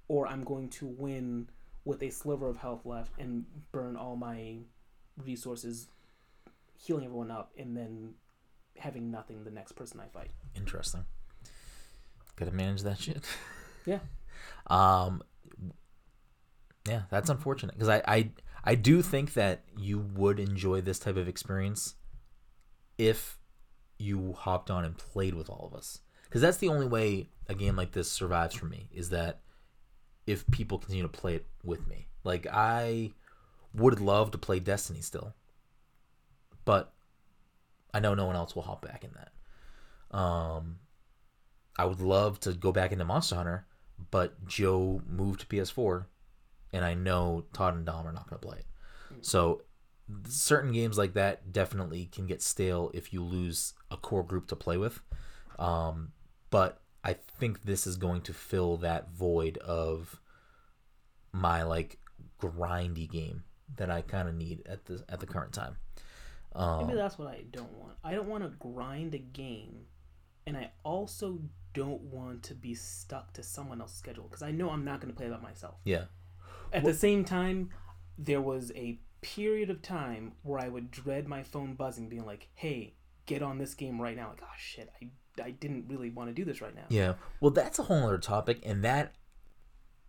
or 0.08 0.26
I'm 0.26 0.42
going 0.42 0.70
to 0.70 0.86
win 0.86 1.50
with 1.84 2.02
a 2.02 2.10
sliver 2.10 2.48
of 2.48 2.56
health 2.56 2.84
left 2.84 3.12
and 3.20 3.44
burn 3.70 3.94
all 3.94 4.16
my 4.16 4.56
resources 5.24 5.86
healing 6.76 7.04
everyone 7.04 7.30
up 7.30 7.52
and 7.56 7.76
then 7.76 8.14
having 8.76 9.08
nothing 9.12 9.44
the 9.44 9.52
next 9.52 9.72
person 9.72 10.00
I 10.00 10.08
fight. 10.08 10.32
Interesting. 10.56 11.04
Gotta 12.34 12.50
manage 12.50 12.82
that 12.82 12.98
shit. 12.98 13.22
Yeah. 13.86 14.00
Um. 14.66 15.22
Yeah, 16.88 17.02
that's 17.10 17.30
unfortunate 17.30 17.74
because 17.74 17.88
I, 17.88 18.02
I 18.06 18.30
I 18.62 18.74
do 18.74 19.02
think 19.02 19.34
that 19.34 19.62
you 19.76 19.98
would 19.98 20.38
enjoy 20.38 20.80
this 20.80 20.98
type 20.98 21.16
of 21.16 21.28
experience 21.28 21.94
if 22.98 23.38
you 23.98 24.34
hopped 24.34 24.70
on 24.70 24.84
and 24.84 24.96
played 24.96 25.34
with 25.34 25.48
all 25.48 25.68
of 25.70 25.76
us. 25.76 26.00
Because 26.24 26.42
that's 26.42 26.56
the 26.58 26.68
only 26.68 26.86
way 26.86 27.28
a 27.48 27.54
game 27.54 27.76
like 27.76 27.92
this 27.92 28.10
survives 28.10 28.54
for 28.54 28.66
me 28.66 28.88
is 28.92 29.10
that 29.10 29.40
if 30.26 30.46
people 30.50 30.78
continue 30.78 31.02
to 31.02 31.08
play 31.08 31.34
it 31.36 31.46
with 31.62 31.86
me. 31.86 32.08
Like 32.24 32.46
i 32.50 33.12
would 33.74 34.00
love 34.00 34.30
to 34.30 34.38
play 34.38 34.60
destiny 34.60 35.00
still 35.00 35.34
but 36.64 36.92
i 37.92 37.98
know 38.00 38.14
no 38.14 38.24
one 38.24 38.36
else 38.36 38.54
will 38.54 38.62
hop 38.62 38.82
back 38.82 39.04
in 39.04 39.10
that. 39.14 40.16
Um 40.16 40.76
i 41.76 41.84
would 41.84 42.00
love 42.00 42.40
to 42.40 42.52
go 42.52 42.72
back 42.72 42.92
into 42.92 43.04
monster 43.04 43.34
hunter 43.34 43.66
but 44.10 44.46
joe 44.46 45.02
moved 45.08 45.40
to 45.40 45.46
ps4 45.46 46.06
and 46.74 46.84
i 46.84 46.92
know 46.92 47.44
todd 47.52 47.74
and 47.74 47.86
dom 47.86 48.06
are 48.06 48.12
not 48.12 48.28
going 48.28 48.38
to 48.38 48.46
play 48.46 48.58
it 48.58 48.66
so 49.22 49.62
certain 50.26 50.72
games 50.72 50.98
like 50.98 51.14
that 51.14 51.52
definitely 51.52 52.06
can 52.06 52.26
get 52.26 52.42
stale 52.42 52.90
if 52.94 53.12
you 53.12 53.22
lose 53.22 53.74
a 53.90 53.96
core 53.96 54.22
group 54.22 54.46
to 54.48 54.56
play 54.56 54.76
with. 54.76 55.00
Um, 55.58 56.12
but 56.50 56.80
I 57.02 57.14
think 57.38 57.62
this 57.62 57.86
is 57.86 57.96
going 57.96 58.22
to 58.22 58.32
fill 58.32 58.76
that 58.78 59.10
void 59.10 59.58
of 59.58 60.20
my 61.32 61.62
like 61.62 61.98
grindy 62.40 63.10
game 63.10 63.44
that 63.76 63.90
I 63.90 64.02
kind 64.02 64.28
of 64.28 64.34
need 64.34 64.62
at 64.66 64.84
the 64.86 65.04
at 65.08 65.20
the 65.20 65.26
current 65.26 65.52
time. 65.52 65.76
Um, 66.54 66.86
Maybe 66.86 66.96
that's 66.96 67.18
what 67.18 67.28
I 67.28 67.44
don't 67.50 67.72
want. 67.72 67.94
I 68.04 68.14
don't 68.14 68.28
want 68.28 68.44
to 68.44 68.50
grind 68.50 69.14
a 69.14 69.18
game, 69.18 69.86
and 70.46 70.56
I 70.56 70.70
also 70.84 71.40
don't 71.72 72.02
want 72.02 72.44
to 72.44 72.54
be 72.54 72.74
stuck 72.74 73.32
to 73.32 73.42
someone 73.42 73.80
else's 73.80 73.96
schedule 73.96 74.24
because 74.24 74.42
I 74.42 74.52
know 74.52 74.70
I'm 74.70 74.84
not 74.84 75.00
going 75.00 75.12
to 75.12 75.16
play 75.16 75.28
that 75.28 75.42
myself. 75.42 75.74
yeah, 75.84 76.04
At 76.74 76.84
the 76.84 76.94
same 76.94 77.24
time, 77.24 77.70
there 78.18 78.40
was 78.40 78.72
a 78.74 78.98
period 79.22 79.70
of 79.70 79.80
time 79.80 80.32
where 80.42 80.58
I 80.60 80.68
would 80.68 80.90
dread 80.90 81.26
my 81.26 81.42
phone 81.42 81.74
buzzing, 81.74 82.08
being 82.08 82.26
like, 82.26 82.48
"Hey, 82.54 82.94
get 83.26 83.42
on 83.42 83.58
this 83.58 83.74
game 83.74 84.00
right 84.00 84.16
now!" 84.16 84.28
Like, 84.30 84.42
oh 84.42 84.56
shit, 84.58 84.90
I 85.00 85.08
I 85.42 85.50
didn't 85.50 85.86
really 85.88 86.10
want 86.10 86.30
to 86.30 86.34
do 86.34 86.44
this 86.44 86.60
right 86.60 86.74
now. 86.74 86.84
yeah. 86.88 87.14
Well, 87.40 87.50
that's 87.50 87.78
a 87.78 87.84
whole 87.84 88.04
other 88.04 88.18
topic, 88.18 88.60
and 88.64 88.84
that 88.84 89.14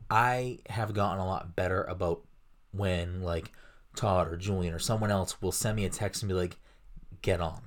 I 0.10 0.60
have 0.70 0.94
gotten 0.94 1.20
a 1.20 1.26
lot 1.26 1.56
better 1.56 1.84
about 1.84 2.24
when 2.72 3.22
like 3.22 3.52
Todd 3.96 4.28
or 4.28 4.38
Julian 4.38 4.74
or 4.74 4.80
someone 4.80 5.12
else 5.12 5.42
will 5.42 5.52
send 5.52 5.76
me 5.78 5.86
a 5.86 5.90
text 5.90 6.22
and 6.22 6.30
be 6.30 6.36
like, 6.36 6.58
"Get 7.22 7.42
on." 7.42 7.62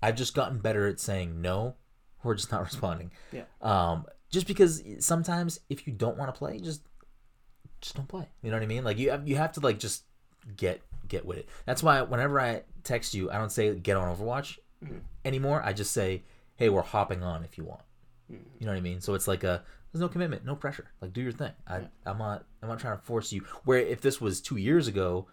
I've 0.00 0.14
just 0.14 0.34
gotten 0.34 0.58
better 0.58 0.86
at 0.86 1.00
saying 1.00 1.40
no 1.40 1.74
or 2.22 2.34
just 2.34 2.52
not 2.52 2.62
responding. 2.64 3.10
Yeah. 3.32 3.44
Um, 3.60 4.06
just 4.30 4.46
because 4.46 4.82
sometimes 5.00 5.60
if 5.68 5.86
you 5.86 5.92
don't 5.92 6.16
want 6.16 6.32
to 6.32 6.38
play, 6.38 6.58
just 6.60 6.82
just 7.80 7.96
don't 7.96 8.08
play. 8.08 8.28
You 8.42 8.50
know 8.50 8.56
what 8.56 8.62
I 8.62 8.66
mean? 8.66 8.84
Like 8.84 8.98
you 8.98 9.10
have 9.10 9.26
you 9.28 9.36
have 9.36 9.52
to 9.52 9.60
like 9.60 9.78
just 9.78 10.04
get 10.56 10.80
get 11.08 11.24
with 11.24 11.38
it. 11.38 11.48
That's 11.66 11.82
why 11.82 12.02
whenever 12.02 12.40
I 12.40 12.62
text 12.84 13.14
you, 13.14 13.30
I 13.30 13.38
don't 13.38 13.50
say 13.52 13.74
get 13.74 13.96
on 13.96 14.14
Overwatch 14.14 14.58
Mhm. 14.84 15.00
anymore. 15.24 15.62
I 15.64 15.72
just 15.72 15.90
say, 15.92 16.22
hey, 16.56 16.68
we're 16.68 16.82
hopping 16.82 17.22
on 17.22 17.44
if 17.44 17.58
you 17.58 17.64
want. 17.64 17.80
Mhm. 18.30 18.38
You 18.58 18.66
know 18.66 18.72
what 18.72 18.78
I 18.78 18.82
mean? 18.82 19.00
So 19.00 19.14
it's 19.14 19.26
like 19.28 19.44
a 19.44 19.62
there's 19.92 20.00
no 20.00 20.08
commitment, 20.08 20.44
no 20.44 20.54
pressure. 20.54 20.86
Like 21.00 21.12
do 21.12 21.20
your 21.22 21.32
thing. 21.32 21.52
I 21.66 21.78
Yeah. 21.80 21.86
I'm 22.06 22.18
not 22.18 22.44
I'm 22.62 22.68
not 22.68 22.78
trying 22.78 22.96
to 22.98 23.02
force 23.02 23.32
you. 23.32 23.40
Where 23.64 23.78
if 23.78 24.00
this 24.00 24.20
was 24.20 24.40
two 24.40 24.56
years 24.56 24.86
ago, 24.86 25.26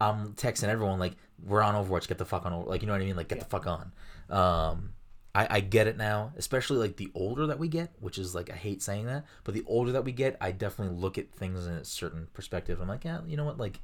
I'm 0.00 0.34
texting 0.34 0.68
everyone 0.68 0.98
like 0.98 1.16
we're 1.42 1.62
on 1.62 1.74
Overwatch, 1.74 2.08
get 2.08 2.18
the 2.18 2.24
fuck 2.24 2.44
on. 2.44 2.52
Over-" 2.52 2.68
Like 2.68 2.82
you 2.82 2.86
know 2.86 2.94
what 2.94 3.02
I 3.02 3.04
mean? 3.04 3.16
Like 3.16 3.28
get 3.28 3.38
Yeah. 3.38 3.44
the 3.44 3.50
fuck 3.50 3.66
on. 3.66 3.92
Um, 4.28 4.94
I, 5.34 5.46
I 5.50 5.60
get 5.60 5.86
it 5.86 5.96
now, 5.96 6.32
especially 6.36 6.78
like 6.78 6.96
the 6.96 7.10
older 7.14 7.46
that 7.46 7.58
we 7.58 7.68
get, 7.68 7.92
which 8.00 8.18
is 8.18 8.34
like 8.34 8.50
I 8.50 8.56
hate 8.56 8.82
saying 8.82 9.06
that, 9.06 9.24
but 9.44 9.54
the 9.54 9.64
older 9.66 9.92
that 9.92 10.04
we 10.04 10.12
get, 10.12 10.36
I 10.40 10.50
definitely 10.50 10.96
look 10.96 11.18
at 11.18 11.32
things 11.32 11.66
in 11.66 11.74
a 11.74 11.84
certain 11.84 12.26
perspective. 12.32 12.80
I'm 12.80 12.88
like, 12.88 13.04
yeah, 13.04 13.20
you 13.26 13.36
know 13.36 13.44
what? 13.44 13.58
Like, 13.58 13.80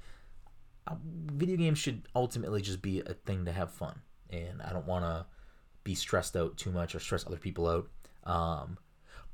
uh, 0.88 0.96
video 1.04 1.56
games 1.56 1.78
should 1.78 2.02
ultimately 2.14 2.62
just 2.62 2.82
be 2.82 3.00
a 3.00 3.14
thing 3.14 3.44
to 3.44 3.52
have 3.52 3.70
fun, 3.70 4.00
and 4.30 4.60
I 4.62 4.72
don't 4.72 4.86
want 4.86 5.04
to 5.04 5.26
be 5.84 5.94
stressed 5.94 6.36
out 6.36 6.56
too 6.56 6.72
much 6.72 6.94
or 6.94 6.98
stress 6.98 7.26
other 7.26 7.36
people 7.36 7.68
out. 7.68 7.88
Um, 8.24 8.78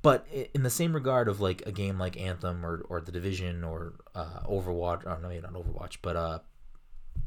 but 0.03 0.27
in 0.53 0.65
the 0.65 0.71
same 0.71 0.93
regard 0.95 1.29
of 1.29 1.41
like 1.41 1.63
a 1.65 1.73
game 1.73 1.99
like 1.99 2.21
Anthem 2.21 2.67
or, 2.67 2.85
or 2.89 3.01
The 3.01 3.13
Division 3.13 3.65
or 3.65 3.95
uh, 4.15 4.41
Overwatch, 4.51 5.07
or 5.07 5.19
no, 5.23 5.29
maybe 5.29 5.41
not 5.41 5.55
Overwatch, 5.55 5.99
but 6.03 6.17
uh, 6.17 6.39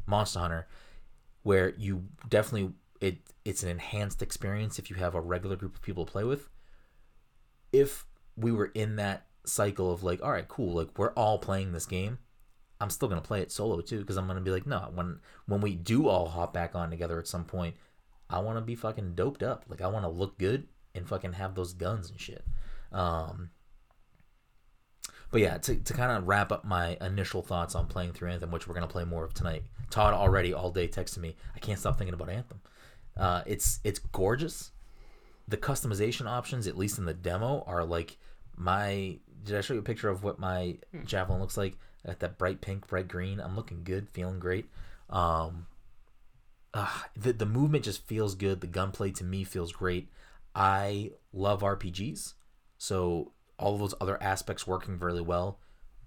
Monster 0.05 0.39
Hunter, 0.39 0.67
where 1.41 1.73
you 1.77 2.03
definitely 2.29 2.73
it 3.05 3.17
it's 3.45 3.61
an 3.61 3.69
enhanced 3.69 4.23
experience 4.23 4.79
if 4.79 4.89
you 4.89 4.95
have 4.95 5.13
a 5.13 5.21
regular 5.21 5.55
group 5.55 5.75
of 5.75 5.81
people 5.83 6.05
to 6.05 6.11
play 6.11 6.23
with. 6.23 6.49
If 7.71 8.05
we 8.35 8.51
were 8.51 8.71
in 8.73 8.95
that 8.95 9.27
cycle 9.45 9.91
of 9.91 10.03
like, 10.03 10.23
all 10.23 10.31
right, 10.31 10.47
cool, 10.47 10.73
like 10.73 10.97
we're 10.97 11.13
all 11.13 11.37
playing 11.37 11.71
this 11.71 11.85
game, 11.85 12.17
I'm 12.81 12.89
still 12.89 13.07
gonna 13.07 13.21
play 13.21 13.41
it 13.41 13.51
solo 13.51 13.81
too 13.81 13.99
because 13.99 14.17
I'm 14.17 14.25
gonna 14.25 14.41
be 14.41 14.49
like, 14.49 14.65
no, 14.65 14.89
when 14.93 15.19
when 15.45 15.61
we 15.61 15.75
do 15.75 16.07
all 16.07 16.27
hop 16.27 16.51
back 16.51 16.73
on 16.73 16.89
together 16.89 17.19
at 17.19 17.27
some 17.27 17.45
point, 17.45 17.75
I 18.27 18.39
want 18.39 18.57
to 18.57 18.61
be 18.61 18.75
fucking 18.75 19.13
doped 19.13 19.43
up. 19.43 19.65
Like 19.69 19.81
I 19.81 19.87
want 19.87 20.03
to 20.05 20.09
look 20.09 20.39
good 20.39 20.67
and 20.95 21.07
fucking 21.07 21.33
have 21.33 21.53
those 21.53 21.73
guns 21.73 22.09
and 22.09 22.19
shit. 22.19 22.43
Um, 22.91 23.51
but 25.29 25.41
yeah, 25.41 25.57
to, 25.59 25.75
to 25.75 25.93
kind 25.93 26.11
of 26.11 26.27
wrap 26.27 26.51
up 26.51 26.65
my 26.65 26.97
initial 27.01 27.43
thoughts 27.43 27.75
on 27.75 27.85
playing 27.85 28.13
through 28.13 28.31
Anthem, 28.31 28.51
which 28.51 28.67
we're 28.67 28.73
gonna 28.73 28.87
play 28.87 29.05
more 29.05 29.23
of 29.23 29.35
tonight. 29.35 29.63
Todd 29.91 30.15
already 30.15 30.55
all 30.55 30.71
day 30.71 30.87
texted 30.87 31.19
me. 31.19 31.35
I 31.55 31.59
can't 31.59 31.77
stop 31.77 31.99
thinking 31.99 32.15
about 32.15 32.29
Anthem. 32.29 32.61
Uh, 33.17 33.43
it's 33.45 33.79
it's 33.83 33.99
gorgeous. 33.99 34.71
The 35.47 35.57
customization 35.57 36.25
options, 36.27 36.67
at 36.67 36.77
least 36.77 36.97
in 36.97 37.05
the 37.05 37.13
demo, 37.13 37.63
are 37.67 37.83
like 37.85 38.17
my. 38.55 39.17
Did 39.43 39.57
I 39.57 39.61
show 39.61 39.73
you 39.75 39.79
a 39.79 39.83
picture 39.83 40.09
of 40.09 40.23
what 40.23 40.39
my 40.39 40.77
Hmm. 40.91 41.03
javelin 41.05 41.39
looks 41.39 41.57
like? 41.57 41.77
I 42.03 42.09
got 42.09 42.19
that 42.19 42.37
bright 42.37 42.61
pink, 42.61 42.87
bright 42.87 43.07
green. 43.07 43.39
I'm 43.39 43.55
looking 43.55 43.83
good, 43.83 44.09
feeling 44.09 44.39
great. 44.39 44.69
Um, 45.09 45.67
ah, 46.73 47.07
the 47.15 47.33
the 47.33 47.45
movement 47.45 47.85
just 47.85 48.05
feels 48.05 48.35
good. 48.35 48.61
The 48.61 48.67
gunplay 48.67 49.11
to 49.11 49.23
me 49.23 49.43
feels 49.43 49.71
great. 49.71 50.09
I 50.53 51.11
love 51.33 51.61
RPGs, 51.61 52.33
so 52.77 53.31
all 53.59 53.73
of 53.73 53.79
those 53.79 53.93
other 54.01 54.21
aspects 54.21 54.65
working 54.67 54.97
really 54.99 55.21
well, 55.21 55.59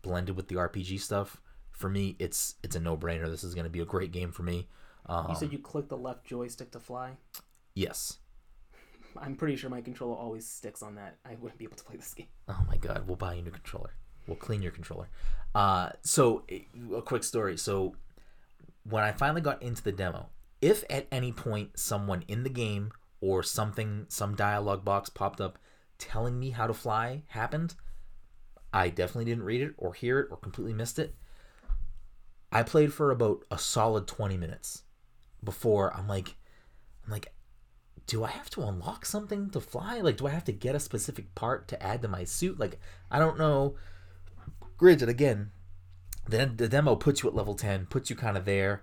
blended 0.03 0.37
with 0.37 0.49
the 0.49 0.57
RPG 0.57 1.01
stuff. 1.01 1.41
For 1.71 1.89
me, 1.89 2.17
it's 2.19 2.57
it's 2.63 2.77
a 2.77 2.81
no 2.81 2.97
brainer. 2.97 3.31
This 3.31 3.45
is 3.45 3.55
going 3.55 3.65
to 3.65 3.71
be 3.71 3.81
a 3.81 3.85
great 3.85 4.11
game 4.13 4.33
for 4.33 4.43
me. 4.43 4.67
Um, 5.09 5.27
You 5.31 5.37
said 5.37 5.53
you 5.53 5.59
click 5.59 5.89
the 5.89 5.97
left 5.97 6.25
joystick 6.27 6.71
to 6.73 6.81
fly. 6.81 7.13
yes. 7.75 8.19
I'm 9.17 9.37
pretty 9.37 9.57
sure 9.57 9.71
my 9.71 9.81
controller 9.81 10.15
always 10.17 10.47
sticks 10.47 10.83
on 10.83 10.95
that. 10.97 11.17
I 11.25 11.35
wouldn't 11.41 11.59
be 11.59 11.65
able 11.65 11.77
to 11.77 11.85
play 11.85 11.97
this 11.97 12.15
game. 12.15 12.27
Oh 12.49 12.63
my 12.69 12.77
god, 12.77 13.07
we'll 13.07 13.17
buy 13.17 13.35
you 13.35 13.41
a 13.41 13.43
new 13.43 13.51
controller. 13.51 13.95
We'll 14.27 14.37
clean 14.37 14.63
your 14.63 14.71
controller. 14.71 15.09
Uh, 15.55 15.91
so 16.03 16.45
a 16.95 17.03
quick 17.03 17.25
story. 17.25 17.57
So 17.57 17.97
when 18.85 19.03
I 19.03 19.13
finally 19.13 19.41
got 19.41 19.63
into 19.63 19.83
the 19.83 19.93
demo, 19.93 20.29
if 20.61 20.85
at 20.91 21.07
any 21.11 21.33
point 21.33 21.79
someone 21.79 22.23
in 22.29 22.43
the 22.43 22.51
game 22.51 22.93
or 23.21 23.43
something, 23.43 24.05
some 24.09 24.35
dialogue 24.37 24.85
box 24.85 25.09
popped 25.09 25.41
up 25.41 25.59
telling 25.99 26.39
me 26.39 26.51
how 26.51 26.67
to 26.67 26.75
fly 26.75 27.23
happened, 27.29 27.75
I 28.73 28.91
definitely 28.91 29.25
didn't 29.25 29.45
read 29.45 29.63
it 29.63 29.75
or 29.79 29.95
hear 29.95 30.21
it 30.21 30.29
or 30.31 30.37
completely 30.37 30.75
missed 30.75 30.99
it. 30.99 31.15
I 32.53 32.63
played 32.63 32.93
for 32.93 33.11
about 33.11 33.45
a 33.51 33.59
solid 33.59 34.07
20 34.07 34.37
minutes 34.37 34.83
before 35.43 35.95
I'm 35.95 36.09
like, 36.09 36.37
I'm 37.05 37.13
like, 37.13 37.33
do 38.07 38.25
I 38.25 38.31
have 38.31 38.51
to 38.51 38.63
unlock 38.63 39.05
something 39.05 39.51
to 39.51 39.61
fly? 39.61 40.01
Like, 40.01 40.17
do 40.17 40.27
I 40.27 40.31
have 40.31 40.45
to 40.45 40.53
get 40.53 40.75
a 40.75 40.81
specific 40.81 41.35
part 41.35 41.69
to 41.69 41.83
add 41.83 42.03
to 42.03 42.09
my 42.09 42.25
suit? 42.25 42.59
Like, 42.59 42.81
I 43.11 43.19
don't 43.19 43.39
know. 43.39 43.77
Granted, 44.79 45.09
again, 45.09 45.51
the, 46.27 46.47
the 46.47 46.69
demo 46.69 46.97
puts 46.97 47.23
you 47.23 47.29
at 47.29 47.35
level 47.35 47.55
10, 47.55 47.87
puts 47.87 48.09
you 48.11 48.17
kind 48.17 48.37
of 48.37 48.45
there. 48.45 48.83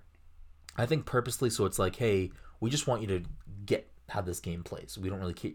I 0.77 0.85
think 0.85 1.05
purposely, 1.05 1.49
so 1.49 1.65
it's 1.65 1.79
like, 1.79 1.95
hey, 1.95 2.31
we 2.59 2.69
just 2.69 2.87
want 2.87 3.01
you 3.01 3.07
to 3.07 3.23
get 3.65 3.89
how 4.09 4.21
this 4.21 4.39
game 4.39 4.63
plays. 4.63 4.97
We 4.97 5.09
don't 5.09 5.19
really 5.19 5.33
care, 5.33 5.51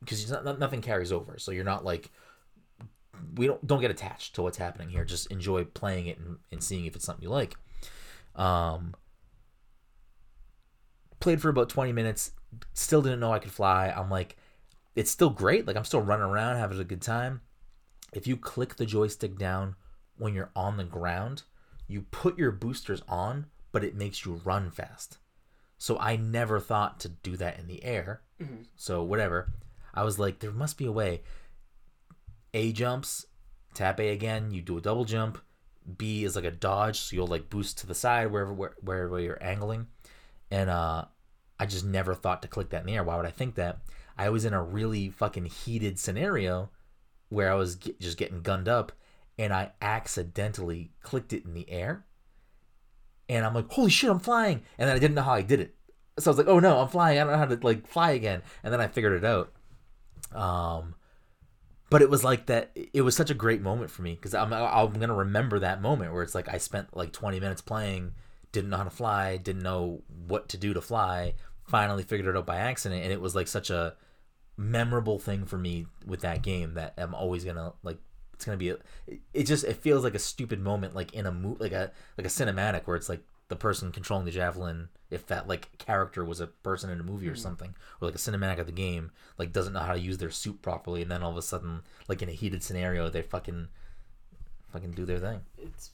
because 0.00 0.30
like, 0.30 0.58
nothing 0.58 0.80
carries 0.80 1.12
over. 1.12 1.38
So 1.38 1.50
you're 1.50 1.64
not 1.64 1.84
like, 1.84 2.10
we 3.36 3.46
don't 3.46 3.64
don't 3.66 3.80
get 3.80 3.90
attached 3.90 4.34
to 4.34 4.42
what's 4.42 4.58
happening 4.58 4.88
here. 4.88 5.04
Just 5.04 5.30
enjoy 5.30 5.64
playing 5.64 6.06
it 6.06 6.18
and, 6.18 6.38
and 6.50 6.62
seeing 6.62 6.86
if 6.86 6.96
it's 6.96 7.04
something 7.04 7.22
you 7.22 7.30
like. 7.30 7.54
Um, 8.34 8.94
played 11.20 11.40
for 11.40 11.48
about 11.48 11.68
20 11.68 11.92
minutes 11.92 12.32
still 12.72 13.02
didn't 13.02 13.20
know 13.20 13.32
I 13.32 13.38
could 13.38 13.52
fly. 13.52 13.92
I'm 13.94 14.10
like, 14.10 14.36
it's 14.94 15.10
still 15.10 15.30
great. 15.30 15.66
Like 15.66 15.76
I'm 15.76 15.84
still 15.84 16.00
running 16.00 16.26
around 16.26 16.56
having 16.56 16.78
a 16.78 16.84
good 16.84 17.02
time. 17.02 17.40
If 18.12 18.26
you 18.26 18.36
click 18.36 18.76
the 18.76 18.86
joystick 18.86 19.38
down 19.38 19.74
when 20.16 20.34
you're 20.34 20.52
on 20.54 20.76
the 20.76 20.84
ground, 20.84 21.42
you 21.88 22.02
put 22.02 22.38
your 22.38 22.52
boosters 22.52 23.02
on, 23.08 23.46
but 23.72 23.84
it 23.84 23.96
makes 23.96 24.24
you 24.24 24.40
run 24.44 24.70
fast. 24.70 25.18
So 25.78 25.98
I 25.98 26.16
never 26.16 26.60
thought 26.60 27.00
to 27.00 27.08
do 27.08 27.36
that 27.36 27.58
in 27.58 27.66
the 27.66 27.84
air. 27.84 28.22
Mm-hmm. 28.40 28.62
So 28.76 29.02
whatever. 29.02 29.52
I 29.92 30.04
was 30.04 30.18
like, 30.18 30.38
there 30.38 30.52
must 30.52 30.78
be 30.78 30.86
a 30.86 30.92
way. 30.92 31.22
A 32.52 32.72
jumps, 32.72 33.26
tap 33.74 33.98
A 33.98 34.10
again, 34.10 34.52
you 34.52 34.62
do 34.62 34.78
a 34.78 34.80
double 34.80 35.04
jump. 35.04 35.38
B 35.98 36.24
is 36.24 36.36
like 36.36 36.44
a 36.44 36.50
dodge, 36.50 36.98
so 37.00 37.16
you'll 37.16 37.26
like 37.26 37.50
boost 37.50 37.78
to 37.78 37.86
the 37.86 37.94
side 37.94 38.30
wherever 38.30 38.52
where, 38.52 38.74
wherever 38.80 39.20
you're 39.20 39.42
angling. 39.42 39.88
And 40.54 40.70
uh 40.70 41.06
I 41.58 41.66
just 41.66 41.84
never 41.84 42.14
thought 42.14 42.42
to 42.42 42.48
click 42.48 42.70
that 42.70 42.82
in 42.82 42.86
the 42.86 42.94
air. 42.94 43.04
Why 43.04 43.16
would 43.16 43.26
I 43.26 43.30
think 43.30 43.54
that? 43.56 43.78
I 44.16 44.28
was 44.28 44.44
in 44.44 44.54
a 44.54 44.62
really 44.62 45.10
fucking 45.10 45.46
heated 45.46 45.98
scenario 45.98 46.70
where 47.28 47.50
I 47.50 47.54
was 47.54 47.76
just 47.76 48.18
getting 48.18 48.42
gunned 48.42 48.68
up 48.68 48.92
and 49.38 49.52
I 49.52 49.72
accidentally 49.80 50.92
clicked 51.02 51.32
it 51.32 51.44
in 51.44 51.54
the 51.54 51.68
air. 51.70 52.04
And 53.28 53.44
I'm 53.44 53.54
like, 53.54 53.70
holy 53.70 53.90
shit, 53.90 54.10
I'm 54.10 54.20
flying. 54.20 54.62
And 54.78 54.88
then 54.88 54.96
I 54.96 54.98
didn't 54.98 55.14
know 55.14 55.22
how 55.22 55.32
I 55.32 55.42
did 55.42 55.60
it. 55.60 55.74
So 56.18 56.30
I 56.30 56.32
was 56.32 56.38
like, 56.38 56.46
oh 56.46 56.60
no, 56.60 56.78
I'm 56.78 56.88
flying. 56.88 57.18
I 57.18 57.24
don't 57.24 57.32
know 57.32 57.38
how 57.38 57.46
to 57.46 57.58
like 57.62 57.86
fly 57.86 58.12
again. 58.12 58.42
And 58.62 58.72
then 58.72 58.80
I 58.80 58.86
figured 58.86 59.24
it 59.24 59.24
out. 59.24 59.52
Um, 60.32 60.94
but 61.90 62.02
it 62.02 62.10
was 62.10 62.22
like 62.22 62.46
that. 62.46 62.76
It 62.92 63.02
was 63.02 63.16
such 63.16 63.30
a 63.30 63.34
great 63.34 63.62
moment 63.62 63.90
for 63.90 64.02
me 64.02 64.14
because 64.14 64.34
I'm, 64.34 64.52
I'm 64.52 64.92
to 64.92 65.12
remember 65.12 65.58
that 65.60 65.82
moment 65.82 66.12
where 66.12 66.22
it's 66.22 66.34
like 66.34 66.48
I 66.48 66.58
spent 66.58 66.96
like 66.96 67.12
20 67.12 67.40
minutes 67.40 67.62
playing 67.62 68.12
didn't 68.54 68.70
know 68.70 68.78
how 68.78 68.84
to 68.84 68.90
fly, 68.90 69.36
didn't 69.36 69.62
know 69.62 70.02
what 70.26 70.48
to 70.50 70.56
do 70.56 70.72
to 70.72 70.80
fly, 70.80 71.34
finally 71.64 72.02
figured 72.02 72.34
it 72.34 72.38
out 72.38 72.46
by 72.46 72.56
accident, 72.56 73.02
and 73.02 73.12
it 73.12 73.20
was 73.20 73.34
like 73.34 73.48
such 73.48 73.68
a 73.70 73.94
memorable 74.56 75.18
thing 75.18 75.44
for 75.44 75.58
me 75.58 75.86
with 76.06 76.20
that 76.20 76.42
game 76.42 76.74
that 76.74 76.94
I'm 76.96 77.14
always 77.14 77.44
gonna 77.44 77.72
like. 77.82 77.98
It's 78.32 78.44
gonna 78.44 78.56
be. 78.58 78.70
A, 78.70 78.76
it 79.32 79.44
just 79.44 79.64
it 79.64 79.76
feels 79.76 80.02
like 80.04 80.14
a 80.14 80.18
stupid 80.18 80.60
moment, 80.60 80.94
like 80.94 81.12
in 81.14 81.26
a 81.26 81.32
movie, 81.32 81.62
like 81.64 81.72
a 81.72 81.92
like 82.18 82.26
a 82.26 82.30
cinematic 82.30 82.82
where 82.86 82.96
it's 82.96 83.08
like 83.08 83.22
the 83.48 83.56
person 83.56 83.92
controlling 83.92 84.24
the 84.24 84.32
javelin, 84.32 84.88
if 85.10 85.26
that 85.26 85.46
like 85.46 85.76
character 85.78 86.24
was 86.24 86.40
a 86.40 86.46
person 86.48 86.90
in 86.90 86.98
a 86.98 87.02
movie 87.04 87.28
or 87.28 87.34
Mhm. 87.34 87.38
something, 87.38 87.74
or 88.00 88.06
like 88.08 88.14
a 88.14 88.18
cinematic 88.18 88.58
of 88.58 88.66
the 88.66 88.72
game, 88.72 89.12
like 89.38 89.52
doesn't 89.52 89.72
know 89.72 89.80
how 89.80 89.92
to 89.92 90.00
use 90.00 90.18
their 90.18 90.30
suit 90.30 90.62
properly, 90.62 91.02
and 91.02 91.10
then 91.10 91.22
all 91.22 91.30
of 91.30 91.36
a 91.36 91.42
sudden, 91.42 91.82
like 92.08 92.22
in 92.22 92.28
a 92.28 92.32
heated 92.32 92.62
scenario, 92.62 93.08
they 93.08 93.22
fucking 93.22 93.68
fucking 94.72 94.92
do 94.92 95.04
their 95.04 95.20
thing. 95.20 95.40
It's 95.58 95.90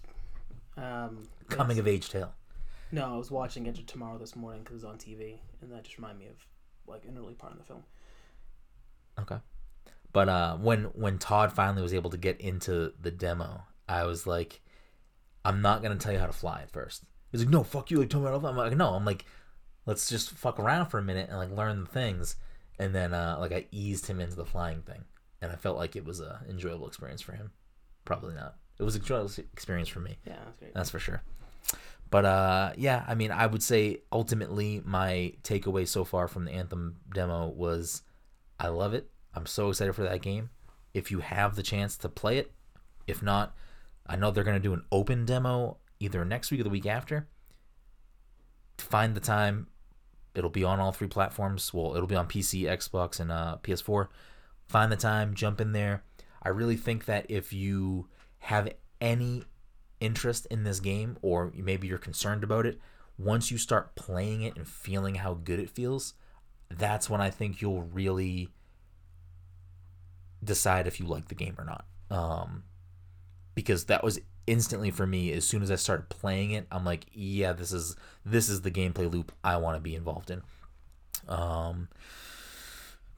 um 0.78 1.28
Coming 1.49 1.77
it's- 1.77 1.81
of 1.81 1.89
age 1.89 2.09
tale. 2.09 2.32
No, 2.92 3.14
I 3.14 3.16
was 3.16 3.30
watching 3.30 3.68
Edge 3.68 3.78
of 3.78 3.86
Tomorrow 3.86 4.18
this 4.18 4.34
morning 4.34 4.62
because 4.62 4.82
it 4.82 4.86
was 4.86 4.92
on 4.92 4.98
TV, 4.98 5.38
and 5.60 5.70
that 5.72 5.84
just 5.84 5.96
reminded 5.96 6.18
me 6.18 6.26
of 6.26 6.46
like 6.86 7.04
an 7.04 7.16
early 7.16 7.34
part 7.34 7.52
of 7.52 7.58
the 7.58 7.64
film. 7.64 7.84
Okay. 9.18 9.36
But 10.12 10.28
uh, 10.28 10.56
when 10.56 10.84
when 10.94 11.18
Todd 11.18 11.52
finally 11.52 11.82
was 11.82 11.94
able 11.94 12.10
to 12.10 12.16
get 12.16 12.40
into 12.40 12.92
the 13.00 13.10
demo, 13.10 13.62
I 13.88 14.04
was 14.04 14.26
like, 14.26 14.60
I'm 15.44 15.62
not 15.62 15.82
gonna 15.82 15.96
tell 15.96 16.12
you 16.12 16.18
how 16.18 16.26
to 16.26 16.32
fly 16.32 16.62
at 16.62 16.70
first. 16.70 17.04
He's 17.30 17.42
like, 17.42 17.50
No, 17.50 17.62
fuck 17.62 17.90
you. 17.90 17.98
Like, 17.98 18.10
tell 18.10 18.20
me 18.20 18.26
how 18.26 18.32
to 18.32 18.40
fly. 18.40 18.50
I'm 18.50 18.56
like, 18.56 18.76
No, 18.76 18.90
I'm 18.90 19.04
like, 19.04 19.24
let's 19.86 20.08
just 20.08 20.30
fuck 20.30 20.58
around 20.58 20.86
for 20.86 20.98
a 20.98 21.02
minute 21.02 21.28
and 21.28 21.38
like 21.38 21.50
learn 21.50 21.80
the 21.80 21.90
things. 21.90 22.36
And 22.78 22.94
then 22.94 23.14
uh, 23.14 23.36
like 23.38 23.52
I 23.52 23.66
eased 23.70 24.06
him 24.06 24.20
into 24.20 24.36
the 24.36 24.44
flying 24.44 24.82
thing, 24.82 25.04
and 25.40 25.52
I 25.52 25.56
felt 25.56 25.76
like 25.76 25.94
it 25.94 26.04
was 26.04 26.20
a 26.20 26.40
enjoyable 26.48 26.88
experience 26.88 27.20
for 27.20 27.32
him. 27.32 27.52
Probably 28.04 28.34
not. 28.34 28.56
It 28.78 28.82
was 28.82 28.96
an 28.96 29.02
enjoyable 29.02 29.30
experience 29.52 29.88
for 29.88 30.00
me. 30.00 30.18
Yeah, 30.26 30.36
that's 30.44 30.58
great. 30.58 30.74
That's 30.74 30.90
for 30.90 30.98
sure. 30.98 31.22
But 32.11 32.24
uh, 32.24 32.73
yeah, 32.77 33.05
I 33.07 33.15
mean, 33.15 33.31
I 33.31 33.47
would 33.47 33.62
say 33.62 33.99
ultimately 34.11 34.82
my 34.85 35.35
takeaway 35.43 35.87
so 35.87 36.05
far 36.05 36.27
from 36.27 36.45
the 36.45 36.53
Anthem 36.53 36.97
demo 37.15 37.49
was 37.49 38.03
I 38.59 38.69
love 38.69 38.95
it. 38.95 39.09
I'm 39.35 39.47
so 39.47 39.70
excited 39.70 39.95
for 39.95 40.03
that 40.03 40.20
game. 40.20 40.51
If 40.93 41.11
you 41.11 41.20
have 41.20 41.55
the 41.55 41.62
chance 41.62 41.97
to 41.99 42.09
play 42.09 42.39
it, 42.39 42.53
if 43.07 43.23
not, 43.23 43.55
I 44.07 44.16
know 44.16 44.32
they're 44.32 44.45
going 44.45 44.57
to 44.57 44.62
do 44.62 44.73
an 44.73 44.85
open 44.91 45.24
demo 45.24 45.77
either 46.01 46.24
next 46.24 46.51
week 46.51 46.61
or 46.61 46.65
the 46.65 46.70
week 46.70 46.87
after. 46.87 47.28
Find 48.78 49.15
the 49.15 49.20
time. 49.20 49.69
It'll 50.35 50.51
be 50.51 50.65
on 50.65 50.81
all 50.81 50.91
three 50.91 51.09
platforms. 51.09 51.73
Well, 51.73 51.95
it'll 51.95 52.09
be 52.09 52.16
on 52.16 52.27
PC, 52.27 52.62
Xbox, 52.62 53.20
and 53.20 53.31
uh, 53.31 53.59
PS4. 53.62 54.09
Find 54.66 54.91
the 54.91 54.97
time, 54.97 55.35
jump 55.35 55.61
in 55.61 55.73
there. 55.73 56.03
I 56.43 56.49
really 56.49 56.77
think 56.77 57.05
that 57.05 57.27
if 57.28 57.53
you 57.53 58.09
have 58.39 58.73
any 59.01 59.45
interest 60.01 60.47
in 60.51 60.64
this 60.64 60.81
game 60.81 61.16
or 61.22 61.52
maybe 61.55 61.86
you're 61.86 61.98
concerned 61.98 62.43
about 62.43 62.66
it, 62.66 62.81
once 63.18 63.51
you 63.51 63.59
start 63.59 63.94
playing 63.94 64.43
it 64.43 64.56
and 64.56 64.66
feeling 64.66 65.16
how 65.16 65.35
good 65.35 65.60
it 65.60 65.70
feels, 65.70 66.14
that's 66.70 67.10
when 67.10 67.20
I 67.20 67.31
think 67.31 67.60
you'll 67.60 67.82
really 67.82 68.51
decide 70.43 70.86
if 70.86 70.98
you 70.98 71.06
like 71.06 71.28
the 71.28 71.35
game 71.35 71.55
or 71.59 71.64
not. 71.64 71.85
Um, 72.10 72.64
because 73.55 73.85
that 73.86 74.02
was 74.02 74.20
instantly 74.47 74.90
for 74.90 75.06
me 75.06 75.32
as 75.32 75.44
soon 75.44 75.62
as 75.62 75.70
I 75.70 75.77
started 75.77 76.09
playing 76.09 76.52
it, 76.52 76.66
I'm 76.72 76.85
like, 76.85 77.06
yeah, 77.12 77.52
this 77.52 77.72
is 77.72 77.97
this 78.24 78.48
is 78.48 78.62
the 78.62 78.70
gameplay 78.70 79.10
loop 79.10 79.32
I 79.44 79.56
want 79.56 79.77
to 79.77 79.81
be 79.81 79.94
involved 79.94 80.31
in. 80.31 80.43
Um, 81.28 81.89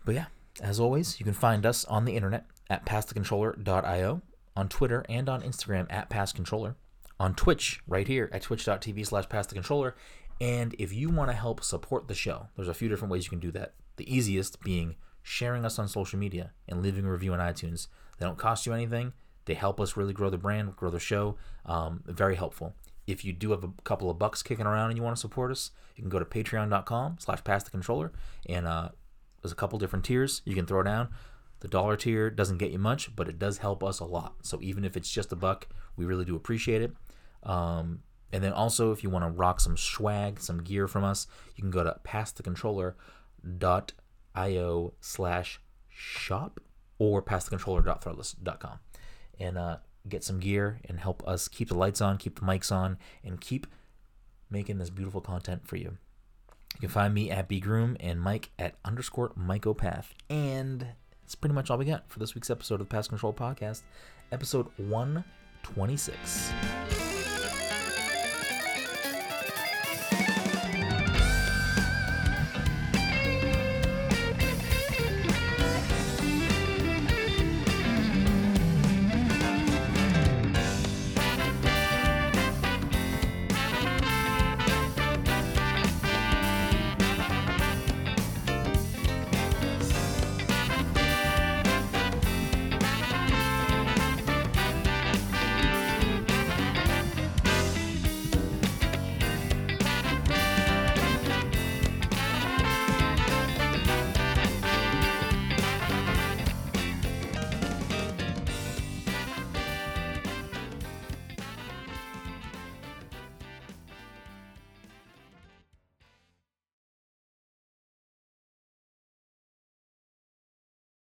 but 0.04 0.14
yeah, 0.14 0.26
as 0.60 0.80
always, 0.80 1.18
you 1.20 1.24
can 1.24 1.34
find 1.34 1.64
us 1.64 1.84
on 1.84 2.04
the 2.04 2.16
internet 2.16 2.46
at 2.68 2.84
passthecontroller.io, 2.84 4.22
on 4.56 4.68
Twitter 4.68 5.04
and 5.08 5.28
on 5.28 5.42
Instagram 5.42 5.86
at 5.90 6.10
passcontroller, 6.10 6.74
on 7.18 7.34
Twitch 7.34 7.80
right 7.86 8.06
here 8.06 8.28
at 8.32 8.42
twitch.tv 8.42 9.06
slash 9.06 9.26
passthecontroller. 9.28 9.94
And 10.40 10.74
if 10.78 10.92
you 10.92 11.08
want 11.08 11.30
to 11.30 11.36
help 11.36 11.62
support 11.62 12.08
the 12.08 12.14
show, 12.14 12.48
there's 12.56 12.68
a 12.68 12.74
few 12.74 12.88
different 12.88 13.12
ways 13.12 13.24
you 13.24 13.30
can 13.30 13.38
do 13.38 13.52
that. 13.52 13.74
The 13.96 14.12
easiest 14.12 14.62
being 14.62 14.96
sharing 15.22 15.64
us 15.64 15.78
on 15.78 15.88
social 15.88 16.18
media 16.18 16.52
and 16.68 16.82
leaving 16.82 17.04
a 17.04 17.12
review 17.12 17.32
on 17.32 17.38
iTunes. 17.38 17.86
They 18.18 18.26
don't 18.26 18.38
cost 18.38 18.66
you 18.66 18.72
anything. 18.72 19.12
They 19.44 19.54
help 19.54 19.80
us 19.80 19.96
really 19.96 20.12
grow 20.12 20.30
the 20.30 20.38
brand, 20.38 20.76
grow 20.76 20.90
the 20.90 21.00
show. 21.00 21.36
Um, 21.66 22.02
very 22.06 22.36
helpful. 22.36 22.74
If 23.06 23.24
you 23.24 23.32
do 23.32 23.50
have 23.50 23.64
a 23.64 23.70
couple 23.84 24.10
of 24.10 24.18
bucks 24.18 24.42
kicking 24.42 24.66
around 24.66 24.90
and 24.90 24.96
you 24.96 25.02
want 25.02 25.16
to 25.16 25.20
support 25.20 25.50
us, 25.50 25.70
you 25.96 26.02
can 26.02 26.10
go 26.10 26.18
to 26.18 26.24
patreon.com 26.24 27.16
slash 27.18 27.42
pass 27.44 27.64
the 27.64 27.70
controller 27.70 28.12
and 28.48 28.66
uh, 28.66 28.90
there's 29.42 29.52
a 29.52 29.56
couple 29.56 29.78
different 29.78 30.04
tiers 30.04 30.42
you 30.44 30.54
can 30.54 30.66
throw 30.66 30.82
down. 30.82 31.08
The 31.62 31.68
dollar 31.68 31.96
tier 31.96 32.28
doesn't 32.28 32.58
get 32.58 32.72
you 32.72 32.80
much, 32.80 33.14
but 33.14 33.28
it 33.28 33.38
does 33.38 33.58
help 33.58 33.84
us 33.84 34.00
a 34.00 34.04
lot. 34.04 34.34
So 34.42 34.58
even 34.62 34.84
if 34.84 34.96
it's 34.96 35.08
just 35.08 35.30
a 35.30 35.36
buck, 35.36 35.68
we 35.96 36.04
really 36.04 36.24
do 36.24 36.34
appreciate 36.34 36.82
it. 36.82 36.92
Um, 37.44 38.00
and 38.32 38.42
then 38.42 38.52
also, 38.52 38.90
if 38.90 39.04
you 39.04 39.10
want 39.10 39.24
to 39.24 39.30
rock 39.30 39.60
some 39.60 39.76
swag, 39.76 40.40
some 40.40 40.64
gear 40.64 40.88
from 40.88 41.04
us, 41.04 41.28
you 41.54 41.62
can 41.62 41.70
go 41.70 41.84
to 41.84 42.00
passthecontroller.io 42.02 44.94
slash 45.00 45.60
shop 45.88 46.58
or 46.98 47.22
passthecontroller.threadless.com 47.22 48.80
and 49.38 49.56
uh, 49.56 49.76
get 50.08 50.24
some 50.24 50.40
gear 50.40 50.80
and 50.88 50.98
help 50.98 51.22
us 51.28 51.46
keep 51.46 51.68
the 51.68 51.78
lights 51.78 52.00
on, 52.00 52.18
keep 52.18 52.40
the 52.40 52.44
mics 52.44 52.72
on, 52.72 52.98
and 53.22 53.40
keep 53.40 53.68
making 54.50 54.78
this 54.78 54.90
beautiful 54.90 55.20
content 55.20 55.64
for 55.64 55.76
you. 55.76 55.96
You 56.74 56.80
can 56.80 56.88
find 56.88 57.14
me 57.14 57.30
at 57.30 57.48
bgroom 57.48 57.96
and 58.00 58.20
Mike 58.20 58.50
at 58.58 58.74
underscore 58.84 59.30
Mycopath. 59.38 60.06
And 60.28 60.88
it's 61.32 61.40
pretty 61.40 61.54
much 61.54 61.70
all 61.70 61.78
we 61.78 61.86
got 61.86 62.06
for 62.10 62.18
this 62.18 62.34
week's 62.34 62.50
episode 62.50 62.74
of 62.74 62.80
the 62.80 62.94
Pass 62.94 63.08
Control 63.08 63.32
Podcast, 63.32 63.84
episode 64.32 64.66
126. 64.76 66.52